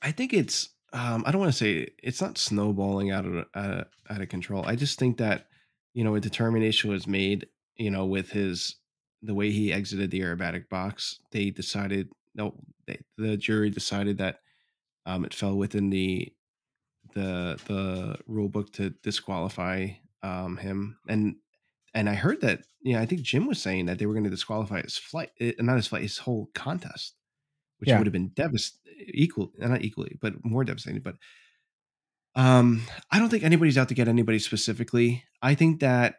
I 0.06 0.12
think 0.12 0.34
it's 0.34 0.70
um, 0.94 1.24
I 1.26 1.32
don't 1.32 1.42
want 1.42 1.52
to 1.52 1.58
say 1.58 1.88
it's 2.02 2.22
not 2.22 2.38
snowballing 2.38 3.12
out 3.12 3.26
of 3.26 3.46
uh, 3.56 3.84
out 4.10 4.22
of 4.22 4.30
control. 4.30 4.64
I 4.66 4.76
just 4.76 5.00
think 5.00 5.18
that 5.18 5.48
you 5.96 6.04
know 6.04 6.16
a 6.16 6.20
determination 6.20 6.92
was 6.92 7.08
made. 7.08 7.48
You 7.76 7.90
know, 7.90 8.06
with 8.06 8.30
his 8.30 8.76
the 9.24 9.34
way 9.34 9.50
he 9.50 9.74
exited 9.74 10.12
the 10.12 10.22
aerobatic 10.22 10.70
box, 10.70 11.20
they 11.32 11.50
decided 11.50 12.10
no, 12.36 12.54
they, 12.86 13.00
the 13.18 13.36
jury 13.36 13.72
decided 13.72 14.20
that 14.20 14.42
um, 15.08 15.26
it 15.26 15.34
fell 15.34 15.56
within 15.56 15.90
the 15.90 16.32
the 17.16 17.60
the 17.66 18.18
rule 18.28 18.48
book 18.48 18.72
to 18.74 18.92
disqualify 19.02 19.88
um, 20.24 20.58
him. 20.58 20.98
And 21.08 21.36
and 21.94 22.10
I 22.10 22.14
heard 22.16 22.42
that 22.42 22.62
you 22.82 22.94
know 22.94 23.00
I 23.02 23.06
think 23.06 23.22
Jim 23.22 23.48
was 23.48 23.62
saying 23.62 23.86
that 23.88 24.00
they 24.00 24.06
were 24.06 24.14
going 24.14 24.24
to 24.26 24.30
disqualify 24.30 24.82
his 24.82 24.98
flight, 24.98 25.32
eh, 25.40 25.54
not 25.60 25.76
his 25.78 25.88
flight, 25.88 26.02
his 26.04 26.18
whole 26.18 26.50
contest, 26.54 27.16
which 27.80 27.90
Yeah. 27.90 27.98
would 27.98 28.08
have 28.08 28.14
been 28.14 28.30
devastating, 28.30 28.82
equal, 29.14 29.52
uh, 29.62 29.68
not 29.68 29.84
equally, 29.84 30.18
but 30.22 30.34
more 30.44 30.64
devastating. 30.64 31.02
But 31.02 31.16
um, 32.36 32.82
I 33.12 33.20
don't 33.20 33.30
think 33.30 33.44
anybody's 33.44 33.78
out 33.78 33.88
to 33.90 33.94
get 33.96 34.08
anybody 34.08 34.40
specifically. 34.40 35.24
I 35.42 35.56
think 35.56 35.80
that 35.80 36.16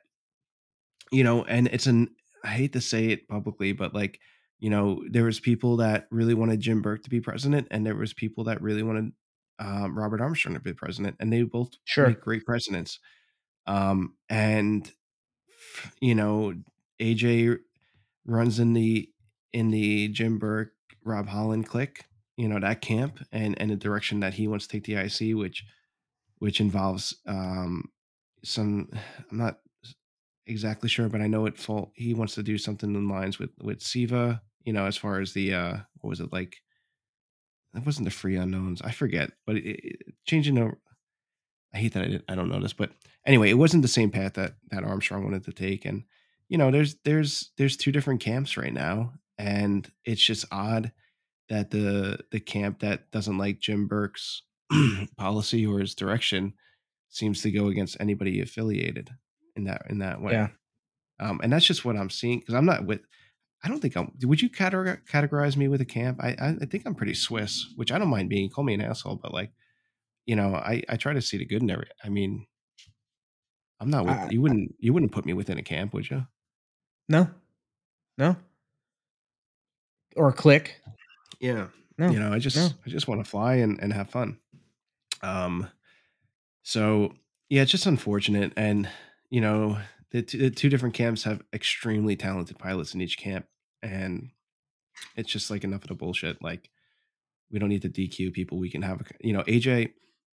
you 1.13 1.23
know, 1.25 1.45
and 1.45 1.69
it's 1.69 1.87
an 1.87 2.09
I 2.45 2.49
hate 2.49 2.73
to 2.75 2.81
say 2.81 3.07
it 3.09 3.29
publicly, 3.29 3.73
but 3.73 3.95
like 3.95 4.21
you 4.59 4.71
know, 4.71 5.05
there 5.11 5.25
was 5.25 5.39
people 5.39 5.77
that 5.77 6.07
really 6.11 6.33
wanted 6.33 6.61
Jim 6.61 6.81
Bourke 6.81 7.03
to 7.03 7.11
be 7.11 7.21
president, 7.21 7.69
and 7.71 7.85
there 7.85 7.95
was 7.95 8.15
people 8.15 8.45
that 8.45 8.63
really 8.63 8.83
wanted 8.83 9.13
um, 9.59 9.97
Robert 9.99 10.21
Armstrong 10.23 10.55
to 10.55 10.61
be 10.61 10.73
president, 10.73 11.17
and 11.21 11.31
they 11.33 11.43
both 11.43 11.75
Sure. 11.85 12.09
make 12.09 12.21
great 12.23 12.45
presidents. 12.47 12.99
Um, 13.67 14.15
and 14.29 14.91
you 16.01 16.15
know, 16.15 16.55
AJ 17.01 17.59
runs 18.25 18.59
in 18.59 18.73
the 18.73 19.09
in 19.53 19.71
the 19.71 20.09
Jim 20.09 20.39
Bourke 20.39 20.73
Rob 21.05 21.29
Holland 21.29 21.67
click, 21.67 22.05
you 22.37 22.49
know 22.49 22.61
that 22.61 22.81
camp, 22.81 23.25
and 23.33 23.61
and 23.61 23.71
the 23.71 23.77
direction 23.77 24.21
that 24.21 24.35
he 24.35 24.49
wants 24.49 24.67
to 24.67 24.73
take 24.73 24.85
the 24.85 24.95
IC, 24.95 25.37
which 25.37 25.65
which 26.39 26.61
involves 26.61 27.17
um 27.27 27.91
some 28.45 28.91
I'm 29.31 29.39
not 29.39 29.59
exactly 30.47 30.89
sure, 30.89 31.09
but 31.09 31.21
I 31.21 31.27
know 31.27 31.47
it 31.47 31.59
full 31.59 31.93
he 31.95 32.15
wants 32.15 32.35
to 32.37 32.43
do 32.43 32.59
something 32.59 32.95
in 32.95 33.09
lines 33.09 33.39
with 33.39 33.51
with 33.61 33.81
CIVA, 33.81 34.41
you 34.65 34.73
know, 34.73 34.87
as 34.87 34.97
far 34.97 35.21
as 35.21 35.33
the 35.33 35.55
uh 35.55 35.77
what 36.01 36.11
was 36.11 36.21
it 36.21 36.33
like 36.33 36.57
it 37.75 37.85
wasn't 37.85 38.07
the 38.07 38.11
free 38.11 38.37
unknowns, 38.37 38.81
I 38.81 38.91
forget, 38.91 39.33
but 39.47 39.57
it, 39.57 39.65
it, 39.67 40.15
changing 40.25 40.55
the 40.55 40.73
I 41.75 41.79
hate 41.79 41.93
that 41.93 42.05
I, 42.05 42.09
didn't, 42.09 42.25
I 42.29 42.35
don't 42.35 42.49
know 42.49 42.61
this, 42.61 42.73
but 42.73 42.91
anyway, 43.27 43.51
it 43.51 43.59
wasn't 43.59 43.83
the 43.83 43.89
same 43.89 44.11
path 44.11 44.35
that 44.35 44.55
that 44.71 44.85
Armstrong 44.85 45.25
wanted 45.25 45.45
to 45.45 45.53
take, 45.53 45.85
and 45.85 46.05
you 46.49 46.59
know, 46.59 46.71
there's 46.71 46.97
there's 47.05 47.51
there's 47.59 47.77
two 47.77 47.93
different 47.93 48.21
camps 48.21 48.57
right 48.57 48.73
now, 48.73 49.13
and 49.39 49.91
it's 50.05 50.25
just 50.25 50.47
odd 50.51 50.93
that 51.49 51.71
the 51.71 52.19
the 52.31 52.41
camp 52.41 52.81
that 52.81 53.11
doesn't 53.11 53.39
like 53.39 53.61
Jim 53.61 53.89
Bourke's 53.89 54.43
policy 55.17 55.67
or 55.67 55.81
his 55.81 55.95
direction 55.95 56.55
seems 57.09 57.43
to 57.43 57.51
go 57.51 57.69
against 57.69 57.97
anybody 58.01 58.41
affiliated 58.41 59.11
in 59.57 59.65
that 59.65 59.83
in 59.91 59.99
that 59.99 60.21
way. 60.21 60.33
Yeah. 60.33 60.49
Um, 61.19 61.41
and 61.43 61.53
that's 61.53 61.67
just 61.67 61.85
what 61.85 61.97
I'm 61.97 62.11
seeing 62.11 62.41
because 62.41 62.55
I'm 62.55 62.67
not 62.67 62.87
with. 62.87 63.01
I 63.65 63.69
don't 63.69 63.81
think 63.81 63.97
I'm. 63.97 64.13
Would 64.23 64.43
you 64.43 64.51
categorize, 64.51 65.57
me 65.57 65.67
with 65.67 65.81
a 65.81 65.87
camp? 65.87 66.21
I, 66.23 66.37
I 66.39 66.57
I 66.61 66.67
think 66.67 66.85
I'm 66.87 66.95
pretty 66.95 67.15
Swiss, 67.15 67.73
which 67.77 67.91
I 67.91 67.99
don't 67.99 68.11
mind 68.11 68.29
being. 68.29 68.51
Call 68.51 68.65
me 68.65 68.75
an 68.75 68.83
asshole, 68.83 69.17
but 69.17 69.33
like, 69.33 69.51
you 70.27 70.37
know, 70.37 70.55
I 70.55 70.83
I 70.89 70.97
try 70.97 71.15
to 71.15 71.23
see 71.23 71.39
the 71.39 71.47
good 71.47 71.63
in 71.63 71.71
every. 71.71 71.87
I 72.05 72.11
mean, 72.11 72.47
I'm 73.81 73.91
not 73.91 74.05
with 74.07 74.15
I- 74.15 74.29
you. 74.31 74.41
Wouldn't 74.43 74.75
you 74.79 74.93
wouldn't 74.93 75.13
put 75.13 75.27
me 75.27 75.33
within 75.35 75.59
a 75.59 75.63
camp, 75.63 75.93
would 75.95 76.09
you? 76.11 76.27
no 77.09 77.29
no 78.19 78.35
or 80.17 80.33
click 80.33 80.81
Yeah. 81.41 81.69
no 81.99 82.11
you 82.11 82.19
know 82.19 82.33
i 82.33 82.39
just 82.41 82.57
no. 82.57 82.69
i 82.85 82.89
just 82.91 83.07
want 83.07 83.23
to 83.25 83.31
fly 83.31 83.57
and, 83.57 83.79
and 83.81 83.93
have 83.93 84.11
fun 84.11 84.39
um 85.23 85.69
so 86.63 87.15
yeah 87.49 87.63
it's 87.63 87.71
just 87.71 87.87
unfortunate 87.87 88.53
and 88.57 88.89
you 89.31 89.41
know 89.41 89.79
the, 90.11 90.23
t- 90.23 90.39
the 90.39 90.51
two 90.51 90.69
different 90.69 90.95
camps 90.97 91.23
have 91.25 91.43
extremely 91.53 92.17
talented 92.17 92.59
pilots 92.59 92.93
in 92.95 93.01
each 93.01 93.19
camp 93.19 93.47
and 93.83 94.31
it's 95.17 95.31
just 95.31 95.49
like 95.51 95.63
enough 95.63 95.83
of 95.83 95.89
the 95.89 95.95
bullshit 95.95 96.43
like 96.43 96.71
we 97.53 97.59
don't 97.61 97.69
need 97.69 97.83
to 97.83 97.89
dq 97.89 98.33
people 98.33 98.59
we 98.59 98.71
can 98.71 98.83
have 98.83 99.01
a, 99.01 99.05
you 99.21 99.33
know 99.33 99.43
aj 99.45 99.93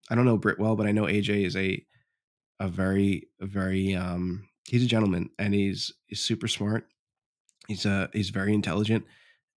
i 0.09 0.15
don't 0.15 0.25
know 0.25 0.37
brit 0.37 0.57
well 0.59 0.75
but 0.77 0.87
i 0.87 0.91
know 0.93 1.03
aj 1.03 1.27
is 1.45 1.55
a 1.57 1.83
a 2.61 2.69
very 2.69 3.29
very 3.41 3.95
um 3.95 4.47
he's 4.69 4.83
a 4.83 4.87
gentleman 4.87 5.29
and 5.39 5.53
he's 5.55 5.91
he's 6.07 6.21
super 6.21 6.47
smart 6.47 6.87
he's 7.67 7.85
uh 7.85 8.07
he's 8.13 8.29
very 8.31 8.53
intelligent 8.53 9.05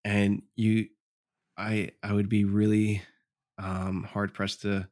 and 0.04 0.42
you 0.56 0.88
I 1.56 1.92
I 2.02 2.12
would 2.12 2.28
be 2.28 2.44
really 2.44 3.02
um, 3.58 4.04
hard 4.04 4.34
pressed 4.34 4.62
to 4.62 4.88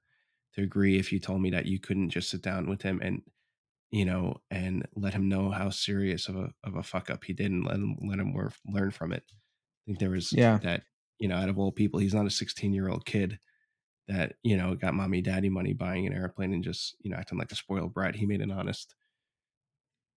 to 0.55 0.63
agree 0.63 0.99
if 0.99 1.13
you 1.13 1.21
told 1.21 1.43
me 1.43 1.51
that 1.51 1.67
you 1.67 1.81
couldn't 1.81 2.11
just 2.11 2.31
sit 2.31 2.43
down 2.43 2.69
with 2.69 2.83
him 2.83 3.01
and 3.03 3.23
you 3.91 4.05
know 4.05 4.41
and 4.51 4.87
let 4.97 5.15
him 5.15 5.29
know 5.29 5.51
how 5.51 5.71
serious 5.71 6.29
of 6.29 6.37
a 6.37 6.51
of 6.65 6.77
a 6.77 6.83
fuck 6.83 7.11
up 7.11 7.25
he 7.25 7.33
did 7.33 7.51
and 7.51 7.65
let 7.67 7.77
him 7.77 7.97
let 8.09 8.19
him 8.21 8.35
learn 8.67 8.91
from 8.91 9.13
it. 9.13 9.25
I 9.31 9.81
think 9.87 9.99
there 9.99 10.11
was 10.11 10.37
Yeah. 10.37 10.59
that 10.59 10.85
you 11.19 11.29
know 11.29 11.37
out 11.37 11.49
of 11.49 11.59
all 11.59 11.73
people, 11.73 12.01
he's 12.01 12.15
not 12.15 12.27
a 12.27 12.31
16 12.31 12.73
year 12.73 12.89
old 12.89 13.07
kid 13.07 13.39
that 14.09 14.35
you 14.43 14.57
know 14.57 14.75
got 14.75 14.95
mommy 14.95 15.23
daddy 15.23 15.49
money 15.49 15.73
buying 15.73 16.07
an 16.07 16.13
airplane 16.13 16.53
and 16.53 16.65
just 16.65 16.97
you 17.01 17.11
know 17.11 17.17
acting 17.17 17.39
like 17.39 17.53
a 17.53 17.57
spoiled 17.57 17.95
brat. 17.95 18.17
He 18.17 18.27
made 18.27 18.41
an 18.41 18.51
honest 18.51 18.95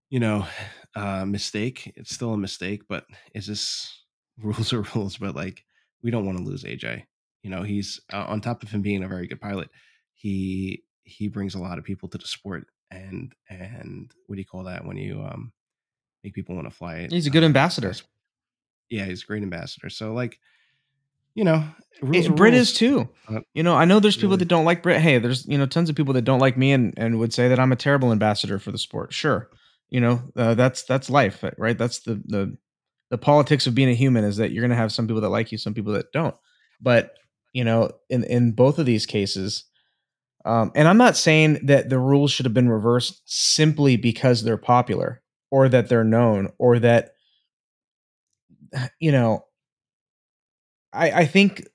you 0.10 0.20
know 0.20 0.46
uh 0.96 1.26
mistake. 1.26 1.94
It's 1.96 2.14
still 2.14 2.34
a 2.34 2.38
mistake 2.38 2.84
but 2.88 3.06
is 3.34 3.48
this 3.48 4.04
rules 4.42 4.74
are 4.74 4.82
rules 4.96 5.18
but 5.18 5.36
like 5.36 5.64
we 6.04 6.12
don't 6.12 6.26
want 6.26 6.38
to 6.38 6.44
lose 6.44 6.66
aj 6.66 7.04
you 7.42 7.50
know 7.50 7.64
he's 7.64 8.02
uh, 8.12 8.26
on 8.26 8.42
top 8.42 8.64
of 8.64 8.70
him 8.70 8.82
being 8.82 9.02
a 9.02 9.08
very 9.08 9.28
good 9.28 9.40
pilot 9.40 9.70
he 10.14 10.84
he 11.04 11.30
brings 11.30 11.56
a 11.56 11.60
lot 11.60 11.78
of 11.78 11.86
people 11.86 12.10
to 12.10 12.18
the 12.18 12.28
sport 12.28 12.68
and 12.92 13.34
and 13.50 14.12
what 14.28 14.36
do 14.36 14.42
you 14.42 14.46
call 14.46 14.64
that 14.64 14.86
when 14.86 14.98
you 14.98 15.22
um 15.22 15.54
make 16.26 16.34
people 16.34 16.56
want 16.56 16.68
to 16.68 16.76
fly 16.76 16.96
it? 16.98 17.12
He's 17.12 17.28
a 17.28 17.30
good 17.30 17.44
uh, 17.44 17.46
ambassador. 17.46 17.94
yeah 18.90 19.06
he's 19.06 19.24
a 19.24 19.26
great 19.26 19.44
ambassador. 19.44 19.90
So 19.90 20.14
like 20.14 20.40
you 21.36 21.44
know 21.44 21.64
rules 22.02 22.28
are 22.28 22.34
Brit 22.34 22.54
rules. 22.54 22.70
is 22.70 22.74
too. 22.78 23.10
Uh, 23.28 23.42
You 23.54 23.64
know, 23.64 23.76
I 23.76 23.86
know 23.86 24.00
there's 24.00 24.18
people 24.18 24.38
that 24.38 24.48
don't 24.48 24.66
like 24.66 24.82
Brit. 24.82 25.02
Hey, 25.02 25.20
there's 25.20 25.46
you 25.46 25.58
know 25.58 25.66
tons 25.66 25.90
of 25.90 25.96
people 25.96 26.14
that 26.16 26.24
don't 26.24 26.40
like 26.40 26.58
me 26.58 26.72
and 26.72 26.94
and 26.98 27.20
would 27.20 27.34
say 27.34 27.48
that 27.50 27.60
I'm 27.60 27.72
a 27.72 27.78
terrible 27.78 28.12
ambassador 28.12 28.60
for 28.60 28.72
the 28.72 28.78
sport. 28.78 29.14
Sure, 29.14 29.50
you 29.90 30.02
know 30.02 30.22
uh, 30.36 30.56
that's 30.56 30.84
that's 30.84 31.10
life, 31.10 31.44
right? 31.58 31.78
That's 31.78 32.00
the 32.00 32.16
the 32.26 32.58
the 33.12 33.18
politics 33.18 33.68
of 33.68 33.76
being 33.76 33.90
a 33.90 33.94
human 33.94 34.24
is 34.24 34.38
that 34.38 34.52
you're 34.52 34.64
gonna 34.64 34.76
have 34.76 34.92
some 34.92 35.08
people 35.08 35.22
that 35.22 35.30
like 35.30 35.52
you, 35.52 35.58
some 35.58 35.74
people 35.74 35.94
that 35.94 36.12
don't. 36.12 36.36
But 36.82 37.12
you 37.54 37.64
know, 37.64 37.92
in 38.10 38.24
in 38.24 38.52
both 38.52 38.80
of 38.80 38.86
these 38.86 39.06
cases, 39.06 39.66
um, 40.44 40.72
and 40.76 40.88
I'm 40.88 40.98
not 40.98 41.16
saying 41.16 41.66
that 41.68 41.90
the 41.90 42.00
rules 42.00 42.32
should 42.32 42.46
have 42.46 42.54
been 42.54 42.70
reversed 42.70 43.22
simply 43.26 43.96
because 43.96 44.44
they're 44.44 44.58
popular 44.58 45.22
or 45.52 45.70
that 45.70 45.88
they're 45.88 46.04
known 46.04 46.52
or 46.58 46.80
that 46.80 47.12
you 49.00 49.12
know 49.12 49.46
I, 50.96 51.12
I 51.22 51.26
think 51.26 51.68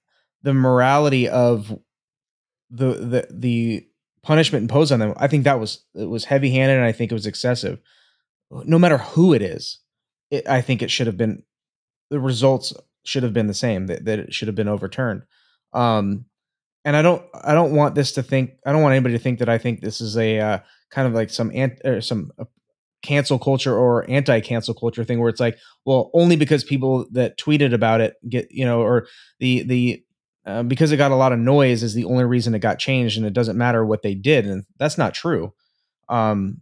the 0.43 0.55
morality 0.55 1.29
of 1.29 1.79
the 2.71 2.95
the 2.95 3.27
the 3.31 3.87
punishment 4.23 4.63
imposed 4.63 4.93
on 4.93 5.01
them, 5.01 5.15
I 5.17 5.29
think 5.29 5.45
that 5.45 5.61
was 5.61 5.85
it 5.95 6.09
was 6.09 6.25
heavy 6.25 6.51
handed 6.51 6.77
and 6.77 6.85
I 6.85 6.93
think 6.93 7.11
it 7.11 7.15
was 7.15 7.27
excessive. 7.27 7.81
No 8.51 8.79
matter 8.79 8.99
who 8.99 9.33
it 9.33 9.43
is, 9.43 9.79
it, 10.31 10.49
I 10.49 10.61
think 10.61 10.83
it 10.83 10.91
should 10.91 11.07
have 11.07 11.17
been 11.17 11.43
the 12.11 12.21
results 12.21 12.73
should 13.05 13.23
have 13.23 13.33
been 13.33 13.47
the 13.47 13.55
same 13.55 13.87
that, 13.87 14.05
that 14.05 14.19
it 14.19 14.35
should 14.35 14.49
have 14.49 14.55
been 14.55 14.69
overturned. 14.69 15.23
Um, 15.73 16.27
and 16.85 16.97
I 16.97 17.03
don't 17.03 17.23
I 17.35 17.55
don't 17.55 17.75
want 17.75 17.95
this 17.95 18.13
to 18.13 18.23
think 18.23 18.53
I 18.65 18.73
don't 18.73 18.83
want 18.83 18.95
anybody 18.95 19.15
to 19.15 19.23
think 19.23 19.39
that 19.39 19.49
I 19.49 19.59
think 19.59 19.81
this 19.81 20.01
is 20.01 20.17
a 20.17 20.39
uh, 20.39 20.59
kind 20.91 21.07
of 21.07 21.15
like 21.15 21.31
some 21.31 21.51
ant 21.55 21.81
or 21.85 22.01
some 22.01 22.33
uh, 22.39 22.45
cancel 23.03 23.39
culture 23.39 23.77
or 23.77 24.09
anti 24.11 24.41
cancel 24.41 24.75
culture 24.75 25.05
thing 25.05 25.21
where 25.21 25.29
it's 25.29 25.41
like 25.41 25.59
well 25.85 26.11
only 26.15 26.37
because 26.37 26.65
people 26.65 27.07
that 27.13 27.39
tweeted 27.39 27.73
about 27.73 28.01
it 28.01 28.15
get 28.29 28.47
you 28.51 28.65
know 28.65 28.81
or 28.81 29.07
the 29.39 29.63
the 29.63 30.03
uh, 30.47 30.63
because 30.63 30.91
it 30.91 30.97
got 30.97 31.11
a 31.11 31.17
lot 31.17 31.33
of 31.33 31.39
noise 31.39 31.83
is 31.83 31.95
the 31.95 32.05
only 32.05 32.25
reason 32.25 32.55
it 32.55 32.61
got 32.61 32.79
changed 32.79 33.17
and 33.17 33.27
it 33.27 33.33
doesn't 33.33 33.59
matter 33.59 33.85
what 33.85 34.03
they 34.03 34.15
did 34.15 34.47
and 34.47 34.65
that's 34.79 34.99
not 34.99 35.15
true 35.15 35.53
um 36.09 36.61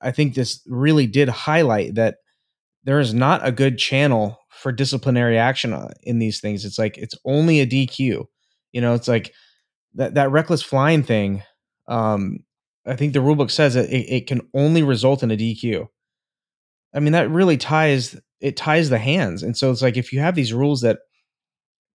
i 0.00 0.10
think 0.10 0.34
this 0.34 0.60
really 0.66 1.06
did 1.06 1.28
highlight 1.28 1.94
that 1.94 2.16
there 2.84 3.00
is 3.00 3.14
not 3.14 3.46
a 3.46 3.52
good 3.52 3.78
channel 3.78 4.38
for 4.62 4.72
disciplinary 4.72 5.38
action 5.38 5.72
uh, 5.72 5.90
in 6.02 6.18
these 6.18 6.40
things. 6.40 6.64
It's 6.64 6.78
like 6.78 6.98
it's 6.98 7.16
only 7.24 7.60
a 7.60 7.66
DQ. 7.66 8.24
You 8.72 8.80
know, 8.80 8.94
it's 8.94 9.08
like 9.08 9.32
that 9.94 10.14
that 10.14 10.30
reckless 10.30 10.62
flying 10.62 11.02
thing. 11.02 11.42
Um, 11.88 12.40
I 12.86 12.96
think 12.96 13.12
the 13.12 13.20
rulebook 13.20 13.50
says 13.50 13.74
that 13.74 13.90
it, 13.90 14.12
it 14.12 14.26
can 14.26 14.40
only 14.54 14.82
result 14.82 15.22
in 15.22 15.30
a 15.30 15.36
DQ. 15.36 15.86
I 16.94 17.00
mean, 17.00 17.12
that 17.12 17.30
really 17.30 17.56
ties 17.56 18.20
it 18.40 18.56
ties 18.56 18.90
the 18.90 18.98
hands. 18.98 19.42
And 19.42 19.56
so 19.56 19.70
it's 19.70 19.82
like 19.82 19.96
if 19.96 20.12
you 20.12 20.20
have 20.20 20.34
these 20.34 20.52
rules 20.52 20.80
that 20.80 20.98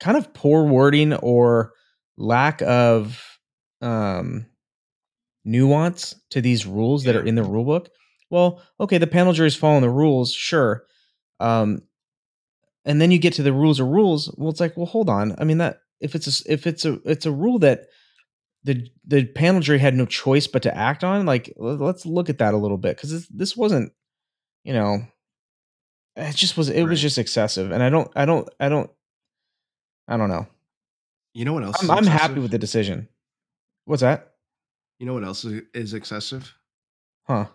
kind 0.01 0.17
of 0.17 0.33
poor 0.33 0.65
wording 0.65 1.13
or 1.15 1.73
lack 2.17 2.63
of 2.63 3.23
um 3.83 4.47
nuance 5.45 6.15
to 6.31 6.41
these 6.41 6.67
rules 6.67 7.05
that 7.05 7.17
are 7.17 7.25
in 7.25 7.37
the 7.37 7.43
rule 7.43 7.65
book. 7.65 7.91
Well, 8.31 8.61
okay, 8.81 8.99
the 8.99 9.07
panel 9.07 9.33
jury's 9.33 9.55
following 9.55 9.83
the 9.83 9.91
rules, 9.91 10.33
sure. 10.33 10.85
Um, 11.39 11.83
and 12.85 13.01
then 13.01 13.11
you 13.11 13.19
get 13.19 13.35
to 13.35 13.43
the 13.43 13.53
rules 13.53 13.79
of 13.81 13.87
rules. 13.89 14.35
Well, 14.37 14.51
it's 14.51 14.61
like, 14.61 14.77
well, 14.77 14.87
hold 14.87 15.09
on. 15.09 15.35
I 15.39 15.45
mean, 15.45 15.59
that 15.59 15.79
if 16.01 16.15
it's 16.15 16.41
a 16.45 16.53
if 16.53 16.67
it's 16.67 16.85
a 16.85 16.99
it's 17.05 17.27
a 17.27 17.33
rule 17.33 17.59
that 17.61 17.87
the 18.67 18.91
the 19.07 19.25
panel 19.25 19.61
jury 19.61 19.79
had 19.79 19.95
no 19.95 20.07
choice 20.07 20.49
but 20.49 20.63
to 20.65 20.77
act 20.77 21.05
on, 21.05 21.25
like 21.25 21.53
let's 21.57 22.05
look 22.05 22.29
at 22.29 22.39
that 22.39 22.53
a 22.53 22.57
little 22.57 22.77
bit 22.77 22.97
because 22.97 23.13
this, 23.13 23.29
this 23.29 23.57
wasn't, 23.57 23.93
you 24.65 24.73
know, 24.73 25.07
it 26.17 26.35
just 26.35 26.57
was 26.57 26.69
it 26.69 26.83
was 26.83 27.01
just 27.01 27.17
excessive, 27.17 27.71
and 27.71 27.81
I 27.81 27.91
don't 27.91 28.11
I 28.17 28.25
don't 28.25 28.49
I 28.59 28.69
don't 28.69 28.91
I 30.09 30.17
don't 30.17 30.29
know. 30.29 30.49
You 31.33 31.45
know 31.45 31.53
what 31.53 31.63
else? 31.63 31.77
I'm, 31.79 31.85
is 31.85 31.91
I'm 31.91 32.13
happy 32.13 32.41
with 32.41 32.51
the 32.51 32.59
decision. 32.59 33.09
What's 33.85 34.03
that? 34.03 34.33
You 34.99 35.07
know 35.07 35.15
what 35.15 35.25
else 35.25 35.45
is, 35.45 35.63
is 35.73 35.95
excessive? 35.95 36.53
Huh? 37.25 37.47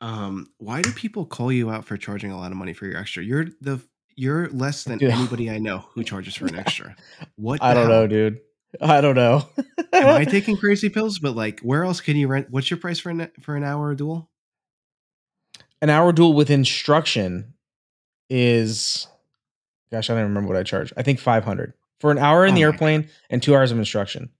Um, 0.00 0.48
why 0.58 0.80
do 0.80 0.92
people 0.92 1.26
call 1.26 1.52
you 1.52 1.70
out 1.70 1.84
for 1.84 1.98
charging 1.98 2.30
a 2.30 2.38
lot 2.38 2.52
of 2.52 2.56
money 2.56 2.72
for 2.72 2.86
your 2.86 2.96
extra? 2.96 3.22
You're 3.22 3.48
the 3.60 3.80
you're 4.16 4.48
less 4.48 4.84
than 4.84 4.96
Dude. 4.96 5.10
anybody 5.10 5.50
I 5.50 5.58
know 5.58 5.84
who 5.92 6.04
charges 6.04 6.36
for 6.36 6.46
an 6.46 6.54
extra. 6.58 6.96
What 7.36 7.62
I 7.62 7.74
don't 7.74 7.90
hell? 7.90 8.02
know, 8.02 8.06
dude. 8.06 8.40
I 8.80 9.00
don't 9.00 9.14
know. 9.14 9.48
Am 9.92 10.08
I 10.16 10.24
taking 10.24 10.56
crazy 10.56 10.88
pills? 10.88 11.18
But 11.18 11.36
like, 11.36 11.60
where 11.60 11.84
else 11.84 12.00
can 12.00 12.16
you 12.16 12.26
rent? 12.28 12.48
What's 12.50 12.70
your 12.70 12.78
price 12.78 12.98
for 12.98 13.10
an 13.10 13.30
for 13.40 13.56
an 13.56 13.64
hour 13.64 13.94
duel? 13.94 14.30
an 15.82 15.90
hour 15.90 16.12
duel 16.12 16.32
with 16.32 16.50
instruction 16.50 17.52
is 18.30 19.06
gosh 19.90 20.08
i 20.08 20.14
don't 20.14 20.22
remember 20.22 20.48
what 20.48 20.56
i 20.56 20.62
charge 20.62 20.92
i 20.96 21.02
think 21.02 21.18
500 21.18 21.74
for 22.00 22.10
an 22.10 22.16
hour 22.16 22.46
in 22.46 22.52
Oh 22.52 22.54
the 22.54 22.62
airplane 22.62 23.08
and 23.28 23.42
two 23.42 23.54
hours 23.54 23.70
of 23.70 23.78
instruction 23.78 24.30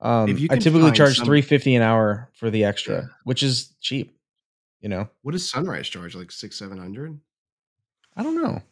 um 0.00 0.30
i 0.50 0.56
typically 0.56 0.92
charge 0.92 1.16
some- 1.16 1.26
350 1.26 1.74
an 1.74 1.82
hour 1.82 2.30
for 2.32 2.48
the 2.50 2.64
extra 2.64 2.94
Yeah. 2.94 3.02
which 3.24 3.42
is 3.42 3.74
cheap 3.80 4.16
you 4.80 4.88
know 4.88 5.08
What 5.22 5.32
does 5.32 5.48
Sunrise 5.50 5.88
charge? 5.88 6.14
Like 6.14 6.30
six 6.32 6.58
seven 6.58 6.78
hundred? 6.78 7.20
i 8.16 8.22
don't 8.22 8.40
know 8.42 8.62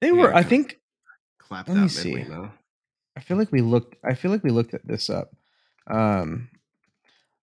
they 0.00 0.08
Yeah, 0.08 0.12
were 0.12 0.34
i 0.34 0.42
think 0.44 0.78
Clapped 1.38 1.68
Let 1.68 1.78
me 1.78 1.82
out 1.84 1.90
see. 1.90 2.14
midway 2.14 2.28
now. 2.36 2.52
I 3.18 3.20
feel 3.20 3.36
like 3.36 3.50
we 3.52 3.60
looked 3.60 3.96
i 4.04 4.14
feel 4.14 4.30
like 4.30 4.44
we 4.44 4.50
looked 4.50 4.72
at 4.74 4.86
this 4.86 5.10
up 5.10 5.34
um 5.90 6.48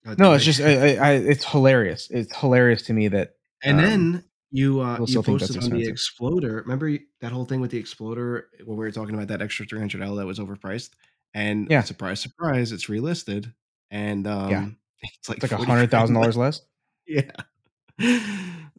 God 0.06 0.18
no 0.20 0.34
it's 0.34 0.46
just 0.46 0.62
I, 0.62 0.96
I, 0.96 0.96
I 0.96 1.12
it's 1.14 1.44
hilarious 1.44 2.08
it's 2.10 2.36
hilarious 2.36 2.82
to 2.84 2.94
me 2.94 3.10
that 3.10 3.36
and 3.64 3.80
um, 3.80 3.84
then 3.86 4.24
you 4.52 4.80
uh 4.80 5.00
you 5.00 5.08
still 5.08 5.24
think 5.24 5.40
that's 5.40 5.52
posted 5.56 5.74
on 5.74 5.80
the 5.82 5.88
exploder. 5.88 6.62
Remember 6.62 6.98
that 7.20 7.32
whole 7.32 7.46
thing 7.46 7.60
with 7.60 7.72
the 7.72 7.78
exploder 7.78 8.48
when 8.64 8.78
we 8.78 8.86
were 8.86 8.92
talking 8.92 9.16
about 9.16 9.28
that 9.28 9.42
extra 9.42 9.66
three 9.66 9.80
hundred 9.80 10.02
L 10.02 10.16
that 10.16 10.26
was 10.26 10.40
overpriced? 10.40 10.92
And 11.34 11.70
Yeah. 11.70 11.82
surprise, 11.82 12.22
surprise, 12.22 12.72
it's 12.72 12.86
relisted. 12.86 13.52
And 13.92 14.28
um 14.28 14.78
it's 15.02 15.28
like 15.28 15.44
it's 15.44 15.52
like 15.52 15.60
a 15.60 15.64
$40 15.64 15.68
hundred 15.68 15.92
thousand 15.92 16.16
dollars 16.16 16.38
less 16.38 16.62
Yeah. 17.08 17.32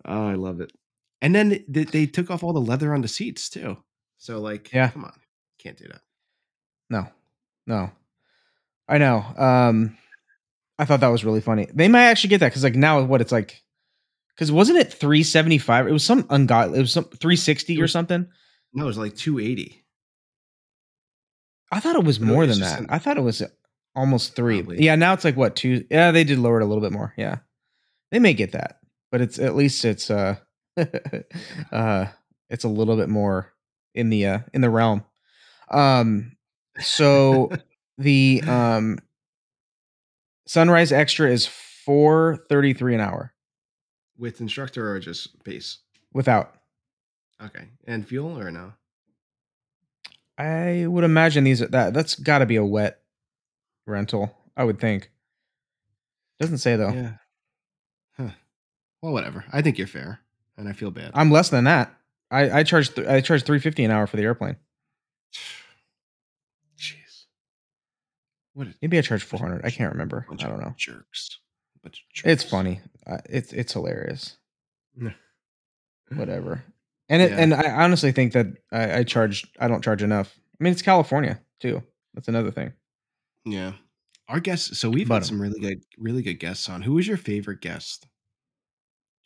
Oh, 0.05 0.27
I 0.27 0.35
love 0.35 0.61
it. 0.61 0.73
And 1.21 1.35
then 1.35 1.65
they, 1.69 1.85
they 1.85 2.07
took 2.07 2.31
off 2.31 2.43
all 2.45 2.53
the 2.53 2.61
leather 2.61 2.95
on 2.95 3.01
the 3.03 3.09
seats 3.09 3.49
too. 3.51 3.79
So 4.19 4.41
like, 4.41 4.73
Yeah. 4.73 4.91
come 4.91 5.05
on, 5.05 5.19
can't 5.59 5.77
do 5.77 5.89
that. 5.89 6.01
No, 6.91 7.09
no, 7.67 7.91
I 8.89 8.99
know. 8.99 9.19
Um, 9.37 9.97
I 10.79 10.85
thought 10.85 11.01
that 11.01 11.09
was 11.09 11.25
really 11.25 11.41
funny. 11.41 11.67
They 11.73 11.89
might 11.89 12.05
actually 12.05 12.31
get 12.31 12.41
that 12.41 12.49
because 12.49 12.63
like 12.65 12.75
now 12.77 13.03
what 13.03 13.21
it's 13.21 13.33
like, 13.33 13.63
because 14.35 14.53
wasn't 14.53 14.79
it 14.79 14.93
three 14.93 15.23
seventy 15.23 15.59
five? 15.59 15.87
It 15.89 15.93
was 15.93 16.05
some 16.05 16.27
ungodly. 16.31 16.79
It 16.79 16.83
was 16.83 16.93
some 16.93 17.05
three 17.05 17.37
sixty 17.37 17.81
or 17.81 17.89
something. 17.89 18.29
No, 18.73 18.85
it 18.85 18.87
was 18.89 18.99
like 18.99 19.17
two 19.17 19.39
eighty. 19.39 19.85
I 21.73 21.81
thought 21.81 21.97
it 21.97 22.05
was 22.05 22.21
more 22.21 22.47
than 22.47 22.61
that. 22.61 22.81
an- 22.81 22.87
I 22.91 22.99
thought 22.99 23.17
it 23.19 23.23
was 23.23 23.43
almost 23.95 24.37
three. 24.37 24.63
Probably. 24.63 24.85
Yeah, 24.85 24.95
now 24.95 25.13
it's 25.15 25.25
like 25.25 25.37
what 25.37 25.57
two? 25.57 25.85
Yeah, 25.91 26.11
they 26.13 26.25
did 26.25 26.39
lower 26.39 26.61
it 26.61 26.65
a 26.65 26.67
little 26.67 26.83
bit 26.83 26.93
more. 26.93 27.13
Yeah, 27.17 27.39
they 28.13 28.19
may 28.21 28.35
get 28.35 28.53
that, 28.53 28.79
but 29.11 29.21
it's 29.21 29.39
at 29.39 29.57
least 29.57 29.85
it's 29.85 30.11
uh, 30.11 30.37
uh, 31.73 32.07
it's 32.51 32.65
a 32.65 32.69
little 32.69 32.97
bit 32.97 33.09
more 33.09 33.53
in 33.95 34.11
the 34.11 34.27
uh 34.27 34.39
in 34.55 34.61
the 34.61 34.71
realm. 34.71 35.05
Um, 35.71 36.36
so 36.81 37.51
the 37.99 38.43
um 38.47 38.99
sunrise 40.47 40.93
extra 40.93 41.31
is 41.31 41.47
433 41.47 42.95
an 42.95 43.01
hour 43.01 43.33
with 44.19 44.41
instructor 44.41 44.91
or 44.91 44.99
just 44.99 45.43
base. 45.45 45.79
without 46.13 46.55
Okay, 47.43 47.65
and 47.87 48.07
fuel 48.07 48.39
or 48.39 48.51
no? 48.51 48.73
i 50.39 50.85
would 50.87 51.05
imagine 51.05 51.45
these 51.45 51.61
that 51.61 51.95
that's 51.95 52.15
got 52.15 52.39
to 52.39 52.47
be 52.47 52.57
a 52.57 52.65
wet 52.65 53.01
rental 53.87 54.35
i 54.57 54.65
would 54.65 54.79
think 54.79 55.11
doesn't 56.41 56.59
say 56.59 56.77
though 56.77 56.91
Yeah. 56.93 57.13
Huh. 58.17 58.31
Well, 59.03 59.13
whatever. 59.13 59.45
I 59.53 59.61
think 59.63 59.77
you're 59.79 59.87
fair, 59.87 60.21
and 60.57 60.69
I 60.69 60.73
feel 60.73 60.91
bad. 60.91 61.11
i'm 61.15 61.31
less 61.31 61.49
than 61.51 61.65
that 61.65 61.95
i 62.31 62.61
i 62.61 62.63
charge 62.63 62.95
th- 62.95 63.07
i 63.07 63.21
charge 63.21 63.43
350 63.45 63.85
an 63.85 63.91
hour 63.91 64.07
for 64.07 64.17
the 64.17 64.23
airplane. 64.25 64.57
What? 68.57 68.69
Maybe 68.81 68.97
i 68.99 69.03
charge 69.03 69.23
400 69.23 69.65
i 69.65 69.71
can't 69.71 69.93
remember 69.93 70.27
i 70.31 70.35
don't 70.35 70.61
know 70.61 70.73
Jerks. 70.79 71.39
Bunch 71.83 72.03
of 72.25 72.31
it's 72.31 72.43
funny 72.43 72.81
uh, 73.07 73.19
it's 73.29 73.53
it's 73.53 73.73
hilarious 73.75 74.37
whatever 76.15 76.65
and 77.09 77.21
it, 77.23 77.31
Yeah. 77.33 77.39
and 77.39 77.55
i 77.55 77.71
honestly 77.71 78.13
think 78.13 78.33
that 78.33 78.47
I, 78.73 78.99
I 78.99 79.03
charge 79.05 79.47
i 79.61 79.69
don't 79.69 79.83
charge 79.83 80.03
enough 80.03 80.35
i 80.61 80.65
mean 80.65 80.73
it's 80.73 80.83
california 80.83 81.41
too 81.61 81.83
that's 82.15 82.29
another 82.29 82.51
thing 82.51 82.73
Yeah. 83.45 83.73
Our 84.29 84.41
guests. 84.41 84.79
So 84.81 84.91
we've 84.91 85.07
But- 85.07 85.17
had 85.23 85.27
some 85.27 85.41
really 85.41 85.61
good, 85.61 85.85
really 85.99 86.21
good 86.23 86.41
guests 86.41 86.69
on. 86.69 86.83
Who 86.83 86.95
was 86.95 87.07
your 87.07 87.17
favorite 87.17 87.61
guest? 87.61 88.03
Do 88.03 88.09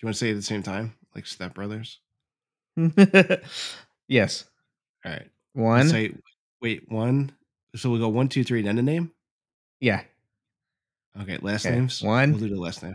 you 0.02 0.06
want 0.08 0.14
to 0.16 0.18
say 0.18 0.28
at 0.30 0.36
the 0.36 0.42
same 0.42 0.62
time, 0.62 0.92
like 1.14 1.26
Step 1.26 1.54
Brothers? 1.54 2.00
yes. 4.08 4.44
All 5.04 5.12
right. 5.12 5.26
One. 5.54 5.88
Say 5.88 6.12
wait 6.60 6.82
one. 6.90 7.32
So 7.76 7.88
we'll 7.90 8.00
go 8.00 8.08
one, 8.10 8.28
two, 8.28 8.44
three, 8.44 8.58
and 8.58 8.68
then 8.68 8.76
the 8.76 8.82
name. 8.82 9.10
Yeah. 9.80 10.02
Okay. 11.20 11.38
Last 11.40 11.66
Okay, 11.66 11.74
names. 11.74 12.02
one. 12.02 12.32
We'll 12.32 12.40
do 12.40 12.48
the 12.50 12.60
last 12.60 12.82
name. 12.82 12.94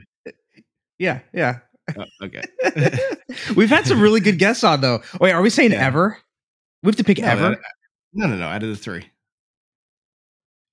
Yeah. 0.99 1.19
Yeah. 1.33 1.59
Oh, 1.97 2.05
okay. 2.23 2.41
We've 3.55 3.69
had 3.69 3.85
some 3.85 3.99
really 4.01 4.19
good 4.19 4.39
guests 4.39 4.63
on 4.63 4.81
though. 4.81 5.01
Wait, 5.19 5.31
are 5.31 5.41
we 5.41 5.49
saying 5.49 5.71
Yeah. 5.71 5.85
ever? 5.85 6.17
We 6.83 6.87
have 6.89 6.95
to 6.97 7.03
pick 7.03 7.19
No, 7.19 7.27
ever 7.27 7.45
uh, 7.45 7.55
No, 8.13 8.27
no, 8.27 8.35
no. 8.37 8.47
Out 8.47 8.63
of 8.63 8.69
the 8.69 8.75
three. 8.75 9.05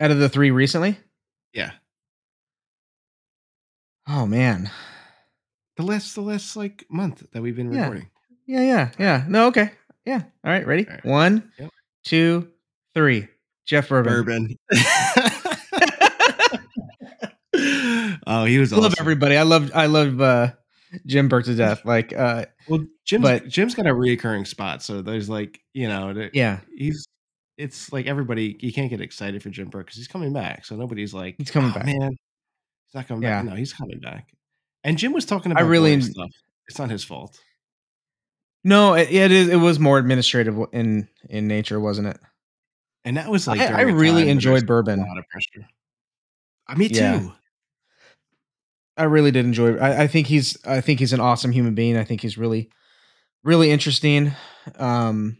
out 0.00 0.10
of 0.10 0.18
the 0.18 0.28
three 0.28 0.50
recently. 0.50 0.98
Yeah. 1.52 1.72
Oh 4.06 4.26
man. 4.26 4.70
The 5.76 5.82
last, 5.84 6.14
the 6.14 6.20
last 6.20 6.56
like 6.56 6.84
month 6.90 7.24
that 7.32 7.42
we've 7.42 7.56
been 7.56 7.72
Yeah. 7.72 7.80
recording. 7.82 8.10
Yeah. 8.46 8.60
Yeah. 8.62 8.90
Yeah. 8.98 9.24
No. 9.28 9.46
Okay. 9.48 9.70
Yeah. 10.04 10.22
All 10.44 10.50
right. 10.52 10.66
Ready? 10.66 10.86
All 10.86 10.94
right. 10.94 11.04
One, 11.04 11.52
Yep. 11.58 11.70
two, 12.04 12.48
three. 12.94 13.28
Jeff 13.64 13.88
Boerboon. 13.88 14.24
Boerboon. 14.24 14.56
oh, 18.40 18.44
he 18.44 18.58
was 18.58 18.72
I 18.72 18.76
love 18.76 18.94
everybody. 18.98 19.36
I 19.36 19.42
love. 19.42 19.70
I 19.74 19.86
love 19.86 20.20
uh, 20.20 20.52
Jim 21.06 21.28
Bourke 21.28 21.44
to 21.46 21.54
death. 21.54 21.84
Like. 21.84 22.12
uh 22.12 22.46
Well, 22.68 22.84
Jim's 23.04 23.22
But- 23.22 23.48
Jim's 23.48 23.74
got 23.74 23.86
a 23.86 23.90
reoccurring 23.94 24.46
spot, 24.46 24.82
so 24.82 25.02
there's 25.02 25.28
like 25.28 25.60
you 25.74 25.88
know, 25.88 26.28
Yeah. 26.32 26.60
he's 26.76 27.06
it's 27.58 27.92
like 27.92 28.06
everybody 28.06 28.56
you 28.60 28.72
can't 28.72 28.88
get 28.90 29.00
excited 29.00 29.42
for 29.42 29.50
Jim 29.50 29.68
Burke 29.68 29.86
because 29.86 29.96
he's 29.98 30.08
coming 30.08 30.32
back, 30.32 30.64
so 30.64 30.74
nobody's 30.76 31.12
like 31.14 31.34
He's 31.38 31.50
coming 31.50 31.70
"Oh, 31.70 31.74
back." 31.74 31.86
Man, 31.86 32.10
he's 32.10 32.94
not 32.94 33.06
coming 33.08 33.22
Yeah. 33.22 33.42
back. 33.42 33.50
No, 33.50 33.56
he's 33.56 33.72
coming 33.72 34.00
back. 34.00 34.28
And 34.84 34.96
Jim 34.98 35.12
was 35.12 35.24
talking 35.26 35.52
about 35.52 35.60
I 35.60 35.64
about 35.64 35.70
really 35.70 36.00
stuff. 36.00 36.30
It's 36.68 36.78
not 36.78 36.90
his 36.90 37.04
fault. 37.04 37.38
No. 38.64 38.94
It, 38.94 39.10
it 39.10 39.30
is. 39.32 39.48
It 39.48 39.56
was 39.56 39.78
more 39.78 39.98
administrative 39.98 40.56
in 40.72 41.08
in 41.28 41.46
nature, 41.48 41.78
wasn't 41.80 42.08
it? 42.08 42.18
And 43.04 43.16
that 43.16 43.28
was 43.28 43.46
like 43.46 43.60
I- 43.60 43.68
during 43.68 43.88
I 43.88 43.90
a 43.90 43.94
really 43.94 44.28
enjoyed 44.28 44.66
Boerboon. 44.66 44.98
A 45.04 45.06
lot 45.08 45.18
of 45.18 45.24
pressure. 45.28 45.68
Uh, 46.68 46.74
me 46.76 46.88
too. 46.88 46.94
Yeah. 46.94 47.28
I 48.96 49.04
really 49.04 49.30
did 49.30 49.44
enjoy. 49.46 49.76
I, 49.78 50.02
I 50.02 50.06
think 50.06 50.26
he's. 50.26 50.56
I 50.66 50.80
think 50.80 51.00
he's 51.00 51.12
an 51.12 51.20
awesome 51.20 51.52
human 51.52 51.74
being. 51.74 51.96
I 51.96 52.04
think 52.04 52.20
he's 52.20 52.36
really, 52.36 52.70
really 53.42 53.70
interesting. 53.70 54.32
Um, 54.76 55.38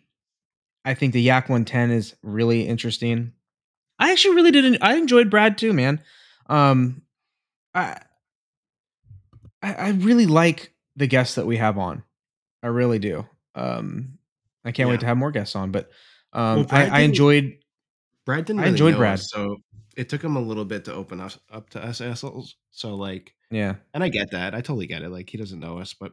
I 0.84 0.94
think 0.94 1.12
the 1.12 1.20
Yak 1.22 1.44
110 1.48 1.90
is 1.90 2.14
really 2.22 2.66
interesting. 2.66 3.32
I 3.98 4.10
actually 4.12 4.36
really 4.36 4.50
did. 4.50 4.78
I 4.82 4.96
enjoyed 4.96 5.30
Brad 5.30 5.58
too, 5.58 5.72
man. 5.72 6.00
Um, 6.48 7.02
I, 7.74 8.00
I, 9.62 9.74
I 9.74 9.88
really 9.90 10.26
like 10.26 10.72
the 10.96 11.06
guests 11.06 11.36
that 11.36 11.46
we 11.46 11.56
have 11.58 11.78
on. 11.78 12.02
I 12.62 12.68
really 12.68 12.98
do. 12.98 13.26
Um, 13.54 14.18
I 14.64 14.72
can't 14.72 14.88
Yeah. 14.88 14.92
wait 14.94 15.00
to 15.00 15.06
have 15.06 15.16
more 15.16 15.30
guests 15.30 15.54
on. 15.54 15.70
But 15.72 15.90
um, 16.32 16.56
Well, 16.58 16.66
I, 16.70 16.86
I 16.88 17.00
enjoyed. 17.00 17.58
Brad 18.24 18.44
didn't 18.46 18.62
I 18.64 18.66
enjoyed 18.68 18.96
Brad. 18.96 19.14
us, 19.14 19.28
so 19.30 19.58
it 19.96 20.08
took 20.08 20.22
him 20.22 20.36
a 20.36 20.40
little 20.40 20.64
bit 20.64 20.84
to 20.86 20.94
open 20.94 21.20
us 21.20 21.38
up 21.50 21.70
to 21.70 21.84
us 21.84 22.00
assholes. 22.00 22.56
So 22.70 22.94
like, 22.94 23.34
Yeah, 23.50 23.76
and 23.94 24.02
I 24.04 24.08
get 24.08 24.30
that. 24.32 24.54
I 24.54 24.60
totally 24.60 24.86
get 24.86 25.02
it. 25.02 25.10
Like 25.10 25.28
he 25.30 25.38
doesn't 25.38 25.60
know 25.60 25.78
us, 25.78 25.94
but 25.94 26.12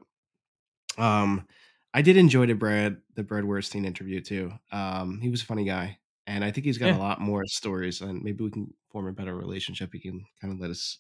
um, 0.98 1.48
I 1.94 2.02
did 2.02 2.18
enjoy 2.18 2.46
the 2.46 2.54
Brad 2.54 2.98
the 3.16 3.24
Brad 3.24 3.44
Wursten 3.44 3.86
interview 3.86 4.22
too. 4.22 4.54
Um, 4.72 5.20
he 5.22 5.30
was 5.30 5.42
a 5.42 5.46
funny 5.46 5.66
guy, 5.66 6.00
and 6.28 6.44
I 6.44 6.52
think 6.52 6.66
he's 6.66 6.78
got 6.78 6.88
Yeah. 6.88 6.98
a 6.98 7.00
lot 7.00 7.22
more 7.22 7.46
stories, 7.46 8.02
and 8.02 8.22
maybe 8.24 8.44
we 8.44 8.52
can 8.52 8.74
form 8.92 9.08
a 9.08 9.14
better 9.14 9.36
relationship. 9.36 9.92
He 9.94 10.00
can 10.00 10.26
kind 10.42 10.54
of 10.54 10.60
let 10.60 10.70
us, 10.72 11.00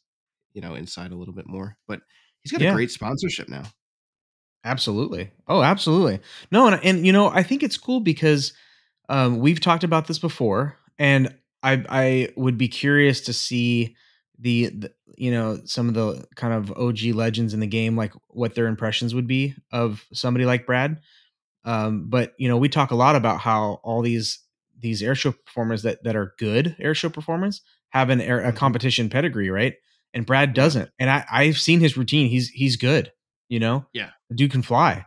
you 0.53 0.61
know, 0.61 0.75
inside 0.75 1.11
a 1.11 1.15
little 1.15 1.33
bit 1.33 1.47
more. 1.47 1.77
But 1.87 2.01
he's 2.41 2.51
got 2.51 2.61
Yeah. 2.61 2.71
a 2.71 2.75
great 2.75 2.91
sponsorship 2.91 3.49
now. 3.49 3.63
absolutely. 4.63 5.31
Oh, 5.47 5.61
absolutely. 5.63 6.19
No, 6.51 6.67
and 6.67 6.83
and 6.83 7.05
you 7.05 7.13
know, 7.13 7.29
I 7.29 7.43
think 7.43 7.63
it's 7.63 7.77
cool 7.77 7.99
because 7.99 8.53
um, 9.09 9.39
we've 9.39 9.59
talked 9.59 9.83
about 9.83 10.07
this 10.07 10.19
before, 10.19 10.77
and 10.97 11.33
I 11.63 11.83
I 11.89 12.29
would 12.35 12.57
be 12.57 12.67
curious 12.67 13.21
to 13.21 13.33
see 13.33 13.95
the, 14.39 14.67
the 14.67 14.93
you 15.17 15.31
know 15.31 15.59
some 15.65 15.87
of 15.89 15.93
the 15.95 16.25
kind 16.35 16.53
of 16.53 16.71
OG 16.77 16.99
legends 17.13 17.53
in 17.53 17.59
the 17.59 17.67
game, 17.67 17.95
like 17.97 18.13
what 18.29 18.55
their 18.55 18.67
impressions 18.67 19.13
would 19.13 19.27
be 19.27 19.55
of 19.71 20.05
somebody 20.13 20.45
like 20.45 20.65
Brad. 20.65 20.99
Um, 21.65 22.09
but 22.09 22.33
you 22.37 22.47
know, 22.47 22.57
we 22.57 22.69
talk 22.69 22.91
a 22.91 22.95
lot 22.95 23.15
about 23.15 23.39
how 23.39 23.79
all 23.83 24.01
these 24.01 24.39
these 24.77 25.01
airshow 25.01 25.35
performers 25.45 25.83
that 25.83 26.03
that 26.03 26.15
are 26.15 26.33
good 26.37 26.75
airshow 26.79 27.11
performers 27.13 27.61
have 27.89 28.09
an 28.09 28.21
air, 28.21 28.39
a 28.39 28.51
Mhm. 28.51 28.55
competition 28.55 29.09
pedigree, 29.09 29.49
right? 29.49 29.73
And 30.13 30.25
Brad 30.25 30.53
doesn't. 30.53 30.89
And 30.99 31.09
I 31.09 31.25
I've 31.31 31.57
seen 31.57 31.81
his 31.81 31.97
routine. 31.97 32.29
He's 32.29 32.49
he's 32.49 32.77
good. 32.77 33.11
You 33.49 33.59
know, 33.59 33.85
Yeah. 33.93 34.11
the 34.29 34.35
dude 34.35 34.51
can 34.51 34.61
fly. 34.61 35.05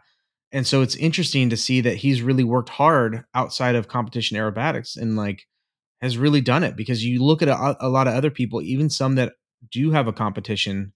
And 0.51 0.67
so 0.67 0.83
it's 0.83 0.97
interesting 0.97 1.49
to 1.51 1.57
see 1.57 1.81
that 1.81 1.97
he's 1.97 2.21
really 2.21 2.45
worked 2.45 2.69
hard 2.69 3.25
outside 3.35 3.75
of 3.75 3.89
competition 3.89 4.37
aerobatics 4.37 4.97
and 5.01 5.17
like 5.17 5.47
has 6.03 6.19
really 6.19 6.43
done 6.43 6.65
it 6.65 6.77
because 6.77 7.05
you 7.05 7.25
look 7.25 7.43
at 7.43 7.49
a, 7.49 7.77
a 7.81 7.91
lot 7.91 8.09
of 8.09 8.15
other 8.15 8.31
people, 8.33 8.63
even 8.63 8.91
some 8.91 9.17
that 9.17 9.35
do 9.73 9.93
have 9.93 10.09
a 10.09 10.15
competition 10.15 10.93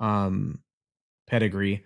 um 0.00 0.60
pedigree, 1.26 1.84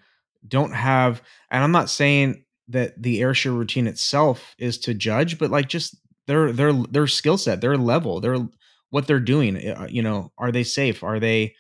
don't 0.48 0.72
have 0.74 1.22
and 1.50 1.62
I'm 1.62 1.72
not 1.72 1.90
saying 1.90 2.44
that 2.68 3.00
the 3.02 3.20
airshow 3.20 3.56
routine 3.56 3.86
itself 3.86 4.54
is 4.58 4.78
to 4.80 4.94
judge, 4.94 5.38
but 5.38 5.50
like 5.50 5.68
just 5.68 5.96
their 6.26 6.52
their 6.52 6.72
their 6.72 7.06
skill 7.06 7.38
set, 7.38 7.60
their 7.60 7.76
level, 7.76 8.20
their 8.20 8.38
what 8.90 9.06
they're 9.06 9.20
doing. 9.20 9.56
uh, 9.68 9.88
You 9.90 10.02
know, 10.02 10.32
are 10.38 10.52
they 10.52 10.64
safe? 10.64 11.02
Are 11.02 11.20
they 11.20 11.54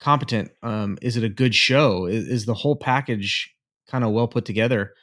competent? 0.00 0.50
Um, 0.62 0.98
is 1.02 1.16
it 1.16 1.24
a 1.24 1.28
good 1.28 1.54
show? 1.54 2.06
Is, 2.06 2.28
is 2.28 2.46
the 2.46 2.54
whole 2.54 2.76
package 2.76 3.54
kind 3.88 4.04
of 4.04 4.12
well 4.12 4.28
put 4.28 4.44
together? 4.44 4.94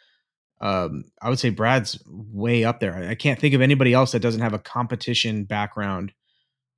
Um, 0.63 1.03
I 1.21 1.29
would 1.29 1.39
say 1.39 1.49
Brad's 1.49 2.01
way 2.07 2.63
up 2.63 2.79
there. 2.79 2.95
I, 2.95 3.09
I 3.09 3.15
can't 3.15 3.37
think 3.37 3.53
of 3.53 3.59
anybody 3.59 3.93
else 3.93 4.13
that 4.13 4.21
doesn't 4.21 4.41
have 4.41 4.53
a 4.53 4.59
competition 4.59 5.43
background 5.43 6.13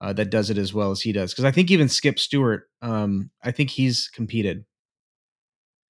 uh, 0.01 0.11
that 0.13 0.31
does 0.31 0.49
it 0.49 0.57
as 0.57 0.73
well 0.73 0.89
as 0.89 1.01
he 1.01 1.11
does. 1.11 1.31
Because 1.31 1.45
I 1.45 1.51
think 1.51 1.69
even 1.69 1.87
Skip 1.87 2.17
Stewart, 2.17 2.67
um, 2.81 3.29
I 3.43 3.51
think 3.51 3.69
he's 3.69 4.09
competed, 4.11 4.65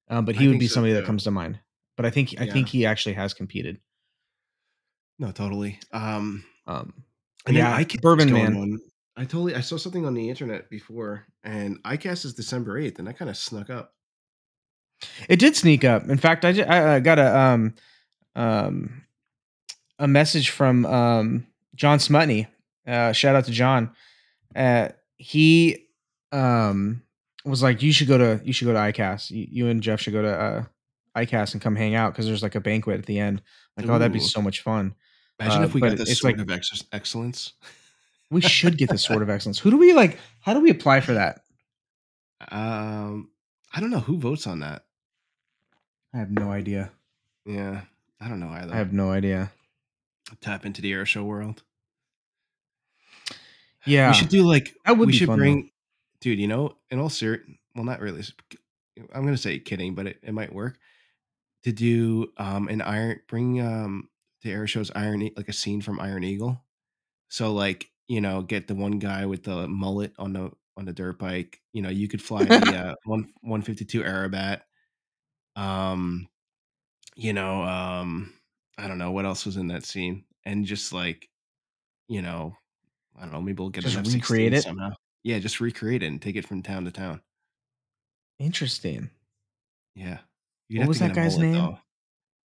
um, 0.10 0.26
but 0.26 0.36
I 0.36 0.40
he 0.40 0.48
would 0.50 0.60
be 0.60 0.68
so, 0.68 0.74
somebody 0.76 0.94
that 0.94 1.06
comes 1.06 1.24
to 1.24 1.32
mind. 1.32 1.60
But 1.96 2.06
I 2.06 2.10
think 2.10 2.36
I 2.38 2.48
think 2.48 2.68
he 2.68 2.86
actually 2.86 3.14
has 3.14 3.34
competed. 3.34 3.80
No, 5.18 5.32
totally. 5.32 5.80
Um, 5.94 6.44
Um, 6.68 6.94
and 7.48 7.56
yeah, 7.56 7.78
is 7.80 7.86
Boerboon 7.86 8.32
Man. 8.32 8.58
on. 8.58 8.80
I 9.18 9.22
totally 9.22 9.56
I 9.56 9.62
saw 9.62 9.78
something 9.78 10.06
on 10.06 10.14
the 10.14 10.30
internet 10.30 10.70
before, 10.70 11.26
and 11.44 11.82
ICAST 11.84 12.26
is 12.26 12.34
December 12.34 12.78
eighth, 12.78 13.00
and 13.00 13.08
that 13.08 13.18
kind 13.18 13.30
of 13.30 13.38
snuck 13.38 13.70
up. 13.70 13.95
It 15.30 15.40
did 15.40 15.56
sneak 15.56 15.84
up. 15.84 16.08
In 16.10 16.18
fact, 16.18 16.46
I, 16.46 16.52
ju- 16.54 16.64
I, 16.64 16.96
I 16.96 17.00
got 17.00 17.20
a 17.20 17.38
um 17.40 17.74
um 18.36 19.04
a 20.00 20.08
message 20.08 20.50
from 20.50 20.86
um 20.86 21.48
John 21.76 22.00
Smutney. 22.00 22.48
Uh, 22.88 23.12
shout 23.12 23.36
out 23.36 23.46
to 23.46 23.52
John. 23.52 23.92
Uh, 24.56 24.90
he 25.18 25.88
um 26.32 27.02
was 27.46 27.62
like, 27.64 27.82
you 27.82 27.92
should 27.94 28.08
go 28.08 28.18
to 28.18 28.42
you 28.44 28.54
should 28.54 28.66
go 28.66 28.74
to 28.74 28.80
ICAST. 28.80 29.32
You, 29.32 29.48
you 29.50 29.68
and 29.68 29.82
Jeff 29.82 30.02
should 30.02 30.14
go 30.14 30.22
to 30.22 30.30
uh 30.30 30.64
ICAST 31.16 31.54
and 31.54 31.62
come 31.62 31.76
hang 31.76 31.96
out 31.96 32.12
because 32.14 32.26
there's 32.26 32.44
like 32.44 32.56
a 32.56 32.60
banquet 32.62 33.00
at 33.00 33.06
the 33.06 33.20
end. 33.20 33.42
Like, 33.78 33.88
oh, 33.88 33.98
that'd 34.00 34.12
be 34.14 34.20
so 34.20 34.42
much 34.42 34.62
fun. 34.62 34.96
Imagine 35.40 35.62
Uh, 35.64 35.66
if 35.66 35.74
we 35.74 35.82
got 35.82 35.98
this 35.98 36.20
sort 36.20 36.38
like- 36.38 36.42
of 36.42 36.52
ex- 36.52 36.84
excellence. 36.92 37.54
We 38.32 38.42
should 38.42 38.78
get 38.78 38.90
this 38.90 39.04
sort 39.06 39.22
of 39.22 39.30
excellence. 39.36 39.60
Who 39.60 39.70
do 39.70 39.78
we 39.78 39.94
like? 39.94 40.18
How 40.42 40.54
do 40.54 40.60
we 40.60 40.72
apply 40.72 41.02
for 41.02 41.14
that? 41.14 41.42
Um, 42.52 43.30
I 43.74 43.80
don't 43.80 43.92
know 43.92 44.00
who 44.00 44.18
votes 44.18 44.48
on 44.48 44.60
that. 44.60 44.85
I 46.16 46.20
have 46.20 46.32
no 46.32 46.50
idea. 46.50 46.92
Yeah, 47.46 47.82
I 48.22 48.30
don't 48.30 48.40
know 48.40 48.48
either. 48.48 48.74
I 48.74 48.78
have 48.78 48.94
no 48.94 49.12
idea. 49.12 49.52
Tap 50.40 50.66
into 50.66 50.82
the 50.82 50.94
air 50.94 51.06
show 51.06 51.24
world. 51.26 51.62
Yeah, 53.86 54.10
We 54.10 54.16
should 54.16 54.30
do 54.30 54.44
like 54.44 54.74
That 54.86 54.98
would 54.98 55.08
we 55.08 55.14
should 55.14 55.28
fun, 55.28 55.38
though. 55.38 55.44
bring, 55.44 55.72
dude. 56.22 56.40
You 56.40 56.48
know, 56.48 56.78
in 56.90 57.00
all 57.00 57.10
ser, 57.10 57.44
well, 57.76 57.84
not 57.84 58.00
really. 58.00 58.24
I'm 59.14 59.26
gonna 59.26 59.38
say 59.38 59.60
kidding, 59.60 59.94
but 59.94 60.08
it, 60.08 60.20
it 60.24 60.34
might 60.34 60.54
work. 60.54 60.78
To 61.64 61.72
do 61.72 62.32
um 62.38 62.70
an 62.70 62.82
iron, 62.82 63.20
bring 63.28 63.62
um 63.62 64.10
the 64.42 64.52
air 64.52 64.68
shows 64.68 64.92
Iron 64.96 65.30
like 65.36 65.50
a 65.50 65.54
scene 65.54 65.82
from 65.82 66.00
Iron 66.00 66.24
Eagle. 66.24 66.64
So 67.28 67.54
like 67.54 67.92
you 68.08 68.22
know, 68.22 68.42
get 68.42 68.68
the 68.68 68.76
one 68.76 69.00
guy 69.00 69.26
with 69.26 69.44
the 69.44 69.68
mullet 69.68 70.14
on 70.18 70.32
the 70.34 70.52
on 70.78 70.86
the 70.86 70.94
dirt 70.94 71.20
bike. 71.20 71.60
You 71.74 71.82
know, 71.82 71.90
you 71.90 72.08
could 72.08 72.22
fly 72.22 72.46
the 72.46 72.56
uh, 72.78 72.96
one 73.04 73.30
one 73.42 73.62
fifty 73.62 73.84
two 73.86 74.02
Aerobat. 74.02 74.62
Um, 75.56 76.28
you 77.16 77.34
know, 77.34 77.64
um, 77.64 78.34
I 78.78 78.88
don't 78.88 78.98
know 78.98 79.12
what 79.12 79.26
else 79.26 79.46
was 79.46 79.58
in 79.58 79.68
that 79.70 79.86
scene, 79.86 80.24
and 80.46 80.66
just 80.66 80.92
like, 80.94 81.30
you 82.10 82.22
know, 82.22 82.56
I 83.18 83.22
don't 83.22 83.32
know, 83.32 83.42
maybe 83.42 83.62
we'll 83.62 83.70
get 83.70 83.84
Just 83.86 83.96
an 83.98 84.04
recreate 84.04 84.54
it? 84.54 84.64
somehow. 84.64 84.92
Yeah, 85.24 85.40
just 85.40 85.60
recreate 85.62 86.04
it 86.04 86.08
and 86.08 86.22
take 86.22 86.36
it 86.36 86.46
from 86.48 86.62
town 86.62 86.86
to 86.86 86.92
town. 86.92 87.22
interesting. 88.40 89.10
Yeah. 89.96 90.20
What 90.72 90.88
was 90.90 91.00
that 91.00 91.14
guy's 91.16 91.38
mullet, 91.38 91.52
name? 91.54 91.62
though. 91.62 91.80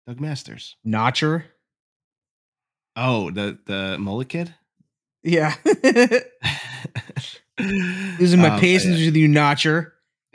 Doug 0.06 0.20
Masters. 0.20 0.76
Notcher. 0.84 1.44
Oh, 2.96 3.30
the 3.30 3.58
the 3.66 3.96
mullet 3.98 4.28
kid. 4.30 4.54
Yeah. 5.22 5.54
Losing 7.60 8.40
my 8.40 8.48
Um, 8.50 8.60
patience 8.60 9.04
with 9.04 9.14
you, 9.16 9.28
Notcher. 9.28 9.94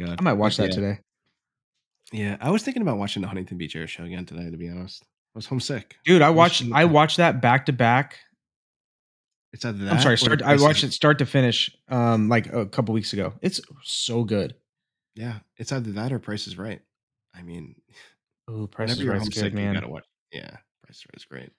my 0.00 0.06
god! 0.06 0.16
I 0.20 0.22
might 0.22 0.32
watch 0.34 0.56
that 0.56 0.70
yeah. 0.70 0.74
today. 0.74 0.98
Yeah, 2.12 2.36
I 2.40 2.50
was 2.50 2.62
thinking 2.62 2.82
about 2.82 2.98
watching 2.98 3.22
the 3.22 3.28
Huntington 3.28 3.56
Beach 3.56 3.76
Air 3.76 3.86
Show 3.86 4.04
again 4.04 4.26
today. 4.26 4.50
To 4.50 4.56
be 4.56 4.68
honest, 4.68 5.04
I 5.34 5.38
was 5.38 5.46
homesick. 5.46 5.96
Dude, 6.04 6.22
I 6.22 6.30
watched 6.30 6.64
I 6.72 6.84
watched 6.84 7.18
that 7.18 7.40
back 7.40 7.66
to 7.66 7.72
back. 7.72 8.18
It's 9.52 9.64
either 9.64 9.84
that. 9.84 9.94
I'm 9.94 10.00
sorry, 10.00 10.18
start 10.18 10.42
I 10.42 10.56
watched 10.56 10.84
it 10.84 10.92
start 10.92 11.18
to 11.18 11.26
finish 11.26 11.70
um 11.88 12.28
like 12.28 12.52
a 12.52 12.66
couple 12.66 12.94
weeks 12.94 13.12
ago. 13.12 13.34
It's 13.42 13.60
so 13.84 14.24
good. 14.24 14.54
Yeah, 15.14 15.38
it's 15.56 15.72
either 15.72 15.92
that 15.92 16.12
or 16.12 16.18
Price 16.18 16.46
is 16.46 16.56
Right. 16.56 16.80
I 17.34 17.42
mean, 17.42 17.76
Oh, 18.48 18.66
Price 18.70 18.88
whenever 18.88 19.00
is 19.00 19.04
you're 19.04 19.12
Right's 19.12 19.24
homesick, 19.24 19.52
good, 19.52 19.62
you 19.62 19.72
gotta 19.72 19.88
watch. 19.88 20.04
Yeah, 20.32 20.56
Price 20.82 20.98
is 20.98 21.04
Right 21.06 21.16
is 21.16 21.24
great. 21.24 21.52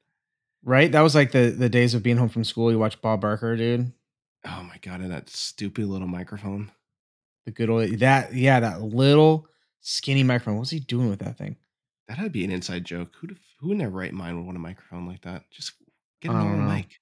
Right? 0.64 0.92
That 0.92 1.02
was 1.02 1.16
like 1.16 1.32
the 1.32 1.50
the 1.50 1.70
days 1.70 1.94
of 1.94 2.04
being 2.04 2.18
home 2.18 2.30
from 2.30 2.44
school. 2.44 2.72
You 2.72 2.80
watch 2.80 3.02
Bob 3.02 3.22
Barker, 3.22 3.56
dude. 3.56 3.92
Oh 4.46 4.64
my 4.64 4.78
god, 4.82 5.02
and 5.02 5.12
that 5.12 5.30
stupid 5.30 5.86
little 5.86 6.08
microphone. 6.08 6.72
The 7.46 7.52
good 7.52 7.70
old 7.70 7.90
that 8.00 8.34
yeah, 8.34 8.60
that 8.60 8.82
little 8.82 9.48
skinny 9.80 10.24
microphone. 10.24 10.58
What's 10.58 10.70
he 10.70 10.80
doing 10.80 11.10
with 11.10 11.20
that 11.20 11.38
thing? 11.38 11.56
That 12.08 12.18
had 12.18 12.26
to 12.26 12.30
be 12.30 12.44
an 12.44 12.52
inside 12.52 12.84
joke. 12.86 13.12
Who 13.20 13.30
who 13.60 13.72
in 13.72 13.78
their 13.80 13.90
right 13.90 14.14
mind 14.14 14.38
would 14.38 14.46
want 14.46 14.58
a 14.58 14.62
microphone 14.62 15.08
like 15.08 15.22
that? 15.22 15.50
Just 15.52 15.74
get 16.22 16.32
a 16.32 16.36
I 16.36 16.40
don't 16.42 16.52
normal 16.58 16.74
mic. 16.76 17.00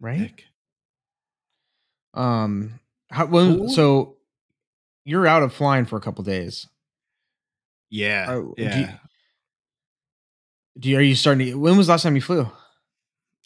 Right? 0.00 0.42
Um 2.14 2.80
how 3.10 3.26
well 3.26 3.68
so 3.68 4.16
you're 5.04 5.26
out 5.26 5.42
of 5.42 5.52
flying 5.52 5.84
for 5.84 5.96
a 5.96 6.00
couple 6.00 6.24
days. 6.24 6.66
Yeah, 7.90 8.26
Uh, 8.28 8.34
do 8.40 8.54
you- 8.56 8.64
yeah. 8.64 8.96
Do 10.76 10.88
you, 10.88 10.98
are 10.98 11.02
you 11.02 11.14
starting 11.14 11.46
to 11.46 11.54
when 11.54 11.76
was 11.76 11.86
the 11.86 11.92
last 11.92 12.02
time 12.02 12.16
you 12.16 12.22
flew? 12.22 12.50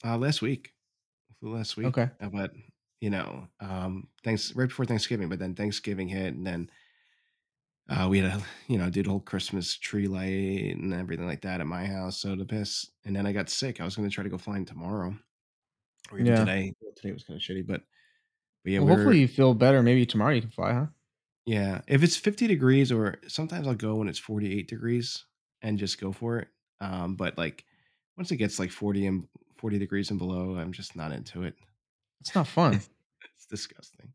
Uh, 0.02 0.16
last 0.16 0.40
week, 0.40 0.72
Flew 1.40 1.54
last 1.54 1.76
week. 1.76 1.88
Okay. 1.88 2.08
But 2.32 2.52
you 3.00 3.10
know, 3.10 3.48
um, 3.60 4.08
thanks 4.24 4.54
right 4.54 4.68
before 4.68 4.86
Thanksgiving, 4.86 5.28
but 5.28 5.38
then 5.38 5.54
Thanksgiving 5.54 6.08
hit, 6.08 6.34
and 6.34 6.46
then 6.46 6.70
uh, 7.88 8.06
we 8.10 8.18
had 8.18 8.40
a 8.40 8.44
you 8.72 8.78
know 8.78 8.90
did 8.90 9.06
a 9.06 9.10
whole 9.10 9.20
Christmas 9.20 9.76
tree 9.76 10.06
light 10.06 10.76
and 10.76 10.92
everything 10.92 11.26
like 11.26 11.42
that 11.42 11.60
at 11.60 11.66
my 11.66 11.86
house. 11.86 12.20
So 12.20 12.34
the 12.36 12.44
piss, 12.44 12.90
and 13.04 13.14
then 13.14 13.26
I 13.26 13.32
got 13.32 13.48
sick. 13.48 13.80
I 13.80 13.84
was 13.84 13.96
going 13.96 14.08
to 14.08 14.14
try 14.14 14.24
to 14.24 14.30
go 14.30 14.38
flying 14.38 14.64
tomorrow, 14.64 15.16
or 16.10 16.20
even 16.20 16.34
Yeah. 16.34 16.34
today. 16.34 16.74
Today 16.96 17.12
was 17.12 17.24
kind 17.24 17.38
of 17.38 17.42
shitty, 17.42 17.66
but 17.66 17.82
but 18.64 18.72
yeah, 18.72 18.80
well, 18.80 18.88
hopefully 18.88 19.20
you 19.20 19.28
feel 19.28 19.54
better. 19.54 19.82
Maybe 19.82 20.06
tomorrow 20.06 20.34
you 20.34 20.42
can 20.42 20.50
fly, 20.50 20.72
huh? 20.74 20.86
yeah. 21.46 21.82
If 21.86 22.02
it's 22.02 22.16
fifty 22.16 22.46
degrees, 22.46 22.92
or 22.92 23.16
sometimes 23.26 23.66
I'll 23.66 23.74
go 23.74 23.96
when 23.96 24.08
it's 24.08 24.18
forty 24.18 24.58
eight 24.58 24.68
degrees 24.68 25.24
and 25.62 25.78
just 25.78 26.00
go 26.00 26.12
for 26.12 26.38
it. 26.38 26.48
Um, 26.80 27.16
but 27.16 27.38
like 27.38 27.64
once 28.16 28.30
it 28.30 28.36
gets 28.36 28.58
like 28.58 28.70
forty 28.70 29.06
and 29.06 29.28
forty 29.56 29.78
degrees 29.78 30.10
and 30.10 30.18
below, 30.18 30.56
I'm 30.56 30.72
just 30.72 30.96
not 30.96 31.12
into 31.12 31.44
it. 31.44 31.54
It's 32.20 32.34
not 32.34 32.46
fun. 32.46 32.80
It's 33.36 33.46
disgusting. 33.46 34.12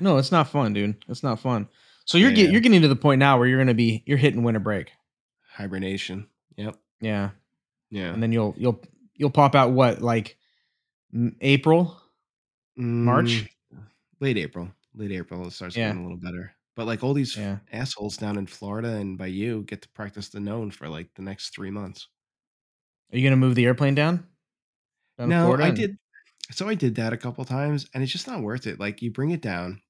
no, 0.00 0.18
it's 0.18 0.32
not 0.32 0.48
fun, 0.48 0.72
dude. 0.74 1.02
It's 1.08 1.22
not 1.22 1.38
fun. 1.40 1.68
So 2.04 2.18
you're 2.18 2.30
Yeah. 2.30 2.36
get, 2.36 2.50
you're 2.50 2.60
getting 2.60 2.82
to 2.82 2.88
the 2.88 2.96
point 2.96 3.18
now 3.20 3.38
where 3.38 3.46
you're 3.46 3.58
gonna 3.60 3.72
be 3.74 4.02
you're 4.06 4.18
hitting 4.18 4.42
winter 4.42 4.60
break. 4.60 4.90
hibernation. 5.54 6.26
Yep. 6.56 6.76
Yeah, 7.00 7.30
Yeah. 7.90 8.12
and 8.12 8.22
then 8.22 8.32
you'll 8.32 8.54
you'll 8.58 8.82
you'll 9.14 9.30
pop 9.30 9.54
out 9.54 9.70
what 9.72 10.02
like 10.02 10.36
April. 11.40 11.96
March? 12.76 13.46
Mm, 13.74 13.82
late 14.20 14.36
April. 14.38 14.70
Late 14.94 15.12
April 15.12 15.46
it 15.46 15.52
starts 15.52 15.76
Yeah. 15.76 15.88
getting 15.88 16.00
a 16.00 16.04
little 16.04 16.18
better. 16.18 16.54
But 16.76 16.86
like 16.86 17.02
all 17.02 17.14
these 17.14 17.36
Yeah. 17.36 17.58
assholes 17.72 18.16
down 18.16 18.36
in 18.38 18.46
Florida 18.46 18.96
and 18.96 19.16
by 19.18 19.26
you 19.28 19.62
get 19.62 19.82
to 19.82 19.88
practice 19.90 20.28
the 20.28 20.40
known 20.40 20.70
for 20.70 20.88
like 20.88 21.14
the 21.14 21.22
next 21.22 21.50
three 21.54 21.70
months. 21.70 22.08
Are 23.12 23.18
you 23.18 23.24
gonna 23.24 23.36
move 23.36 23.54
the 23.54 23.64
airplane 23.66 23.94
down? 23.94 24.26
down 25.16 25.28
no, 25.30 25.52
I 25.54 25.68
and- 25.68 25.76
did. 25.76 25.98
So 26.50 26.68
I 26.68 26.74
did 26.74 26.94
that 26.96 27.12
a 27.12 27.16
couple 27.16 27.44
times, 27.46 27.88
and 27.94 28.02
it's 28.02 28.12
just 28.12 28.26
not 28.26 28.42
worth 28.42 28.66
it. 28.66 28.78
Like 28.80 29.00
you 29.02 29.10
bring 29.10 29.30
it 29.30 29.40
down, 29.42 29.82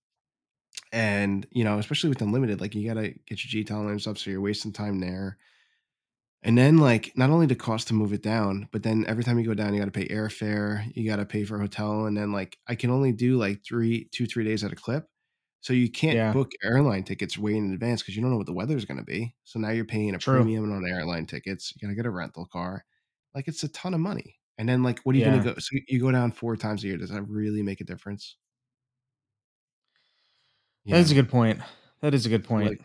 and 0.93 1.47
you 1.51 1.65
know, 1.65 1.79
especially 1.79 2.09
with 2.11 2.23
unlimited, 2.23 2.61
like 2.61 2.75
you 2.75 2.87
gotta 2.87 3.11
get 3.27 3.45
your 3.45 3.51
G 3.51 3.65
tolerance 3.65 4.07
up, 4.07 4.19
so 4.19 4.31
you're 4.31 4.41
wasting 4.41 4.73
time 4.73 5.01
there. 5.01 5.39
And 6.43 6.57
then, 6.57 6.79
like, 6.79 7.17
not 7.17 7.31
only 7.31 7.47
the 7.47 7.57
cost 7.57 7.89
to 7.89 7.95
move 7.95 8.13
it 8.13 8.23
down, 8.23 8.69
but 8.71 8.85
then 8.85 9.05
every 9.09 9.25
time 9.25 9.39
you 9.41 9.45
go 9.45 9.55
down, 9.55 9.75
you 9.75 9.81
got 9.81 9.87
to 9.87 9.91
pay 9.91 10.07
airfare, 10.07 10.91
you 10.95 11.09
got 11.09 11.17
to 11.17 11.27
pay 11.27 11.45
for 11.45 11.57
a 11.57 11.61
hotel, 11.61 12.07
and 12.07 12.17
then 12.17 12.31
like 12.33 12.59
I 12.69 12.77
can 12.77 12.91
only 12.91 13.13
do 13.13 13.37
like 13.37 13.65
three, 13.65 14.09
two, 14.13 14.27
three 14.27 14.45
days 14.45 14.63
at 14.63 14.73
a 14.73 14.77
clip. 14.77 15.09
So 15.61 15.73
you 15.73 15.91
can't 15.91 16.31
Yeah. 16.31 16.33
book 16.33 16.53
airline 16.63 17.03
tickets 17.05 17.37
way 17.37 17.57
in 17.57 17.73
advance 17.75 18.01
because 18.03 18.15
you 18.17 18.23
don't 18.23 18.31
know 18.31 18.37
what 18.37 18.47
the 18.47 18.53
weather 18.53 18.77
is 18.77 18.85
going 18.85 18.99
to 18.99 19.05
be. 19.05 19.35
So 19.45 19.59
now 19.59 19.71
you're 19.71 19.85
paying 19.85 20.15
a 20.15 20.21
True. 20.21 20.45
premium 20.45 20.71
on 20.73 20.87
airline 20.89 21.27
tickets. 21.27 21.73
You 21.75 21.81
got 21.87 21.91
to 21.91 21.97
get 21.97 22.07
a 22.07 22.11
rental 22.11 22.47
car. 22.47 22.85
Like 23.35 23.49
it's 23.49 23.65
a 23.65 23.69
ton 23.69 23.93
of 23.95 24.01
money. 24.01 24.38
And 24.59 24.69
then 24.69 24.83
like, 24.83 25.01
what 25.01 25.15
are 25.15 25.19
you 25.19 25.25
going 25.25 25.43
to 25.43 25.55
go? 25.55 25.59
So 25.59 25.77
you- 25.89 26.01
go 26.01 26.11
down 26.13 26.33
four 26.33 26.57
times 26.57 26.85
a 26.85 26.89
year. 26.89 26.97
Does 26.97 27.11
that 27.11 27.23
really 27.23 27.63
make 27.63 27.81
a 27.81 27.85
difference? 27.85 28.37
You 30.85 30.95
That 30.95 31.01
is 31.01 31.11
a 31.11 31.15
good 31.15 31.29
point. 31.29 31.61
That 32.01 32.15
is 32.15 32.27
a 32.27 32.29
good 32.29 32.45
point. 32.45 32.69
Like, 32.71 32.81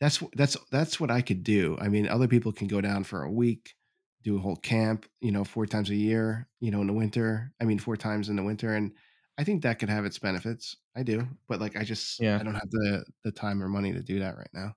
that's 0.00 0.22
that's 0.34 0.56
that's 0.70 1.00
what 1.00 1.10
I 1.10 1.22
could 1.22 1.42
do. 1.44 1.76
I 1.80 1.88
mean, 1.88 2.08
other 2.08 2.28
people 2.28 2.52
can 2.52 2.68
go 2.68 2.80
down 2.80 3.04
for 3.04 3.22
a 3.22 3.30
week, 3.30 3.74
do 4.22 4.36
a 4.36 4.40
whole 4.40 4.56
camp, 4.56 5.06
you 5.20 5.32
know, 5.32 5.44
four 5.44 5.66
times 5.66 5.90
a 5.90 5.94
year, 5.96 6.48
you 6.60 6.70
know, 6.70 6.80
in 6.80 6.86
the 6.86 6.92
winter. 6.92 7.52
I 7.60 7.64
mean, 7.64 7.78
four 7.78 7.96
times 7.96 8.28
in 8.28 8.36
the 8.36 8.42
winter, 8.42 8.74
and 8.74 8.92
I 9.38 9.44
think 9.44 9.62
that 9.62 9.78
could 9.78 9.88
have 9.90 10.04
its 10.04 10.18
benefits. 10.18 10.76
I 10.96 11.02
do, 11.02 11.26
but 11.48 11.60
like, 11.60 11.76
I 11.76 11.84
just 11.84 12.20
Yeah. 12.20 12.38
I 12.38 12.42
don't 12.42 12.54
have 12.54 12.70
the 12.70 13.04
the 13.24 13.32
time 13.32 13.62
or 13.62 13.68
money 13.68 13.92
to 13.92 14.02
do 14.02 14.20
that 14.20 14.36
right 14.36 14.50
now. 14.52 14.76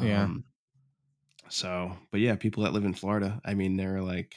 Yeah. 0.00 0.24
Um, 0.24 0.44
So, 1.48 1.96
but 2.10 2.20
yeah, 2.20 2.36
people 2.36 2.62
that 2.64 2.72
live 2.72 2.84
in 2.84 2.94
Florida, 2.94 3.40
I 3.44 3.54
mean, 3.54 3.76
they're 3.76 4.02
like, 4.02 4.36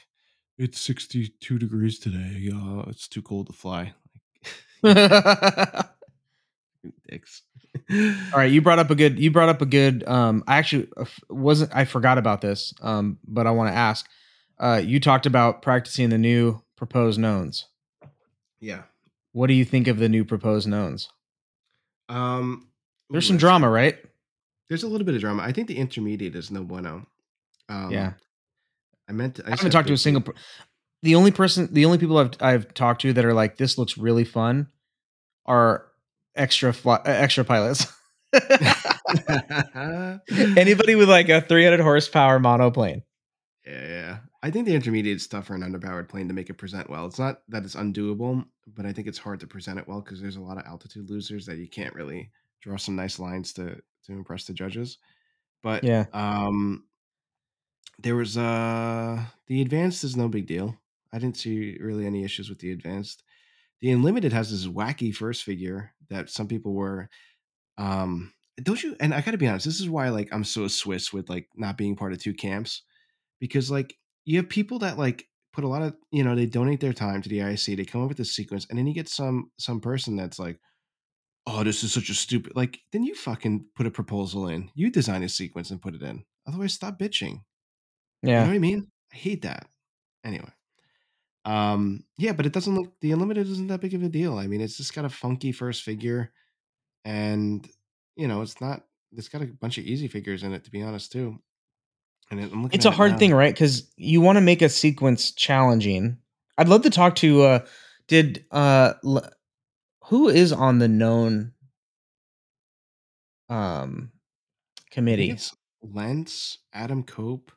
it's 0.58 0.80
sixty 0.80 1.28
two 1.40 1.58
degrees 1.58 1.98
today. 1.98 2.36
Yeah, 2.38 2.84
it's 2.88 3.08
too 3.08 3.22
cold 3.22 3.48
to 3.48 3.52
fly. 3.52 3.94
Dicks. 7.08 7.42
All 7.90 8.38
right, 8.38 8.50
you 8.50 8.60
brought 8.60 8.78
up 8.78 8.90
a 8.90 8.94
good. 8.94 9.18
You 9.18 9.30
brought 9.30 9.48
up 9.48 9.62
a 9.62 9.66
good. 9.66 10.06
Um, 10.06 10.44
I 10.46 10.58
actually 10.58 10.88
uh, 10.96 11.04
wasn't. 11.30 11.74
I 11.74 11.84
forgot 11.84 12.18
about 12.18 12.40
this. 12.40 12.74
Um, 12.80 13.18
but 13.26 13.46
I 13.46 13.50
want 13.50 13.70
to 13.70 13.76
ask. 13.76 14.08
Uh, 14.58 14.80
you 14.84 15.00
talked 15.00 15.26
about 15.26 15.62
practicing 15.62 16.10
the 16.10 16.18
new 16.18 16.62
proposed 16.76 17.18
knowns. 17.18 17.66
Yeah. 18.60 18.82
What 19.32 19.48
do 19.48 19.54
you 19.54 19.64
think 19.64 19.88
of 19.88 19.98
the 19.98 20.08
new 20.08 20.24
proposed 20.24 20.68
knowns? 20.68 21.08
Um, 22.08 22.68
There's 23.10 23.24
ooh, 23.24 23.28
some 23.28 23.36
drama, 23.38 23.68
right? 23.68 23.98
There's 24.68 24.82
a 24.82 24.88
little 24.88 25.04
bit 25.04 25.14
of 25.14 25.20
drama. 25.20 25.42
I 25.42 25.52
think 25.52 25.68
the 25.68 25.78
intermediate 25.78 26.36
is 26.36 26.50
no 26.50 26.62
bueno. 26.62 27.06
Um, 27.68 27.90
yeah, 27.90 28.12
I 29.08 29.12
meant 29.12 29.36
to, 29.36 29.42
I, 29.42 29.46
I 29.46 29.50
haven't 29.50 29.64
have 29.66 29.72
talked 29.72 29.88
to 29.88 29.94
a 29.94 29.98
single. 29.98 30.22
per- 30.22 30.34
The 31.02 31.14
only 31.14 31.30
person, 31.30 31.68
the 31.72 31.84
only 31.84 31.98
people 31.98 32.18
I've 32.18 32.30
I've 32.40 32.74
talked 32.74 33.00
to 33.02 33.12
that 33.12 33.24
are 33.24 33.34
like, 33.34 33.56
this 33.56 33.76
looks 33.78 33.98
really 33.98 34.24
fun, 34.24 34.68
are 35.46 35.86
extra 36.34 36.72
fly, 36.72 36.96
uh, 36.96 37.00
extra 37.04 37.44
pilots. 37.44 37.86
Anybody 40.56 40.94
with 40.94 41.08
like 41.08 41.28
a 41.28 41.40
300 41.40 41.80
horsepower 41.80 42.38
monoplane. 42.38 43.02
Yeah, 43.66 43.86
yeah. 43.88 44.18
I 44.42 44.50
think 44.50 44.66
the 44.66 44.74
intermediate 44.74 45.20
stuff 45.20 45.46
for 45.46 45.54
an 45.54 45.62
underpowered 45.62 46.08
plane 46.08 46.26
to 46.28 46.34
make 46.34 46.50
it 46.50 46.54
present 46.54 46.90
well. 46.90 47.06
It's 47.06 47.18
not 47.18 47.42
that 47.48 47.64
it's 47.64 47.76
undoable, 47.76 48.44
but 48.66 48.86
I 48.86 48.92
think 48.92 49.06
it's 49.06 49.18
hard 49.18 49.38
to 49.40 49.46
present 49.46 49.78
it 49.78 49.86
well 49.86 50.00
because 50.00 50.20
there's 50.20 50.36
a 50.36 50.40
lot 50.40 50.58
of 50.58 50.64
altitude 50.66 51.08
losers 51.08 51.46
that 51.46 51.58
you 51.58 51.68
can't 51.68 51.94
really 51.94 52.30
draw 52.60 52.76
some 52.76 52.96
nice 52.96 53.18
lines 53.18 53.52
to 53.54 53.76
to 54.06 54.12
impress 54.12 54.44
the 54.46 54.52
judges. 54.52 54.98
But 55.62 55.84
Yeah. 55.84 56.06
um 56.12 56.84
there 57.98 58.16
was 58.16 58.36
uh 58.36 59.24
the 59.46 59.62
advanced 59.62 60.04
is 60.04 60.16
no 60.16 60.28
big 60.28 60.46
deal. 60.46 60.76
I 61.12 61.18
didn't 61.18 61.36
see 61.36 61.76
really 61.80 62.06
any 62.06 62.24
issues 62.24 62.48
with 62.48 62.58
the 62.58 62.72
advanced. 62.72 63.22
The 63.80 63.90
unlimited 63.90 64.32
has 64.32 64.50
this 64.50 64.66
wacky 64.66 65.14
first 65.14 65.42
figure 65.42 65.92
that 66.08 66.30
some 66.30 66.48
people 66.48 66.72
were 66.72 67.08
um 67.78 68.32
don't 68.62 68.82
you 68.82 68.96
and 69.00 69.14
I 69.14 69.20
gotta 69.20 69.38
be 69.38 69.48
honest, 69.48 69.66
this 69.66 69.80
is 69.80 69.88
why 69.88 70.08
like 70.10 70.28
I'm 70.32 70.44
so 70.44 70.68
Swiss 70.68 71.12
with 71.12 71.28
like 71.28 71.48
not 71.56 71.76
being 71.76 71.96
part 71.96 72.12
of 72.12 72.18
two 72.18 72.34
camps 72.34 72.82
because 73.40 73.70
like 73.70 73.94
you 74.24 74.36
have 74.38 74.48
people 74.48 74.78
that 74.80 74.98
like 74.98 75.26
put 75.52 75.64
a 75.64 75.68
lot 75.68 75.82
of 75.82 75.94
you 76.10 76.24
know 76.24 76.34
they 76.34 76.46
donate 76.46 76.80
their 76.80 76.92
time 76.92 77.22
to 77.22 77.28
the 77.28 77.40
IC 77.40 77.76
they 77.76 77.84
come 77.84 78.02
up 78.02 78.08
with 78.08 78.18
this 78.18 78.34
sequence 78.34 78.66
and 78.68 78.78
then 78.78 78.86
you 78.86 78.94
get 78.94 79.08
some 79.08 79.50
some 79.58 79.80
person 79.80 80.16
that's 80.16 80.38
like 80.38 80.58
oh 81.46 81.64
this 81.64 81.82
is 81.82 81.92
such 81.92 82.08
a 82.08 82.14
stupid 82.14 82.52
like 82.54 82.78
then 82.92 83.02
you 83.02 83.14
fucking 83.14 83.64
put 83.74 83.86
a 83.86 83.90
proposal 83.90 84.48
in 84.48 84.70
you 84.74 84.90
design 84.90 85.22
a 85.22 85.28
sequence 85.28 85.70
and 85.70 85.82
put 85.82 85.94
it 85.94 86.02
in 86.02 86.24
otherwise 86.46 86.72
stop 86.72 86.98
bitching 86.98 87.40
you 88.22 88.28
know 88.30 88.40
Yeah. 88.42 88.46
what 88.46 88.54
I 88.54 88.58
mean 88.58 88.86
I 89.12 89.16
hate 89.16 89.42
that 89.42 89.66
anyway 90.24 90.50
um 91.44 92.04
yeah 92.18 92.32
but 92.32 92.46
it 92.46 92.52
doesn't 92.52 92.74
look 92.76 92.92
the 93.00 93.10
unlimited 93.12 93.48
isn't 93.48 93.66
that 93.66 93.80
big 93.80 93.94
of 93.94 94.02
a 94.02 94.08
deal 94.08 94.38
I 94.38 94.46
mean 94.46 94.60
it's 94.60 94.76
just 94.76 94.94
got 94.94 95.04
a 95.04 95.08
funky 95.10 95.50
first 95.52 95.82
figure 95.82 96.32
and 97.04 97.68
you 98.16 98.28
know 98.28 98.42
it's 98.42 98.60
not 98.60 98.84
it's 99.16 99.28
got 99.28 99.42
a 99.42 99.46
bunch 99.46 99.76
of 99.78 99.84
easy 99.84 100.06
figures 100.08 100.44
in 100.44 100.52
it 100.52 100.64
to 100.64 100.70
be 100.70 100.82
honest 100.82 101.10
too 101.12 101.38
and 102.30 102.38
it- 102.40 102.52
I'm 102.52 102.62
looking 102.62 102.76
It's 102.78 102.84
a 102.86 102.90
it 102.90 102.94
hard 102.94 103.12
now. 103.12 103.18
thing, 103.18 103.34
right? 103.34 103.52
Because 103.52 103.92
you 103.96 104.20
want 104.22 104.36
to 104.36 104.40
make 104.40 104.62
a 104.62 104.68
sequence 104.70 105.32
challenging. 105.32 106.16
I'd 106.56 106.68
love 106.68 106.82
to 106.82 106.90
talk 106.90 107.16
to. 107.16 107.42
uh 107.42 107.66
Did 108.08 108.46
uh 108.50 108.94
l- 109.04 109.28
who 110.04 110.28
is 110.28 110.50
on 110.52 110.78
the 110.78 110.88
known 110.88 111.52
um 113.50 114.12
committee? 114.90 115.36
Lentz, 115.82 116.58
Adam 116.72 117.02
Cope. 117.02 117.52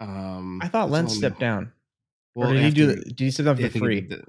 Um, 0.00 0.60
I 0.62 0.68
thought 0.68 0.86
that's 0.86 0.92
Len 0.92 1.08
stepped 1.08 1.40
down. 1.40 1.72
Well, 2.34 2.50
or 2.50 2.54
did 2.54 2.62
he 2.64 2.70
do? 2.70 2.86
The, 2.86 2.96
did 2.96 3.20
he 3.20 3.30
step 3.30 3.46
down 3.46 3.56
for 3.56 3.68
free? 3.78 4.00
the- 4.00 4.24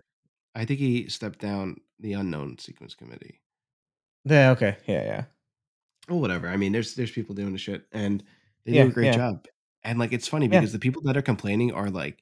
I 0.56 0.66
think 0.66 0.80
he 0.80 1.08
stepped 1.10 1.40
down 1.40 1.78
the 2.00 2.14
unknown 2.14 2.58
sequence 2.58 2.96
committee. 2.96 3.40
Yeah. 4.26 4.52
Okay. 4.52 4.78
Yeah. 4.88 5.04
Yeah. 5.04 5.24
Well, 6.10 6.20
whatever. 6.20 6.48
I 6.48 6.58
mean, 6.58 6.72
there's 6.72 6.96
there's 6.96 7.12
people 7.12 7.36
doing 7.36 7.52
the 7.54 7.60
shit, 7.60 7.86
and 7.92 8.24
they 8.66 8.74
Yeah, 8.74 8.84
do 8.84 8.90
a 8.90 8.94
great 8.94 9.06
yeah. 9.08 9.16
job. 9.16 9.46
And 9.84 10.00
like, 10.00 10.12
it's 10.12 10.28
funny 10.28 10.48
because 10.48 10.72
the 10.72 10.80
people 10.80 11.02
that 11.04 11.16
are 11.16 11.22
complaining 11.22 11.72
are 11.72 11.90
like, 11.90 12.18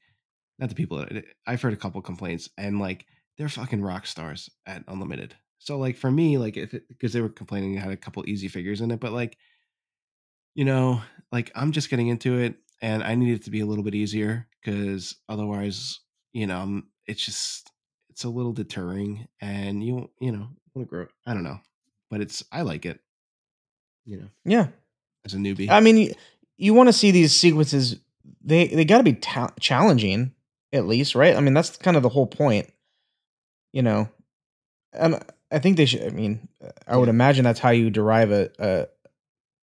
not 0.59 0.69
the 0.69 0.75
people 0.75 0.97
that 0.99 1.25
I've 1.47 1.61
heard 1.61 1.73
a 1.73 1.77
couple 1.77 2.01
complaints, 2.01 2.49
and 2.57 2.79
like 2.79 3.05
they're 3.37 3.49
fucking 3.49 3.81
rock 3.81 4.05
stars 4.07 4.49
at 4.65 4.83
Unlimited. 4.87 5.35
So 5.59 5.77
like 5.79 5.95
for 5.95 6.11
me, 6.11 6.37
like 6.37 6.57
if 6.57 6.75
because 6.89 7.13
they 7.13 7.21
were 7.21 7.29
complaining, 7.29 7.75
it 7.75 7.79
had 7.79 7.91
a 7.91 7.97
couple 7.97 8.23
easy 8.27 8.47
figures 8.49 8.81
in 8.81 8.91
it, 8.91 8.99
but 8.99 9.13
like, 9.13 9.37
you 10.53 10.65
know, 10.65 11.01
like 11.31 11.51
I'm 11.55 11.71
just 11.71 11.89
getting 11.89 12.07
into 12.07 12.37
it, 12.39 12.55
and 12.81 13.03
I 13.03 13.15
need 13.15 13.33
it 13.33 13.43
to 13.45 13.51
be 13.51 13.59
a 13.61 13.65
little 13.65 13.83
bit 13.83 13.95
easier 13.95 14.47
because 14.63 15.15
otherwise, 15.29 15.99
you 16.33 16.47
know, 16.47 16.81
it's 17.05 17.23
just 17.25 17.71
it's 18.09 18.23
a 18.23 18.29
little 18.29 18.53
deterring, 18.53 19.27
and 19.41 19.83
you 19.83 20.09
you 20.19 20.31
know 20.31 20.49
want 20.73 20.87
to 20.87 20.89
grow. 20.89 21.07
I 21.25 21.33
don't 21.33 21.43
know, 21.43 21.59
but 22.09 22.21
it's 22.21 22.43
I 22.51 22.61
like 22.61 22.85
it. 22.85 22.99
You 24.05 24.17
know, 24.21 24.27
Yeah. 24.45 24.67
as 25.25 25.33
a 25.33 25.37
newbie. 25.37 25.69
I 25.69 25.79
mean, 25.81 25.97
you, 25.97 26.13
you 26.57 26.73
want 26.73 26.87
to 26.87 26.93
see 26.93 27.11
these 27.11 27.35
sequences. 27.35 27.97
They 28.41 28.67
they 28.67 28.85
got 28.85 28.97
to 28.99 29.03
be 29.03 29.13
ta- 29.13 29.53
challenging 29.59 30.33
at 30.73 30.85
least, 30.87 31.15
right? 31.15 31.35
I 31.35 31.39
mean, 31.41 31.53
that's 31.53 31.75
kind 31.77 31.97
of 31.97 32.03
the 32.03 32.09
whole 32.09 32.27
point. 32.27 32.71
You 33.73 33.81
know, 33.83 34.09
and 34.93 35.21
I 35.51 35.59
think 35.59 35.77
they 35.77 35.85
should. 35.85 36.03
I 36.03 36.09
mean, 36.09 36.47
I 36.87 36.97
would 36.97 37.09
imagine 37.09 37.43
that's 37.43 37.59
how 37.59 37.69
you 37.71 37.89
derive 37.89 38.31
a, 38.31 38.49
a 38.59 38.87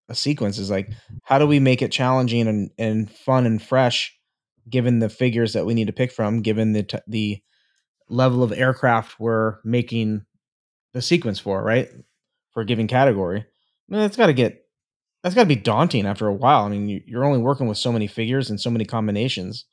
a 0.08 0.14
sequence. 0.14 0.58
Is 0.58 0.70
like, 0.70 0.90
how 1.24 1.38
do 1.38 1.46
we 1.46 1.60
make 1.60 1.82
it 1.82 1.92
challenging 1.92 2.48
and 2.48 2.70
and 2.78 3.10
fun 3.10 3.46
and 3.46 3.62
fresh, 3.62 4.16
given 4.68 4.98
the 4.98 5.08
figures 5.08 5.52
that 5.52 5.66
we 5.66 5.74
need 5.74 5.86
to 5.86 5.92
pick 5.92 6.12
from, 6.12 6.42
given 6.42 6.72
the 6.72 6.82
t- 6.84 6.98
the 7.06 7.42
level 8.08 8.42
of 8.42 8.52
aircraft 8.52 9.18
we're 9.18 9.56
making 9.64 10.22
the 10.92 11.02
sequence 11.02 11.38
for, 11.38 11.62
right? 11.62 11.88
For 12.52 12.62
a 12.62 12.66
given 12.66 12.86
category. 12.86 13.40
I 13.40 13.44
mean, 13.88 14.00
that's 14.00 14.16
got 14.16 14.26
to 14.26 14.34
get 14.34 14.62
that's 15.22 15.34
got 15.34 15.42
to 15.42 15.48
be 15.48 15.56
daunting 15.56 16.06
after 16.06 16.26
a 16.26 16.34
while. 16.34 16.64
I 16.64 16.68
mean, 16.68 16.88
you, 16.88 17.00
you're 17.06 17.24
only 17.24 17.38
working 17.38 17.68
with 17.68 17.78
so 17.78 17.92
many 17.92 18.06
figures 18.06 18.50
and 18.50 18.60
so 18.60 18.70
many 18.70 18.84
combinations. 18.84 19.64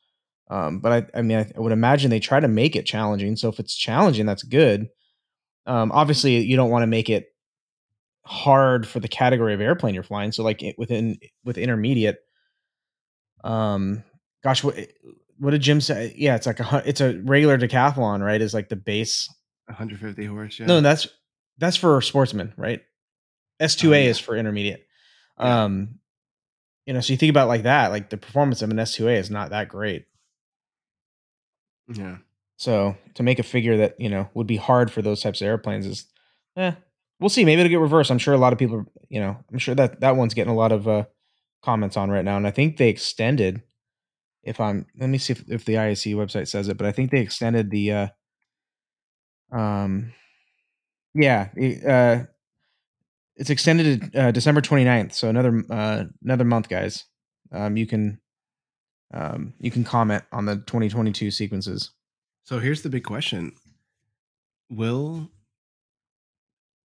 Um, 0.49 0.79
but 0.79 0.91
I, 0.91 1.19
I 1.19 1.21
mean, 1.21 1.37
I, 1.37 1.51
I 1.55 1.59
would 1.59 1.71
imagine 1.71 2.09
they 2.09 2.19
try 2.19 2.39
to 2.39 2.47
make 2.47 2.75
it 2.75 2.85
challenging. 2.85 3.35
So 3.35 3.49
if 3.49 3.59
it's 3.59 3.75
challenging, 3.75 4.25
that's 4.25 4.43
good. 4.43 4.89
Um, 5.65 5.91
obviously, 5.91 6.37
you 6.39 6.55
don't 6.55 6.71
want 6.71 6.83
to 6.83 6.87
make 6.87 7.09
it 7.09 7.27
hard 8.23 8.87
for 8.87 8.99
the 8.99 9.07
category 9.07 9.53
of 9.53 9.61
airplane 9.61 9.93
you're 9.93 10.03
flying. 10.03 10.31
So 10.31 10.43
like 10.43 10.61
within 10.77 11.17
with 11.43 11.57
intermediate, 11.57 12.17
um, 13.43 14.03
gosh, 14.43 14.63
what 14.63 14.75
what 15.37 15.51
did 15.51 15.61
Jim 15.61 15.81
say? 15.81 16.13
Yeah, 16.17 16.35
it's 16.35 16.45
like 16.47 16.59
a 16.59 16.83
it's 16.85 17.01
a 17.01 17.17
regular 17.19 17.57
decathlon, 17.57 18.23
right? 18.23 18.41
Is 18.41 18.53
like 18.53 18.69
the 18.69 18.75
base 18.75 19.27
150 19.67 20.25
horse. 20.25 20.59
Yeah. 20.59 20.65
no, 20.65 20.81
that's 20.81 21.07
that's 21.57 21.77
for 21.77 22.01
sportsmen, 22.01 22.53
right? 22.57 22.81
S 23.59 23.75
two 23.75 23.91
Oh, 23.91 23.97
A 23.97 24.03
yeah. 24.03 24.09
is 24.09 24.19
for 24.19 24.35
intermediate. 24.35 24.85
Yeah. 25.39 25.63
Um, 25.63 25.99
you 26.85 26.93
know, 26.93 27.01
so 27.01 27.13
you 27.13 27.17
think 27.17 27.29
about 27.29 27.47
like 27.47 27.63
that, 27.63 27.91
like 27.91 28.09
the 28.09 28.17
performance 28.17 28.61
of 28.61 28.71
an 28.71 28.77
S2A 28.77 29.17
is 29.17 29.29
not 29.29 29.51
that 29.51 29.69
great. 29.69 30.05
Yeah. 31.93 32.17
So 32.57 32.97
to 33.15 33.23
make 33.23 33.39
a 33.39 33.43
figure 33.43 33.77
that 33.77 33.99
you 33.99 34.09
know 34.09 34.29
would 34.33 34.47
be 34.47 34.57
hard 34.57 34.91
for 34.91 35.01
those 35.01 35.21
types 35.21 35.41
of 35.41 35.47
airplanes 35.47 35.85
is, 35.85 36.05
eh, 36.57 36.73
we'll 37.19 37.29
see. 37.29 37.45
Maybe 37.45 37.61
it'll 37.61 37.69
get 37.69 37.79
reversed. 37.79 38.11
I'm 38.11 38.17
sure 38.17 38.33
a 38.33 38.37
lot 38.37 38.53
of 38.53 38.59
people, 38.59 38.85
you 39.09 39.19
know, 39.19 39.37
I'm 39.51 39.59
sure 39.59 39.75
that 39.75 40.01
that 40.01 40.15
one's 40.15 40.33
getting 40.33 40.51
a 40.51 40.55
lot 40.55 40.71
of 40.71 40.87
uh, 40.87 41.05
comments 41.63 41.97
on 41.97 42.09
right 42.09 42.25
now, 42.25 42.37
and 42.37 42.47
I 42.47 42.51
think 42.51 42.77
they 42.77 42.89
extended. 42.89 43.63
If 44.43 44.59
I'm, 44.59 44.85
let 44.97 45.09
me 45.09 45.17
see 45.17 45.33
if, 45.33 45.43
if 45.49 45.65
the 45.65 45.73
IAC 45.73 46.15
website 46.15 46.47
says 46.47 46.69
it, 46.69 46.77
but 46.77 46.87
I 46.87 46.91
think 46.91 47.11
they 47.11 47.19
extended 47.19 47.69
the, 47.69 47.91
uh, 47.91 48.07
um, 49.51 50.13
yeah, 51.13 51.49
uh, 51.87 52.25
it's 53.35 53.49
extended 53.49 54.11
to 54.13 54.19
uh, 54.19 54.31
December 54.31 54.61
29th, 54.61 55.13
so 55.13 55.29
another 55.29 55.63
uh, 55.69 56.03
another 56.23 56.43
month, 56.43 56.69
guys. 56.69 57.05
Um, 57.51 57.77
you 57.77 57.87
can 57.87 58.19
um, 59.13 59.53
you 59.59 59.71
can 59.71 59.83
comment 59.83 60.23
on 60.31 60.45
the 60.45 60.57
2022 60.57 61.31
sequences. 61.31 61.91
So 62.43 62.59
here's 62.59 62.81
the 62.81 62.89
big 62.89 63.03
question: 63.03 63.53
Will 64.69 65.29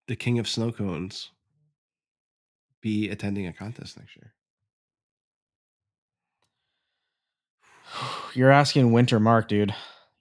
the 0.07 0.15
King 0.15 0.39
of 0.39 0.47
Snow 0.47 0.71
Cones 0.71 1.31
be 2.81 3.09
attending 3.09 3.47
a 3.47 3.53
contest 3.53 3.97
next 3.97 4.15
year? 4.15 4.33
You're 8.33 8.51
asking 8.51 8.91
Winter 8.91 9.19
Mark, 9.19 9.47
dude. 9.47 9.73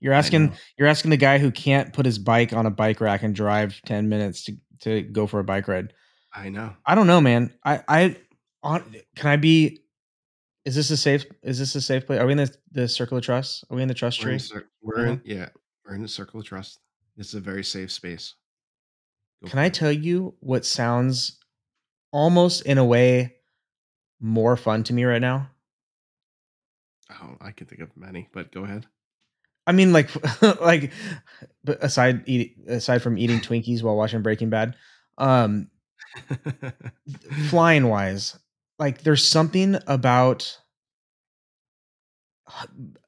You're 0.02 0.12
asking 0.14 0.52
you're 0.76 0.88
asking 0.88 1.12
the 1.12 1.16
guy 1.16 1.38
who 1.38 1.52
can't 1.52 1.92
put 1.92 2.04
his 2.04 2.18
bike 2.18 2.52
on 2.52 2.66
a 2.66 2.70
bike 2.72 3.00
rack 3.00 3.22
and 3.22 3.32
drive 3.32 3.80
10 3.86 4.08
minutes 4.08 4.42
to, 4.46 4.56
to 4.80 5.02
go 5.02 5.28
for 5.28 5.38
a 5.38 5.44
bike 5.44 5.68
ride. 5.68 5.92
I 6.34 6.48
know. 6.48 6.74
I 6.84 6.96
don't 6.96 7.06
know, 7.06 7.20
man. 7.20 7.52
I 7.64 7.84
I 7.86 8.16
on 8.64 8.96
can 9.14 9.30
I 9.30 9.36
be 9.36 9.82
is 10.64 10.74
this 10.74 10.90
a 10.90 10.96
safe 10.96 11.24
is 11.44 11.60
this 11.60 11.76
a 11.76 11.80
safe 11.80 12.04
place? 12.04 12.18
Are 12.18 12.26
we 12.26 12.32
in 12.32 12.38
the, 12.38 12.52
the 12.72 12.88
circle 12.88 13.16
of 13.16 13.22
trust? 13.22 13.64
Are 13.70 13.76
we 13.76 13.82
in 13.82 13.86
the 13.86 13.94
trust 13.94 14.24
We're 14.24 14.32
in, 14.32 14.38
tree? 14.38 14.48
cir- 14.48 14.68
we're 14.82 14.98
uh-huh. 15.02 15.12
in 15.12 15.22
yeah, 15.24 15.48
we're 15.86 15.94
in 15.94 16.02
the 16.02 16.08
circle 16.08 16.40
of 16.40 16.46
trust. 16.46 16.80
This 17.16 17.28
is 17.28 17.34
a 17.34 17.40
very 17.40 17.62
safe 17.62 17.92
space. 17.92 18.34
Can 19.46 19.58
I 19.58 19.68
tell 19.68 19.92
you 19.92 20.34
what 20.40 20.64
sounds 20.64 21.38
almost 22.12 22.64
in 22.66 22.78
a 22.78 22.84
way 22.84 23.36
more 24.20 24.56
fun 24.56 24.84
to 24.84 24.92
me 24.92 25.04
right 25.04 25.20
now? 25.20 25.50
Oh, 27.10 27.36
I 27.40 27.50
can 27.50 27.66
think 27.66 27.82
of 27.82 27.96
many, 27.96 28.28
but 28.32 28.52
go 28.52 28.64
ahead. 28.64 28.86
I 29.66 29.72
mean, 29.72 29.92
like, 29.92 30.10
like, 30.60 30.92
but 31.64 31.82
aside 31.82 32.22
eat, 32.26 32.56
aside 32.66 33.02
from 33.02 33.18
eating 33.18 33.40
Twinkies 33.40 33.82
while 33.82 33.96
watching 33.96 34.22
Breaking 34.22 34.50
Bad, 34.50 34.76
um, 35.18 35.68
flying 37.48 37.88
wise, 37.88 38.38
like, 38.78 39.02
there's 39.02 39.26
something 39.26 39.76
about 39.86 40.58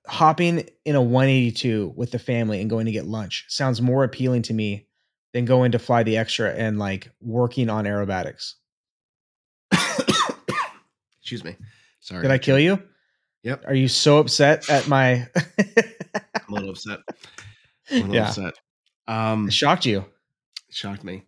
hopping 0.07 0.68
in 0.85 0.95
a 0.95 1.03
182 1.03 1.93
with 1.97 2.11
the 2.11 2.18
family 2.18 2.61
and 2.61 2.70
going 2.70 2.87
to 2.87 2.93
get 2.93 3.07
lunch 3.07 3.45
sounds 3.49 3.80
more 3.82 4.05
appealing 4.05 4.43
to 4.43 4.55
me 4.55 4.87
than 5.35 5.45
going 5.45 5.72
to 5.72 5.78
fly 5.78 6.05
the 6.05 6.16
extra 6.16 6.51
and 6.55 6.78
like 6.78 7.11
working 7.20 7.68
on 7.68 7.85
aerobatics. 7.85 8.55
Excuse 11.20 11.45
me. 11.45 11.57
Sorry. 12.01 12.22
Did 12.22 12.30
I 12.30 12.39
kill 12.39 12.59
you? 12.59 12.80
Yep. 13.43 13.64
Are 13.66 13.74
you 13.74 13.89
so 13.89 14.18
upset 14.18 14.70
at 14.70 14.89
my? 14.89 15.26
I'm 15.37 16.49
a 16.49 16.53
little 16.53 16.70
upset. 16.70 17.01
I'm 17.91 17.97
a 17.97 18.01
little 18.01 18.14
yeah, 18.14 18.28
upset. 18.28 18.55
Um, 19.09 19.49
it 19.49 19.53
shocked 19.53 19.85
you. 19.85 19.99
it 20.68 20.74
shocked 20.74 21.03
me. 21.03 21.24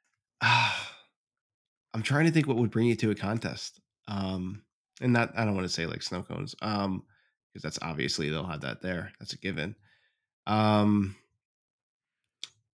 I'm 0.40 2.02
trying 2.02 2.26
to 2.26 2.30
think 2.30 2.46
what 2.46 2.58
would 2.58 2.70
bring 2.70 2.86
you 2.86 2.96
to 2.96 3.10
a 3.10 3.14
contest. 3.14 3.80
Um, 4.06 4.62
and 5.00 5.12
not 5.12 5.32
I 5.36 5.44
don't 5.44 5.56
want 5.56 5.66
to 5.66 5.72
say 5.72 5.86
like 5.86 6.02
snow 6.02 6.22
cones. 6.22 6.54
Um, 6.62 7.02
because 7.52 7.62
that's 7.62 7.78
obviously 7.82 8.28
they'll 8.28 8.46
have 8.46 8.60
that 8.60 8.82
there. 8.82 9.10
That's 9.18 9.32
a 9.32 9.38
given. 9.38 9.74
Um, 10.46 11.16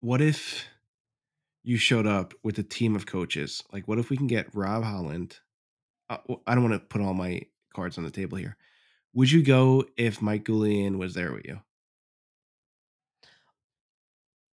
what 0.00 0.20
if 0.20 0.66
you 1.62 1.76
showed 1.76 2.06
up 2.06 2.34
with 2.42 2.58
a 2.58 2.62
team 2.62 2.96
of 2.96 3.06
coaches? 3.06 3.62
Like, 3.72 3.86
what 3.88 3.98
if 3.98 4.10
we 4.10 4.16
can 4.16 4.26
get 4.26 4.54
Rob 4.54 4.84
Holland? 4.84 5.38
Uh, 6.10 6.18
I 6.46 6.54
don't 6.54 6.68
want 6.68 6.74
to 6.74 6.86
put 6.86 7.00
all 7.00 7.14
my 7.14 7.42
cards 7.74 7.98
on 7.98 8.04
the 8.04 8.10
table 8.10 8.36
here. 8.38 8.56
Would 9.14 9.30
you 9.30 9.42
go 9.42 9.84
if 9.96 10.22
Mike 10.22 10.44
Goulian 10.44 10.96
was 10.96 11.14
there 11.14 11.32
with 11.32 11.44
you? 11.44 11.60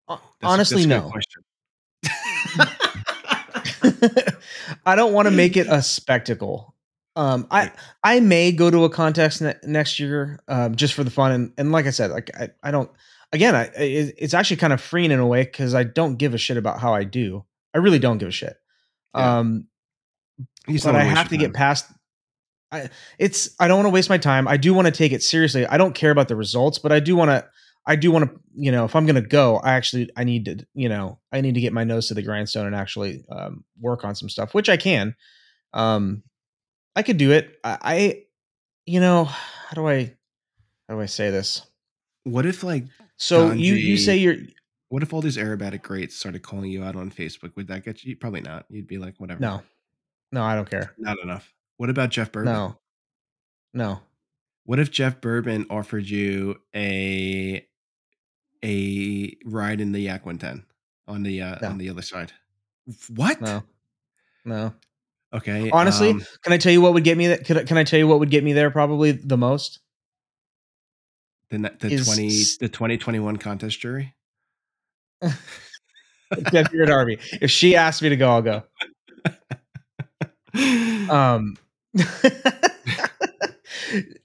That's 0.08 0.22
Honestly, 0.52 0.84
that's 0.86 1.04
a 1.04 1.08
no. 1.08 1.12
I 4.86 4.94
don't 4.94 5.12
want 5.12 5.26
to 5.26 5.30
make 5.30 5.56
it 5.56 5.66
a 5.68 5.82
spectacle. 5.82 6.74
Um, 7.16 7.46
I 7.50 7.72
I 8.02 8.20
may 8.20 8.52
go 8.52 8.70
to 8.70 8.84
a 8.84 8.90
contest 8.90 9.42
ne- 9.42 9.56
next 9.64 9.98
year, 9.98 10.38
um, 10.48 10.76
just 10.76 10.94
for 10.94 11.04
the 11.04 11.10
fun 11.10 11.32
and 11.32 11.52
and 11.58 11.72
like 11.72 11.86
I 11.86 11.90
said, 11.90 12.10
like 12.10 12.30
I, 12.36 12.50
I 12.62 12.70
don't. 12.70 12.90
Again, 13.32 13.54
I 13.54 13.64
it, 13.76 14.14
it's 14.18 14.34
actually 14.34 14.56
kind 14.56 14.72
of 14.72 14.80
freeing 14.80 15.10
in 15.10 15.18
a 15.18 15.26
way 15.26 15.42
because 15.44 15.74
I 15.74 15.84
don't 15.84 16.16
give 16.16 16.34
a 16.34 16.38
shit 16.38 16.56
about 16.56 16.80
how 16.80 16.94
I 16.94 17.04
do. 17.04 17.44
I 17.74 17.78
really 17.78 17.98
don't 17.98 18.18
give 18.18 18.28
a 18.28 18.32
shit. 18.32 18.56
Yeah. 19.14 19.38
Um, 19.38 19.68
You 20.66 20.78
but 20.80 20.94
I 20.94 21.04
have 21.04 21.28
to 21.28 21.36
your 21.36 21.48
get 21.48 21.54
past. 21.54 21.86
I 22.70 22.90
it's 23.18 23.54
I 23.58 23.68
don't 23.68 23.78
want 23.78 23.86
to 23.86 23.92
waste 23.92 24.10
my 24.10 24.18
time. 24.18 24.46
I 24.46 24.56
do 24.56 24.74
want 24.74 24.86
to 24.86 24.92
take 24.92 25.12
it 25.12 25.22
seriously. 25.22 25.66
I 25.66 25.78
don't 25.78 25.94
care 25.94 26.10
about 26.10 26.28
the 26.28 26.36
results, 26.36 26.78
but 26.78 26.92
I 26.92 27.00
do 27.00 27.16
want 27.16 27.30
to. 27.30 27.46
I 27.86 27.96
do 27.96 28.10
want 28.10 28.26
to. 28.26 28.40
You 28.54 28.72
know, 28.72 28.84
if 28.84 28.94
I'm 28.94 29.06
going 29.06 29.22
to 29.22 29.28
go, 29.28 29.56
I 29.56 29.72
actually 29.72 30.10
I 30.16 30.24
need 30.24 30.44
to. 30.46 30.66
You 30.74 30.88
know, 30.88 31.18
I 31.32 31.40
need 31.40 31.54
to 31.54 31.60
get 31.60 31.72
my 31.72 31.84
nose 31.84 32.08
to 32.08 32.14
the 32.14 32.22
grindstone 32.22 32.66
and 32.66 32.74
actually 32.74 33.24
um, 33.30 33.64
work 33.80 34.04
on 34.04 34.14
some 34.14 34.28
stuff, 34.28 34.54
which 34.54 34.68
I 34.68 34.76
can. 34.76 35.14
Um, 35.72 36.22
I 36.96 37.02
could 37.02 37.16
do 37.16 37.30
it. 37.30 37.56
I, 37.62 37.78
I, 37.82 38.22
you 38.84 39.00
know, 39.00 39.24
how 39.24 39.74
do 39.74 39.86
I, 39.86 40.16
how 40.88 40.96
do 40.96 41.00
I 41.00 41.06
say 41.06 41.30
this? 41.30 41.62
What 42.24 42.44
if 42.44 42.62
like 42.64 42.84
So 43.18 43.52
you 43.52 43.74
you 43.74 43.96
say 43.96 44.16
you're 44.16 44.36
what 44.88 45.02
if 45.02 45.12
all 45.12 45.20
these 45.20 45.36
aerobatic 45.36 45.82
greats 45.82 46.16
started 46.16 46.42
calling 46.42 46.70
you 46.70 46.82
out 46.82 46.96
on 46.96 47.10
Facebook? 47.10 47.54
Would 47.56 47.66
that 47.68 47.84
get 47.84 48.02
you? 48.04 48.16
Probably 48.16 48.40
not. 48.40 48.64
You'd 48.70 48.86
be 48.86 48.96
like, 48.98 49.14
whatever. 49.18 49.40
no, 49.40 49.62
no, 50.32 50.42
I 50.42 50.54
don't 50.54 50.70
care. 50.70 50.94
Not 50.96 51.18
enough. 51.22 51.52
What 51.76 51.90
about 51.90 52.08
Jeff 52.10 52.32
Boerboon? 52.32 52.44
No, 52.46 52.78
no. 53.74 54.00
What 54.64 54.78
if 54.78 54.90
Jeff 54.90 55.20
Boerboon 55.20 55.66
offered 55.70 56.08
you 56.08 56.60
a 56.74 57.66
a 58.64 59.36
ride 59.44 59.80
in 59.80 59.92
the 59.92 60.00
Yak 60.00 60.24
110 60.26 60.64
on 61.06 61.22
the 61.22 61.42
uh, 61.42 61.58
No. 61.60 61.68
on 61.68 61.78
the 61.78 61.90
other 61.90 62.02
side? 62.02 62.32
What? 63.14 63.40
No, 63.40 63.62
no. 64.44 64.74
Okay. 65.34 65.70
Honestly, 65.70 66.10
um, 66.10 66.24
can 66.42 66.52
I 66.54 66.56
tell 66.58 66.72
you 66.72 66.80
what 66.80 66.94
would 66.94 67.04
get 67.04 67.18
me 67.18 67.26
that? 67.28 67.44
Can 67.44 67.58
I, 67.58 67.64
can 67.64 67.76
I 67.76 67.84
tell 67.84 67.98
you 67.98 68.06
what 68.08 68.18
would 68.20 68.30
get 68.30 68.42
me 68.44 68.54
there? 68.54 68.70
Probably 68.70 69.12
the 69.12 69.36
most. 69.36 69.80
The 71.50 71.72
the 71.78 71.92
is 71.92 72.06
twenty 72.06 72.42
the 72.60 72.68
twenty 72.68 72.98
twenty 72.98 73.20
one 73.20 73.36
contest 73.36 73.80
jury. 73.80 74.14
Debby 75.20 76.76
Rihn-Harvey. 76.76 77.18
If 77.40 77.50
she 77.50 77.74
asks 77.74 78.02
me 78.02 78.10
to 78.10 78.16
go, 78.16 78.30
I'll 78.30 78.42
go. 78.42 78.62
Um, 81.10 81.56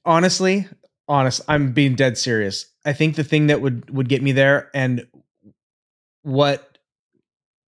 honestly, 0.05 0.67
honest, 1.07 1.41
I'm 1.47 1.71
being 1.71 1.95
dead 1.95 2.17
serious. 2.17 2.65
I 2.85 2.93
think 2.93 3.15
the 3.15 3.23
thing 3.23 3.47
that 3.47 3.61
would 3.61 3.89
would 3.89 4.09
get 4.09 4.21
me 4.21 4.31
there, 4.31 4.69
and 4.73 5.07
what 6.23 6.77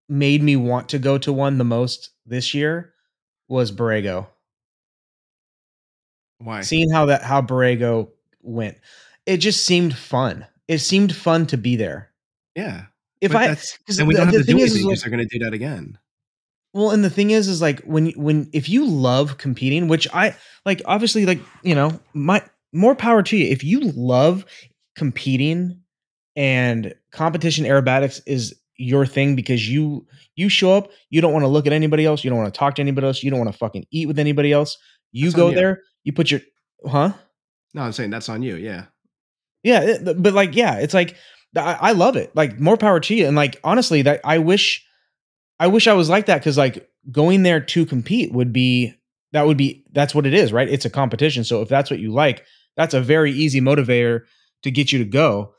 made 0.08 0.44
me 0.44 0.56
want 0.56 0.90
to 0.90 1.00
go 1.00 1.18
to 1.18 1.34
one 1.34 1.58
the 1.58 1.64
most 1.64 2.12
this 2.26 2.54
year 2.54 2.94
was 3.48 3.72
Borrego. 3.72 4.28
Why? 6.40 6.62
Seeing 6.62 6.90
how 6.90 7.06
that 7.06 7.24
how 7.24 7.42
Borrego 7.42 8.10
went, 8.42 8.78
it 9.26 9.38
just 9.38 9.66
seemed 9.66 9.96
fun. 9.96 10.46
It 10.68 10.80
seemed 10.80 11.16
fun 11.16 11.46
to 11.48 11.58
be 11.58 11.76
there. 11.76 12.12
yeah. 12.56 12.86
If 13.22 13.32
but 13.32 13.42
I, 13.42 13.48
that's, 13.48 13.78
'cause 13.88 13.98
and 13.98 14.08
we 14.08 14.14
the- 14.14 14.18
don't 14.20 14.28
have 14.28 14.34
the 14.36 14.44
to 14.44 14.46
do 14.46 14.60
anything 14.60 14.84
because 14.84 14.88
like- 14.88 15.02
they're 15.02 15.18
going 15.18 15.28
to 15.28 15.40
do 15.40 15.44
that 15.46 15.54
again. 15.54 15.98
Well, 16.74 16.92
and 16.92 17.04
the 17.04 17.10
thing 17.10 17.32
is, 17.32 17.48
is 17.48 17.62
like 17.62 17.80
when 17.84 18.08
when 18.12 18.50
if 18.54 18.68
you 18.68 18.86
love 18.86 19.38
competing, 19.38 19.88
which 19.88 20.08
I 20.14 20.36
like, 20.66 20.82
obviously, 20.86 21.26
like 21.26 21.40
you 21.64 21.74
know, 21.74 21.98
my 22.14 22.44
more 22.74 22.94
power 22.94 23.24
to 23.24 23.38
you. 23.38 23.46
If 23.50 23.64
you 23.64 23.80
love 23.96 24.46
competing 24.98 25.80
and 26.36 26.94
competition 27.12 27.64
aerobatics 27.66 28.22
is 28.26 28.54
your 28.78 29.06
thing 29.06 29.36
because 29.38 29.70
you 29.70 30.06
you 30.36 30.50
show 30.50 30.74
up, 30.74 30.92
you 31.10 31.22
don't 31.22 31.32
want 31.32 31.44
to 31.44 31.48
look 31.48 31.66
at 31.66 31.72
anybody 31.74 32.06
else, 32.06 32.24
you 32.26 32.30
don't 32.30 32.40
want 32.40 32.54
to 32.54 32.58
talk 32.58 32.76
to 32.76 32.82
anybody 32.82 33.08
else, 33.08 33.24
you 33.24 33.30
don't 33.32 33.40
want 33.40 33.52
to 33.52 33.58
fucking 33.58 33.86
eat 33.92 34.08
with 34.08 34.20
anybody 34.20 34.52
else. 34.52 34.78
You 35.14 35.28
That's 35.28 35.36
go 35.36 35.50
you. 35.50 35.56
there, 35.56 35.82
you 36.04 36.12
put 36.12 36.30
your 36.30 36.42
huh? 36.86 37.14
No, 37.74 37.84
I'm 37.84 37.94
saying 37.94 38.10
that's 38.10 38.28
on 38.28 38.44
you. 38.44 38.58
Yeah. 38.58 38.86
Yeah, 39.66 39.98
but 40.16 40.34
like, 40.34 40.56
yeah, 40.56 40.76
it's 40.76 40.94
like 40.94 41.16
I, 41.58 41.78
I 41.82 41.92
love 41.94 42.16
it. 42.16 42.36
Like, 42.36 42.60
more 42.60 42.78
power 42.78 43.00
to 43.00 43.16
you. 43.16 43.26
And 43.26 43.36
like, 43.36 43.60
honestly, 43.64 44.04
that 44.04 44.22
I 44.24 44.38
wish, 44.38 44.86
I 45.60 45.68
wish 45.68 45.88
I 45.88 45.94
was 45.94 46.08
like 46.08 46.28
that 46.28 46.38
because 46.38 46.58
like 46.58 46.88
going 47.12 47.42
there 47.44 47.60
to 47.60 47.86
compete 47.86 48.32
would 48.32 48.54
be 48.54 48.94
that 49.32 49.48
would 49.48 49.58
be 49.58 49.84
that's 49.92 50.14
what 50.14 50.28
it 50.28 50.34
is, 50.34 50.54
right? 50.54 50.70
It's 50.70 50.86
a 50.86 50.90
competition. 50.90 51.44
So 51.44 51.62
if 51.62 51.68
that's 51.68 51.90
what 51.90 52.00
you 52.00 52.14
like, 52.14 52.46
that's 52.78 52.94
a 52.94 53.02
very 53.02 53.32
easy 53.32 53.60
motivator 53.60 54.22
to 54.64 54.72
get 54.72 54.92
you 54.92 55.00
to 55.00 55.06
go. 55.06 55.56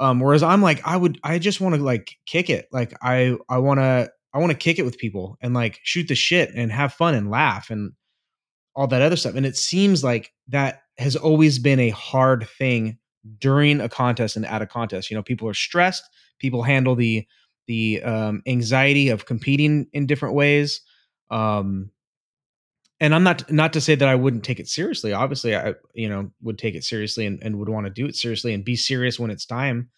Um, 0.00 0.20
whereas 0.20 0.42
I'm 0.42 0.62
like, 0.62 0.84
I 0.86 0.96
would, 0.96 1.20
I 1.22 1.38
just 1.38 1.60
want 1.60 1.74
to 1.74 1.82
like 1.82 2.16
kick 2.26 2.48
it. 2.48 2.66
Like 2.72 2.94
I, 3.02 3.36
I 3.48 3.58
want 3.58 3.78
to, 3.78 4.10
I 4.32 4.38
want 4.38 4.50
to 4.52 4.58
kick 4.58 4.78
it 4.78 4.84
with 4.84 4.98
people 4.98 5.36
and 5.42 5.52
like 5.52 5.78
shoot 5.82 6.08
the 6.08 6.14
shit 6.14 6.50
and 6.54 6.72
have 6.72 6.94
fun 6.94 7.14
and 7.14 7.30
laugh 7.30 7.68
and 7.70 7.92
all 8.74 8.86
that 8.86 9.02
other 9.02 9.16
stuff. 9.16 9.34
And 9.34 9.44
it 9.44 9.56
seems 9.56 10.02
like 10.02 10.32
that 10.48 10.82
has 10.96 11.14
always 11.14 11.58
been 11.58 11.78
a 11.78 11.90
hard 11.90 12.48
thing 12.58 12.98
during 13.38 13.80
a 13.80 13.88
contest 13.88 14.36
and 14.36 14.46
at 14.46 14.62
a 14.62 14.66
contest. 14.66 15.10
You 15.10 15.16
know, 15.16 15.22
people 15.22 15.48
are 15.48 15.54
stressed. 15.54 16.04
People 16.38 16.62
handle 16.62 16.94
the 16.94 17.26
the 17.66 18.02
um, 18.02 18.42
anxiety 18.46 19.10
of 19.10 19.26
competing 19.26 19.86
in 19.92 20.06
different 20.06 20.34
ways. 20.34 20.80
Um, 21.30 21.90
and 23.00 23.14
I'm 23.14 23.22
not 23.22 23.50
not 23.50 23.72
to 23.74 23.80
say 23.80 23.94
that 23.94 24.08
I 24.08 24.14
wouldn't 24.14 24.44
take 24.44 24.60
it 24.60 24.68
seriously. 24.68 25.12
Obviously, 25.12 25.56
I 25.56 25.74
you 25.94 26.08
know 26.08 26.30
would 26.42 26.58
take 26.58 26.74
it 26.74 26.84
seriously 26.84 27.26
and, 27.26 27.42
and 27.42 27.58
would 27.58 27.68
want 27.68 27.86
to 27.86 27.90
do 27.90 28.06
it 28.06 28.16
seriously 28.16 28.52
and 28.52 28.64
be 28.64 28.76
serious 28.76 29.18
when 29.18 29.30
it's 29.30 29.46
time. 29.46 29.90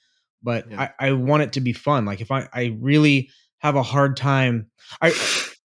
But 0.43 0.71
Yeah. 0.71 0.89
I, 1.01 1.09
I 1.09 1.13
want 1.13 1.43
it 1.43 1.53
to 1.55 1.61
be 1.61 1.73
fun. 1.73 2.05
Like 2.05 2.21
if 2.21 2.31
I 2.31 2.49
I 2.53 2.77
really 2.81 3.31
have 3.59 3.77
a 3.77 3.83
hard 3.83 4.17
time, 4.17 4.71
I 5.01 5.13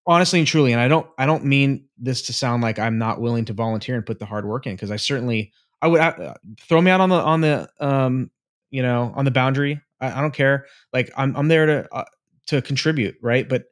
honestly 0.06 0.40
and 0.40 0.48
truly, 0.48 0.72
and 0.72 0.82
I 0.82 0.88
don't 0.88 1.08
I 1.18 1.26
don't 1.26 1.46
mean 1.46 1.86
this 1.98 2.24
to 2.24 2.34
sound 2.34 2.64
like 2.64 2.80
I'm 2.80 2.98
not 2.98 3.22
willing 3.22 3.46
to 3.46 3.54
volunteer 3.54 3.96
and 3.96 4.06
put 4.06 4.20
the 4.20 4.26
hard 4.26 4.46
work 4.46 4.66
in 4.66 4.74
because 4.74 4.92
I 4.92 4.98
certainly 4.98 5.52
I 5.82 5.88
would 5.88 6.02
uh, 6.02 6.34
throw 6.62 6.82
me 6.82 6.92
out 6.92 7.02
on 7.02 7.10
the 7.10 7.16
on 7.16 7.42
the 7.42 7.70
um 7.80 8.32
you 8.72 8.82
know 8.82 9.14
on 9.16 9.26
the 9.26 9.32
boundary. 9.32 9.82
I, 10.00 10.12
I 10.12 10.22
don't 10.22 10.34
care. 10.34 10.66
Like 10.94 11.12
I'm 11.18 11.36
I'm 11.36 11.48
there 11.48 11.66
to 11.66 11.88
uh, 11.92 12.06
to 12.48 12.62
contribute, 12.62 13.16
right? 13.22 13.48
But 13.48 13.66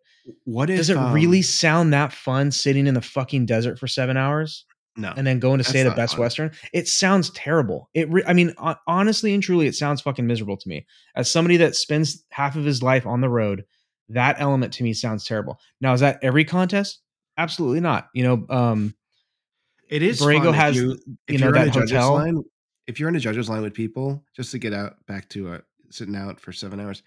What 0.43 0.69
if 0.69 0.77
does 0.77 0.89
it 0.89 0.97
um, 0.97 1.13
really 1.13 1.41
sound 1.41 1.93
that 1.93 2.13
fun 2.13 2.51
sitting 2.51 2.87
in 2.87 2.93
the 2.93 3.01
fucking 3.01 3.45
desert 3.45 3.79
for 3.79 3.87
seven 3.87 4.17
hours 4.17 4.65
no? 4.97 5.13
and 5.15 5.25
then 5.25 5.39
going 5.39 5.57
to 5.57 5.63
stay 5.63 5.81
at 5.81 5.87
a 5.87 5.91
Best 5.91 6.13
fun. 6.13 6.21
Western? 6.21 6.51
It 6.73 6.87
sounds 6.87 7.29
terrible. 7.31 7.89
It, 7.93 8.09
re- 8.09 8.23
I 8.27 8.33
mean, 8.33 8.53
hon- 8.57 8.77
honestly 8.87 9.33
and 9.33 9.41
truly, 9.41 9.67
it 9.67 9.75
sounds 9.75 10.01
fucking 10.01 10.25
miserable 10.27 10.57
to 10.57 10.69
me. 10.69 10.85
As 11.15 11.29
somebody 11.29 11.57
that 11.57 11.75
spends 11.75 12.23
half 12.29 12.55
of 12.55 12.63
his 12.65 12.81
life 12.83 13.05
on 13.05 13.21
the 13.21 13.29
road, 13.29 13.65
that 14.09 14.37
element 14.39 14.73
to 14.73 14.83
me 14.83 14.93
sounds 14.93 15.25
terrible. 15.25 15.59
Now, 15.81 15.93
is 15.93 16.01
that 16.01 16.19
every 16.21 16.45
contest? 16.45 16.99
Absolutely 17.37 17.81
not. 17.81 18.07
You 18.13 18.23
know, 18.23 18.45
um, 18.55 18.95
It 19.89 20.01
is 20.01 20.21
Borrego 20.21 20.53
has, 20.53 20.75
you, 20.75 20.97
you 21.27 21.37
know, 21.37 21.47
you're 21.47 21.55
in 21.55 21.65
that 21.65 21.75
hotel. 21.75 22.13
line. 22.13 22.43
If 22.87 22.99
you're 22.99 23.09
in 23.09 23.15
a 23.15 23.19
judge's 23.19 23.49
line 23.49 23.61
with 23.61 23.73
people, 23.73 24.23
just 24.35 24.51
to 24.51 24.59
get 24.59 24.73
out 24.73 24.93
back 25.07 25.29
to 25.29 25.53
uh, 25.53 25.59
sitting 25.89 26.15
out 26.15 26.39
for 26.39 26.51
seven 26.51 26.79
hours. 26.79 27.03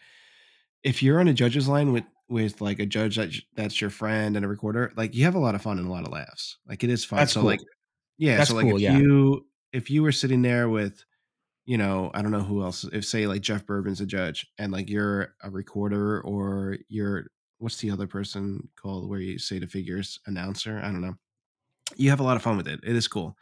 If 0.83 1.03
you're 1.03 1.21
on 1.21 1.29
a 1.29 1.35
judge's 1.35 1.69
line 1.69 1.93
with 1.93 2.05
with 2.29 2.61
like 2.61 2.79
a 2.79 2.87
judge 2.87 3.17
that 3.17 3.33
that's 3.55 3.81
your 3.81 3.91
friend 3.91 4.37
and 4.37 4.45
a 4.45 4.49
recorder, 4.49 4.93
like 4.97 5.15
you 5.15 5.25
have 5.25 5.35
a 5.35 5.41
lot 5.41 5.55
of 5.55 5.63
fun 5.63 5.79
and 5.79 5.87
a 5.87 5.91
lot 5.91 6.07
of 6.07 6.13
laughs. 6.13 6.59
Like 6.69 6.85
it 6.85 6.91
is 6.91 7.05
fun. 7.05 7.19
That's 7.19 7.33
so 7.33 7.41
cool. 7.41 7.51
like 7.51 7.61
yeah, 8.19 8.37
That's 8.37 8.51
so 8.51 8.57
like 8.57 8.67
cool, 8.67 8.77
if 8.77 8.83
yeah. 8.83 8.99
you 8.99 9.47
if 9.73 9.91
you 9.91 10.03
were 10.03 10.13
sitting 10.13 10.43
there 10.43 10.69
with 10.69 11.05
you 11.65 11.77
know, 11.77 12.11
I 12.15 12.23
don't 12.23 12.31
know 12.33 12.41
who 12.41 12.63
else. 12.63 12.85
If 12.85 13.05
say 13.05 13.27
like 13.27 13.43
Jeff 13.43 13.67
Boerboon's 13.67 14.01
a 14.01 14.07
judge, 14.07 14.47
and 14.59 14.73
like 14.73 14.89
you're 14.89 15.35
a 15.43 15.51
recorder, 15.51 16.23
or 16.23 16.79
you're 16.89 17.27
what's 17.59 17.77
the 17.77 17.91
other 17.91 18.07
person 18.07 18.69
called 18.75 19.09
where 19.09 19.21
you 19.21 19.39
say 19.39 19.59
the 19.59 19.67
figures 19.67 20.19
announcer? 20.27 20.79
I 20.79 20.87
don't 20.87 21.03
know. 21.03 21.17
You 21.97 22.11
have 22.11 22.21
a 22.21 22.25
lot 22.25 22.37
of 22.37 22.43
fun 22.43 22.57
with 22.57 22.69
it. 22.69 22.81
It 22.83 22.95
is 22.97 23.09
cool, 23.09 23.37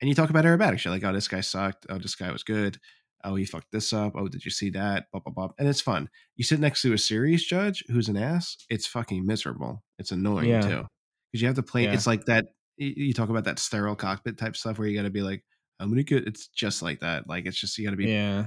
and 0.00 0.08
you 0.08 0.14
talk 0.14 0.30
about 0.30 0.44
aerobatics. 0.44 0.84
You're 0.84 0.94
like, 0.94 1.04
oh, 1.04 1.12
this 1.12 1.28
guy 1.28 1.40
sucked. 1.40 1.86
Oh, 1.88 1.98
this 1.98 2.14
guy 2.14 2.30
was 2.30 2.42
good. 2.42 2.78
Oh, 3.24 3.34
he 3.34 3.44
fucked 3.44 3.72
this 3.72 3.92
up. 3.92 4.12
Oh, 4.14 4.28
did 4.28 4.44
you 4.44 4.50
see 4.50 4.70
that? 4.70 5.06
Blah 5.12 5.20
blah 5.20 5.32
blah. 5.32 5.48
And 5.58 5.66
it's 5.66 5.80
fun. 5.80 6.08
You 6.36 6.44
sit 6.44 6.60
next 6.60 6.82
to 6.82 6.92
a 6.92 6.98
serious 6.98 7.44
judge 7.44 7.82
who's 7.88 8.08
an 8.08 8.16
ass. 8.16 8.56
It's 8.70 8.86
fucking 8.86 9.26
miserable. 9.26 9.82
It's 9.98 10.12
annoying 10.12 10.48
Yeah. 10.50 10.60
too 10.60 10.86
because 11.32 11.42
you 11.42 11.46
have 11.48 11.56
to 11.56 11.62
play. 11.62 11.84
Yeah. 11.84 11.94
It's 11.94 12.06
like 12.06 12.26
that. 12.26 12.46
You 12.76 13.14
talk 13.14 13.30
about 13.30 13.44
that 13.44 13.58
sterile 13.58 13.96
cockpit 13.96 14.36
type 14.36 14.54
stuff 14.54 14.78
where 14.78 14.86
you 14.86 14.96
got 14.96 15.04
to 15.04 15.10
be 15.10 15.22
like, 15.22 15.42
I'm 15.80 15.88
gonna 15.88 16.02
get. 16.02 16.26
It's 16.26 16.48
just 16.48 16.82
like 16.82 17.00
that. 17.00 17.26
Like 17.28 17.46
it's 17.46 17.58
just 17.58 17.76
you 17.78 17.84
got 17.84 17.92
to 17.92 17.96
be 17.96 18.06
yeah, 18.06 18.46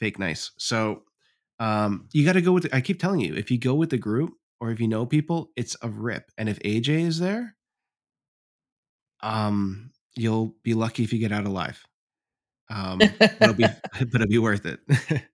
fake 0.00 0.18
nice. 0.18 0.52
So 0.56 1.02
um 1.58 2.08
you 2.12 2.24
got 2.24 2.34
to 2.34 2.42
go 2.42 2.52
with 2.52 2.68
I 2.72 2.80
keep 2.80 3.00
telling 3.00 3.20
you, 3.20 3.34
if 3.34 3.50
you 3.50 3.58
go 3.58 3.74
with 3.74 3.90
the 3.90 3.98
group 3.98 4.34
or 4.60 4.70
if 4.70 4.80
you 4.80 4.86
know 4.88 5.04
people, 5.04 5.50
it's 5.56 5.76
a 5.82 5.88
rip. 5.88 6.30
And 6.38 6.48
if 6.48 6.58
AJ 6.60 6.88
is 7.06 7.18
there, 7.18 7.55
um 9.22 9.90
you'll 10.14 10.54
be 10.62 10.74
lucky 10.74 11.04
if 11.04 11.12
you 11.12 11.18
get 11.18 11.32
out 11.32 11.46
alive. 11.46 11.82
Um 12.68 12.98
but 12.98 13.36
it'll 13.40 13.54
be 13.54 13.62
but 13.92 14.14
it'll 14.20 14.26
be 14.26 14.38
worth 14.38 14.66
it. 14.66 14.80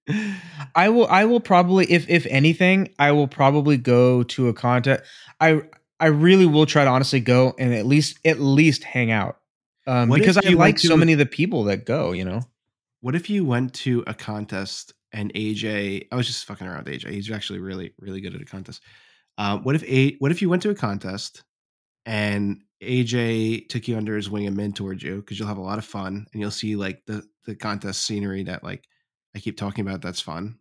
I 0.75 0.91
will. 0.91 1.07
I 1.07 1.25
will 1.25 1.41
probably, 1.41 1.91
if 1.91 2.07
if 2.11 2.27
anything, 2.27 2.91
I 2.99 3.13
will 3.13 3.27
probably 3.27 3.79
go 3.79 4.23
to 4.23 4.49
a 4.49 4.53
contest. 4.53 5.03
I 5.41 5.63
I 5.99 6.09
really 6.09 6.45
will 6.45 6.67
try 6.67 6.85
to 6.85 6.91
honestly 6.91 7.21
go 7.21 7.55
and 7.59 7.73
at 7.73 7.87
least 7.87 8.19
at 8.27 8.39
least 8.39 8.85
hang 8.85 9.11
out, 9.11 9.39
um, 9.87 10.11
because 10.11 10.37
I 10.37 10.51
like 10.51 10.59
went 10.59 10.81
so 10.81 10.95
many 10.95 11.15
of 11.15 11.19
the 11.19 11.25
people 11.25 11.65
that 11.65 11.87
go. 11.87 12.13
You 12.13 12.27
know, 12.27 12.43
what 13.01 13.15
if 13.15 13.31
you 13.31 13.47
went 13.47 13.73
to 13.77 14.05
a 14.07 14.13
contest 14.13 14.93
and 15.13 15.33
AJ 15.35 16.09
I 16.11 16.17
was 16.17 16.27
just 16.27 16.45
fucking 16.47 16.67
around 16.67 16.87
AJ. 16.87 17.11
He's 17.11 17.31
actually 17.31 17.61
really, 17.61 17.95
really 17.99 18.21
good 18.21 18.35
at 18.35 18.41
a 18.41 18.45
contest. 18.45 18.83
Um, 19.39 19.63
what 19.63 19.75
if 19.75 19.85
a 19.85 20.17
what 20.17 20.31
if 20.31 20.43
you 20.43 20.49
went 20.49 20.63
to 20.63 20.71
a 20.71 20.75
contest 20.75 21.45
and 22.07 22.63
AJ 22.83 23.69
took 23.69 23.87
you 23.89 23.97
under 23.97 24.17
his 24.17 24.29
wing 24.29 24.47
and 24.47 24.57
mentored 24.57 25.03
you 25.03 25.17
because 25.17 25.39
you'll 25.39 25.49
have 25.49 25.59
a 25.59 25.63
lot 25.63 25.79
of 25.79 25.85
fun 25.85 26.27
and 26.33 26.41
you'll 26.41 26.51
see 26.51 26.77
like 26.77 27.03
the 27.07 27.23
the 27.47 27.55
contest 27.55 28.05
scenery 28.05 28.45
that 28.45 28.63
like 28.65 28.89
I 29.35 29.39
keep 29.39 29.57
talking 29.57 29.87
about 29.87 30.03
that's 30.03 30.21
fun. 30.21 30.59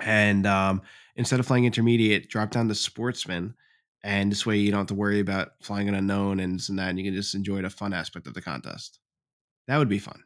And 0.00 0.46
um, 0.46 0.82
instead 1.16 1.40
of 1.40 1.46
flying 1.46 1.64
intermediate, 1.64 2.28
drop 2.28 2.50
down 2.50 2.68
to 2.68 2.74
sportsman, 2.74 3.54
and 4.02 4.30
this 4.30 4.46
way 4.46 4.56
you 4.56 4.70
don't 4.70 4.80
have 4.80 4.86
to 4.88 4.94
worry 4.94 5.20
about 5.20 5.50
flying 5.62 5.88
an 5.88 5.94
unknown 5.94 6.40
and 6.40 6.56
this 6.56 6.68
and 6.68 6.78
that, 6.78 6.90
and 6.90 6.98
you 6.98 7.04
can 7.04 7.14
just 7.14 7.34
enjoy 7.34 7.62
the 7.62 7.70
fun 7.70 7.92
aspect 7.92 8.26
of 8.26 8.34
the 8.34 8.42
contest. 8.42 8.98
That 9.66 9.78
would 9.78 9.88
be 9.88 9.98
fun. 9.98 10.22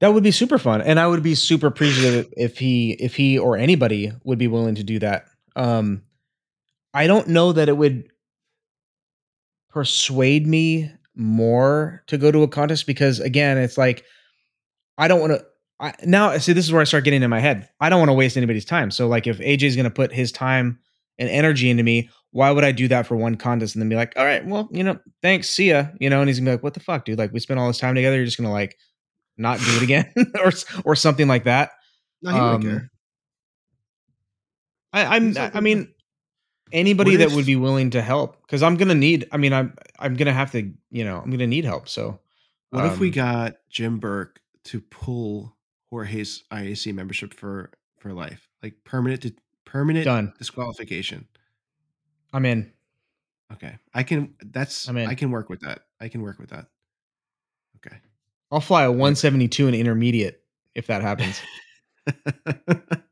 that 0.00 0.12
would 0.12 0.22
be 0.22 0.30
super 0.30 0.58
fun, 0.58 0.82
and 0.82 1.00
I 1.00 1.06
would 1.06 1.22
be 1.22 1.34
super 1.34 1.66
appreciative 1.68 2.32
if 2.36 2.58
he 2.58 2.92
if 2.92 3.16
he 3.16 3.38
or 3.38 3.56
anybody 3.56 4.12
would 4.24 4.38
be 4.38 4.48
willing 4.48 4.74
to 4.76 4.84
do 4.84 4.98
that. 4.98 5.26
Um, 5.54 6.02
I 6.92 7.06
don't 7.06 7.28
know 7.28 7.52
that 7.52 7.68
it 7.68 7.76
would 7.76 8.08
persuade 9.76 10.46
me 10.46 10.90
more 11.16 12.02
to 12.06 12.16
go 12.16 12.32
to 12.32 12.42
a 12.42 12.48
contest 12.48 12.86
because 12.86 13.20
again, 13.20 13.58
it's 13.58 13.76
like 13.76 14.06
I 14.96 15.06
don't 15.06 15.20
want 15.20 15.32
to. 15.34 15.44
I, 15.78 15.92
now, 16.02 16.34
see, 16.38 16.54
this 16.54 16.64
is 16.64 16.72
where 16.72 16.80
I 16.80 16.84
start 16.84 17.04
getting 17.04 17.22
in 17.22 17.28
my 17.28 17.40
head. 17.40 17.68
I 17.78 17.90
don't 17.90 17.98
want 17.98 18.08
to 18.08 18.14
waste 18.14 18.38
anybody's 18.38 18.64
time. 18.64 18.90
So, 18.90 19.06
like, 19.06 19.26
if 19.26 19.36
AJ's 19.36 19.76
going 19.76 19.84
to 19.84 19.90
put 19.90 20.10
his 20.10 20.32
time 20.32 20.78
and 21.18 21.28
energy 21.28 21.68
into 21.68 21.82
me, 21.82 22.08
why 22.30 22.50
would 22.50 22.64
I 22.64 22.72
do 22.72 22.88
that 22.88 23.06
for 23.06 23.16
one 23.16 23.34
contest 23.34 23.74
and 23.74 23.82
then 23.82 23.90
be 23.90 23.96
like, 23.96 24.14
all 24.16 24.24
right, 24.24 24.46
well, 24.46 24.70
you 24.72 24.82
know, 24.82 24.98
thanks, 25.20 25.50
see 25.50 25.68
ya, 25.68 25.88
you 26.00 26.08
know? 26.08 26.20
And 26.20 26.30
he's 26.30 26.38
gonna 26.38 26.52
be 26.52 26.54
like, 26.54 26.62
what 26.62 26.72
the 26.72 26.80
fuck, 26.80 27.04
dude? 27.04 27.18
Like, 27.18 27.34
we 27.34 27.40
spent 27.40 27.60
all 27.60 27.66
this 27.66 27.76
time 27.76 27.94
together. 27.94 28.16
You're 28.16 28.24
just 28.24 28.38
gonna 28.38 28.50
like 28.50 28.78
not 29.36 29.58
do 29.58 29.76
it 29.76 29.82
again, 29.82 30.10
or 30.42 30.52
or 30.86 30.96
something 30.96 31.28
like 31.28 31.44
that. 31.44 31.72
No, 32.22 32.30
Um, 32.30 32.62
care. 32.62 32.90
I, 34.94 35.16
I'm, 35.16 35.26
He's 35.26 35.36
I 35.36 35.60
mean, 35.60 35.92
anybody 36.72 37.12
What 37.12 37.28
that 37.28 37.36
would 37.36 37.46
be 37.46 37.56
willing 37.56 37.90
to 37.90 38.02
help, 38.02 38.40
because 38.42 38.62
I'm 38.62 38.76
gonna 38.76 38.94
need. 38.94 39.28
I 39.32 39.36
mean, 39.36 39.52
I'm, 39.52 39.74
I'm 39.98 40.14
gonna 40.14 40.32
have 40.32 40.52
to, 40.52 40.72
you 40.90 41.04
know, 41.04 41.18
I'm 41.18 41.30
gonna 41.30 41.46
need 41.46 41.64
help. 41.64 41.88
So, 41.88 42.20
What 42.70 42.86
if 42.86 42.98
we 42.98 43.08
um, 43.08 43.14
got 43.14 43.56
Jim 43.70 43.98
Bourke 43.98 44.40
to 44.64 44.80
pull 44.80 45.56
Jorge's 45.90 46.44
IAC 46.50 46.94
membership 46.94 47.34
for 47.34 47.70
for 47.98 48.12
life, 48.12 48.48
like 48.62 48.74
permanent 48.84 49.22
to 49.22 49.34
permanent 49.64 50.04
Done. 50.04 50.32
disqualification? 50.38 51.26
I'm 52.32 52.44
in. 52.44 52.72
Okay, 53.52 53.78
I 53.94 54.02
can. 54.02 54.34
That's 54.42 54.88
I'm 54.88 54.96
in. 54.96 55.08
I 55.08 55.14
can 55.14 55.30
work 55.30 55.48
with 55.48 55.60
that. 55.60 55.82
I 56.00 56.08
can 56.08 56.22
work 56.22 56.38
with 56.38 56.50
that. 56.50 56.66
Okay. 57.76 57.96
I'll 58.50 58.60
fly 58.60 58.84
a 58.84 58.90
172 58.90 59.68
in 59.68 59.74
intermediate 59.74 60.42
if 60.74 60.86
that 60.86 61.02
happens. 61.02 61.40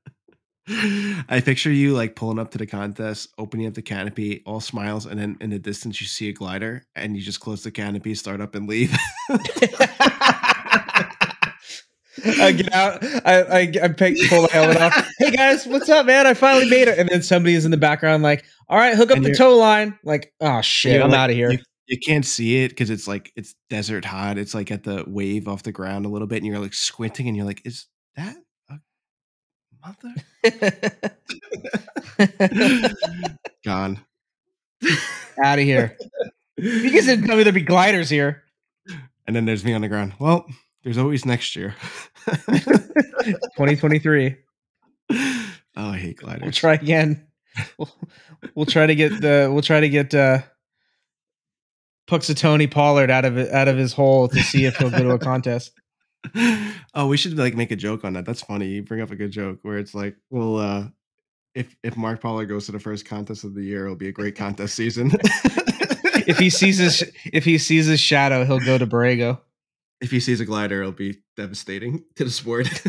I 0.67 1.43
picture 1.45 1.71
you 1.71 1.93
like 1.93 2.17
pulling 2.17 2.39
up 2.39 2.51
to 2.53 2.59
the 2.59 2.67
contest, 2.67 3.29
opening 3.37 3.67
up 3.67 3.75
the 3.75 3.83
canopy, 3.83 4.43
all 4.47 4.61
smiles, 4.61 5.05
and 5.05 5.21
then 5.21 5.37
in 5.41 5.51
the 5.51 5.59
distance 5.59 6.01
you 6.01 6.07
see 6.07 6.29
a 6.31 6.33
glider, 6.33 6.87
and 6.97 7.15
you 7.17 7.23
just 7.23 7.41
close 7.41 7.63
the 7.63 7.71
canopy, 7.71 8.15
start 8.15 8.41
up, 8.41 8.55
and 8.55 8.67
leave. 8.69 8.97
I 12.27 12.53
get 12.57 12.73
out. 12.73 13.05
I 13.27 13.43
I, 13.43 13.73
I 13.83 13.89
pick, 13.89 14.17
pull 14.29 14.43
the 14.43 14.49
helmet 14.51 14.81
off. 14.81 15.09
Hey 15.19 15.31
guys, 15.33 15.67
what's 15.67 15.89
up, 15.89 16.07
man? 16.07 16.27
I 16.27 16.35
finally 16.35 16.69
made 16.71 16.89
it. 16.89 16.99
And 16.99 17.09
then 17.09 17.23
somebody 17.23 17.55
is 17.55 17.65
in 17.65 17.71
the 17.71 17.77
background, 17.77 18.23
like, 18.23 18.45
all 18.69 18.79
right, 18.79 18.97
hook 18.97 19.11
up 19.11 19.19
And 19.19 19.27
the 19.27 19.35
tow 19.35 19.57
line. 19.57 19.99
Like, 20.05 20.33
oh 20.41 20.61
shit, 20.63 21.03
I'm 21.03 21.11
like- 21.11 21.19
out 21.19 21.31
of 21.31 21.37
here. 21.37 21.51
You, 21.51 21.59
you 21.87 21.99
can't 21.99 22.25
see 22.25 22.65
it 22.65 22.71
because 22.71 22.89
it's 22.89 23.07
like 23.07 23.33
it's 23.37 23.55
desert 23.69 24.07
hot. 24.07 24.39
It's 24.39 24.55
like 24.55 24.71
at 24.71 24.85
the 24.85 25.05
wave 25.07 25.47
off 25.47 25.63
the 25.65 25.73
ground 25.73 26.07
a 26.07 26.09
little 26.09 26.27
bit, 26.27 26.39
and 26.39 26.47
you're 26.47 26.59
like 26.59 26.73
squinting, 26.73 27.29
and 27.29 27.37
you're 27.37 27.45
like, 27.45 27.61
"Is 27.67 27.87
that 28.17 28.37
mother?" 29.85 30.15
Gone. 33.65 33.99
out 35.43 35.59
of 35.59 35.65
here. 35.65 35.97
You 36.57 36.91
guys 36.91 37.07
didn't 37.07 37.27
tell 37.27 37.37
me 37.37 37.43
there'd 37.43 37.55
be 37.55 37.63
gliders 37.63 38.11
here. 38.11 38.43
And 39.27 39.35
then 39.35 39.47
there's 39.47 39.65
me 39.65 39.73
on 39.73 39.81
the 39.81 39.89
ground. 39.89 40.13
Well, 40.19 40.45
there's 40.83 40.99
always 40.99 41.25
next 41.25 41.57
year. 41.57 41.75
2023. 42.27 44.37
oh, 45.11 45.47
I 45.77 45.97
hate 45.97 46.19
gliders. 46.19 46.43
We'll 46.43 46.53
try 46.53 46.75
again. 46.75 47.27
We'll, 47.79 47.91
we'll 48.55 48.67
try 48.67 48.87
to 48.87 48.95
get 48.95 49.21
the. 49.21 49.49
We'll 49.53 49.63
try 49.63 49.81
to 49.81 49.89
get 49.89 50.15
uh, 50.15 50.41
Punxsutawney 52.09 52.71
Pollard 52.71 53.11
out 53.11 53.25
of 53.25 53.39
it, 53.39 53.51
out 53.53 53.69
of 53.69 53.77
his 53.77 53.93
hole 53.93 54.29
to 54.29 54.41
see 54.41 54.65
if 54.67 54.77
he'll 54.77 54.91
go 54.91 55.03
to 55.03 55.11
a 55.13 55.19
contest. 55.19 55.73
oh, 56.95 57.07
we 57.07 57.17
should 57.17 57.39
like 57.39 57.55
make 57.55 57.71
a 57.71 57.77
joke 57.77 58.05
on 58.05 58.15
that. 58.15 58.25
That's 58.25 58.43
funny. 58.43 58.69
You 58.69 58.83
bring 58.83 59.01
up 59.01 59.11
a 59.11 59.17
good 59.17 59.31
joke 59.31 59.59
where 59.63 59.79
it's 59.79 59.95
like, 59.95 60.17
well, 60.31 60.59
uh, 60.59 60.89
if 61.55 61.77
if 61.83 61.97
Mark 61.97 62.21
Pollard 62.21 62.47
goes 62.47 62.67
to 62.67 62.73
the 62.73 62.81
first 62.81 63.07
contest 63.07 63.45
of 63.45 63.55
the 63.55 63.63
year, 63.63 63.85
it'll 63.85 63.97
be 63.97 64.09
a 64.09 64.13
great 64.13 64.37
contest 64.37 64.75
season. 64.75 65.13
if 66.27 66.39
he 66.39 66.51
sees 66.51 66.79
his 66.79 67.05
if 67.33 67.45
he 67.45 67.59
sees 67.59 67.87
his 67.87 68.01
shadow, 68.01 68.45
he'll 68.45 68.61
go 68.61 68.79
to 68.79 68.87
Borrego. 68.87 69.41
if 70.01 70.11
he 70.11 70.21
sees 70.21 70.41
a 70.41 70.45
glider, 70.45 70.81
it'll 70.81 70.93
be 70.93 71.19
devastating 71.37 72.05
to 72.17 72.25
the 72.25 72.31
sport. 72.31 72.69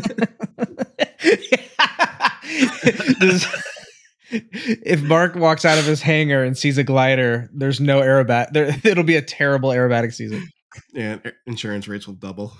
If 4.28 5.02
Mark 5.02 5.36
walks 5.36 5.64
out 5.64 5.78
of 5.78 5.84
his 5.84 6.02
hangar 6.02 6.42
and 6.42 6.58
sees 6.58 6.78
a 6.78 6.84
glider, 6.84 7.48
there's 7.54 7.80
no 7.80 8.00
aerobat. 8.00 8.52
There, 8.52 8.76
it'll 8.84 9.04
be 9.04 9.14
a 9.14 9.22
terrible 9.22 9.70
aerobatic 9.70 10.12
season. 10.12 10.48
yeah, 10.92 11.18
insurance 11.46 11.86
rates 11.86 12.06
will 12.08 12.14
double. 12.14 12.52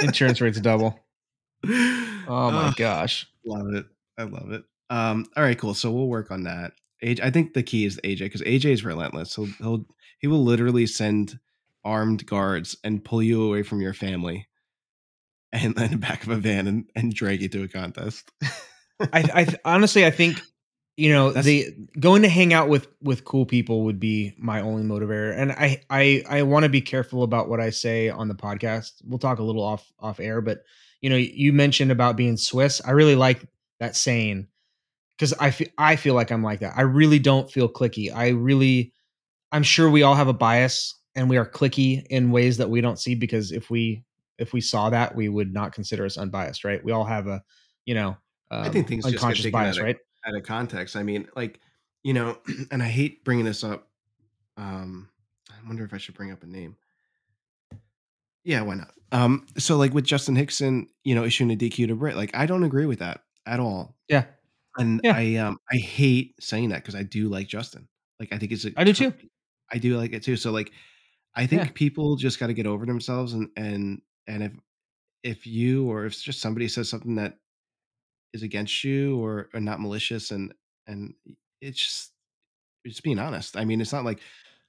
Insurance 0.00 0.40
rates 0.40 0.60
double. 0.60 0.98
Oh 2.32 2.50
my 2.52 2.72
gosh. 2.76 3.26
Love 3.44 3.74
it. 3.74 3.86
I 4.16 4.22
love 4.22 4.52
it. 4.52 4.62
Um, 4.88 5.26
all 5.36 5.42
right, 5.42 5.58
cool. 5.58 5.74
So 5.74 5.90
we'll 5.90 6.06
work 6.06 6.30
on 6.30 6.44
that. 6.44 6.74
AJ, 7.02 7.20
I 7.20 7.30
think 7.30 7.54
the 7.54 7.62
key 7.64 7.84
is 7.84 7.98
AJ 8.04 8.18
because 8.20 8.42
AJ 8.42 8.66
is 8.66 8.84
relentless. 8.84 9.34
He'll 9.34 9.48
he'll 9.58 9.84
he 10.20 10.28
will 10.28 10.44
literally 10.44 10.86
send 10.86 11.40
armed 11.84 12.24
guards 12.26 12.76
and 12.84 13.04
pull 13.04 13.20
you 13.20 13.42
away 13.42 13.64
from 13.64 13.80
your 13.80 13.94
family 13.94 14.46
and 15.52 15.74
then 15.76 15.90
the 15.92 15.96
back 15.96 16.22
of 16.22 16.28
a 16.28 16.36
van 16.36 16.66
and, 16.66 16.84
and 16.94 17.14
drag 17.14 17.42
you 17.42 17.48
to 17.48 17.64
a 17.64 17.68
contest. 17.68 18.30
I, 19.00 19.08
I 19.12 19.46
honestly, 19.64 20.04
I 20.04 20.10
think 20.10 20.40
you 20.96 21.12
know 21.12 21.30
That's- 21.30 21.44
the 21.44 21.74
going 21.98 22.22
to 22.22 22.28
hang 22.28 22.52
out 22.52 22.68
with 22.68 22.88
with 23.02 23.24
cool 23.24 23.46
people 23.46 23.84
would 23.84 24.00
be 24.00 24.34
my 24.38 24.60
only 24.60 24.82
motivator, 24.82 25.36
and 25.36 25.52
I 25.52 25.82
I 25.88 26.24
I 26.28 26.42
want 26.42 26.64
to 26.64 26.68
be 26.68 26.80
careful 26.80 27.22
about 27.22 27.48
what 27.48 27.60
I 27.60 27.70
say 27.70 28.08
on 28.08 28.28
the 28.28 28.34
podcast. 28.34 28.92
We'll 29.04 29.18
talk 29.18 29.38
a 29.38 29.42
little 29.42 29.62
off 29.62 29.90
off 29.98 30.20
air, 30.20 30.40
but 30.40 30.62
you 31.00 31.10
know, 31.10 31.16
you 31.16 31.52
mentioned 31.52 31.90
about 31.90 32.16
being 32.16 32.36
Swiss. 32.36 32.82
I 32.84 32.90
really 32.90 33.16
like 33.16 33.46
that 33.78 33.96
saying 33.96 34.48
because 35.16 35.32
I 35.34 35.50
feel 35.50 35.68
I 35.78 35.96
feel 35.96 36.14
like 36.14 36.30
I'm 36.30 36.42
like 36.42 36.60
that. 36.60 36.74
I 36.76 36.82
really 36.82 37.18
don't 37.18 37.50
feel 37.50 37.68
clicky. 37.68 38.14
I 38.14 38.28
really, 38.28 38.92
I'm 39.52 39.62
sure 39.62 39.90
we 39.90 40.02
all 40.02 40.14
have 40.14 40.28
a 40.28 40.34
bias, 40.34 40.94
and 41.14 41.28
we 41.28 41.36
are 41.36 41.46
clicky 41.46 42.06
in 42.06 42.30
ways 42.30 42.56
that 42.58 42.70
we 42.70 42.80
don't 42.80 42.98
see 42.98 43.14
because 43.14 43.52
if 43.52 43.70
we 43.70 44.04
if 44.38 44.52
we 44.52 44.60
saw 44.60 44.90
that, 44.90 45.14
we 45.14 45.28
would 45.28 45.52
not 45.52 45.72
consider 45.72 46.04
us 46.04 46.16
unbiased, 46.16 46.64
right? 46.64 46.82
We 46.82 46.92
all 46.92 47.04
have 47.04 47.26
a, 47.26 47.42
you 47.84 47.94
know. 47.94 48.16
Um, 48.50 48.64
I 48.64 48.68
think 48.70 48.88
things 48.88 49.04
just 49.04 49.14
get 49.14 49.22
unconscious 49.22 49.50
bias, 49.50 49.78
right? 49.78 49.96
Out 50.26 50.34
of 50.36 50.42
context. 50.42 50.96
I 50.96 51.02
mean, 51.02 51.28
like, 51.36 51.60
you 52.02 52.12
know, 52.14 52.38
and 52.70 52.82
I 52.82 52.88
hate 52.88 53.24
bringing 53.24 53.44
this 53.44 53.64
up. 53.64 53.88
Um, 54.56 55.08
I 55.50 55.66
wonder 55.66 55.84
if 55.84 55.94
I 55.94 55.98
should 55.98 56.14
bring 56.14 56.32
up 56.32 56.42
a 56.42 56.46
name. 56.46 56.76
Yeah, 58.44 58.62
why 58.62 58.74
not? 58.74 58.92
Um, 59.12 59.46
so 59.58 59.76
like 59.76 59.92
with 59.92 60.04
Justin 60.04 60.36
Hickson, 60.36 60.86
you 61.04 61.14
know, 61.14 61.24
issuing 61.24 61.50
a 61.50 61.56
DQ 61.56 61.88
to 61.88 61.94
Britt, 61.94 62.16
like 62.16 62.34
I 62.34 62.46
don't 62.46 62.64
agree 62.64 62.86
with 62.86 63.00
that 63.00 63.22
at 63.46 63.60
all. 63.60 63.96
Yeah. 64.08 64.24
And 64.78 65.00
Yeah. 65.02 65.14
I 65.16 65.34
um 65.36 65.58
I 65.70 65.76
hate 65.76 66.34
saying 66.42 66.70
that 66.70 66.76
because 66.76 66.94
I 66.94 67.02
do 67.02 67.28
like 67.28 67.48
Justin. 67.48 67.88
Like 68.18 68.32
I 68.32 68.38
think 68.38 68.52
it's 68.52 68.64
a 68.64 68.72
I 68.76 68.84
do 68.84 68.92
too. 68.92 69.12
I 69.72 69.78
do 69.78 69.96
like 69.96 70.12
it 70.12 70.22
too. 70.22 70.36
So 70.36 70.52
like 70.52 70.72
I 71.34 71.46
think 71.46 71.62
Yeah. 71.62 71.70
people 71.74 72.16
just 72.16 72.38
got 72.38 72.46
to 72.46 72.54
get 72.54 72.66
over 72.66 72.86
themselves 72.86 73.32
and 73.34 73.50
and 73.56 74.00
and 74.26 74.42
if 74.44 74.52
if 75.22 75.46
you 75.46 75.90
or 75.90 76.06
if 76.06 76.20
just 76.22 76.40
somebody 76.40 76.68
says 76.68 76.88
something 76.88 77.16
that 77.16 77.38
is 78.32 78.42
against 78.42 78.84
you 78.84 79.18
or, 79.18 79.48
or 79.54 79.60
not 79.60 79.80
malicious 79.80 80.30
and 80.30 80.52
and 80.86 81.14
it's 81.60 81.78
just 81.78 82.12
it's 82.84 83.00
being 83.00 83.18
honest. 83.18 83.56
I 83.56 83.64
mean, 83.64 83.80
it's 83.80 83.92
not 83.92 84.04
like 84.04 84.20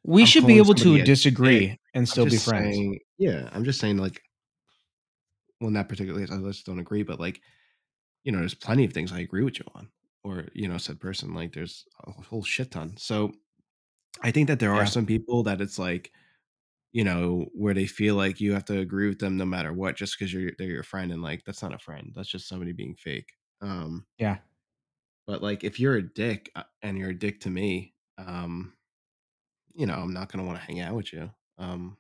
We 0.04 0.24
I'm 0.24 0.28
should 0.28 0.48
be 0.48 0.58
able 0.58 0.74
to 0.76 1.02
disagree 1.04 1.60
dick. 1.70 1.80
and 1.94 2.08
still 2.10 2.26
be 2.26 2.38
friends. 2.38 2.76
saying- 2.76 3.00
yeah, 3.18 3.50
I'm 3.54 3.64
just 3.64 3.80
saying 3.80 3.98
like 3.98 4.22
well, 5.60 5.70
not 5.72 5.90
particularly 5.90 6.24
I 6.32 6.38
just 6.50 6.66
don't 6.66 6.80
agree, 6.80 7.04
but 7.04 7.20
like, 7.20 7.42
you 8.24 8.32
know, 8.32 8.40
there's 8.40 8.54
plenty 8.56 8.84
of 8.86 8.94
things 8.94 9.12
I 9.12 9.20
agree 9.20 9.44
with 9.44 9.60
you 9.60 9.66
on. 9.76 9.90
Or, 10.24 10.46
you 10.54 10.68
know, 10.68 10.78
said 10.78 11.00
person, 11.00 11.34
like 11.34 11.54
there's 11.54 11.86
a 12.06 12.12
whole 12.12 12.44
shit 12.44 12.72
ton. 12.72 12.96
So 12.98 13.32
I 14.22 14.32
think 14.32 14.48
that 14.48 14.60
there 14.60 14.74
Yeah. 14.74 14.82
are 14.82 14.86
some 14.86 15.06
people 15.06 15.44
that 15.44 15.62
it's 15.62 15.80
like, 15.80 16.12
you 16.92 17.04
know, 17.04 17.48
where 17.54 17.74
they 17.74 17.86
feel 17.88 18.16
like 18.16 18.42
you 18.42 18.54
have 18.54 18.66
to 18.66 18.80
agree 18.80 19.08
with 19.08 19.20
them 19.20 19.38
no 19.38 19.46
matter 19.46 19.74
what, 19.74 19.96
just 19.96 20.18
because 20.18 20.34
you're 20.34 20.52
they're 20.58 20.68
your 20.68 20.84
friend, 20.84 21.12
and 21.12 21.22
like 21.24 21.44
that's 21.46 21.62
not 21.64 21.74
a 21.74 21.80
friend. 21.80 22.12
That's 22.16 22.30
just 22.30 22.48
somebody 22.48 22.72
being 22.74 22.96
fake. 22.96 23.32
Um, 23.62 24.06
Yeah. 24.18 24.42
but 25.28 25.42
like 25.42 25.64
if 25.64 25.80
you're 25.80 25.96
a 25.96 26.02
dick 26.02 26.52
uh, 26.56 26.64
and 26.82 26.98
you're 26.98 27.10
a 27.12 27.18
dick 27.18 27.42
to 27.42 27.50
me, 27.50 27.96
um, 28.18 28.76
you 29.74 29.86
know, 29.86 29.96
I'm 29.96 30.14
not 30.14 30.32
gonna 30.32 30.46
want 30.46 30.60
to 30.60 30.66
hang 30.66 30.80
out 30.82 30.96
with 30.96 31.14
you, 31.14 31.32
um, 31.58 31.98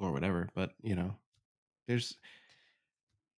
or 0.00 0.12
whatever. 0.12 0.50
But 0.54 0.74
you 0.82 0.96
know, 0.96 1.16
there's 1.88 2.16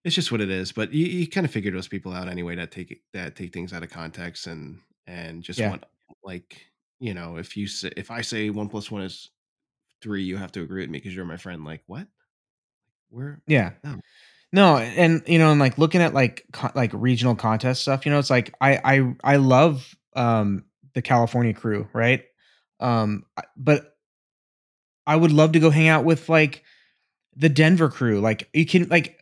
it's 0.03 0.15
just 0.15 0.31
what 0.31 0.41
it 0.41 0.49
is. 0.49 0.71
But 0.71 0.93
you, 0.93 1.05
you 1.05 1.27
kind 1.27 1.45
of 1.45 1.51
figure 1.51 1.71
those 1.71 1.87
people 1.87 2.13
out 2.13 2.27
anyway 2.27 2.55
that 2.55 2.71
take 2.71 3.03
that 3.13 3.35
take 3.35 3.53
things 3.53 3.73
out 3.73 3.83
of 3.83 3.89
context 3.89 4.47
and 4.47 4.81
and 5.07 5.43
just 5.43 5.63
Yeah. 5.63 5.65
want 5.65 5.83
like 6.23 6.71
you 6.99 7.13
know 7.13 7.37
if 7.37 7.55
you 7.57 7.67
say 7.67 7.91
if 7.97 8.11
I 8.11 8.21
say 8.21 8.49
one 8.49 8.69
plus 8.69 8.89
one 8.91 9.01
is 9.03 9.31
three, 10.01 10.23
you 10.23 10.37
have 10.37 10.51
to 10.53 10.63
agree 10.63 10.83
with 10.83 10.91
me 10.91 10.99
because 10.99 11.15
you're 11.15 11.25
my 11.25 11.37
friend. 11.37 11.65
Like 11.65 11.83
what? 11.87 12.07
Where? 13.09 13.41
Yeah. 13.47 13.73
No. 13.83 13.99
No, 14.53 14.77
and 14.77 15.23
you 15.27 15.39
know, 15.39 15.51
and 15.51 15.59
like 15.59 15.77
looking 15.77 16.01
at 16.01 16.13
like 16.13 16.45
co- 16.51 16.71
like 16.75 16.91
regional 16.93 17.35
contest 17.35 17.81
stuff, 17.83 18.05
you 18.05 18.11
know, 18.11 18.19
it's 18.19 18.29
like 18.29 18.53
I 18.59 18.79
I 18.83 19.13
I 19.23 19.35
love 19.37 19.95
um 20.15 20.65
the 20.93 21.01
California 21.01 21.53
crew, 21.53 21.87
right? 21.93 22.23
Um 22.79 23.23
but 23.55 23.95
I 25.07 25.15
would 25.15 25.31
love 25.31 25.53
to 25.53 25.59
go 25.59 25.69
hang 25.69 25.87
out 25.87 26.03
with 26.05 26.27
like 26.29 26.63
the 27.35 27.49
Denver 27.49 27.89
crew. 27.89 28.19
Like 28.19 28.49
you 28.53 28.65
can 28.65 28.87
like 28.89 29.17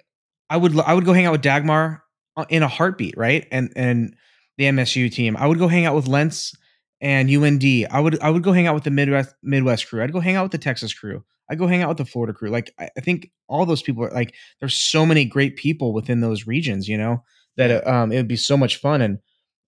I 0.49 0.57
would 0.57 0.77
I 0.79 0.93
would 0.93 1.05
go 1.05 1.13
hang 1.13 1.25
out 1.25 1.31
with 1.31 1.41
Dagmar 1.41 2.01
uh, 2.35 2.45
in 2.49 2.63
a 2.63 2.67
heartbeat, 2.67 3.15
right? 3.17 3.47
And 3.51 3.71
and 3.75 4.15
the 4.57 4.65
MSU 4.65 5.11
team. 5.11 5.37
I 5.37 5.47
would 5.47 5.59
go 5.59 5.67
hang 5.67 5.85
out 5.85 5.95
with 5.95 6.07
Lentz 6.07 6.53
and 7.01 7.29
UND. 7.29 7.63
I 7.91 7.99
would 7.99 8.19
I 8.21 8.29
would 8.29 8.43
go 8.43 8.51
hang 8.51 8.67
out 8.67 8.75
with 8.75 8.83
the 8.83 8.91
Midwest 8.91 9.33
Midwest 9.43 9.87
crew. 9.87 10.03
I'd 10.03 10.11
go 10.11 10.19
hang 10.19 10.35
out 10.35 10.43
with 10.43 10.51
the 10.51 10.57
Texas 10.57 10.93
crew. 10.93 11.23
I'd 11.49 11.57
go 11.57 11.67
hang 11.67 11.81
out 11.81 11.89
with 11.89 11.97
the 11.97 12.05
Florida 12.05 12.33
crew. 12.33 12.49
Like 12.49 12.71
I, 12.79 12.89
I 12.97 13.01
think 13.01 13.31
all 13.47 13.65
those 13.65 13.81
people 13.81 14.03
are 14.05 14.11
like 14.11 14.33
there's 14.59 14.75
so 14.75 15.05
many 15.05 15.25
great 15.25 15.55
people 15.55 15.93
within 15.93 16.21
those 16.21 16.45
regions, 16.47 16.87
you 16.87 16.97
know, 16.97 17.23
that 17.57 17.85
um 17.87 18.11
it 18.11 18.17
would 18.17 18.27
be 18.27 18.35
so 18.35 18.55
much 18.57 18.77
fun 18.77 19.01
and 19.01 19.17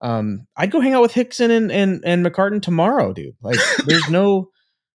um 0.00 0.46
I'd 0.56 0.70
go 0.70 0.80
hang 0.80 0.94
out 0.94 1.02
with 1.02 1.12
Hickson 1.12 1.50
and 1.50 1.70
and 1.72 2.02
and 2.04 2.24
McCartan 2.24 2.62
tomorrow, 2.62 3.12
dude. 3.12 3.34
Like 3.42 3.58
there's 3.86 4.08
no 4.08 4.50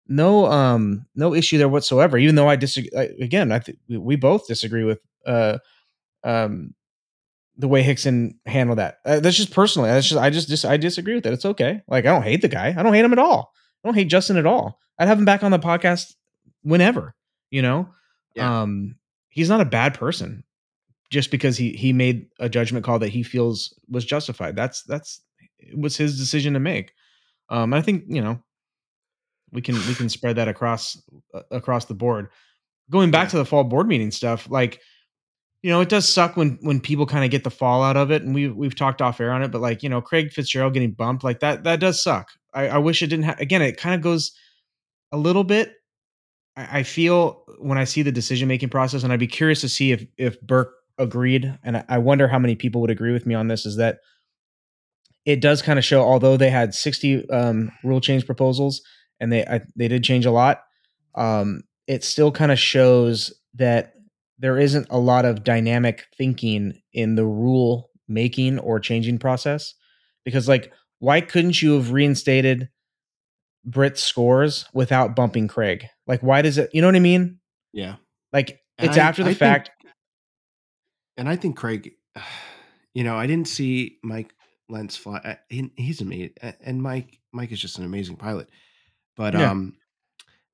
no 0.08 0.46
um 0.46 1.06
no 1.16 1.34
issue 1.34 1.58
there 1.58 1.68
whatsoever 1.70 2.18
even 2.18 2.36
though 2.36 2.48
I 2.48 2.56
disagree 2.56 2.92
I, 2.96 3.10
again 3.24 3.52
I 3.52 3.60
think 3.60 3.80
we- 3.90 4.16
both 4.16 4.48
disagree 4.48 4.84
with 4.84 5.00
uh 5.26 5.58
um 6.24 6.74
the 7.58 7.68
way 7.70 7.82
Hickson 7.84 8.38
handled 8.46 8.80
that. 8.80 8.98
Uh, 9.06 9.22
that's 9.22 9.38
just 9.38 9.52
personally. 9.52 9.90
That's 9.90 10.10
just 10.10 10.22
I 10.22 10.30
just 10.30 10.50
dis- 10.50 10.66
I 10.66 10.76
disagree 10.78 11.16
with 11.16 11.26
it. 11.26 11.32
It's 11.34 11.46
okay. 11.46 11.82
Like 11.88 12.06
I 12.06 12.10
don't 12.10 12.24
hate 12.24 12.42
the 12.42 12.50
guy. 12.50 12.76
I 12.78 12.84
don't 12.84 12.94
hate 12.94 13.06
him 13.06 13.14
at 13.14 13.20
all. 13.20 13.54
I 13.84 13.88
don't 13.88 13.96
hate 13.96 14.10
Justin 14.10 14.36
at 14.38 14.46
all. 14.46 14.78
I'd 15.00 15.08
have 15.08 15.18
him 15.20 15.26
back 15.26 15.42
on 15.42 15.52
the 15.52 15.60
podcast 15.60 16.14
whenever. 16.66 17.16
You 17.52 17.62
know, 17.62 17.90
Yeah. 18.36 18.64
um, 18.64 18.96
he's 19.30 19.48
not 19.50 19.62
a 19.62 19.66
bad 19.66 19.94
person 19.94 20.44
just 21.10 21.32
because 21.32 21.56
he 21.58 21.72
he 21.74 21.94
made 21.94 22.28
a 22.40 22.50
judgment 22.50 22.84
call 22.84 23.00
that 23.00 23.10
he 23.10 23.24
feels 23.24 23.74
was 23.88 24.04
justified. 24.04 24.56
That's 24.58 24.84
that's 24.84 25.22
it 25.60 25.78
was 25.80 25.96
his 25.96 26.18
decision 26.20 26.54
to 26.54 26.60
make. 26.60 26.92
Um, 27.50 27.74
I 27.74 27.82
think 27.82 28.04
you 28.08 28.22
know 28.22 28.42
we 29.52 29.62
can 29.62 29.76
we 29.88 29.94
can 29.96 30.10
spread 30.10 30.36
that 30.38 30.48
across 30.48 31.02
uh, 31.34 31.42
across 31.52 31.86
the 31.86 31.94
board. 31.94 32.30
Going 32.92 33.12
back 33.12 33.28
Yeah. 33.28 33.32
to 33.32 33.38
the 33.38 33.46
fall 33.46 33.64
board 33.64 33.88
meeting 33.88 34.12
stuff, 34.12 34.50
like 34.50 34.82
you 35.64 35.72
know, 35.72 35.82
it 35.82 35.90
does 35.90 36.08
suck 36.08 36.36
when 36.38 36.58
when 36.62 36.80
people 36.80 37.06
kind 37.08 37.26
of 37.26 37.32
get 37.32 37.44
the 37.44 37.50
fallout 37.52 37.98
of 37.98 38.12
it, 38.12 38.22
and 38.24 38.36
we 38.36 38.50
we've 38.50 38.76
talked 38.76 39.02
off 39.02 39.20
air 39.22 39.32
on 39.32 39.42
it. 39.44 39.52
But 39.52 39.62
like 39.62 39.82
you 39.84 39.90
know, 39.90 40.02
Craig 40.02 40.32
Fitzgerald 40.32 40.74
getting 40.74 40.92
bumped, 40.92 41.24
like 41.24 41.40
that 41.40 41.64
that 41.64 41.80
does 41.80 42.04
suck. 42.04 42.30
I, 42.54 42.68
I 42.70 42.78
wish 42.80 43.02
it 43.02 43.08
didn't. 43.08 43.26
Ha- 43.26 43.36
Again, 43.40 43.62
it 43.62 43.78
kind 43.78 43.96
of 43.96 44.02
goes 44.02 44.32
a 45.12 45.18
little 45.18 45.44
bit. 45.44 45.74
I, 46.58 46.84
feel 46.84 47.44
when 47.60 47.78
I 47.78 47.84
see 47.84 48.02
the 48.02 48.12
decision 48.12 48.48
making 48.48 48.70
process, 48.70 49.04
and 49.04 49.12
I'd 49.12 49.20
be 49.20 49.28
curious 49.28 49.62
to 49.62 49.70
see 49.70 49.92
if 49.92 50.06
if 50.18 50.40
Bourke 50.42 50.74
agreed, 50.98 51.58
and 51.64 51.78
I, 51.78 51.86
I 51.90 51.98
wonder 51.98 52.28
how 52.28 52.40
many 52.40 52.56
people 52.56 52.82
would 52.82 52.90
agree 52.90 53.12
with 53.12 53.26
me 53.26 53.36
on 53.36 53.48
this. 53.48 53.66
Is 53.66 53.76
that 53.76 54.00
it 55.26 55.42
does 55.42 55.62
kind 55.62 55.78
of 55.78 55.86
show, 55.86 56.02
although 56.02 56.38
they 56.38 56.50
had 56.50 56.74
sixty 56.74 57.30
um, 57.30 57.72
rule 57.84 58.00
change 58.00 58.26
proposals, 58.26 58.82
and 59.20 59.32
they 59.32 59.46
I, 59.46 59.62
they 59.76 59.88
did 59.88 60.04
change 60.04 60.26
a 60.26 60.32
lot. 60.32 60.64
Um, 61.16 61.64
it 61.88 62.04
still 62.04 62.32
kind 62.32 62.52
of 62.52 62.60
shows 62.60 63.34
that 63.56 63.94
there 64.40 64.58
isn't 64.58 64.88
a 64.90 65.00
lot 65.00 65.26
of 65.26 65.44
dynamic 65.44 66.06
thinking 66.18 66.82
in 66.94 67.16
the 67.16 67.26
rule 67.26 67.90
making 68.08 68.60
or 68.60 68.80
changing 68.80 69.18
process 69.18 69.74
because 70.24 70.48
like 70.48 70.72
why 71.00 71.22
couldn't 71.22 71.62
you 71.62 71.74
have 71.74 71.92
reinstated 71.92 72.70
Brit's 73.66 74.04
scores 74.04 74.66
without 74.74 75.16
bumping 75.16 75.48
Craig? 75.48 75.88
Like 76.08 76.22
why 76.22 76.42
does 76.42 76.58
it 76.58 76.70
you 76.74 76.82
know 76.82 76.88
what 76.88 76.96
I 76.96 77.00
mean? 77.00 77.40
Yeah. 77.74 77.96
Like 78.32 78.60
And 78.78 78.90
it's 78.90 78.98
I- 78.98 79.02
after 79.02 79.24
the 79.24 79.30
I 79.32 79.34
think- 79.34 79.40
fact. 79.40 79.70
And 81.18 81.30
I 81.30 81.36
think 81.36 81.56
Craig, 81.58 81.92
you 82.94 83.04
know, 83.04 83.16
I 83.16 83.28
didn't 83.28 83.48
see 83.48 83.98
Mike 84.04 84.34
Lentz 84.70 84.96
fly. 84.98 85.18
uh, 85.24 85.36
he- 85.50 85.72
He's 85.78 86.02
amazing, 86.02 86.34
and 86.62 86.82
Mike 86.82 87.20
Mike 87.32 87.52
is 87.52 87.60
just 87.60 87.78
an 87.80 87.86
amazing 87.86 88.16
pilot. 88.18 88.50
But 89.16 89.34
Yeah. 89.34 89.52
um, 89.52 89.76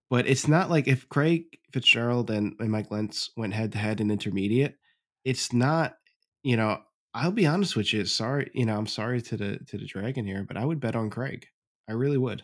but 0.10 0.28
it's 0.28 0.48
not 0.48 0.70
like 0.70 0.88
if 0.88 1.08
Craig 1.10 1.46
Fitzgerald 1.72 2.30
and, 2.30 2.56
and 2.60 2.70
Mike 2.70 2.92
Lentz 2.92 3.30
went 3.38 3.54
head 3.54 3.72
to 3.72 3.78
head 3.78 4.02
in 4.02 4.12
intermediate, 4.12 4.78
it's 5.26 5.54
not. 5.54 5.98
You 6.44 6.58
know, 6.58 6.82
I'll 7.14 7.32
be 7.32 7.46
honest 7.46 7.76
with 7.76 7.94
you. 7.94 8.04
Sorry, 8.06 8.50
you 8.54 8.66
know, 8.66 8.76
I'm 8.76 8.88
sorry 8.88 9.22
to 9.22 9.38
the 9.38 9.60
to 9.68 9.78
the 9.78 9.86
dragon 9.86 10.26
here, 10.26 10.44
but 10.48 10.58
I 10.58 10.66
would 10.66 10.80
bet 10.80 10.96
on 10.96 11.10
Craig. 11.10 11.46
I 11.90 11.94
really 11.94 12.18
would. 12.18 12.44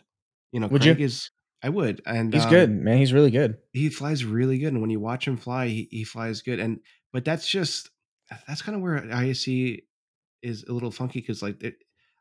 You 0.52 0.60
know, 0.60 0.68
Would 0.68 0.84
you? 0.84 0.94
Craig 0.94 1.04
is 1.04 1.30
I 1.62 1.68
would. 1.70 2.02
And 2.06 2.32
He's 2.32 2.44
um, 2.44 2.50
good, 2.50 2.70
man. 2.70 2.98
He's 2.98 3.12
really 3.12 3.30
good. 3.30 3.58
He 3.72 3.88
flies 3.88 4.24
really 4.24 4.58
good, 4.58 4.72
and 4.72 4.80
when 4.80 4.90
you 4.90 5.00
watch 5.00 5.26
him 5.26 5.36
fly, 5.36 5.66
he, 5.68 5.88
he 5.90 6.04
flies 6.04 6.42
good. 6.42 6.60
And 6.60 6.80
but 7.12 7.24
that's 7.24 7.48
just 7.48 7.90
that's 8.46 8.62
kind 8.62 8.76
of 8.76 8.82
where 8.82 9.00
ISC 9.00 9.82
is 10.42 10.64
a 10.68 10.72
little 10.72 10.90
funky 10.90 11.20
because 11.20 11.42
like 11.42 11.62
it, 11.62 11.74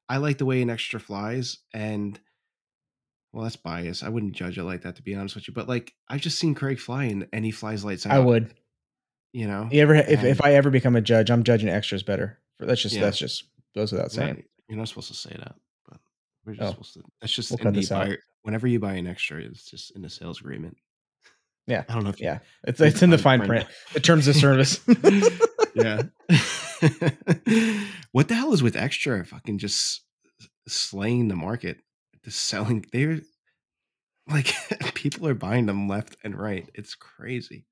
I 0.10 0.18
like 0.18 0.38
the 0.38 0.46
way 0.46 0.62
an 0.62 0.70
extra 0.70 1.00
flies, 1.00 1.60
and 1.74 2.20
well, 3.32 3.44
that's 3.44 3.56
bias. 3.58 4.04
I 4.04 4.10
wouldn't 4.10 4.34
judge 4.34 4.58
it 4.58 4.64
like 4.64 4.82
that 4.82 4.96
to 4.96 5.04
be 5.04 5.14
honest 5.16 5.36
with 5.36 5.48
you. 5.48 5.54
But 5.54 5.68
like 5.68 5.94
I've 6.10 6.22
just 6.22 6.40
seen 6.40 6.56
Craig 6.56 6.80
fly, 6.80 7.06
and, 7.06 7.46
he 7.46 7.52
flies 7.52 7.86
lights 7.86 8.06
out. 8.06 8.14
I 8.14 8.20
would. 8.20 8.54
You 9.34 9.48
know, 9.48 9.68
You 9.72 9.82
ever 9.84 9.94
if, 9.94 10.20
And- 10.20 10.28
if 10.28 10.42
I 10.42 10.54
ever 10.54 10.72
become 10.72 10.96
a 10.96 11.02
judge, 11.02 11.30
I'm 11.30 11.44
judging 11.44 11.70
extras 11.70 12.02
better. 12.02 12.40
That's 12.60 12.82
just 12.82 12.96
Yeah. 12.96 13.02
that's 13.02 13.20
just 13.20 13.44
goes 13.76 13.92
without 13.92 14.12
saying. 14.12 14.44
You're 14.68 14.80
not 14.80 14.88
supposed 14.88 15.10
to 15.10 15.14
say 15.14 15.36
that, 15.38 15.56
we're 16.48 16.54
just 16.56 16.64
Oh. 16.64 16.72
supposed 16.72 16.94
to. 16.96 17.04
That's 17.22 17.34
just 17.34 17.52
We'll 17.52 17.68
in 17.68 17.74
the 17.74 17.86
buyer. 17.88 18.18
Whenever 18.44 18.66
you 18.68 18.80
buy 18.80 18.94
an 18.94 19.06
extra, 19.06 19.42
it's 19.42 19.70
just 19.70 19.96
in 19.96 20.02
the 20.02 20.10
sales 20.10 20.40
agreement. 20.40 20.78
Yeah. 21.68 21.84
I 21.90 21.94
don't 21.94 22.06
know 22.06 22.14
Yeah, 22.18 22.40
it's 22.66 22.80
it's 22.80 23.02
in 23.04 23.10
the 23.10 23.18
fine 23.18 23.40
fine 23.42 23.48
print. 23.50 23.66
print. 23.66 23.78
The 23.94 24.00
terms 24.00 24.28
of 24.30 24.36
service. 24.38 24.80
yeah. 25.76 26.04
what 28.12 28.28
the 28.30 28.36
hell 28.36 28.54
is 28.54 28.64
with 28.64 28.76
extra 28.78 29.26
fucking 29.26 29.58
just 29.58 30.02
slaying 30.68 31.28
the 31.28 31.36
market? 31.36 31.82
Just 32.24 32.40
selling 32.46 32.86
they're 32.94 33.20
like 34.30 34.54
people 34.94 35.28
are 35.28 35.34
buying 35.34 35.66
them 35.66 35.88
left 35.90 36.16
and 36.24 36.38
right. 36.40 36.70
It's 36.74 36.96
crazy. 36.96 37.66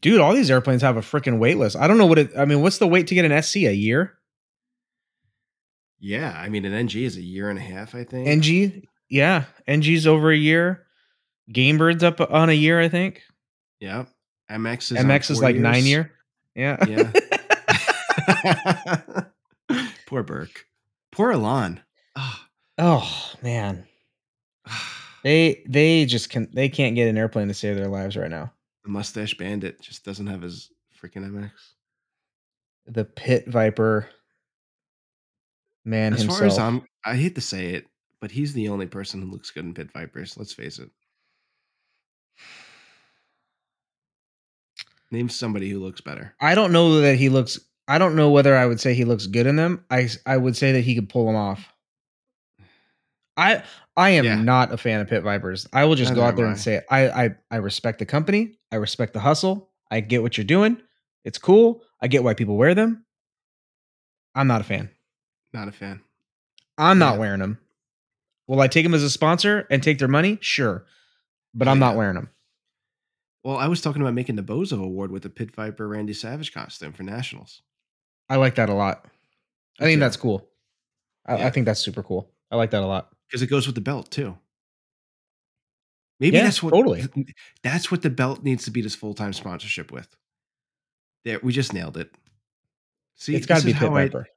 Dude, 0.00 0.20
all 0.20 0.34
these 0.34 0.50
airplanes 0.50 0.82
have 0.82 0.96
a 0.96 1.00
freaking 1.00 1.38
wait 1.38 1.56
list. 1.58 1.76
I 1.76 1.86
don't 1.86 1.98
know 1.98 2.06
what 2.06 2.18
it. 2.18 2.30
I 2.36 2.44
mean, 2.44 2.60
what's 2.62 2.78
the 2.78 2.88
wait 2.88 3.06
to 3.08 3.14
get 3.14 3.24
an 3.24 3.42
SC? 3.42 3.56
A 3.58 3.74
year? 3.74 4.14
Yeah, 5.98 6.32
I 6.38 6.48
mean 6.48 6.64
an 6.64 6.72
NG 6.72 6.96
is 6.96 7.16
a 7.16 7.22
year 7.22 7.48
and 7.50 7.58
a 7.58 7.62
half, 7.62 7.94
I 7.94 8.04
think. 8.04 8.28
NG? 8.28 8.86
Yeah, 9.08 9.44
NG's 9.66 10.06
over 10.06 10.30
a 10.30 10.36
year. 10.36 10.86
Gamebird's 11.52 12.02
up 12.04 12.20
on 12.20 12.50
a 12.50 12.54
year, 12.54 12.80
I 12.80 12.88
think. 12.88 13.22
yeah. 13.80 14.04
MX 14.50 14.92
is 14.92 14.98
MX 14.98 15.30
is 15.32 15.42
like 15.42 15.56
nine 15.56 15.84
year. 15.84 16.12
Yeah. 16.54 16.76
Yeah. 16.86 17.10
Poor 20.06 20.22
Bourke. 20.22 20.66
Poor 21.10 21.32
Elon. 21.32 21.80
Ah, 22.14 22.46
oh 22.78 23.32
man, 23.42 23.86
they 25.24 25.64
they 25.68 26.04
just 26.06 26.30
can 26.30 26.48
they 26.52 26.68
can't 26.68 26.94
get 26.94 27.08
an 27.08 27.18
airplane 27.18 27.48
to 27.48 27.54
save 27.54 27.76
their 27.76 27.88
lives 27.88 28.16
right 28.16 28.30
now. 28.30 28.52
the 28.84 28.90
mustache 28.90 29.36
bandit 29.36 29.80
just 29.80 30.04
doesn't 30.04 30.28
have 30.28 30.42
his 30.42 30.70
freaking 31.02 31.28
MX. 31.28 31.50
The 32.86 33.04
Pit 33.04 33.48
Viper 33.48 34.08
man 35.86 36.12
As 36.12 36.20
himself. 36.20 36.38
far 36.40 36.46
as 36.48 36.58
I'm, 36.58 36.82
I 37.04 37.16
hate 37.16 37.34
to 37.36 37.40
say 37.40 37.68
it, 37.70 37.86
but 38.20 38.30
he's 38.32 38.52
the 38.52 38.68
only 38.68 38.86
person 38.86 39.22
who 39.22 39.30
looks 39.30 39.50
good 39.50 39.64
in 39.64 39.72
Pit 39.74 39.90
Vipers. 39.92 40.36
Let's 40.36 40.52
face 40.52 40.78
it. 40.78 40.90
Name 45.10 45.28
somebody 45.28 45.70
who 45.70 45.78
looks 45.78 46.00
better. 46.00 46.34
I 46.40 46.54
don't 46.54 46.72
know 46.72 47.00
that 47.00 47.16
he 47.16 47.28
looks. 47.28 47.60
I 47.86 47.98
don't 47.98 48.16
know 48.16 48.30
whether 48.30 48.56
I 48.56 48.66
would 48.66 48.80
say 48.80 48.92
he 48.94 49.04
looks 49.04 49.26
good 49.26 49.46
in 49.46 49.54
them. 49.56 49.84
I 49.90 50.08
I 50.26 50.36
would 50.36 50.56
say 50.56 50.72
that 50.72 50.80
he 50.80 50.94
could 50.96 51.08
pull 51.08 51.26
them 51.26 51.36
off. 51.36 51.72
I 53.36 53.62
I 53.96 54.10
am 54.10 54.24
Yeah. 54.24 54.42
not 54.42 54.72
a 54.72 54.76
fan 54.76 55.00
of 55.00 55.08
pit 55.08 55.22
vipers. 55.22 55.68
I 55.72 55.84
will 55.84 55.94
just 55.94 56.14
go 56.14 56.22
out 56.22 56.34
there 56.36 56.46
and 56.46 56.58
say 56.58 56.74
it. 56.76 56.86
I 56.90 57.08
I 57.26 57.34
I 57.52 57.56
respect 57.58 58.00
the 58.00 58.06
company. 58.06 58.58
I 58.72 58.76
respect 58.76 59.12
the 59.12 59.20
hustle. 59.20 59.70
I 59.90 60.00
get 60.00 60.22
what 60.22 60.36
you're 60.36 60.44
doing. 60.44 60.78
It's 61.24 61.38
cool. 61.38 61.82
I 62.02 62.08
get 62.08 62.24
why 62.24 62.34
people 62.34 62.56
wear 62.56 62.74
them. 62.74 63.04
I'm 64.34 64.48
not 64.48 64.60
a 64.60 64.64
fan. 64.64 64.90
Not 65.52 65.68
a 65.68 65.72
fan. 65.72 66.00
I'm 66.78 66.98
not 66.98 67.14
Yeah. 67.14 67.20
wearing 67.20 67.40
them. 67.40 67.58
Will 68.46 68.60
I 68.60 68.68
take 68.68 68.84
them 68.84 68.94
as 68.94 69.02
a 69.02 69.10
sponsor 69.10 69.66
and 69.70 69.82
take 69.82 69.98
their 69.98 70.08
money? 70.08 70.38
Sure, 70.40 70.86
but 71.54 71.66
I'm 71.68 71.78
not 71.78 71.96
wearing 71.96 72.14
them. 72.14 72.30
Well, 73.42 73.56
I 73.56 73.68
was 73.68 73.80
talking 73.80 74.02
about 74.02 74.14
making 74.14 74.36
the 74.36 74.42
Bozo 74.42 74.82
Award 74.82 75.10
with 75.10 75.22
the 75.22 75.30
Pit 75.30 75.54
Viper 75.54 75.86
Randy 75.88 76.12
Savage 76.12 76.52
costume 76.52 76.92
for 76.92 77.02
Nationals. 77.02 77.62
I 78.28 78.36
like 78.36 78.56
that 78.56 78.68
a 78.68 78.74
lot. 78.74 79.06
I 79.78 79.84
think 79.84 79.96
too. 79.96 80.00
that's 80.00 80.16
cool. 80.16 80.48
I, 81.24 81.38
Yeah. 81.38 81.46
I 81.46 81.50
think 81.50 81.66
that's 81.66 81.80
super 81.80 82.02
cool. 82.02 82.30
I 82.50 82.56
like 82.56 82.70
that 82.70 82.82
a 82.82 82.86
lot. 82.86 83.10
because 83.28 83.42
it 83.42 83.46
goes 83.48 83.66
with 83.66 83.74
the 83.74 83.80
belt 83.80 84.10
too. 84.10 84.36
Maybe 86.20 86.36
Yeah, 86.36 86.44
that's 86.44 86.62
what 86.62 86.70
totally. 86.70 87.04
that's 87.62 87.90
what 87.90 88.02
the 88.02 88.10
belt 88.10 88.42
needs 88.42 88.64
to 88.64 88.70
be 88.70 88.80
this 88.80 88.94
full 88.94 89.14
time 89.14 89.32
sponsorship 89.32 89.90
with. 89.92 90.08
There, 91.24 91.40
we 91.42 91.52
just 91.52 91.72
nailed 91.72 91.96
it. 91.96 92.14
See, 93.16 93.34
it's 93.34 93.46
got 93.46 93.60
to 93.60 93.66
be 93.66 93.72
Pit 93.72 93.82
how 93.82 93.94
I- 93.96 94.04
Viper. 94.04 94.28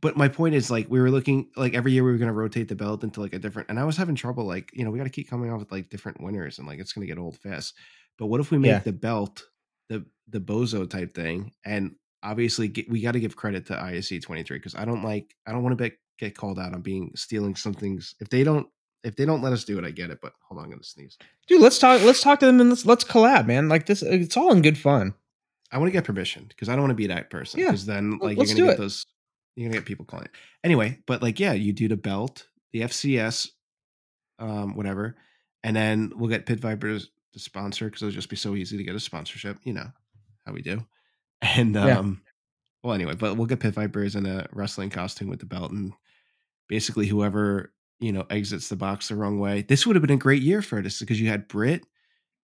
But 0.00 0.16
my 0.16 0.28
point 0.28 0.54
is, 0.54 0.70
like, 0.70 0.86
we 0.90 1.00
were 1.00 1.10
looking 1.10 1.48
like 1.56 1.74
every 1.74 1.92
year 1.92 2.04
we 2.04 2.12
were 2.12 2.18
going 2.18 2.28
to 2.30 2.34
rotate 2.34 2.68
the 2.68 2.74
belt 2.76 3.02
into 3.04 3.20
like 3.20 3.32
a 3.32 3.38
different, 3.38 3.68
and 3.70 3.78
I 3.78 3.84
was 3.84 3.96
having 3.96 4.14
trouble. 4.14 4.44
Like, 4.44 4.70
you 4.72 4.84
know, 4.84 4.90
we 4.90 4.98
got 4.98 5.04
to 5.04 5.10
keep 5.10 5.28
coming 5.28 5.50
out 5.50 5.58
with 5.58 5.72
like 5.72 5.88
different 5.88 6.20
winners, 6.22 6.58
and 6.58 6.66
like 6.68 6.78
it's 6.78 6.92
going 6.92 7.06
to 7.06 7.12
get 7.12 7.20
old 7.20 7.38
fast. 7.38 7.74
But 8.18 8.26
what 8.26 8.40
if 8.40 8.50
we 8.50 8.58
make 8.58 8.70
Yeah. 8.70 8.78
the 8.80 8.92
belt 8.92 9.44
the 9.88 10.04
the 10.28 10.40
bozo 10.40 10.88
type 10.88 11.14
thing, 11.14 11.52
and 11.64 11.94
obviously 12.22 12.68
get, 12.68 12.90
we 12.90 13.00
got 13.00 13.12
to 13.12 13.20
give 13.20 13.36
credit 13.36 13.66
to 13.66 13.72
ISC 13.74 14.20
twenty 14.22 14.42
three 14.42 14.58
because 14.58 14.74
I 14.74 14.84
don't 14.84 15.02
like 15.04 15.34
I 15.46 15.52
don't 15.52 15.62
want 15.62 15.78
to 15.78 15.92
get 16.18 16.36
called 16.36 16.58
out 16.58 16.74
on 16.74 16.82
being 16.82 17.12
stealing 17.14 17.54
some 17.54 17.72
things 17.74 18.14
if 18.20 18.28
they 18.28 18.42
don't 18.44 18.66
if 19.04 19.14
they 19.14 19.24
don't 19.24 19.40
let 19.40 19.52
us 19.52 19.64
do 19.64 19.78
it, 19.78 19.84
I 19.84 19.92
get 19.92 20.10
it. 20.10 20.18
But 20.20 20.32
hold 20.42 20.58
on, 20.58 20.64
I'm 20.64 20.70
gonna 20.70 20.82
sneeze. 20.82 21.16
dude 21.46 21.60
let's 21.62 21.78
talk 21.78 22.02
let's 22.02 22.20
talk 22.20 22.40
to 22.40 22.46
them 22.46 22.60
and 22.60 22.68
let's 22.70 22.84
let's 22.84 23.04
collab 23.04 23.46
man 23.46 23.68
like 23.68 23.86
this 23.86 24.02
it's 24.02 24.36
all 24.36 24.52
in 24.52 24.60
good 24.62 24.76
fun 24.76 25.14
I 25.70 25.78
want 25.78 25.88
to 25.88 25.92
get 25.92 26.04
permission 26.04 26.46
because 26.48 26.68
I 26.68 26.72
don't 26.72 26.80
want 26.82 26.90
to 26.92 26.94
be 26.96 27.06
that 27.08 27.28
person. 27.30 27.60
Yeah, 27.60 27.66
Because 27.66 27.84
then, 27.84 28.18
like, 28.22 28.38
let's 28.38 28.50
you're 28.50 28.56
do 28.56 28.62
gonna 28.62 28.72
it. 28.72 28.76
get 28.76 28.82
those. 28.82 29.04
You're 29.58 29.68
gonna 29.68 29.78
get 29.80 29.86
people 29.86 30.04
calling 30.04 30.26
it 30.26 30.30
anyway. 30.62 30.98
But 31.06 31.20
like, 31.20 31.40
yeah, 31.40 31.52
you 31.52 31.72
do 31.72 31.88
the 31.88 31.96
belt, 31.96 32.46
the 32.72 32.82
FCS, 32.82 33.48
um, 34.38 34.76
whatever, 34.76 35.16
and 35.64 35.74
then 35.74 36.12
we'll 36.14 36.30
get 36.30 36.46
Pit 36.46 36.60
Vipers 36.60 37.10
to 37.32 37.38
sponsor 37.40 37.86
because 37.86 38.02
it'll 38.02 38.12
just 38.14 38.28
be 38.28 38.36
so 38.36 38.54
easy 38.54 38.76
to 38.76 38.84
get 38.84 38.94
a 38.94 39.00
sponsorship. 39.00 39.58
You 39.64 39.72
know 39.72 39.88
how 40.46 40.52
we 40.52 40.62
do. 40.62 40.86
And 41.42 41.74
Yeah. 41.74 41.98
um, 41.98 42.22
well, 42.82 42.94
anyway, 42.94 43.14
but 43.14 43.36
we'll 43.36 43.46
get 43.46 43.60
Pit 43.60 43.74
Vipers 43.74 44.14
in 44.16 44.26
a 44.26 44.46
wrestling 44.52 44.90
costume 44.90 45.28
with 45.28 45.40
the 45.40 45.46
belt, 45.46 45.72
and 45.72 45.92
basically 46.68 47.06
whoever 47.06 47.72
you 48.00 48.12
know 48.12 48.26
exits 48.30 48.68
the 48.68 48.76
box 48.76 49.08
the 49.08 49.16
wrong 49.16 49.40
way. 49.40 49.62
This 49.62 49.86
would 49.86 49.96
have 49.96 50.02
been 50.02 50.14
a 50.16 50.16
great 50.16 50.42
year 50.42 50.62
for 50.62 50.80
this 50.82 51.00
because 51.00 51.20
you 51.20 51.28
had 51.28 51.48
Brit. 51.48 51.84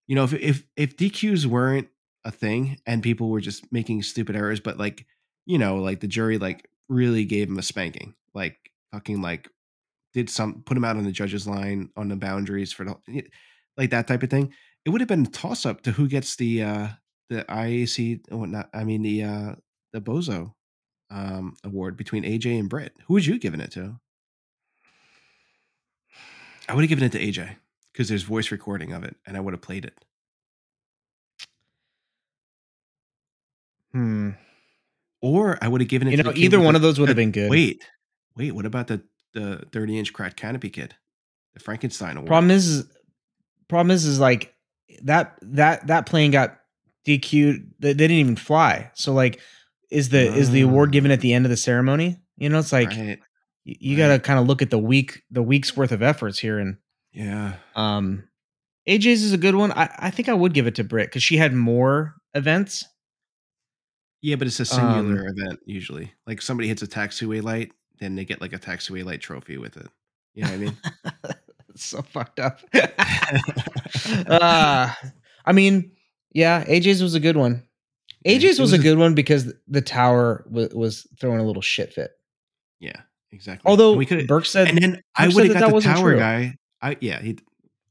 You 0.07 0.16
know, 0.16 0.24
if 0.24 0.32
if 0.35 0.65
if 0.77 0.97
DQs 0.97 1.47
weren't 1.47 1.89
a 2.24 2.31
thing 2.31 2.78
and 2.86 3.03
people 3.03 3.28
were 3.31 3.41
just 3.41 3.70
making 3.73 4.03
stupid 4.03 4.35
errors, 4.35 4.61
but 4.61 4.78
like, 4.78 5.07
you 5.47 5.59
know, 5.59 5.77
like 5.77 6.01
the 6.01 6.09
jury 6.09 6.39
like 6.39 6.69
really 6.89 7.24
gave 7.24 7.48
him 7.48 7.59
a 7.59 7.62
spanking, 7.62 8.15
like 8.35 8.59
fucking 8.93 9.20
like 9.23 9.48
did 10.12 10.31
some 10.31 10.62
put 10.65 10.77
him 10.77 10.85
out 10.85 10.97
on 10.97 11.05
the 11.05 11.12
judges 11.12 11.47
line 11.47 11.90
on 11.97 12.09
the 12.09 12.16
boundaries 12.16 12.73
for 12.73 12.85
the 12.85 13.24
like 13.77 13.90
that 13.90 14.06
type 14.06 14.23
of 14.23 14.31
thing. 14.31 14.52
It 14.85 14.90
would 14.90 15.01
have 15.01 15.09
been 15.09 15.27
a 15.27 15.31
toss 15.31 15.66
up 15.66 15.82
to 15.82 15.93
who 15.93 16.09
gets 16.09 16.36
the 16.36 16.62
uh 16.62 16.89
the 17.31 17.44
IAC 17.51 18.23
or 18.31 18.39
whatnot. 18.39 18.70
I 18.74 18.85
mean 18.85 19.02
the 19.02 19.24
uh 19.24 19.55
the 19.93 20.01
Bozo 20.01 20.52
um 21.11 21.56
award 21.65 21.97
between 21.97 22.24
AJ 22.24 22.59
and 22.59 22.69
Britt. 22.70 22.94
Who 23.06 23.15
would 23.15 23.27
you 23.27 23.39
given 23.39 23.61
it 23.61 23.73
to? 23.73 24.01
I 26.69 26.74
would 26.74 26.82
have 26.82 26.89
given 26.89 27.05
it 27.05 27.12
to 27.12 27.20
AJ 27.20 27.56
because 27.93 28.09
there's 28.09 28.23
voice 28.23 28.51
recording 28.51 28.93
of 28.93 29.05
it 29.05 29.16
and 29.27 29.36
I 29.36 29.40
would 29.40 29.55
have 29.55 29.62
played 29.62 29.85
it. 29.85 30.05
hmm 33.93 34.35
Or 35.25 35.59
I 35.63 35.69
would 35.69 35.81
have 35.81 35.89
given 35.89 36.09
it 36.09 36.13
you 36.13 36.17
to 36.19 36.23
know 36.25 36.33
the 36.33 36.39
either 36.41 36.61
one 36.61 36.77
of 36.77 36.83
those 36.83 36.99
would 37.01 37.09
have 37.09 37.17
been 37.17 37.31
good 37.33 37.51
Wait, 37.51 37.83
wait. 38.37 38.53
What 38.55 38.67
about 38.67 38.89
the 38.89 39.03
the 39.33 39.65
thirty 39.73 39.99
inch 39.99 40.13
cracked 40.13 40.37
canopy 40.37 40.69
kid, 40.71 40.95
the 41.55 41.61
Frankenstein 41.61 42.17
award? 42.17 42.29
problem 42.29 42.51
is 42.51 42.67
is- 42.69 42.87
problem 43.69 43.91
is 43.91 44.05
is 44.05 44.21
like 44.21 44.55
that 45.03 45.37
that 45.43 45.87
that 45.87 46.07
plane 46.07 46.31
got 46.31 46.59
DQ'd 47.07 47.73
they, 47.81 47.93
they 47.93 48.07
didn't 48.07 48.19
even 48.19 48.37
fly 48.37 48.91
so 48.95 49.13
like 49.13 49.41
is 49.91 50.11
the 50.11 50.21
is 50.35 50.51
the 50.51 50.61
award 50.61 50.93
given 50.93 51.11
at 51.11 51.21
the 51.21 51.33
end 51.33 51.47
of 51.47 51.51
the 51.51 51.57
ceremony 51.57 52.19
you 52.37 52.49
know 52.49 52.59
it's 52.59 52.73
like 52.73 52.89
right? 52.91 53.19
y- 53.67 53.77
you 53.81 53.97
right. 53.97 54.09
got 54.09 54.13
to 54.15 54.19
kind 54.21 54.39
of 54.39 54.47
look 54.47 54.61
at 54.63 54.71
the 54.71 54.79
week 54.79 55.23
the 55.31 55.43
week's 55.43 55.77
worth 55.77 55.93
of 55.93 56.03
efforts 56.03 56.39
here 56.39 56.59
and 56.59 56.77
Yeah, 57.13 57.55
um 57.75 58.25
AJ's 58.89 59.23
is 59.23 59.33
a 59.33 59.39
good 59.39 59.55
one 59.55 59.73
I, 59.73 59.89
I 59.99 60.11
think 60.11 60.29
I 60.29 60.35
would 60.35 60.53
give 60.53 60.67
it 60.67 60.75
to 60.77 60.85
Britt 60.85 61.09
because 61.09 61.23
she 61.23 61.37
had 61.39 61.55
more 61.55 62.15
events 62.35 62.85
yeah, 64.25 64.37
but 64.37 64.47
it's 64.47 64.59
a 64.59 64.63
Um, 64.63 64.67
singular 64.95 65.29
event 65.29 65.61
usually. 65.67 66.13
Like 66.27 66.41
somebody 66.41 66.69
hits 66.69 66.81
a 66.83 66.87
taxiway 66.87 67.43
light, 67.43 67.73
then 68.01 68.15
they 68.17 68.25
get 68.25 68.41
like 68.41 68.53
a 68.55 68.59
taxiway 68.59 69.05
light 69.05 69.21
trophy 69.21 69.59
with 69.59 69.77
it. 69.77 69.87
You 70.35 70.45
know 70.45 70.49
what 70.51 70.55
I 70.55 70.59
mean? 70.59 70.77
So 71.77 72.03
fucked 72.03 72.39
up. 72.39 72.61
uh, 74.29 74.93
I 75.45 75.53
mean, 75.53 75.91
yeah, 76.33 76.65
AJ's 76.65 77.03
was 77.03 77.15
a 77.15 77.21
good 77.21 77.37
one. 77.37 77.65
AJ's 78.27 78.61
was, 78.61 78.71
was 78.71 78.73
a 78.75 78.79
good 78.79 78.97
one 78.99 79.15
because 79.15 79.53
the 79.69 79.83
tower 79.83 80.45
was, 80.51 80.69
was 80.75 81.07
throwing 81.21 81.41
a 81.41 81.45
little 81.45 81.63
shit 81.63 81.93
fit. 81.93 82.13
yeah, 82.81 83.01
exactly. 83.33 83.69
Although 83.69 83.91
And 83.91 83.99
we 83.99 84.07
could, 84.07 84.27
Bourke 84.29 84.47
said, 84.47 84.69
and 84.69 84.79
then 84.79 85.01
I 85.17 85.29
would 85.29 85.45
have 85.47 85.53
got 85.55 85.71
that 85.71 85.75
the 85.75 85.81
tower 85.81 86.11
true. 86.13 86.19
guy. 86.19 86.55
I 86.81 86.97
yeah, 87.01 87.21
he. 87.21 87.39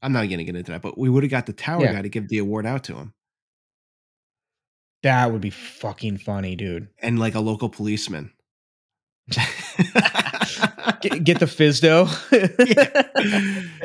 I'm 0.02 0.12
not 0.12 0.26
going 0.28 0.38
to 0.38 0.44
get 0.44 0.56
into 0.56 0.72
that, 0.72 0.82
but 0.82 0.98
we 0.98 1.08
would 1.08 1.22
have 1.22 1.30
got 1.30 1.46
the 1.46 1.52
tower 1.52 1.82
Yeah. 1.82 1.92
guy 1.92 2.02
to 2.02 2.08
give 2.08 2.28
the 2.28 2.38
award 2.38 2.66
out 2.66 2.84
to 2.84 2.94
him, 2.94 3.14
that 5.04 5.30
would 5.30 5.40
be 5.40 5.50
fucking 5.50 6.18
funny, 6.18 6.56
dude. 6.56 6.88
and 6.98 7.18
like 7.18 7.34
a 7.34 7.40
local 7.40 7.68
policeman. 7.68 8.32
get, 9.28 11.24
get 11.24 11.38
the 11.38 11.46
FSDO. 11.46 12.08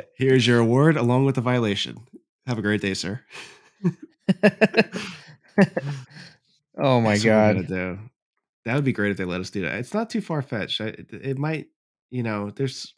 Here's 0.16 0.48
your 0.48 0.60
award 0.60 0.98
along 0.98 1.26
with 1.26 1.36
the 1.36 1.42
violation. 1.42 1.98
Have 2.48 2.58
a 2.58 2.62
great 2.62 2.82
day, 2.82 2.94
sir. 2.94 3.22
oh 6.78 7.00
my 7.00 7.18
That's 7.18 7.24
god. 7.24 7.68
That 8.66 8.76
would 8.76 8.84
be 8.84 8.92
great 8.94 9.12
if 9.12 9.18
they 9.18 9.26
let 9.26 9.42
us 9.42 9.50
do 9.50 9.62
that. 9.62 9.76
It's 9.76 9.94
not 9.94 10.10
too 10.10 10.22
far 10.22 10.42
fetched. 10.42 10.82
It, 10.82 11.08
it 11.12 11.38
might, 11.38 11.68
you 12.10 12.24
know, 12.24 12.50
there's. 12.50 12.94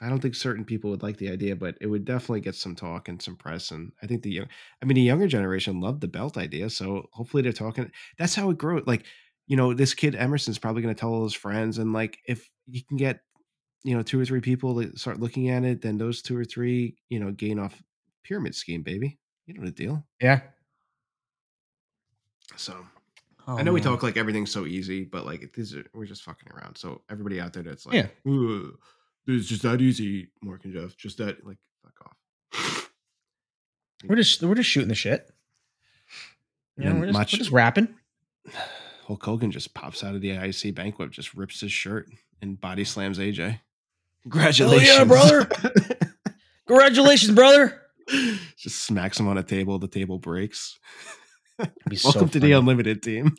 I 0.00 0.08
don't 0.08 0.20
think 0.20 0.34
certain 0.34 0.64
people 0.64 0.90
would 0.90 1.02
like 1.02 1.16
the 1.16 1.30
idea, 1.30 1.56
but 1.56 1.76
it 1.80 1.86
would 1.86 2.04
definitely 2.04 2.42
get 2.42 2.54
some 2.54 2.76
talk 2.76 3.08
and 3.08 3.20
some 3.20 3.36
press. 3.36 3.70
And 3.70 3.92
I 4.02 4.06
think 4.06 4.22
the 4.22 4.30
young, 4.30 4.48
I 4.82 4.84
mean, 4.84 4.96
the 4.96 5.02
younger 5.02 5.26
generation 5.26 5.80
loved 5.80 6.02
the 6.02 6.08
belt 6.08 6.36
idea. 6.36 6.68
So 6.68 7.08
hopefully 7.12 7.42
they're 7.42 7.52
talking. 7.52 7.90
That's 8.18 8.34
how 8.34 8.50
it 8.50 8.58
grew. 8.58 8.82
Like, 8.86 9.04
you 9.46 9.56
know, 9.56 9.72
this 9.72 9.94
kid 9.94 10.14
Emerson's 10.14 10.58
probably 10.58 10.82
going 10.82 10.94
to 10.94 11.00
tell 11.00 11.12
all 11.12 11.24
his 11.24 11.34
friends, 11.34 11.78
and 11.78 11.92
like, 11.92 12.18
if 12.26 12.50
you 12.66 12.82
can 12.84 12.96
get, 12.96 13.20
you 13.84 13.96
know, 13.96 14.02
two 14.02 14.20
or 14.20 14.24
three 14.24 14.40
people 14.40 14.82
to 14.82 14.96
start 14.98 15.20
looking 15.20 15.48
at 15.48 15.64
it, 15.64 15.80
then 15.80 15.96
those 15.96 16.20
two 16.20 16.36
or 16.36 16.44
three, 16.44 16.96
you 17.08 17.20
know, 17.20 17.30
gain 17.30 17.58
off 17.58 17.80
pyramid 18.24 18.54
scheme, 18.54 18.82
baby. 18.82 19.18
You 19.46 19.54
know 19.54 19.64
the 19.64 19.70
deal. 19.70 20.04
Yeah. 20.20 20.40
So 22.56 22.74
Oh, 23.48 23.56
I 23.56 23.62
know 23.62 23.72
we 23.72 23.80
talk 23.80 24.02
like 24.02 24.16
everything's 24.16 24.50
so 24.50 24.66
easy, 24.66 25.04
but 25.04 25.24
like 25.24 25.52
these 25.54 25.74
are 25.74 25.84
we're 25.94 26.04
just 26.06 26.24
fucking 26.24 26.50
around. 26.52 26.76
So 26.76 27.02
everybody 27.08 27.40
out 27.40 27.52
there 27.52 27.62
that's 27.62 27.86
like, 27.86 27.94
Yeah. 27.94 28.06
"Ugh, 29.28 29.34
it's 29.34 29.46
just 29.48 29.62
that 29.62 29.80
easy, 29.80 30.28
Mark 30.42 30.64
and 30.64 30.72
Jeff. 30.74 30.96
Just 30.96 31.18
that, 31.18 31.44
like, 31.46 31.58
fuck 31.82 31.94
off. 32.06 32.90
We're 34.06 34.16
just 34.16 34.42
we're 34.42 34.54
just 34.54 34.68
shooting 34.70 34.88
the 34.88 34.94
shit. 34.94 35.30
You 36.76 36.84
know, 36.84 36.94
we're 37.00 37.06
just, 37.06 37.18
much- 37.18 37.32
we're 37.32 37.38
just 37.38 37.50
rapping. 37.50 37.88
Hulk 39.06 39.24
Hogan 39.24 39.50
just 39.50 39.72
pops 39.74 40.04
out 40.04 40.14
of 40.14 40.20
the 40.20 40.30
IC 40.32 40.74
banquet, 40.74 41.10
just 41.10 41.34
rips 41.34 41.60
his 41.60 41.72
shirt 41.72 42.08
and 42.42 42.60
body 42.60 42.84
slams 42.84 43.18
AJ. 43.18 43.60
Congratulations, 44.22 44.88
yeah 44.88 45.04
brother. 45.04 45.48
Congratulations, 46.66 47.34
brother. 47.34 47.80
just 48.56 48.84
smacks 48.84 49.18
him 49.18 49.28
on 49.28 49.38
a 49.38 49.42
table. 49.42 49.78
The 49.78 49.88
table 49.88 50.18
breaks. 50.18 50.78
Be 51.88 51.96
so 51.96 52.08
Welcome 52.10 52.28
to 52.30 52.40
the. 52.40 52.52
Unlimited 52.52 53.02
team. 53.02 53.34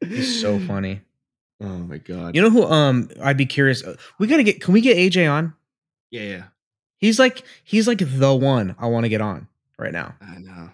He's 0.00 0.40
so 0.40 0.58
funny. 0.66 1.00
Oh 1.60 1.66
my 1.66 1.98
god. 1.98 2.34
You 2.34 2.42
know 2.42 2.50
who? 2.50 2.64
Um, 2.64 3.08
I'd 3.22 3.36
be 3.36 3.46
curious. 3.46 3.84
uh, 3.84 3.96
We 4.18 4.26
gotta 4.26 4.42
get. 4.42 4.60
Can 4.60 4.74
we 4.74 4.80
get 4.80 4.96
AJ 4.96 5.30
on? 5.30 5.54
yeah, 6.10 6.22
yeah. 6.22 6.42
He's 6.98 7.18
like 7.18 7.42
he's 7.64 7.86
like 7.86 7.98
the 7.98 8.34
one 8.34 8.74
I 8.78 8.86
want 8.86 9.04
to 9.04 9.08
get 9.10 9.20
on 9.20 9.46
right 9.78 9.92
now 9.92 10.14
I 10.20 10.38
know. 10.38 10.70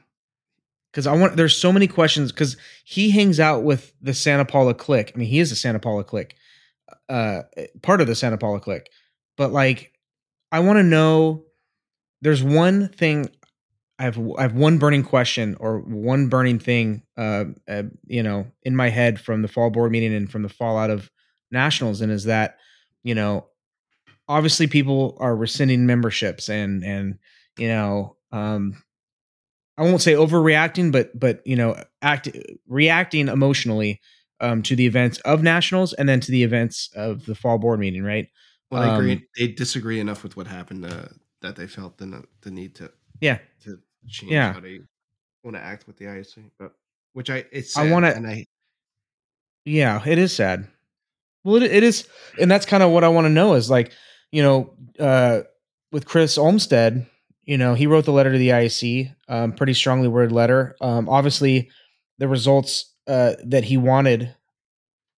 because 0.93 1.07
I 1.07 1.15
want. 1.17 1.37
There's 1.37 1.57
so 1.57 1.73
many 1.73 1.87
questions 1.89 2.31
because 2.33 2.57
he 2.85 3.11
hangs 3.11 3.41
out 3.41 3.63
with 3.65 3.93
the 4.01 4.15
Santa 4.15 4.45
Paula 4.45 4.75
clique. 4.75 5.13
I 5.15 5.19
mean, 5.19 5.29
he 5.29 5.39
is 5.41 5.51
a 5.51 5.57
Santa 5.57 5.79
Paula 5.81 6.05
clique, 6.05 6.35
uh, 7.09 7.43
part 7.83 8.01
of 8.01 8.07
the 8.07 8.15
Santa 8.15 8.39
Paula 8.39 8.61
clique. 8.61 8.89
But 9.37 9.53
like, 9.53 9.93
I 10.53 10.61
want 10.61 10.79
to 10.79 10.83
know. 10.85 11.45
There's 12.23 12.43
one 12.43 12.89
thing. 12.91 13.31
I 14.01 14.05
have 14.05 14.19
I 14.39 14.43
have 14.43 14.55
one 14.55 14.79
burning 14.79 15.05
question 15.05 15.57
or 15.61 15.79
one 15.79 16.29
burning 16.29 16.59
thing, 16.59 17.03
uh, 17.17 17.45
uh, 17.69 17.85
you 18.07 18.23
know, 18.23 18.47
in 18.63 18.75
my 18.75 18.89
head 18.89 19.21
from 19.21 19.43
the 19.43 19.49
fall 19.49 19.71
board 19.71 19.93
meeting 19.93 20.15
and 20.15 20.31
from 20.31 20.43
the 20.43 20.49
fallout 20.49 20.91
of 20.91 21.11
nationals, 21.53 22.01
and 22.01 22.11
is 22.11 22.25
that, 22.25 22.57
you 23.05 23.15
know, 23.15 23.47
obviously 24.31 24.69
people 24.69 25.17
are 25.21 25.37
rescinding 25.37 25.85
memberships 25.85 26.49
and 26.49 26.85
and 26.85 27.19
you 27.59 27.69
know 27.69 28.17
um 28.33 28.81
i 29.77 29.83
won't 29.83 30.01
say 30.01 30.15
overreacting 30.15 30.93
but 30.93 31.11
but 31.19 31.41
you 31.45 31.57
know 31.57 31.77
act 32.01 32.29
reacting 32.69 33.27
emotionally 33.27 34.01
um 34.41 34.63
to 34.63 34.77
the 34.77 34.87
events 34.87 35.19
of 35.21 35.43
nationals 35.43 35.93
and 35.95 36.09
then 36.09 36.21
to 36.21 36.31
the 36.31 36.45
events 36.45 36.89
of 36.95 37.27
the 37.27 37.35
fall 37.35 37.59
board 37.59 37.81
meeting 37.81 38.05
right 38.05 38.29
Well, 38.71 38.83
I 38.83 38.95
agree. 38.95 39.13
Um, 39.15 39.23
they 39.37 39.49
disagree 39.49 39.99
enough 39.99 40.23
with 40.23 40.37
what 40.37 40.47
happened 40.47 40.87
uh, 40.87 41.09
that 41.43 41.57
they 41.57 41.67
felt 41.67 41.99
the 41.99 42.23
the 42.43 42.53
need 42.53 42.77
to 42.77 42.93
yeah 43.21 43.39
to 43.65 43.81
change 44.09 44.33
Yeah. 44.33 44.53
how 44.53 44.61
they 44.61 44.81
want 45.45 45.57
to 45.57 45.63
act 45.63 45.87
with 45.87 45.97
the 45.97 46.07
IC. 46.07 46.51
But 46.59 46.73
which 47.13 47.31
I 47.31 47.45
it's 47.53 47.77
I 47.77 47.91
wanna- 47.91 48.11
and 48.11 48.27
I 48.27 48.47
yeah 49.65 50.03
it 50.07 50.19
is 50.19 50.35
sad 50.35 50.67
well 51.45 51.57
it, 51.57 51.65
it 51.65 51.83
is 51.83 52.09
and 52.41 52.51
that's 52.51 52.65
kind 52.65 52.83
of 52.83 52.91
what 52.93 53.05
i 53.05 53.09
want 53.09 53.27
to 53.27 53.29
know 53.31 53.55
is 53.55 53.69
like 53.69 53.93
you 54.33 54.43
know 54.43 54.75
uh 54.99 55.41
with 55.93 56.07
chris 56.07 56.39
olmstead 56.39 57.07
you 57.45 57.59
know 57.59 57.75
he 57.75 57.87
wrote 57.87 58.07
the 58.07 58.11
letter 58.13 58.33
to 58.33 58.39
the 58.39 58.49
iec 58.49 59.15
um 59.29 59.53
pretty 59.53 59.75
strongly 59.75 60.09
worded 60.09 60.33
letter 60.33 60.75
um 60.81 61.09
obviously 61.11 61.69
the 62.19 62.27
results 62.27 62.95
uh 63.07 63.35
that 63.45 63.65
he 63.65 63.77
wanted 63.77 64.35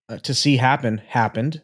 uh, 0.08 0.18
to 0.18 0.34
see 0.34 0.56
happen 0.56 0.98
happened 0.98 1.62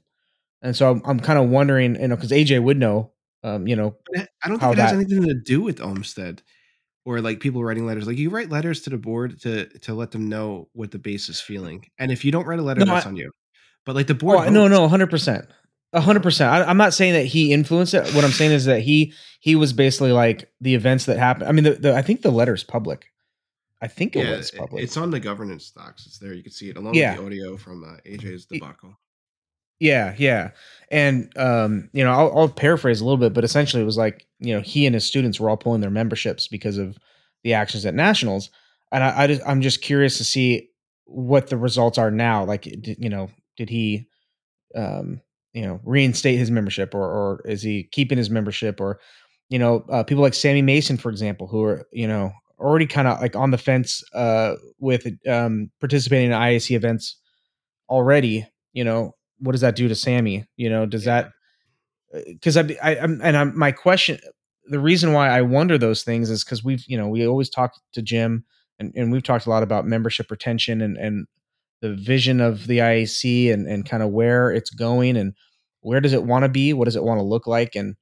and 0.63 0.77
so 0.77 0.89
i'm, 0.91 1.03
I'm 1.05 1.21
kind 1.21 1.39
of 1.39 1.49
wondering 1.51 2.01
you 2.01 2.07
know 2.09 2.15
because 2.17 2.31
aj 2.31 2.63
would 2.63 2.79
know 2.79 3.11
um 3.43 3.67
you 3.67 3.75
know 3.75 3.97
I 4.43 4.49
don't 4.49 4.61
think 4.61 4.73
it 4.75 4.79
has 4.79 4.91
that- 4.93 4.95
anything 4.95 5.25
to 5.27 5.35
do 5.35 5.61
with 5.63 5.81
Olmstead 5.81 6.43
or 7.05 7.21
like 7.21 7.41
people 7.41 7.63
writing 7.65 7.87
letters. 7.87 8.07
Like 8.07 8.19
you 8.19 8.31
write 8.31 8.51
letters 8.51 8.83
to 8.83 8.91
the 8.91 8.99
board 8.99 9.41
to 9.43 9.67
to 9.81 9.95
let 9.95 10.11
them 10.11 10.29
know 10.29 10.69
what 10.73 10.91
the 10.91 10.99
base 10.99 11.29
is 11.29 11.41
feeling, 11.41 11.85
and 11.99 12.11
if 12.13 12.25
you 12.25 12.33
don't 12.33 12.47
write 12.47 12.59
a 12.59 12.63
letter, 12.63 12.81
No, 12.81 12.87
that's 12.87 13.07
I- 13.07 13.11
on 13.11 13.17
you. 13.17 13.31
But 13.87 13.95
like 13.97 14.07
the 14.07 14.15
board, 14.15 14.47
Oh, 14.47 14.51
no, 14.51 14.69
no, 14.69 14.87
hundred 14.89 15.09
percent, 15.09 15.47
hundred 15.95 16.23
percent. 16.23 16.69
I'm 16.69 16.77
not 16.77 16.93
saying 16.93 17.15
that 17.15 17.25
he 17.25 17.53
influenced 17.55 17.95
it. 17.95 18.13
What 18.15 18.23
I'm 18.25 18.33
saying 18.33 18.53
is 18.53 18.67
that 18.67 18.83
he 18.83 19.15
he 19.41 19.57
was 19.57 19.73
basically 19.73 20.13
like 20.13 20.51
the 20.61 20.75
events 20.75 21.07
that 21.07 21.19
happened. 21.19 21.49
I 21.49 21.53
mean, 21.53 21.65
the, 21.65 21.73
the 21.75 21.95
I 21.97 22.03
think 22.03 22.21
the 22.23 22.31
letter's 22.31 22.65
public. 22.65 23.07
I 23.81 23.87
think 23.87 24.17
it 24.17 24.27
Yeah, 24.27 24.37
was 24.37 24.51
public. 24.51 24.83
it's 24.83 24.97
on 24.97 25.11
the 25.11 25.21
governance 25.21 25.71
docs. 25.71 26.05
It's 26.07 26.19
there. 26.19 26.35
You 26.35 26.43
can 26.43 26.53
see 26.53 26.69
it 26.69 26.77
along 26.77 26.95
Yeah. 26.97 27.13
with 27.13 27.21
the 27.21 27.27
audio 27.27 27.57
from 27.57 27.85
uh, 27.85 27.97
AJ's 28.05 28.45
debacle. 28.47 28.99
Yeah, 29.81 30.15
yeah, 30.19 30.51
and 30.91 31.33
um, 31.37 31.89
you 31.93 32.03
know, 32.05 32.13
I'll, 32.13 32.39
I'll 32.39 32.49
paraphrase 32.49 33.01
a 33.01 33.05
little 33.05 33.19
bit, 33.19 33.33
but 33.35 33.45
essentially, 33.45 33.83
it 33.83 33.87
was 33.87 33.97
like 33.97 34.27
you 34.41 34.55
know, 34.55 34.61
he 34.61 34.87
and 34.87 34.95
his 34.95 35.05
students 35.05 35.39
were 35.41 35.51
all 35.51 35.57
pulling 35.57 35.81
their 35.81 35.91
memberships 35.91 36.49
because 36.49 36.79
of 36.79 36.99
the 37.45 37.55
actions 37.55 37.87
at 37.87 37.95
nationals, 37.95 38.51
and 38.93 39.05
I, 39.05 39.25
I 39.25 39.27
just 39.27 39.43
I'm 39.47 39.61
just 39.63 39.83
curious 39.83 40.19
to 40.19 40.25
see 40.25 40.69
what 41.05 41.49
the 41.49 41.57
results 41.57 41.99
are 41.99 42.11
now. 42.11 42.45
Like, 42.45 42.67
you 42.67 43.09
know, 43.09 43.31
did 43.57 43.71
he 43.71 44.09
um, 44.75 45.21
you 45.53 45.63
know, 45.63 45.81
reinstate 45.85 46.39
his 46.39 46.51
membership, 46.51 46.95
or 46.95 47.05
or 47.05 47.43
is 47.45 47.63
he 47.63 47.85
keeping 47.85 48.19
his 48.19 48.31
membership, 48.31 48.81
or 48.81 49.01
you 49.49 49.59
know, 49.59 49.85
uh, 49.91 50.03
people 50.03 50.23
like 50.23 50.35
Sammy 50.35 50.63
Mason, 50.63 50.97
for 50.97 51.11
example, 51.11 51.47
who 51.47 51.63
are 51.65 51.87
you 51.93 52.07
know 52.07 52.33
already 52.59 52.87
kind 52.87 53.09
of 53.09 53.21
like 53.21 53.37
on 53.37 53.51
the 53.51 53.59
fence 53.59 54.03
uh, 54.15 54.55
with 54.79 55.07
um, 55.29 55.71
participating 55.81 56.31
in 56.31 56.37
IAC 56.37 56.75
events 56.77 57.17
already. 57.89 58.47
You 58.73 58.85
know, 58.85 59.15
what 59.39 59.53
does 59.53 59.61
that 59.61 59.77
do 59.77 59.89
to 59.89 59.95
Sammy? 59.95 60.47
You 60.57 60.71
know, 60.71 60.87
does 60.87 61.07
Yeah. 61.07 61.13
Uh, 61.13 61.23
that 61.23 61.33
because 62.27 62.57
I, 62.57 62.63
I 62.83 62.99
I'm 62.99 63.21
and 63.23 63.37
I'm 63.37 63.59
my 63.59 63.71
question 63.73 64.19
the 64.69 64.79
reason 64.79 65.13
why 65.13 65.29
I 65.29 65.43
wonder 65.43 65.79
those 65.79 66.03
things 66.03 66.31
is 66.31 66.45
because 66.45 66.63
we've 66.63 66.85
you 66.87 66.97
know 66.97 67.09
we 67.09 67.27
always 67.27 67.51
talk 67.51 67.75
to 67.93 68.03
Jim 68.03 68.45
and, 68.79 68.93
and 68.95 69.11
we've 69.11 69.23
talked 69.23 69.47
a 69.47 69.51
lot 69.51 69.63
about 69.63 69.87
membership 69.87 70.31
retention 70.31 70.81
and 70.81 70.97
and 70.97 71.27
the 71.81 71.95
vision 71.95 72.41
of 72.41 72.67
the 72.67 72.79
IAC 72.79 73.53
and 73.53 73.67
and 73.67 73.89
kind 73.89 74.03
of 74.03 74.11
where 74.11 74.51
it's 74.51 74.71
going 74.71 75.17
and 75.17 75.35
where 75.81 76.01
does 76.01 76.13
it 76.13 76.25
want 76.25 76.45
to 76.45 76.49
be 76.49 76.73
what 76.73 76.85
does 76.85 76.97
it 76.97 77.05
want 77.05 77.19
to 77.19 77.25
look 77.25 77.47
like 77.47 77.75
and 77.75 77.97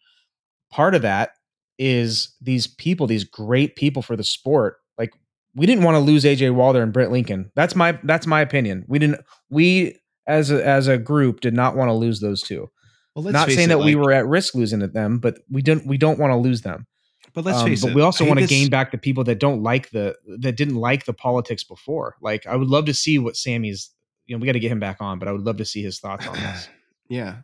part 0.70 0.94
of 0.94 1.02
that 1.02 1.30
is 1.78 2.34
these 2.40 2.66
people 2.66 3.06
these 3.06 3.24
great 3.24 3.76
people 3.76 4.02
for 4.02 4.16
the 4.16 4.24
sport 4.24 4.76
like 4.98 5.12
we 5.54 5.66
didn't 5.66 5.84
want 5.84 5.94
to 5.94 6.00
lose 6.00 6.24
AJ 6.24 6.54
Walder 6.54 6.82
and 6.82 6.92
Brent 6.92 7.12
Lincoln 7.12 7.50
that's 7.54 7.76
my 7.76 7.98
that's 8.02 8.26
my 8.26 8.40
opinion 8.40 8.84
we 8.88 8.98
didn't 8.98 9.20
we 9.50 9.98
as 10.26 10.50
a, 10.50 10.66
as 10.66 10.88
a 10.88 10.98
group 10.98 11.40
did 11.40 11.54
not 11.54 11.76
want 11.76 11.88
to 11.88 11.92
lose 11.94 12.20
those 12.20 12.42
two 12.42 12.70
Well, 13.14 13.24
let's 13.24 13.32
not 13.32 13.48
saying 13.50 13.66
it, 13.66 13.68
that 13.68 13.78
we 13.78 13.94
were 13.94 14.12
at 14.12 14.26
risk 14.26 14.54
losing 14.54 14.80
to 14.80 14.86
them, 14.86 15.18
but 15.18 15.38
we 15.50 15.62
didn't. 15.62 15.86
We 15.86 15.98
don't 15.98 16.18
want 16.18 16.32
to 16.32 16.36
lose 16.36 16.62
them. 16.62 16.86
But 17.34 17.44
let's 17.44 17.58
Um, 17.58 17.66
face 17.66 17.82
but 17.82 17.90
it. 17.90 17.94
we 17.94 18.02
also 18.02 18.26
want 18.26 18.40
to 18.40 18.46
gain 18.46 18.70
back 18.70 18.90
the 18.92 18.98
people 18.98 19.24
that 19.24 19.38
don't 19.38 19.62
like 19.62 19.90
the 19.90 20.16
that 20.38 20.56
didn't 20.56 20.76
like 20.76 21.04
the 21.04 21.12
politics 21.12 21.64
before. 21.64 22.16
Like 22.22 22.46
I 22.46 22.56
would 22.56 22.68
love 22.68 22.86
to 22.86 22.94
see 22.94 23.18
what 23.18 23.36
Sammy's. 23.36 23.90
You 24.26 24.34
know, 24.34 24.40
we 24.40 24.46
got 24.46 24.52
to 24.52 24.60
get 24.60 24.72
him 24.72 24.80
back 24.80 24.96
on, 25.00 25.18
but 25.18 25.28
I 25.28 25.32
would 25.32 25.42
love 25.44 25.58
to 25.58 25.64
see 25.64 25.82
his 25.82 26.00
thoughts 26.00 26.26
on 26.26 26.34
this. 26.34 26.68
yeah. 27.08 27.36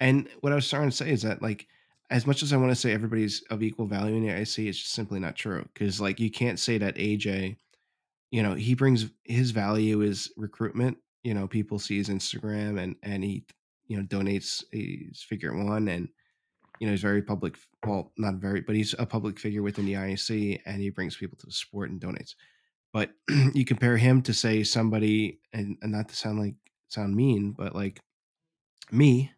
And 0.00 0.28
what 0.40 0.52
I 0.52 0.56
was 0.56 0.68
trying 0.68 0.90
to 0.90 0.94
say 0.96 1.10
is 1.10 1.22
that 1.22 1.40
like 1.40 1.66
as 2.10 2.26
much 2.26 2.42
as 2.42 2.52
I 2.52 2.56
want 2.56 2.70
to 2.70 2.76
say 2.76 2.92
everybody's 2.92 3.42
of 3.50 3.62
equal 3.62 3.86
value 3.86 4.14
in 4.14 4.26
the 4.26 4.32
IC, 4.32 4.58
it's 4.58 4.78
just 4.78 4.92
simply 4.92 5.18
not 5.18 5.34
true. 5.36 5.66
Because 5.72 6.00
like 6.00 6.20
you 6.20 6.30
can't 6.30 6.58
say 6.58 6.78
that 6.78 6.96
AJ, 6.96 7.56
you 8.30 8.42
know, 8.42 8.54
he 8.54 8.74
brings 8.74 9.06
his 9.24 9.50
value 9.52 10.02
is 10.02 10.30
recruitment. 10.36 10.98
You 11.26 11.34
know, 11.34 11.46
people 11.46 11.78
see 11.78 11.98
his 11.98 12.08
Instagram 12.08 12.80
and 12.80 12.96
and 13.02 13.24
he, 13.24 13.44
you 13.88 13.96
know, 13.96 14.04
donates 14.04 14.62
his 14.72 15.22
figure 15.22 15.54
one 15.54 15.88
and 15.88 16.08
you 16.80 16.86
know 16.86 16.92
he's 16.92 17.02
very 17.02 17.22
public. 17.22 17.56
Well, 17.84 18.12
not 18.16 18.34
very, 18.36 18.60
but 18.60 18.76
he's 18.76 18.94
a 18.98 19.06
public 19.06 19.38
figure 19.38 19.62
within 19.62 19.86
the 19.86 19.94
IC 19.94 20.62
and 20.66 20.80
he 20.80 20.90
brings 20.90 21.16
people 21.16 21.38
to 21.38 21.46
the 21.46 21.52
sport 21.52 21.90
and 21.90 22.00
donates. 22.00 22.34
But 22.92 23.10
you 23.54 23.64
compare 23.64 23.96
him 23.96 24.22
to 24.22 24.32
say 24.32 24.62
somebody, 24.62 25.40
and, 25.52 25.76
and 25.82 25.92
not 25.92 26.08
to 26.08 26.16
sound 26.16 26.38
like 26.38 26.54
sound 26.88 27.14
mean, 27.16 27.52
but 27.52 27.74
like 27.74 28.00
me, 28.90 29.32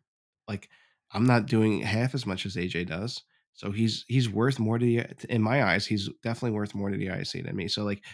like 0.46 0.68
I'm 1.12 1.26
not 1.26 1.46
doing 1.46 1.80
half 1.80 2.14
as 2.14 2.26
much 2.26 2.44
as 2.46 2.56
AJ 2.56 2.88
does. 2.88 3.22
So 3.54 3.72
he's 3.72 4.04
he's 4.08 4.28
worth 4.28 4.58
more 4.58 4.78
to 4.78 4.84
the 4.86 5.06
in 5.28 5.42
my 5.42 5.64
eyes. 5.64 5.86
He's 5.86 6.08
definitely 6.22 6.56
worth 6.56 6.74
more 6.74 6.90
to 6.90 6.96
the 6.96 7.08
IC 7.08 7.44
than 7.44 7.56
me. 7.56 7.68
So 7.68 7.82
like 7.82 8.04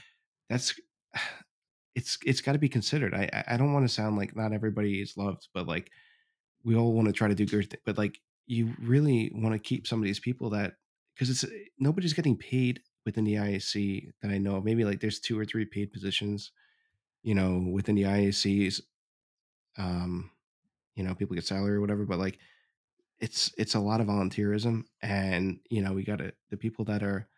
that's 0.49 0.75
it's 1.95 2.19
it's 2.27 2.41
got 2.41 2.53
to 2.53 2.59
be 2.59 2.69
considered. 2.69 3.15
I 3.15 3.45
I- 3.49 3.57
don't 3.57 3.73
want 3.73 3.87
to 3.89 3.95
sound 3.95 4.17
like 4.17 4.37
not 4.37 4.53
everybody 4.53 5.01
is 5.01 5.17
loved, 5.17 5.49
but 5.55 5.67
like 5.67 5.91
we 6.65 6.77
all 6.77 6.93
want 6.95 7.09
to 7.09 7.13
try 7.13 7.29
to 7.29 7.35
do 7.35 7.47
good, 7.47 7.71
thi- 7.71 7.79
but 7.85 7.99
like 7.99 8.19
you 8.47 8.75
really 8.81 9.31
want 9.35 9.55
to 9.55 9.59
keep 9.59 9.87
some 9.87 10.01
of 10.01 10.05
these 10.05 10.21
people 10.21 10.51
that 10.51 10.75
because 11.15 11.31
it's 11.31 11.45
nobody's 11.79 12.15
getting 12.15 12.37
paid 12.37 12.81
within 13.07 13.25
the 13.25 13.39
IAC 13.39 14.11
that 14.23 14.31
I 14.31 14.39
know. 14.39 14.61
Maybe 14.61 14.85
like 14.85 15.01
there's 15.01 15.21
two 15.21 15.39
or 15.39 15.45
three 15.45 15.65
paid 15.67 15.93
positions, 15.93 16.53
you 17.23 17.35
know, 17.35 17.59
within 17.73 17.97
the 17.97 18.07
IACs. 18.07 18.83
Um, 19.79 20.31
you 20.97 21.05
know, 21.05 21.15
people 21.15 21.35
get 21.35 21.47
salary 21.47 21.77
or 21.77 21.81
whatever, 21.81 22.05
but 22.07 22.19
like 22.19 22.39
it's 23.21 23.53
it's 23.59 23.75
a 23.75 23.81
lot 23.81 24.01
of 24.01 24.09
volunteerism, 24.09 24.85
and 25.03 25.61
you 25.71 25.83
know, 25.83 25.93
we 25.93 26.05
got 26.05 26.19
to 26.19 26.33
the 26.51 26.57
people 26.57 26.85
that 26.87 27.03
are 27.03 27.29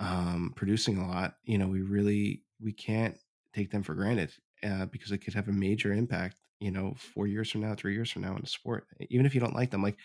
um 0.00 0.52
producing 0.56 0.98
a 0.98 1.08
lot. 1.08 1.36
You 1.44 1.58
know, 1.58 1.68
we 1.68 1.82
really 1.82 2.44
we 2.60 2.72
can't 2.72 3.18
take 3.54 3.70
them 3.70 3.82
for 3.82 3.94
granted 3.94 4.32
uh, 4.62 4.86
because 4.86 5.12
it 5.12 5.18
could 5.18 5.34
have 5.34 5.48
a 5.48 5.52
major 5.52 5.92
impact. 5.92 6.38
You 6.60 6.70
know, 6.70 6.94
four 6.98 7.26
years 7.26 7.50
from 7.50 7.62
now, 7.62 7.74
three 7.74 7.94
years 7.94 8.10
from 8.10 8.22
now 8.22 8.34
in 8.36 8.42
the 8.42 8.46
sport, 8.46 8.86
even 9.08 9.24
if 9.26 9.34
you 9.34 9.40
don't 9.40 9.54
like 9.54 9.70
them. 9.70 9.82
Like 9.82 9.98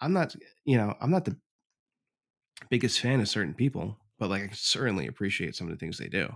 I'm 0.00 0.12
not, 0.14 0.34
you 0.64 0.76
know, 0.78 0.96
I'm 1.00 1.10
not 1.10 1.24
the 1.26 1.38
biggest 2.70 3.00
fan 3.00 3.20
of 3.20 3.28
certain 3.28 3.54
people, 3.54 3.98
but 4.18 4.30
like 4.30 4.42
I 4.42 4.48
certainly 4.52 5.06
appreciate 5.06 5.54
some 5.54 5.66
of 5.68 5.72
the 5.72 5.78
things 5.78 5.98
they 5.98 6.08
do. 6.08 6.28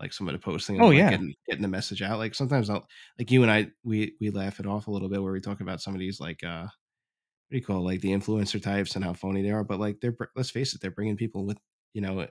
Like 0.00 0.12
some 0.12 0.28
of 0.28 0.32
the 0.32 0.38
posting, 0.40 0.78
Oh, 0.78 0.90
like, 0.90 0.96
yeah. 0.96 1.10
getting, 1.10 1.34
getting 1.48 1.62
the 1.62 1.68
message 1.68 2.02
out. 2.02 2.18
Like 2.18 2.34
sometimes 2.34 2.70
I'll 2.70 2.86
like 3.18 3.30
you 3.30 3.42
and 3.42 3.52
I 3.52 3.68
we 3.84 4.16
we 4.20 4.30
laugh 4.30 4.60
it 4.60 4.66
off 4.66 4.88
a 4.88 4.90
little 4.92 5.08
bit 5.08 5.22
where 5.22 5.32
we 5.32 5.40
talk 5.40 5.60
about 5.60 5.82
some 5.82 5.94
of 5.94 6.00
these 6.00 6.20
like 6.20 6.44
uh 6.44 6.64
what 6.64 6.72
do 7.52 7.58
you 7.58 7.64
call 7.64 7.78
it, 7.78 7.82
like 7.92 8.00
the 8.02 8.10
influencer 8.12 8.62
types 8.62 8.96
and 8.96 9.04
how 9.04 9.14
phony 9.14 9.42
they 9.42 9.50
are. 9.52 9.64
But 9.64 9.80
like 9.80 10.00
they're 10.00 10.16
let's 10.36 10.50
face 10.50 10.74
it, 10.74 10.80
they're 10.82 10.90
bringing 10.92 11.16
people 11.16 11.46
with 11.46 11.58
you 11.94 12.02
know 12.02 12.26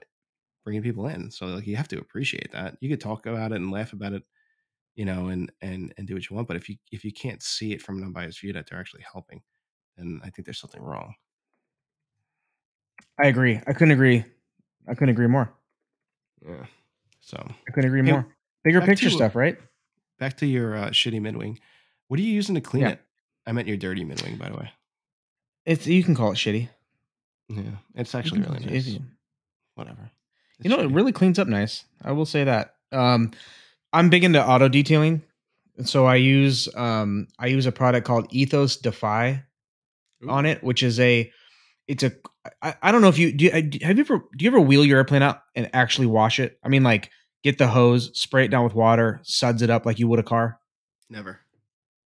bringing 0.68 0.82
people 0.82 1.06
in. 1.06 1.30
So 1.30 1.46
like 1.46 1.66
you 1.66 1.76
have 1.76 1.88
to 1.88 1.98
appreciate 1.98 2.52
that. 2.52 2.76
You 2.80 2.90
could 2.90 3.00
talk 3.00 3.24
about 3.24 3.52
it 3.52 3.56
and 3.56 3.70
laugh 3.70 3.94
about 3.94 4.12
it, 4.12 4.22
you 4.96 5.06
know, 5.06 5.28
and 5.28 5.50
and 5.62 5.94
and 5.96 6.06
do 6.06 6.12
what 6.12 6.28
you 6.28 6.36
want. 6.36 6.46
But 6.46 6.58
if 6.58 6.68
you 6.68 6.76
if 6.92 7.04
you 7.06 7.12
can't 7.12 7.42
see 7.42 7.72
it 7.72 7.80
from 7.80 7.96
an 7.96 8.04
unbiased 8.04 8.40
view 8.42 8.52
that 8.52 8.68
they're 8.68 8.78
actually 8.78 9.04
helping, 9.10 9.40
then 9.96 10.20
I 10.22 10.28
think 10.28 10.44
there's 10.46 10.60
something 10.60 10.82
wrong. 10.82 11.14
I 13.18 13.28
agree. 13.28 13.58
I 13.66 13.72
couldn't 13.72 13.92
agree. 13.92 14.24
I 14.86 14.92
couldn't 14.94 15.08
agree 15.08 15.26
more. 15.26 15.50
Yeah. 16.46 16.66
So 17.20 17.36
I 17.66 17.70
couldn't 17.72 17.88
agree 17.88 18.04
Hey, 18.04 18.12
more. 18.12 18.26
Bigger 18.62 18.82
picture 18.82 19.08
to- 19.08 19.14
stuff, 19.16 19.34
right? 19.34 19.56
back 20.18 20.36
to 20.36 20.46
your 20.46 20.76
uh, 20.76 20.88
shitty 20.90 21.20
midwing. 21.20 21.56
What 22.08 22.18
are 22.20 22.22
you 22.24 22.32
using 22.34 22.54
to 22.56 22.60
clean 22.60 22.82
Yeah. 22.82 22.90
it? 22.90 23.00
I 23.46 23.52
meant 23.52 23.68
your 23.68 23.76
dirty 23.78 24.04
midwing, 24.04 24.36
by 24.38 24.48
the 24.50 24.56
way. 24.56 24.70
It's 25.64 25.86
you 25.86 26.02
can 26.04 26.14
call 26.14 26.32
it 26.32 26.36
shitty. 26.36 26.68
Yeah, 27.48 27.76
it's 27.94 28.14
actually 28.14 28.40
really 28.42 28.58
nice. 28.66 28.86
shitty. 28.88 29.02
Whatever. 29.74 30.10
You 30.60 30.70
know, 30.70 30.80
it 30.80 30.90
really 30.90 31.12
cleans 31.12 31.38
up 31.38 31.46
nice. 31.48 31.84
I 32.02 32.12
will 32.12 32.26
say 32.26 32.44
that. 32.44 32.74
Um, 32.92 33.30
I'm 33.92 34.10
big 34.10 34.24
into 34.24 34.44
auto 34.44 34.68
detailing, 34.68 35.22
and 35.76 35.88
so 35.88 36.04
I 36.06 36.16
use 36.16 36.68
um, 36.74 37.28
I 37.38 37.46
use 37.46 37.66
a 37.66 37.72
product 37.72 38.06
called 38.06 38.26
Ethos 38.30 38.76
Defy 38.76 39.44
Ooh. 40.24 40.30
on 40.30 40.46
it, 40.46 40.62
which 40.64 40.82
is 40.82 40.98
a 41.00 41.30
it's 41.86 42.02
a 42.02 42.12
I, 42.62 42.74
I 42.82 42.92
don't 42.92 43.02
know 43.02 43.08
if 43.08 43.18
you 43.18 43.32
do. 43.32 43.44
you- 43.46 43.50
Have 43.82 43.96
you 43.98 44.04
ever 44.04 44.18
do 44.36 44.44
you 44.44 44.50
ever 44.50 44.60
wheel 44.60 44.84
your 44.84 44.98
airplane 44.98 45.22
out 45.22 45.42
and 45.54 45.70
actually 45.72 46.06
wash 46.06 46.40
it? 46.40 46.58
I 46.64 46.68
mean, 46.68 46.82
like 46.82 47.10
get 47.44 47.58
the 47.58 47.68
hose, 47.68 48.10
spray 48.18 48.44
it 48.46 48.48
down 48.48 48.64
with 48.64 48.74
water, 48.74 49.20
suds 49.22 49.62
it 49.62 49.70
up 49.70 49.86
like 49.86 49.98
you 49.98 50.08
would 50.08 50.18
a 50.18 50.24
car. 50.24 50.58
Never. 51.08 51.40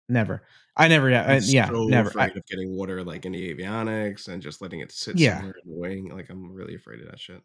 Never. 0.08 0.42
I 0.76 0.88
never. 0.88 1.14
I, 1.14 1.36
yeah, 1.44 1.68
so 1.68 1.84
never. 1.84 2.08
I- 2.18 2.26
afraid 2.26 2.36
of 2.38 2.46
getting 2.46 2.76
water 2.76 3.04
like 3.04 3.24
in 3.24 3.32
the 3.32 3.54
avionics 3.54 4.26
and 4.28 4.42
just 4.42 4.60
letting 4.60 4.80
it 4.80 4.90
sit 4.90 5.18
Yeah. 5.18 5.36
somewhere 5.36 5.54
in 5.64 5.70
the 5.72 5.78
wing. 5.78 6.08
Like 6.12 6.28
I'm 6.28 6.52
really 6.52 6.74
afraid 6.74 7.00
of 7.00 7.06
that 7.06 7.20
shit. 7.20 7.40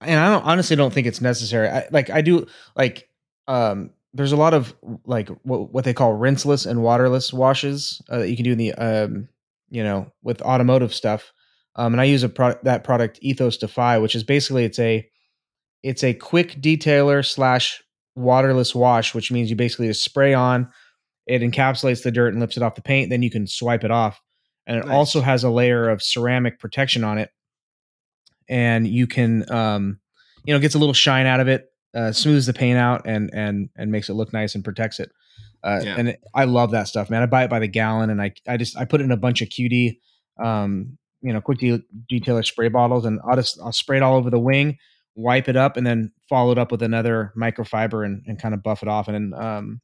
And 0.00 0.18
I 0.18 0.30
don't 0.30 0.44
honestly 0.44 0.76
don't 0.76 0.92
think 0.92 1.06
it's 1.06 1.20
necessary. 1.20 1.68
I, 1.68 1.86
like 1.90 2.10
I 2.10 2.20
do 2.20 2.46
like 2.74 3.08
um 3.48 3.90
there's 4.14 4.32
a 4.32 4.36
lot 4.36 4.54
of 4.54 4.74
like 5.04 5.28
what 5.42 5.72
what 5.72 5.84
they 5.84 5.94
call 5.94 6.12
rinseless 6.12 6.66
and 6.66 6.82
waterless 6.82 7.32
washes 7.32 8.00
uh, 8.08 8.18
that 8.18 8.30
you 8.30 8.36
can 8.36 8.44
do 8.44 8.52
in 8.52 8.58
the 8.58 8.72
um 8.74 9.28
you 9.70 9.82
know 9.82 10.12
with 10.22 10.42
automotive 10.42 10.94
stuff. 10.94 11.32
Um 11.74 11.94
and 11.94 12.00
I 12.00 12.04
use 12.04 12.22
a 12.22 12.28
product 12.28 12.64
that 12.64 12.84
product 12.84 13.18
Ethos 13.22 13.56
Defy, 13.56 13.98
which 13.98 14.14
is 14.14 14.24
basically 14.24 14.64
it's 14.64 14.78
a 14.78 15.08
it's 15.82 16.02
a 16.02 16.14
quick 16.14 16.60
detailer 16.60 17.24
slash 17.24 17.82
waterless 18.16 18.74
wash, 18.74 19.14
which 19.14 19.30
means 19.30 19.50
you 19.50 19.56
basically 19.56 19.86
just 19.86 20.02
spray 20.02 20.34
on, 20.34 20.68
it 21.26 21.42
encapsulates 21.42 22.02
the 22.02 22.10
dirt 22.10 22.32
and 22.32 22.40
lifts 22.40 22.56
it 22.56 22.62
off 22.62 22.74
the 22.74 22.82
paint, 22.82 23.10
then 23.10 23.22
you 23.22 23.30
can 23.30 23.46
swipe 23.46 23.84
it 23.84 23.90
off. 23.90 24.20
And 24.66 24.78
it 24.78 24.86
Nice. 24.86 24.94
also 24.94 25.20
has 25.20 25.44
a 25.44 25.50
layer 25.50 25.88
of 25.88 26.02
ceramic 26.02 26.58
protection 26.58 27.04
on 27.04 27.18
it 27.18 27.30
and 28.48 28.86
you 28.86 29.06
can 29.06 29.50
um 29.50 29.98
you 30.44 30.52
know 30.54 30.60
gets 30.60 30.74
a 30.74 30.78
little 30.78 30.94
shine 30.94 31.26
out 31.26 31.40
of 31.40 31.48
it 31.48 31.66
uh 31.94 32.12
smooths 32.12 32.46
the 32.46 32.52
paint 32.52 32.78
out 32.78 33.02
and 33.06 33.30
and 33.32 33.68
and 33.76 33.90
makes 33.92 34.08
it 34.08 34.14
look 34.14 34.32
nice 34.32 34.54
and 34.54 34.64
protects 34.64 35.00
it 35.00 35.10
uh 35.64 35.80
Yeah. 35.82 35.94
and 35.98 36.08
it, 36.10 36.20
i 36.34 36.44
love 36.44 36.70
that 36.72 36.88
stuff 36.88 37.10
man 37.10 37.22
i 37.22 37.26
buy 37.26 37.44
it 37.44 37.50
by 37.50 37.58
the 37.58 37.66
gallon 37.68 38.10
and 38.10 38.20
i 38.22 38.32
i 38.48 38.56
just 38.56 38.76
i 38.76 38.84
put 38.84 39.00
it 39.00 39.04
in 39.04 39.10
a 39.12 39.16
bunch 39.16 39.42
of 39.42 39.48
qd 39.48 39.98
um 40.42 40.98
you 41.22 41.32
know 41.32 41.40
quick 41.40 41.58
de- 41.58 41.82
detailer 42.10 42.44
spray 42.44 42.68
bottles 42.68 43.04
and 43.06 43.20
i'll 43.28 43.36
just 43.36 43.58
i'll 43.62 43.72
spray 43.72 43.96
it 43.96 44.02
all 44.02 44.16
over 44.16 44.30
the 44.30 44.38
wing 44.38 44.76
wipe 45.14 45.48
it 45.48 45.56
up 45.56 45.76
and 45.78 45.86
then 45.86 46.12
follow 46.28 46.52
it 46.52 46.58
up 46.58 46.70
with 46.70 46.82
another 46.82 47.32
microfiber 47.36 48.04
and, 48.04 48.22
and 48.26 48.38
kind 48.40 48.54
of 48.54 48.62
buff 48.62 48.82
it 48.82 48.88
off 48.88 49.08
and 49.08 49.32
then 49.32 49.40
um 49.42 49.80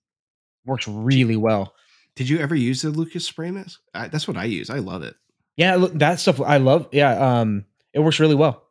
works 0.67 0.87
really 0.87 1.37
well 1.37 1.75
Did 2.15 2.29
you 2.29 2.39
ever 2.39 2.55
use 2.55 2.83
the 2.83 2.91
Lucas 2.91 3.25
spray 3.27 3.51
mask? 3.51 3.81
I, 3.95 4.09
that's 4.09 4.29
what 4.29 4.37
I 4.37 4.45
use. 4.45 4.69
I 4.69 4.79
love 4.79 5.03
it. 5.03 5.15
yeah 5.57 5.75
look 5.77 5.95
that 5.95 6.21
stuff 6.21 6.41
i 6.41 6.59
love 6.59 6.87
yeah 6.93 7.13
um 7.41 7.65
it 7.93 8.01
works 8.01 8.19
really 8.21 8.35
well 8.35 8.63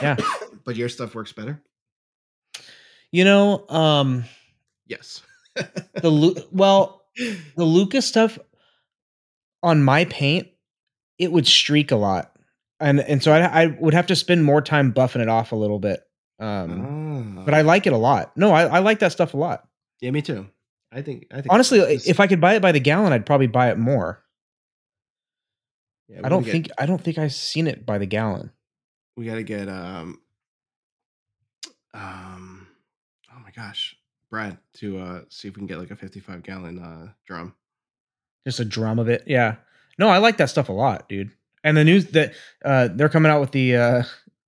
Yeah. 0.00 0.16
but 0.64 0.76
your 0.76 0.88
stuff 0.88 1.14
works 1.14 1.32
better. 1.32 1.62
you 3.10 3.24
know 3.24 3.66
um 3.68 4.24
Yes. 4.86 5.22
the 5.94 6.10
Lu- 6.10 6.36
well 6.50 7.04
the 7.56 7.64
lucas 7.64 8.06
stuff 8.06 8.38
on 9.62 9.82
my 9.82 10.04
paint 10.06 10.48
it 11.18 11.30
would 11.30 11.46
streak 11.46 11.90
a 11.90 11.96
lot 11.96 12.34
and 12.80 13.00
and 13.00 13.22
so 13.22 13.32
I, 13.32 13.62
I 13.64 13.66
would 13.66 13.94
have 13.94 14.06
to 14.08 14.16
spend 14.16 14.44
more 14.44 14.60
time 14.62 14.92
buffing 14.92 15.20
it 15.20 15.28
off 15.28 15.52
a 15.52 15.56
little 15.56 15.78
bit 15.78 16.00
um 16.40 17.36
Ah. 17.38 17.42
but 17.44 17.54
i 17.54 17.60
like 17.60 17.86
it 17.86 17.92
a 17.92 17.96
lot 17.98 18.36
no 18.36 18.50
I, 18.52 18.64
I 18.64 18.78
like 18.80 18.98
that 19.00 19.12
stuff 19.12 19.34
a 19.34 19.36
lot 19.36 19.68
yeah, 20.00 20.10
me 20.10 20.20
too. 20.20 20.48
I 20.90 21.00
think. 21.00 21.26
I 21.30 21.36
think 21.42 21.52
honestly 21.52 21.78
Lucas- 21.80 22.06
if 22.08 22.18
i 22.18 22.26
could 22.26 22.40
buy 22.40 22.54
it 22.54 22.62
by 22.62 22.72
the 22.72 22.80
gallon 22.80 23.12
i'd 23.12 23.26
probably 23.26 23.46
buy 23.46 23.70
it 23.70 23.78
more 23.78 24.22
yeah, 26.08 26.20
i 26.24 26.28
don't 26.28 26.42
get- 26.44 26.52
think 26.52 26.68
i 26.78 26.86
don't 26.86 27.02
think 27.02 27.18
i've 27.18 27.32
seen 27.34 27.66
it 27.66 27.84
by 27.86 27.98
the 27.98 28.06
gallon 28.06 28.50
we 29.16 29.26
got 29.26 29.34
to 29.34 29.42
get 29.42 29.68
um 29.68 30.20
um 31.94 32.66
oh 33.34 33.38
my 33.42 33.50
gosh 33.50 33.96
brad 34.30 34.56
to 34.74 34.98
uh 34.98 35.20
see 35.28 35.48
if 35.48 35.54
we 35.56 35.60
can 35.60 35.66
get 35.66 35.78
like 35.78 35.90
a 35.90 35.96
55 35.96 36.42
gallon 36.42 36.78
uh 36.78 37.08
drum. 37.26 37.54
Just 38.46 38.60
a 38.60 38.64
drum 38.64 38.98
of 38.98 39.08
it? 39.08 39.24
Yeah. 39.26 39.56
No 39.98 40.08
i 40.08 40.18
like 40.18 40.38
that 40.38 40.48
stuff 40.50 40.68
a 40.68 40.72
lot 40.72 41.08
dude. 41.08 41.30
And 41.64 41.76
the 41.76 41.84
news 41.84 42.06
that 42.12 42.34
uh 42.64 42.88
they're 42.94 43.08
coming 43.10 43.30
out 43.30 43.40
with 43.40 43.52
the 43.52 43.76
uh 43.76 44.02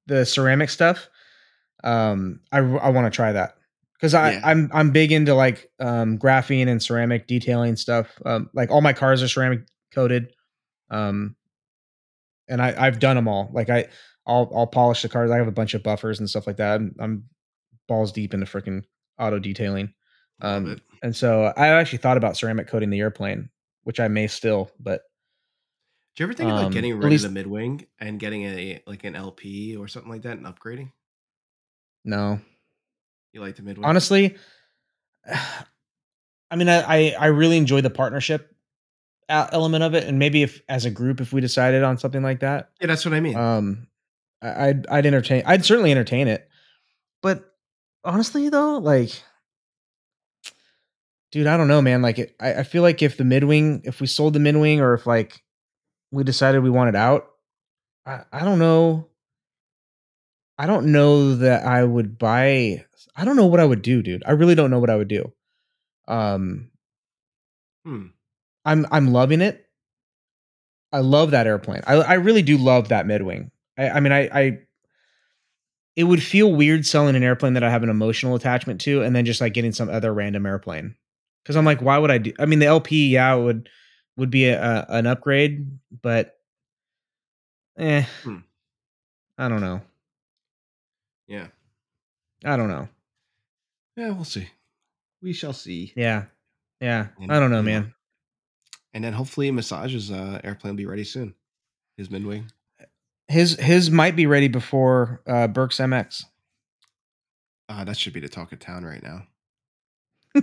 the 0.06 0.24
ceramic 0.24 0.70
stuff 0.70 1.08
um 1.82 2.40
i 2.52 2.58
i 2.58 2.88
want 2.90 3.10
to 3.12 3.14
try 3.14 3.32
that. 3.32 3.56
Because 3.94 4.14
i 4.14 4.32
Yeah. 4.32 4.40
i'm 4.44 4.70
i'm 4.72 4.90
big 4.90 5.12
into 5.12 5.34
like 5.34 5.70
um 5.80 6.18
graphene 6.18 6.68
and 6.68 6.82
ceramic 6.82 7.26
detailing 7.26 7.76
stuff 7.76 8.08
um 8.24 8.48
like 8.54 8.70
all 8.70 8.80
my 8.80 8.92
cars 8.94 9.22
are 9.22 9.28
ceramic 9.28 9.60
coated 9.92 10.32
um 10.90 11.36
and 12.48 12.60
i 12.62 12.74
i've 12.86 12.98
done 12.98 13.16
them 13.16 13.28
all. 13.28 13.50
Like 13.52 13.68
i 13.68 13.86
i'll 14.26 14.51
i'll 14.55 14.66
polish 14.66 15.02
the 15.02 15.09
cars. 15.09 15.30
I 15.30 15.36
have 15.36 15.48
a 15.48 15.52
bunch 15.52 15.74
of 15.74 15.82
buffers 15.82 16.18
and 16.18 16.28
stuff 16.28 16.46
like 16.46 16.56
that. 16.56 16.76
I'm, 16.76 16.94
I'm 16.98 17.24
balls 17.88 18.12
deep 18.12 18.34
into 18.34 18.46
freaking 18.46 18.84
auto 19.18 19.38
detailing. 19.38 19.92
Um 20.40 20.80
and 21.05 21.14
so 21.14 21.52
i 21.56 21.68
actually 21.68 21.98
thought 21.98 22.16
about 22.16 22.36
ceramic 22.36 22.66
coating 22.66 22.90
the 22.90 22.98
airplane 22.98 23.51
which 23.84 24.01
i 24.01 24.09
may 24.09 24.26
still 24.26 24.70
but 24.80 25.02
do 26.16 26.22
you 26.22 26.26
ever 26.26 26.32
think 26.32 26.51
um, 26.51 26.72
getting 26.72 26.96
rid 26.98 27.10
least- 27.10 27.24
of 27.24 27.30
the 27.30 27.34
mid-wing 27.34 27.86
and 28.01 28.18
getting 28.18 28.42
a 28.44 28.80
like 28.86 29.05
an 29.05 29.14
lp 29.14 29.76
or 29.76 29.86
something 29.86 30.10
like 30.10 30.22
that 30.22 30.38
and 30.38 30.46
upgrading? 30.46 30.90
No. 32.05 32.40
You 33.32 33.40
like 33.40 33.56
the 33.56 33.62
mid-wing? 33.62 33.84
Honestly 33.84 34.36
i 36.51 36.56
mean 36.56 36.68
I, 36.68 36.80
I 36.82 37.16
i 37.18 37.26
really 37.26 37.56
enjoy 37.56 37.80
the 37.80 37.90
partnership 37.90 38.55
element 39.28 39.82
of 39.82 39.94
it 39.94 40.05
and 40.05 40.18
maybe 40.18 40.42
if 40.42 40.60
as 40.68 40.84
a 40.84 40.90
group 40.90 41.20
if 41.20 41.32
we 41.32 41.40
decided 41.40 41.82
on 41.82 41.98
something 41.98 42.22
like 42.22 42.40
that. 42.40 42.70
Yeah 42.80 42.86
that's 42.86 43.05
what 43.05 43.14
i 43.14 43.20
mean. 43.20 43.36
Um 43.36 43.86
I- 44.44 44.68
i'd 44.68 44.86
i'd 44.88 45.06
entertain 45.06 45.42
i'd 45.46 45.64
certainly 45.64 45.90
entertain 45.90 46.28
it. 46.28 46.46
But 47.22 47.44
honestly 48.04 48.50
though 48.50 48.76
like 48.78 49.22
dude 51.32 51.46
i 51.46 51.56
don't 51.56 51.68
know 51.68 51.80
man. 51.82 52.02
Like 52.02 52.18
it, 52.18 52.36
I, 52.38 52.54
I 52.56 52.62
feel 52.62 52.82
like 52.82 53.02
if 53.02 53.16
the 53.16 53.24
midwing 53.24 53.80
if 53.84 54.00
we 54.00 54.06
sold 54.06 54.34
the 54.34 54.38
midwing 54.38 54.78
or 54.78 54.94
if 54.94 55.06
like 55.06 55.42
we 56.12 56.22
decided 56.22 56.62
we 56.62 56.70
wanted 56.70 56.94
out 56.94 57.26
i 58.06 58.20
i 58.32 58.40
don't 58.40 58.58
know. 58.58 59.08
I 60.56 60.66
don't 60.66 60.92
know 60.92 61.34
that 61.36 61.64
i 61.66 61.82
would 61.82 62.18
buy 62.18 62.84
i 63.16 63.24
don't 63.24 63.36
know 63.36 63.46
what 63.46 63.60
i 63.60 63.64
would 63.64 63.82
do 63.82 64.02
dude. 64.02 64.22
I 64.26 64.32
really 64.32 64.54
don't 64.54 64.70
know 64.70 64.78
what 64.78 64.90
i 64.90 64.96
would 64.96 65.08
do. 65.08 65.32
Um 66.06 66.70
hmm. 67.84 68.06
i'm 68.64 68.86
i'm 68.92 69.12
loving 69.12 69.40
it. 69.40 69.66
I 70.92 71.00
love 71.00 71.32
that 71.32 71.46
airplane. 71.48 71.82
I 71.86 71.94
i 71.94 72.14
really 72.14 72.42
do 72.42 72.58
love 72.58 72.90
that 72.90 73.06
midwing 73.06 73.50
i 73.78 73.88
i 73.90 74.01
mean 74.01 74.12
i 74.12 74.20
i 74.32 74.59
it 75.96 76.05
would 76.05 76.22
feel 76.22 76.52
weird 76.52 76.84
selling 76.84 77.14
an 77.16 77.22
airplane 77.22 77.55
that 77.55 77.62
i 77.64 77.70
have 77.70 77.82
an 77.82 77.88
emotional 77.90 78.34
attachment 78.34 78.80
to 78.80 79.02
and 79.02 79.14
then 79.14 79.24
just 79.24 79.40
like 79.40 79.55
getting 79.55 79.72
some 79.72 79.88
other 79.88 80.12
random 80.12 80.44
airplane 80.46 80.94
because 81.42 81.56
i'm 81.56 81.64
like 81.64 81.80
why 81.82 81.98
would 81.98 82.10
i 82.10 82.18
do 82.18 82.32
i 82.38 82.46
mean 82.46 82.59
the 82.59 82.66
lp 82.66 83.09
yeah 83.12 83.34
it 83.34 83.42
would 83.42 83.68
would 84.16 84.30
be 84.30 84.46
a, 84.46 84.62
a 84.62 84.86
an 84.90 85.06
upgrade, 85.09 85.66
but 86.02 86.36
eh, 87.76 88.05
Hmm. 88.22 88.38
I 89.36 89.48
don't 89.48 89.60
know. 89.60 89.80
Yeah. 91.26 91.48
I 92.44 92.56
don't 92.56 92.68
know. 92.68 92.88
Yeah, 93.96 94.10
we'll 94.10 94.22
see. 94.22 94.48
We 95.20 95.32
shall 95.32 95.52
see. 95.52 95.92
Yeah, 95.96 96.26
yeah. 96.80 97.09
And- 97.20 97.32
I 97.32 97.40
don't 97.40 97.51
know, 97.51 97.59
and, 97.59 97.68
uh, 97.68 97.72
man. 97.72 97.94
And 98.92 99.02
then 99.02 99.12
hopefully 99.14 99.51
Massage's 99.51 100.12
uh, 100.12 100.40
airplane 100.44 100.74
will 100.74 100.76
be 100.78 100.86
ready 100.86 101.02
soon. 101.02 101.34
His 101.96 102.09
midwing. 102.09 102.48
His 103.28 103.59
his 103.59 103.90
might 103.90 104.16
be 104.16 104.26
ready 104.26 104.48
before 104.48 105.22
uh, 105.26 105.46
Bourke's 105.46 105.78
MX. 105.78 106.24
Uh, 107.68 107.84
that 107.84 107.96
should 107.96 108.12
be 108.12 108.20
the 108.20 108.28
talk 108.28 108.52
of 108.52 108.59
town 108.59 108.84
right 108.84 109.02
now. 109.02 109.22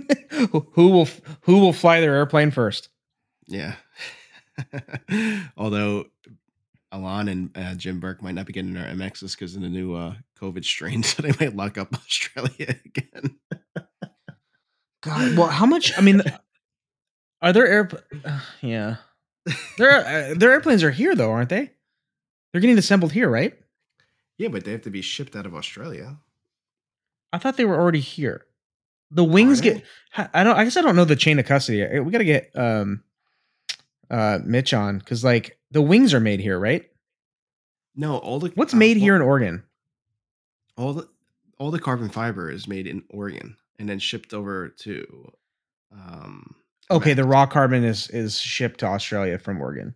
who 0.72 0.88
will 0.88 1.08
who 1.42 1.58
will 1.58 1.72
fly 1.72 2.00
their 2.00 2.14
airplane 2.14 2.50
first? 2.50 2.88
Yeah. 3.46 3.74
Although 5.56 6.06
Alon 6.90 7.28
and 7.28 7.50
uh, 7.56 7.74
Jim 7.74 8.00
Bourke 8.00 8.22
might 8.22 8.34
not 8.34 8.46
be 8.46 8.52
getting 8.52 8.74
their 8.74 8.84
MXs 8.84 9.32
because 9.32 9.54
of 9.54 9.62
the 9.62 9.68
new 9.68 9.94
uh, 9.94 10.14
COVID 10.40 10.64
strain, 10.64 11.02
so 11.02 11.22
they 11.22 11.32
might 11.40 11.56
lock 11.56 11.78
up 11.78 11.94
Australia 11.94 12.76
again. 12.84 13.38
God, 15.02 15.36
well, 15.36 15.48
how 15.48 15.66
much? 15.66 15.96
I 15.98 16.00
mean, 16.00 16.22
are 17.40 17.52
there 17.52 17.66
air? 17.66 17.90
Uh, 18.24 18.40
yeah, 18.62 18.96
their 19.78 19.90
uh, 19.90 20.34
their 20.36 20.52
airplanes 20.52 20.82
are 20.82 20.90
here 20.90 21.14
though, 21.14 21.30
aren't 21.30 21.48
they? 21.48 21.70
They're 22.52 22.60
getting 22.60 22.78
assembled 22.78 23.12
here, 23.12 23.28
right? 23.28 23.58
yeah, 24.38 24.48
but 24.48 24.64
they 24.64 24.72
have 24.72 24.82
to 24.82 24.90
be 24.90 25.02
shipped 25.02 25.36
out 25.36 25.46
of 25.46 25.54
Australia. 25.54 26.16
I 27.32 27.38
thought 27.38 27.56
they 27.56 27.64
were 27.64 27.78
already 27.80 28.00
here. 28.00 28.44
The 29.10 29.24
wings 29.24 29.60
get. 29.60 29.82
I 30.16 30.42
don't. 30.44 30.56
I 30.56 30.64
guess 30.64 30.76
I 30.76 30.80
don't 30.82 30.96
know 30.96 31.04
the 31.04 31.16
chain 31.16 31.38
of 31.38 31.44
custody. 31.46 31.84
Uh, 31.84 32.02
We 32.02 32.10
got 32.12 32.18
to 32.18 32.24
get 32.24 32.50
um, 32.54 33.02
uh, 34.10 34.38
Mitch 34.44 34.72
on 34.74 34.98
because 34.98 35.22
like 35.22 35.58
the 35.70 35.82
wings 35.82 36.12
are 36.14 36.20
made 36.20 36.40
here, 36.40 36.58
right? 36.58 36.90
No, 37.94 38.16
all 38.18 38.38
the 38.38 38.50
What's 38.54 38.74
uh, 38.74 38.78
made 38.78 38.96
all- 38.96 39.02
here 39.02 39.16
in 39.16 39.22
Oregon? 39.22 39.62
all 40.78 40.94
the 40.94 41.08
all 41.58 41.70
the 41.70 41.78
carbon 41.78 42.08
fiber 42.08 42.50
is 42.50 42.66
made 42.66 42.86
in 42.86 43.04
Oregon 43.10 43.56
and 43.78 43.88
then 43.88 43.98
shipped 43.98 44.32
over 44.34 44.68
to. 44.68 45.32
Um, 45.92 46.56
Okay, 46.90 47.14
the 47.14 47.24
raw 47.24 47.46
carbon 47.46 47.84
is 47.84 48.08
is 48.10 48.38
shipped 48.38 48.80
to 48.80 48.86
Australia 48.86 49.38
from 49.38 49.60
Oregon. 49.60 49.94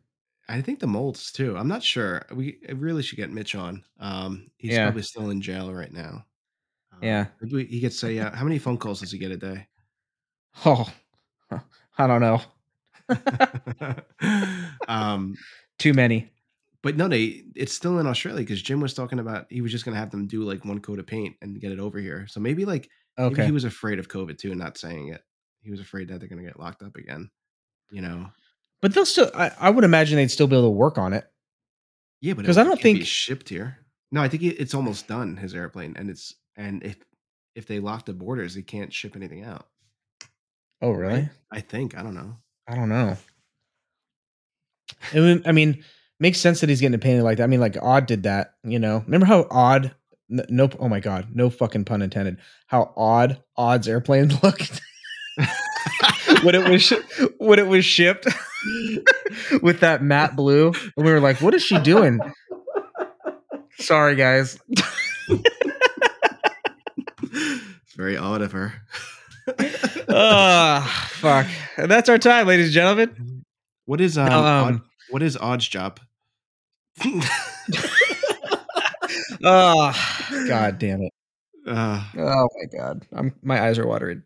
I 0.49 0.63
think 0.63 0.79
the 0.81 0.87
molds 0.87 1.33
too. 1.33 1.57
I'm 1.57 1.69
not 1.69 1.83
sure. 1.83 2.25
We 2.33 2.61
really 2.73 3.03
should 3.03 3.17
get 3.17 3.31
Mitch 3.33 3.55
on. 3.55 3.85
Um, 3.99 4.49
he's 4.59 4.73
Yeah. 4.73 4.85
probably 4.85 5.03
still 5.03 5.31
in 5.31 5.41
jail 5.41 5.73
right 5.75 5.93
now. 5.93 6.25
Um, 6.93 7.01
Yeah. 7.03 7.29
maybe 7.41 7.67
he 7.67 7.81
gets 7.81 7.99
say, 7.99 8.19
uh, 8.19 8.31
how 8.35 8.45
many 8.45 8.59
phone 8.59 8.79
calls 8.79 9.01
does 9.01 9.13
he 9.13 9.19
get 9.19 9.33
a 9.33 9.37
day? 9.37 9.69
Oh, 10.65 10.93
I 11.99 12.07
don't 12.07 12.21
know. 12.21 12.41
um, 14.89 15.39
Too 15.79 15.95
many. 15.95 16.31
but 16.83 16.97
no, 16.97 17.09
they 17.09 17.45
it's 17.55 17.73
still 17.73 17.99
in 17.99 18.07
Australia 18.07 18.43
because 18.43 18.63
Jim 18.63 18.81
was 18.81 18.95
talking 18.95 19.19
about 19.19 19.47
he 19.51 19.61
was 19.61 19.73
just 19.73 19.85
gonna 19.85 19.97
have 19.97 20.11
them 20.11 20.27
do 20.27 20.43
like 20.43 20.65
one 20.65 20.81
coat 20.81 20.99
of 20.99 21.07
paint 21.07 21.37
and 21.43 21.61
get 21.61 21.73
it 21.73 21.81
over 21.81 21.99
here. 21.99 22.27
So 22.29 22.41
maybe 22.41 22.65
like 22.65 22.89
maybe 23.27 23.35
Okay. 23.35 23.45
he 23.45 23.51
was 23.53 23.65
afraid 23.65 23.99
of 23.99 24.09
COVID 24.09 24.39
too 24.39 24.51
and 24.51 24.59
not 24.61 24.79
saying 24.79 25.09
it. 25.09 25.23
He 25.61 25.71
was 25.71 25.81
afraid 25.81 26.09
that 26.09 26.21
they're 26.21 26.29
gonna 26.29 26.43
get 26.45 26.59
locked 26.61 26.83
up 26.83 26.97
again. 26.97 27.31
You 27.91 28.03
know. 28.03 28.31
But 28.83 28.95
they'll 28.95 29.07
still. 29.07 29.31
I, 29.35 29.51
I 29.59 29.71
would 29.71 29.85
imagine 29.85 30.17
they'd 30.17 30.31
still 30.31 30.47
be 30.47 30.57
able 30.57 30.67
to 30.67 30.71
work 30.71 30.99
on 30.99 31.13
it. 31.13 31.27
Yeah, 32.21 32.35
but 32.35 32.45
it 32.45 32.47
'Cause 32.49 32.59
I 32.59 32.65
don't 32.65 32.81
think- 32.81 33.05
shipped 33.05 33.49
here. 33.49 33.79
No, 34.13 34.23
I 34.23 34.29
think 34.29 34.43
it's 34.45 34.75
almost 34.75 35.09
done. 35.09 35.37
His 35.37 35.55
airplane, 35.55 35.95
and 35.97 36.09
it's 36.09 36.35
and 36.57 36.83
if 36.85 36.97
if 37.55 37.67
they 37.67 37.81
lock 37.81 38.07
the 38.07 38.13
borders, 38.13 38.55
he 38.55 38.63
can't 38.63 38.93
ship 38.93 39.17
anything 39.17 39.43
out. 39.43 39.67
Oh, 40.81 40.91
really? 40.91 41.15
right? 41.23 41.31
I 41.51 41.61
think 41.61 41.97
I 41.99 42.03
don't 42.03 42.15
know. 42.15 42.37
I 42.69 42.75
don't 42.77 42.89
know. 42.89 43.17
I 45.47 45.53
mean, 45.53 45.83
makes 46.21 46.39
sense 46.39 46.61
that 46.61 46.69
he's 46.69 46.81
getting 46.81 46.99
painted 47.01 47.25
like 47.25 47.39
that. 47.39 47.45
I 47.45 47.49
mean, 47.49 47.61
like 47.61 47.77
Odd 47.83 48.07
did 48.07 48.23
that. 48.25 48.55
You 48.63 48.79
know, 48.79 49.03
remember 49.07 49.27
how 49.27 49.47
Odd? 49.51 49.95
n- 50.31 50.47
No, 50.49 50.69
oh 50.79 50.89
my 50.89 51.01
god, 51.01 51.29
no 51.35 51.51
fucking 51.51 51.85
pun 51.85 52.03
intended. 52.03 52.39
How 52.69 52.93
odd 52.97 53.43
Odd's 53.57 53.89
airplane 53.89 54.29
looked 54.43 54.81
when 56.43 56.55
it 56.55 56.69
was 56.69 56.83
sh- 56.83 56.93
when 57.39 57.59
it 57.59 57.67
was 57.67 57.85
shipped 57.85 58.27
with 59.63 59.81
that 59.81 60.03
matte 60.03 60.37
blue, 60.37 60.69
and 60.97 61.07
we 61.07 61.11
were 61.13 61.21
like, 61.21 61.41
"What 61.41 61.55
is 61.55 61.63
she 61.63 61.79
doing?" 61.81 62.19
Sorry, 63.79 64.15
guys. 64.17 64.59
it's 67.33 67.95
very 67.97 68.17
odd 68.17 68.43
of 68.43 68.53
her. 68.53 68.73
oh 70.09 70.81
fuck. 71.11 71.47
And 71.77 71.91
that's 71.91 72.09
our 72.09 72.19
time, 72.19 72.47
ladies 72.47 72.67
and 72.67 72.75
gentlemen. 72.75 73.45
what 73.85 74.01
is 74.01 74.17
um, 74.19 74.29
No, 74.29 74.41
odd, 74.41 74.73
um, 74.75 74.85
what 75.11 75.23
is 75.23 75.37
Odd's 75.37 75.69
job? 75.69 76.01
Oh, 79.45 79.93
god 80.49 80.79
damn 80.79 81.03
it. 81.03 81.13
Uh, 81.67 82.03
Oh 82.17 82.49
my 82.57 82.79
god. 82.79 83.07
I'm 83.13 83.35
my 83.43 83.61
eyes 83.61 83.79
are 83.79 83.87
watering. 83.87 84.23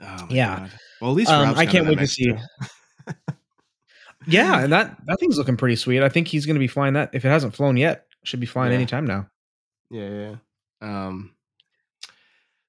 Oh 0.00 0.26
Yeah. 0.30 0.58
God. 0.60 0.70
Well, 1.00 1.10
at 1.10 1.16
least 1.16 1.30
Um, 1.30 1.54
I 1.56 1.66
can't 1.66 1.86
wait 1.86 1.98
to 1.98 2.06
see. 2.06 2.34
Yeah, 4.26 4.62
and 4.64 4.72
that 4.72 4.96
that 5.04 5.20
thing's 5.20 5.36
looking 5.36 5.58
pretty 5.58 5.76
sweet. 5.76 6.02
I 6.02 6.08
think 6.08 6.28
he's 6.28 6.46
going 6.46 6.54
to 6.54 6.60
be 6.60 6.66
flying 6.66 6.94
that 6.94 7.10
if 7.12 7.26
it 7.26 7.28
hasn't 7.28 7.54
flown 7.54 7.76
yet. 7.76 8.06
Should 8.22 8.40
be 8.40 8.46
flying 8.46 8.72
Yeah. 8.72 8.76
anytime 8.78 9.04
now. 9.06 9.28
Yeah, 9.90 10.08
yeah. 10.08 10.36
Um, 10.80 11.34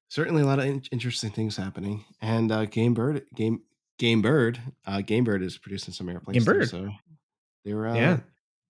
certainly 0.09 0.41
a 0.41 0.45
lot 0.45 0.59
of 0.59 0.65
in- 0.65 0.83
interesting 0.91 1.29
things 1.31 1.55
happening. 1.55 2.03
And 2.21 2.51
uh, 2.51 2.65
Game 2.65 2.93
Bird, 2.93 3.23
Game 3.35 3.61
Game 3.97 4.21
Bird, 4.21 4.59
uh, 4.85 4.99
Game 4.99 5.23
Bird 5.23 5.41
is 5.41 5.57
producing 5.57 5.93
some 5.93 6.09
airplanes. 6.09 6.43
Game 6.43 6.53
Bird. 6.53 6.67
so 6.69 6.89
they 7.63 7.73
were, 7.73 7.87
uh, 7.87 7.95
Yeah. 7.95 8.19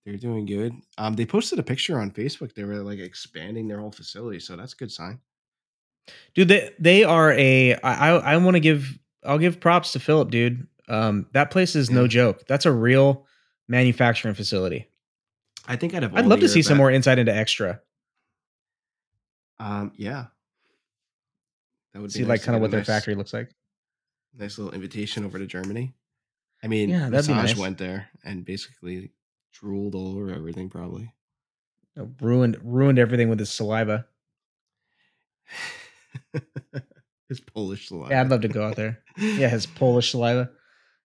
they're 0.05 0.17
doing 0.17 0.45
good. 0.45 0.75
Um, 0.99 1.15
they 1.15 1.25
posted 1.25 1.57
a 1.57 1.63
picture 1.63 1.99
on 1.99 2.11
Facebook. 2.11 2.53
They 2.53 2.63
were 2.65 2.75
like 2.83 2.99
expanding 2.99 3.67
their 3.67 3.79
whole 3.79 3.91
facility, 3.91 4.39
so 4.39 4.55
that's 4.55 4.73
a 4.73 4.77
good 4.77 4.91
sign. 4.91 5.19
Dude, 6.33 6.47
they 6.47 6.71
they 6.79 7.03
are 7.03 7.31
a 7.33 7.75
I 7.75 8.11
I, 8.11 8.37
want 8.37 8.55
to 8.55 8.59
give 8.59 8.99
I'll 9.23 9.37
give 9.39 9.59
props 9.59 9.91
to 9.93 9.99
Philip, 9.99 10.29
dude. 10.31 10.67
Um 10.87 11.27
that 11.33 11.51
place 11.51 11.75
is 11.75 11.89
no 11.89 12.07
joke. 12.07 12.45
That's 12.47 12.65
a 12.65 12.71
real 12.71 13.25
manufacturing 13.67 14.35
facility. 14.35 14.87
I 15.67 15.75
think 15.77 15.93
out 15.93 16.03
of 16.03 16.13
I'd 16.15 16.25
love 16.27 16.41
to 16.41 16.49
see 16.49 16.61
some 16.61 16.77
more 16.77 16.91
insight 16.91 17.17
into 17.17 17.35
extra. 17.35 17.81
Um, 19.57 19.93
yeah, 19.95 20.25
that 21.93 22.01
would 22.01 22.07
be 22.07 22.11
See 22.13 22.19
nice 22.21 22.27
like 22.29 22.43
kind 22.43 22.55
of 22.57 22.61
what 22.61 22.71
their 22.71 22.81
nice- 22.81 22.87
factory 22.87 23.15
looks 23.15 23.33
like. 23.33 23.49
Nice 24.37 24.57
little 24.57 24.73
invitation 24.73 25.23
over 25.23 25.39
to 25.39 25.47
Germany. 25.47 25.95
I 26.61 26.67
mean, 26.67 26.89
Yeah, 26.89 27.07
Massage 27.07 27.51
nice. 27.51 27.57
went 27.57 27.77
there 27.77 28.09
and 28.23 28.43
basically 28.43 29.11
drooled 29.53 29.95
all 29.95 30.09
over 30.09 30.29
everything, 30.29 30.69
probably. 30.69 31.13
Ruined 32.19 32.57
ruined 32.61 32.99
everything 32.99 33.29
with 33.29 33.39
his 33.39 33.49
saliva. 33.49 34.05
His 37.29 37.39
Polish 37.39 37.87
saliva. 37.87 38.11
Yeah, 38.11 38.21
I'd 38.21 38.29
love 38.29 38.41
to 38.41 38.47
go 38.47 38.63
out 38.63 38.75
there. 38.75 38.99
Yeah, 39.17 39.49
his 39.49 39.65
Polish 39.75 40.11
saliva. 40.11 40.51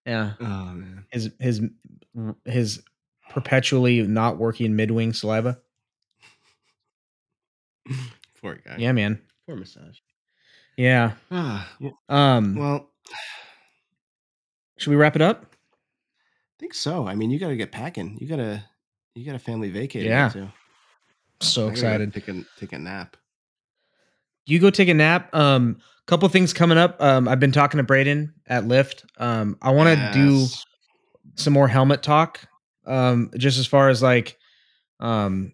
Yeah. 0.04 0.34
Oh 0.38 0.44
man. 0.44 1.06
His 1.10 1.30
his 1.38 1.62
his 2.44 2.82
perpetually 3.30 4.02
not 4.02 4.36
working 4.36 4.72
midwing 4.72 5.14
saliva. 5.14 5.58
Poor 8.42 8.56
guy. 8.56 8.76
Yeah, 8.78 8.92
man. 8.92 9.22
Poor 9.46 9.56
massage. 9.56 9.98
Yeah. 10.76 11.12
Ah, 11.30 11.68
well, 11.80 11.98
Um 12.08 12.56
well, 12.56 12.90
should 14.76 14.90
we 14.90 14.96
wrap 14.96 15.16
it 15.16 15.22
up? 15.22 15.46
I 15.50 16.56
think 16.58 16.74
so. 16.74 17.06
I 17.06 17.14
mean, 17.14 17.30
you 17.30 17.38
got 17.38 17.48
to 17.48 17.56
get 17.56 17.72
packing. 17.72 18.18
You 18.20 18.28
got 18.28 18.36
to 18.36 18.62
you 19.14 19.24
got 19.24 19.36
a 19.36 19.38
family 19.40 19.70
vacation. 19.70 20.08
Yeah. 20.08 20.28
Too. 20.28 20.48
So 21.40 21.68
I 21.68 21.70
excited. 21.70 22.12
Take 22.12 22.28
a 22.28 22.44
take 22.58 22.74
a 22.74 22.78
nap. 22.78 23.16
You 24.50 24.58
go 24.58 24.70
take 24.70 24.88
a 24.88 24.94
nap. 24.94 25.34
Um, 25.34 25.78
couple 26.10 26.28
things 26.28 26.52
coming 26.52 26.76
up. 26.76 27.00
Um, 27.00 27.28
I've 27.28 27.38
been 27.38 27.52
talking 27.52 27.78
to 27.78 27.84
Braden 27.84 28.34
at 28.48 28.66
Lift. 28.66 29.04
Um, 29.18 29.56
I 29.62 29.70
want 29.70 29.96
to 29.96 30.10
do 30.12 30.46
some 31.36 31.52
more 31.52 31.68
helmet 31.68 32.02
talk. 32.02 32.40
Um, 32.84 33.30
just 33.38 33.58
as 33.58 33.66
far 33.66 33.88
as 33.88 34.02
like, 34.02 34.36
um, 34.98 35.52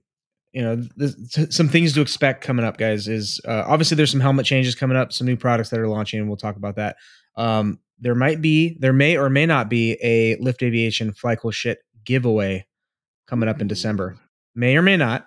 you 0.53 0.63
know, 0.63 0.83
th- 0.99 1.53
some 1.53 1.69
things 1.69 1.93
to 1.93 2.01
expect 2.01 2.43
coming 2.43 2.65
up, 2.65 2.79
guys. 2.79 3.07
Is 3.07 3.39
uh, 3.47 3.65
obviously 3.67 3.97
there's 3.97 4.11
some 4.11 4.21
helmet 4.21 4.47
changes 4.47 4.75
coming 4.75 4.97
up, 4.97 5.13
some 5.13 5.27
new 5.27 5.37
products 5.37 5.69
that 5.71 5.81
are 5.81 5.89
launching, 5.89 6.21
and 6.21 6.29
we'll 6.29 6.39
talk 6.39 6.57
about 6.57 6.77
that. 6.77 6.97
Um, 7.37 7.79
there 7.99 8.15
might 8.15 8.41
be, 8.41 8.79
there 8.81 8.95
may 8.95 9.19
or 9.19 9.29
may 9.29 9.45
not 9.45 9.69
be 9.69 9.99
a 10.03 10.37
Lift 10.37 10.63
Aviation 10.63 11.13
Fly 11.13 11.37
Cool 11.37 11.51
Shit 11.51 11.81
giveaway 12.05 12.67
coming 13.27 13.49
up 13.49 13.61
in 13.61 13.69
December. 13.69 14.17
May 14.55 14.77
or 14.77 14.83
may 14.83 14.97
not. 14.97 15.27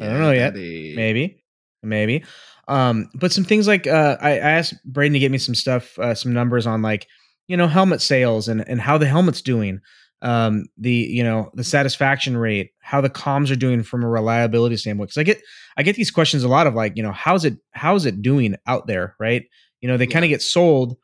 I 0.00 0.06
don't 0.06 0.20
know 0.20 0.32
yet. 0.32 0.54
Maybe 0.96 1.39
maybe. 1.82 2.24
Um 2.68 3.08
but 3.14 3.32
some 3.32 3.44
things 3.44 3.66
like 3.66 3.86
uh 3.86 4.16
I, 4.20 4.32
I 4.32 4.38
asked 4.38 4.74
braden 4.84 5.14
to 5.14 5.18
get 5.18 5.30
me 5.32 5.38
some 5.38 5.54
stuff 5.54 5.98
uh, 5.98 6.14
some 6.14 6.32
numbers 6.32 6.66
on 6.66 6.82
like 6.82 7.06
you 7.48 7.56
know 7.56 7.66
helmet 7.66 8.00
sales 8.00 8.48
and 8.48 8.66
and 8.68 8.80
how 8.80 8.98
the 8.98 9.06
helmet's 9.06 9.42
doing 9.42 9.80
um 10.22 10.66
the 10.76 10.92
you 10.92 11.24
know 11.24 11.50
the 11.54 11.64
satisfaction 11.64 12.36
rate 12.36 12.70
how 12.80 13.00
the 13.00 13.08
comms 13.10 13.50
are 13.50 13.56
doing 13.56 13.82
from 13.82 14.04
a 14.04 14.08
reliability 14.08 14.76
standpoint. 14.76 15.08
Because 15.08 15.20
i 15.20 15.24
get 15.24 15.40
i 15.76 15.82
get 15.82 15.96
these 15.96 16.10
questions 16.10 16.44
a 16.44 16.48
lot 16.48 16.66
of 16.66 16.74
like 16.74 16.96
you 16.96 17.02
know 17.02 17.12
how's 17.12 17.44
it 17.44 17.56
how's 17.72 18.06
it 18.06 18.22
doing 18.22 18.54
out 18.66 18.86
there 18.86 19.16
right? 19.18 19.44
You 19.80 19.88
know 19.88 19.96
they 19.96 20.06
kind 20.06 20.24
of 20.24 20.28
get 20.28 20.42
sold 20.42 20.96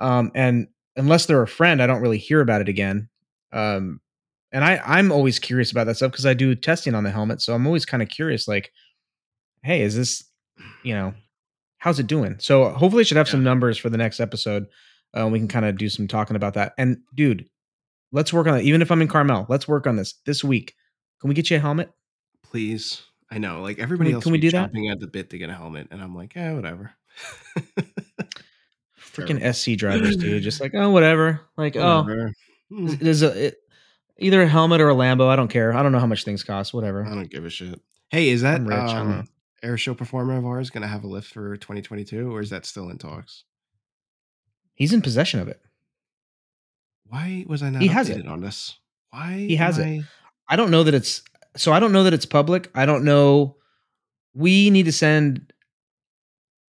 um 0.00 0.32
and 0.34 0.66
unless 0.96 1.26
they're 1.26 1.42
a 1.42 1.48
friend 1.48 1.80
i 1.82 1.86
don't 1.86 2.02
really 2.02 2.18
hear 2.18 2.40
about 2.40 2.60
it 2.60 2.68
again. 2.68 3.08
Um, 3.52 4.00
and 4.52 4.64
I 4.64 4.80
I'm 4.84 5.10
always 5.12 5.38
curious 5.38 5.70
about 5.72 5.84
that 5.86 5.96
stuff 5.96 6.12
because 6.12 6.26
I 6.26 6.34
do 6.34 6.54
testing 6.54 6.94
on 6.94 7.04
the 7.04 7.10
helmet, 7.10 7.42
so 7.42 7.54
I'm 7.54 7.66
always 7.66 7.84
kind 7.84 8.02
of 8.02 8.08
curious, 8.08 8.46
like, 8.48 8.70
hey, 9.64 9.82
is 9.82 9.96
this, 9.96 10.22
you 10.82 10.94
know, 10.94 11.14
how's 11.78 11.98
it 11.98 12.06
doing? 12.06 12.36
So 12.38 12.68
hopefully, 12.70 13.00
it 13.02 13.06
should 13.06 13.16
have 13.16 13.28
some 13.28 13.42
numbers 13.42 13.76
for 13.78 13.90
the 13.90 13.98
next 13.98 14.20
episode. 14.20 14.66
Uh, 15.12 15.28
we 15.28 15.38
can 15.38 15.48
kind 15.48 15.64
of 15.64 15.76
do 15.76 15.88
some 15.88 16.06
talking 16.06 16.36
about 16.36 16.54
that. 16.54 16.74
And 16.78 16.98
dude, 17.14 17.48
let's 18.12 18.32
work 18.32 18.46
on 18.46 18.58
it. 18.58 18.64
Even 18.64 18.82
if 18.82 18.90
I'm 18.92 19.02
in 19.02 19.08
Carmel, 19.08 19.46
let's 19.48 19.66
work 19.66 19.86
on 19.86 19.96
this 19.96 20.14
this 20.26 20.44
week. 20.44 20.74
Can 21.20 21.28
we 21.28 21.34
get 21.34 21.50
you 21.50 21.56
a 21.56 21.60
helmet? 21.60 21.90
Please. 22.42 23.02
I 23.30 23.38
know, 23.38 23.62
like 23.62 23.78
everybody 23.78 24.10
we- 24.10 24.14
else 24.14 24.22
can 24.22 24.32
we 24.32 24.38
do 24.38 24.50
that? 24.52 24.72
chomping 24.72 24.92
at 24.92 25.00
the 25.00 25.06
bit 25.08 25.30
to 25.30 25.38
get 25.38 25.50
a 25.50 25.54
helmet, 25.54 25.88
and 25.90 26.00
I'm 26.00 26.14
like, 26.14 26.34
yeah, 26.34 26.52
whatever. 26.52 26.92
Freaking 29.00 29.54
SC 29.54 29.78
drivers, 29.78 30.16
dude. 30.16 30.42
Just 30.42 30.60
like 30.60 30.72
oh, 30.74 30.90
whatever. 30.90 31.40
Like 31.56 31.76
oh, 31.76 32.02
Whatever. 32.02 32.32
Hmm, 32.70 32.86
there's 33.00 33.22
a 33.22 33.46
it, 33.46 33.56
either 34.18 34.42
a 34.42 34.48
helmet 34.48 34.80
or 34.80 34.90
a 34.90 34.94
Lambo. 34.94 35.28
I 35.28 35.36
don't 35.36 35.48
care. 35.48 35.72
I 35.72 35.82
don't 35.82 35.92
know 35.92 36.00
how 36.00 36.06
much 36.06 36.24
things 36.24 36.42
cost. 36.42 36.74
Whatever. 36.74 37.04
I 37.04 37.10
don't 37.10 37.30
give 37.30 37.44
a 37.44 37.50
shit. 37.50 37.80
Hey, 38.08 38.28
is 38.28 38.42
that 38.42 38.56
I'm 38.56 38.66
rich, 38.66 38.78
I 38.78 38.94
don't 38.94 39.08
know. 39.08 39.18
um, 39.18 39.28
air 39.64 39.76
show 39.78 39.94
performer 39.94 40.36
of 40.36 40.44
ours 40.46 40.70
going 40.70 40.82
to 40.82 40.88
have 40.88 41.04
a 41.04 41.06
lift 41.08 41.32
for 41.32 41.56
2022, 41.56 42.32
or 42.34 42.40
is 42.40 42.50
that 42.50 42.66
still 42.66 42.90
in 42.90 42.98
talks? 42.98 43.44
He's 44.74 44.92
in 44.92 45.02
possession 45.02 45.40
of 45.40 45.48
it. 45.48 45.60
Why 47.06 47.44
was 47.48 47.62
I 47.62 47.70
not 47.70 47.82
He 47.82 47.88
has 47.88 48.08
it. 48.08 48.26
on 48.26 48.40
this? 48.40 48.76
Why 49.10 49.32
He 49.48 49.56
has 49.56 49.78
it. 49.78 49.84
I- 49.84 50.04
I 50.46 50.56
don't 50.56 50.70
know 50.70 50.82
that 50.82 50.92
it's 50.92 51.22
so 51.56 51.72
I 51.72 51.80
don't 51.80 51.92
know 51.92 52.02
that 52.04 52.12
it's 52.12 52.26
public. 52.26 52.70
I 52.74 52.84
don't 52.84 53.02
know. 53.02 53.56
We 54.34 54.68
need 54.68 54.84
to 54.84 54.92
send 54.92 55.50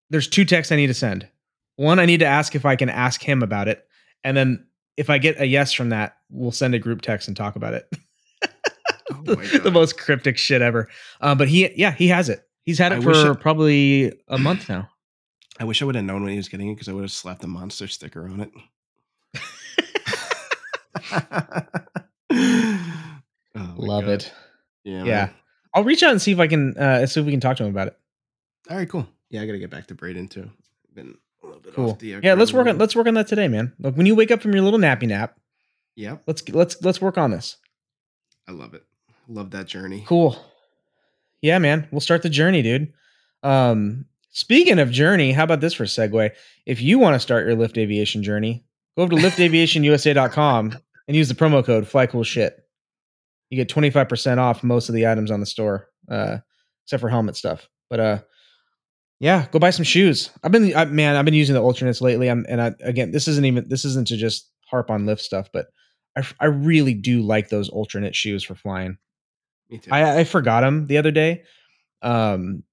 there's 0.10 0.30
two 0.30 0.46
texts 0.46 0.72
I 0.72 0.78
need 0.78 0.88
to 0.88 0.94
send. 0.94 1.28
One, 1.76 2.00
I 2.00 2.06
need 2.06 2.22
to 2.22 2.26
ask 2.26 2.56
if 2.56 2.66
I 2.66 2.78
can 2.78 2.88
ask 2.90 3.22
him 3.22 3.44
about 3.44 3.68
it. 3.68 3.86
And 4.24 4.38
then 4.38 4.66
if 4.96 5.10
I 5.10 5.18
get 5.18 5.42
a 5.42 5.46
yes 5.46 5.74
from 5.74 5.90
that, 5.90 6.16
we'll 6.30 6.52
send 6.52 6.74
a 6.74 6.80
group 6.80 7.02
text 7.02 7.28
and 7.28 7.36
talk 7.36 7.58
about 7.58 7.74
it. 7.74 7.90
Oh 9.12 9.22
the, 9.26 9.60
the 9.66 9.72
most 9.72 9.98
cryptic 10.00 10.38
shit 10.38 10.62
ever. 10.62 10.88
Uh, 11.20 11.36
but 11.36 11.50
he 11.50 11.70
yeah, 11.76 11.92
he 11.92 12.08
has 12.08 12.30
it. 12.30 12.48
He's 12.66 12.80
had 12.80 12.92
it 12.92 13.00
I 13.00 13.02
for 13.02 13.32
it- 13.32 13.40
probably 13.40 14.12
a 14.28 14.38
month 14.38 14.68
now. 14.70 14.90
I 15.60 15.64
wish 15.64 15.82
I 15.82 15.86
would 15.86 15.96
have 15.96 16.04
known 16.04 16.22
when 16.24 16.32
he 16.32 16.38
was 16.38 16.50
getting 16.50 16.70
it 16.70 16.74
because 16.76 16.90
I 16.90 16.94
would 16.94 17.04
have 17.04 17.12
slapped 17.12 17.42
the 17.42 17.48
monster 17.48 17.88
sticker 17.88 18.28
on 18.28 18.42
it. 18.42 18.52
Oh 23.58 23.74
Love 23.78 24.04
God. 24.06 24.12
it. 24.12 24.34
Yeah. 24.84 24.98
Yeah. 25.04 25.04
man. 25.26 25.34
I'll 25.74 25.84
reach 25.84 26.04
out 26.04 26.12
and 26.12 26.22
see 26.22 26.32
if 26.32 26.40
I 26.40 26.48
can 26.48 26.78
uh 26.78 27.06
see 27.06 27.20
if 27.22 27.26
we 27.26 27.32
can 27.32 27.40
talk 27.40 27.58
to 27.58 27.64
him 27.64 27.70
about 27.70 27.88
it. 27.88 27.98
All 28.70 28.76
right. 28.78 28.88
Cool. 28.90 29.08
Yeah, 29.30 29.42
I 29.42 29.46
got 29.46 29.54
to 29.54 29.60
get 29.60 29.70
back 29.70 29.88
to 29.88 29.96
Braden 29.96 30.28
too. 30.28 30.50
Been 30.94 31.18
a 31.42 31.46
little 31.46 31.62
bit 31.62 31.74
Cool. 31.74 31.92
off 31.92 32.00
the. 32.00 32.16
uh, 32.16 32.20
Yeah, 32.24 32.34
let's 32.34 32.52
work 32.54 32.68
on 32.68 32.78
let's 32.78 32.96
work 32.96 33.08
on 33.08 33.14
that 33.14 33.28
today, 33.28 33.48
man. 33.48 33.74
Look, 33.80 33.96
when 33.96 34.06
you 34.06 34.16
wake 34.16 34.32
up 34.32 34.42
from 34.42 34.54
your 34.54 34.62
little 34.64 34.80
nappy 34.80 35.08
nap, 35.08 35.38
Yep. 35.96 36.24
let's 36.28 36.50
let's 36.50 36.82
let's 36.82 37.02
work 37.02 37.18
on 37.18 37.32
this. 37.32 37.58
I 38.48 38.52
love 38.52 38.74
it. 38.74 38.84
Love 39.28 39.52
that 39.52 39.68
journey. 39.68 40.04
Cool. 40.06 40.38
Yeah, 41.46 41.60
man. 41.60 41.88
We'll 41.92 42.02
start 42.02 42.24
the 42.24 42.30
journey, 42.30 42.64
dude. 42.64 42.92
Um, 43.44 44.06
speaking 44.32 44.80
of 44.80 44.90
journey, 44.90 45.32
how 45.32 45.44
about 45.44 45.62
this 45.62 45.76
for 45.76 45.84
a 45.84 45.86
segue? 45.86 46.32
If 46.66 46.82
you 46.82 46.98
want 46.98 47.14
to 47.14 47.20
start 47.20 47.46
your 47.46 47.56
Lift 47.56 47.78
Aviation 47.78 48.24
journey, 48.24 48.66
go 48.98 49.04
over 49.04 49.16
to 49.16 49.22
liftaviationusa.com 49.22 50.76
and 51.08 51.16
use 51.16 51.30
the 51.30 51.36
promo 51.36 51.64
code 51.64 51.88
Fly 51.88 52.08
Cool 52.08 52.24
Shit. 52.24 52.58
You 53.52 53.58
get 53.58 53.70
25% 53.70 54.40
off 54.40 54.64
most 54.64 54.90
of 54.90 54.96
the 54.96 55.06
items 55.06 55.30
on 55.30 55.40
the 55.40 55.46
store, 55.46 55.88
uh, 56.10 56.40
except 56.84 57.02
for 57.02 57.10
helmet 57.10 57.36
stuff. 57.36 57.70
But 57.92 58.00
uh 58.00 58.20
yeah, 59.20 59.46
go 59.52 59.60
buy 59.60 59.70
some 59.70 59.86
shoes. 59.86 60.32
I've 60.44 60.52
been 60.52 60.76
I, 60.76 60.86
man, 60.86 61.16
I've 61.16 61.26
been 61.26 61.36
using 61.36 61.54
the 61.54 61.62
alternates 61.62 62.02
lately. 62.02 62.28
I'm 62.28 62.44
and 62.50 62.60
I 62.60 62.74
again, 62.82 63.12
this 63.12 63.28
isn't 63.28 63.46
even 63.46 63.70
this 63.70 63.86
isn't 63.86 64.08
to 64.08 64.18
just 64.18 64.50
harp 64.66 64.90
on 64.90 65.06
Lift 65.06 65.22
stuff, 65.22 65.50
but 65.54 65.68
I, 66.18 66.24
I 66.40 66.46
really 66.46 66.96
do 66.96 67.22
like 67.22 67.50
those 67.50 67.70
alternate 67.70 68.16
shoes 68.16 68.44
for 68.44 68.56
flying. 68.56 68.98
Me 69.70 69.78
too. 69.80 69.92
I, 69.92 70.20
I 70.20 70.24
forgot 70.24 70.62
them 70.62 70.88
the 70.88 70.98
other 70.98 71.12
day. 71.12 71.44
Um, 72.02 72.64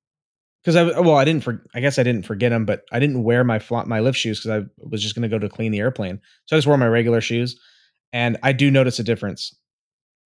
because 0.62 0.76
I 0.76 1.00
well, 1.00 1.16
I 1.16 1.24
didn't 1.24 1.42
for 1.42 1.64
I 1.74 1.80
guess 1.80 1.98
I 1.98 2.04
didn't 2.04 2.24
forget 2.24 2.50
them, 2.50 2.64
but 2.64 2.82
I 2.92 3.00
didn't 3.00 3.24
wear 3.24 3.42
my 3.42 3.58
fly, 3.58 3.82
my 3.84 3.98
Lift 3.98 4.16
shoes 4.16 4.40
because 4.40 4.62
I 4.62 4.84
was 4.88 5.02
just 5.02 5.16
going 5.16 5.28
to 5.28 5.28
go 5.28 5.38
to 5.38 5.48
clean 5.48 5.72
the 5.72 5.80
airplane. 5.80 6.20
So 6.46 6.54
I 6.54 6.58
just 6.58 6.68
wore 6.68 6.76
my 6.76 6.86
regular 6.86 7.20
shoes, 7.20 7.58
and 8.12 8.38
I 8.44 8.52
do 8.52 8.70
notice 8.70 9.00
a 9.00 9.02
difference 9.02 9.56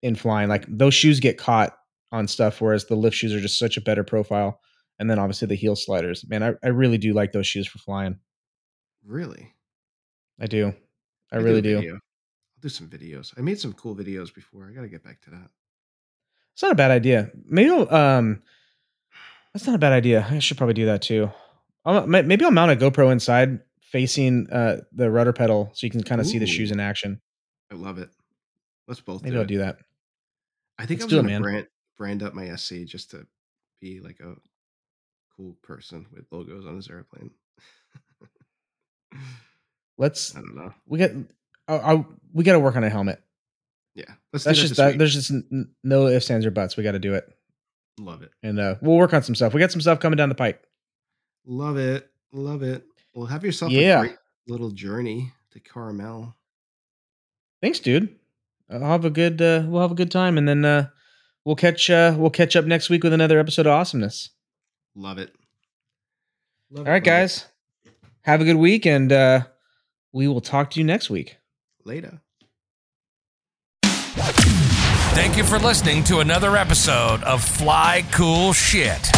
in 0.01 0.15
flying. 0.15 0.49
Like 0.49 0.65
those 0.67 0.93
shoes 0.93 1.21
get 1.21 1.37
caught 1.37 1.77
on 2.11 2.27
stuff, 2.27 2.59
whereas 2.61 2.85
the 2.85 2.95
Lift 2.95 3.15
shoes 3.15 3.33
are 3.33 3.39
just 3.39 3.59
such 3.59 3.77
a 3.77 3.81
better 3.81 4.03
profile. 4.03 4.59
And 4.99 5.09
then 5.09 5.19
obviously 5.19 5.47
the 5.47 5.55
heel 5.55 5.75
sliders. 5.75 6.25
Man, 6.27 6.43
I, 6.43 6.53
I 6.63 6.69
really 6.69 6.97
do 6.97 7.13
like 7.13 7.33
those 7.33 7.47
shoes 7.47 7.67
for 7.67 7.79
flying. 7.79 8.17
really. 9.05 9.53
I 10.39 10.47
do. 10.47 10.73
I 11.31 11.37
I'll 11.37 11.43
really 11.43 11.61
do. 11.61 11.77
I'll 11.77 11.99
do 12.61 12.69
some 12.69 12.87
videos. 12.87 13.33
I 13.37 13.41
made 13.41 13.59
some 13.59 13.73
cool 13.73 13.95
videos 13.95 14.33
before. 14.33 14.67
I 14.69 14.73
got 14.73 14.81
to 14.81 14.89
get 14.89 15.03
back 15.03 15.21
to 15.21 15.29
that. 15.31 15.49
It's 16.55 16.63
not 16.63 16.71
a 16.71 16.75
bad 16.75 16.89
idea. 16.91 17.29
Maybe 17.45 17.69
I'll, 17.69 17.93
um, 17.93 18.41
that's 19.53 19.67
not 19.67 19.75
a 19.75 19.79
bad 19.79 19.93
idea. 19.93 20.25
I 20.29 20.39
should 20.39 20.57
probably 20.57 20.73
do 20.73 20.85
that 20.87 21.01
too. 21.01 21.29
I'll, 21.85 22.07
maybe 22.07 22.43
I'll 22.43 22.51
mount 22.51 22.71
a 22.71 22.75
GoPro 22.75 23.11
inside 23.11 23.59
facing 23.81 24.49
uh 24.51 24.81
the 24.91 25.09
rudder 25.11 25.31
pedal 25.31 25.69
so 25.73 25.85
you 25.85 25.91
can 25.91 26.01
kind 26.03 26.19
of 26.19 26.27
see 26.27 26.39
the 26.39 26.45
shoes 26.47 26.71
in 26.71 26.79
action. 26.79 27.21
I 27.71 27.75
love 27.75 27.97
it. 27.99 28.09
Let's 28.87 28.99
both 29.01 29.21
Maybe 29.21 29.33
do 29.33 29.37
I'll 29.37 29.43
it. 29.43 29.47
do 29.47 29.57
that. 29.59 29.77
I 30.79 30.85
think 30.85 31.01
Let's 31.01 31.13
I'm 31.13 31.19
gonna 31.19 31.29
man. 31.29 31.41
brand 31.41 31.67
brand 31.97 32.23
up 32.23 32.33
my 32.33 32.53
SC 32.55 32.85
just 32.85 33.11
to 33.11 33.25
be 33.79 33.99
like 33.99 34.19
a 34.21 34.35
cool 35.37 35.55
person 35.61 36.07
with 36.11 36.25
logos 36.31 36.65
on 36.65 36.75
his 36.77 36.89
airplane. 36.89 37.31
Let's 39.97 40.35
I 40.35 40.39
don't 40.41 40.55
know. 40.55 40.73
we 40.87 40.99
got 40.99 41.11
I, 41.67 41.75
I, 41.93 42.05
we 42.33 42.43
got 42.43 42.53
to 42.53 42.59
work 42.59 42.75
on 42.75 42.83
a 42.83 42.89
helmet. 42.89 43.21
Yeah, 43.95 44.03
let's 44.33 44.43
That's 44.43 44.57
do 44.59 44.61
that 44.63 44.67
just 44.67 44.77
that, 44.77 44.97
there's 44.97 45.13
just 45.13 45.31
no 45.83 46.07
ifs 46.07 46.29
ands 46.29 46.45
or 46.45 46.51
buts. 46.51 46.75
We 46.77 46.83
got 46.83 46.91
to 46.91 46.99
do 46.99 47.13
it. 47.13 47.25
Love 47.97 48.21
it. 48.23 48.31
And 48.43 48.59
uh 48.59 48.75
we'll 48.81 48.97
work 48.97 49.13
on 49.13 49.23
some 49.23 49.35
stuff. 49.35 49.53
We 49.53 49.59
got 49.61 49.71
some 49.71 49.79
stuff 49.81 50.01
coming 50.01 50.17
down 50.17 50.27
the 50.29 50.35
pike. 50.35 50.61
Love 51.45 51.77
it. 51.77 52.09
Love 52.33 52.61
it. 52.61 52.83
Well, 53.13 53.25
have 53.27 53.45
yourself 53.45 53.71
Yeah. 53.71 53.99
a 53.99 54.01
great 54.01 54.17
little 54.47 54.71
journey 54.71 55.31
to 55.51 55.61
Carmel. 55.61 56.35
Thanks, 57.61 57.79
dude. 57.79 58.13
I'll 58.69 58.81
have 58.81 59.05
a 59.05 59.09
good 59.09 59.41
uh 59.41 59.63
we'll 59.65 59.81
have 59.81 59.91
a 59.91 59.95
good 59.95 60.11
time 60.11 60.37
and 60.37 60.45
then 60.45 60.65
uh 60.65 60.89
we'll 61.45 61.55
catch 61.55 61.89
uh 61.89 62.15
we'll 62.17 62.29
catch 62.31 62.57
up 62.57 62.65
next 62.65 62.89
week 62.89 63.01
with 63.03 63.13
another 63.13 63.39
episode 63.39 63.65
of 63.65 63.71
awesomeness. 63.71 64.31
Love 64.93 65.19
it. 65.19 65.33
Love 66.69 66.85
All 66.85 66.91
right, 66.91 66.97
it, 66.97 67.07
love 67.09 67.19
it. 67.19 67.21
guys. 67.21 67.45
Have 68.23 68.41
a 68.41 68.45
good 68.45 68.57
week 68.57 68.85
and 68.85 69.09
uh 69.13 69.41
we 70.11 70.27
will 70.27 70.41
talk 70.41 70.71
to 70.71 70.79
you 70.81 70.85
next 70.85 71.09
week. 71.09 71.37
Later. 71.85 72.21
Thank 75.15 75.37
you 75.37 75.45
for 75.45 75.57
listening 75.57 76.03
to 76.05 76.19
another 76.19 76.57
episode 76.57 77.23
of 77.23 77.41
Fly 77.41 78.03
Cool 78.11 78.51
Shit. 78.51 79.09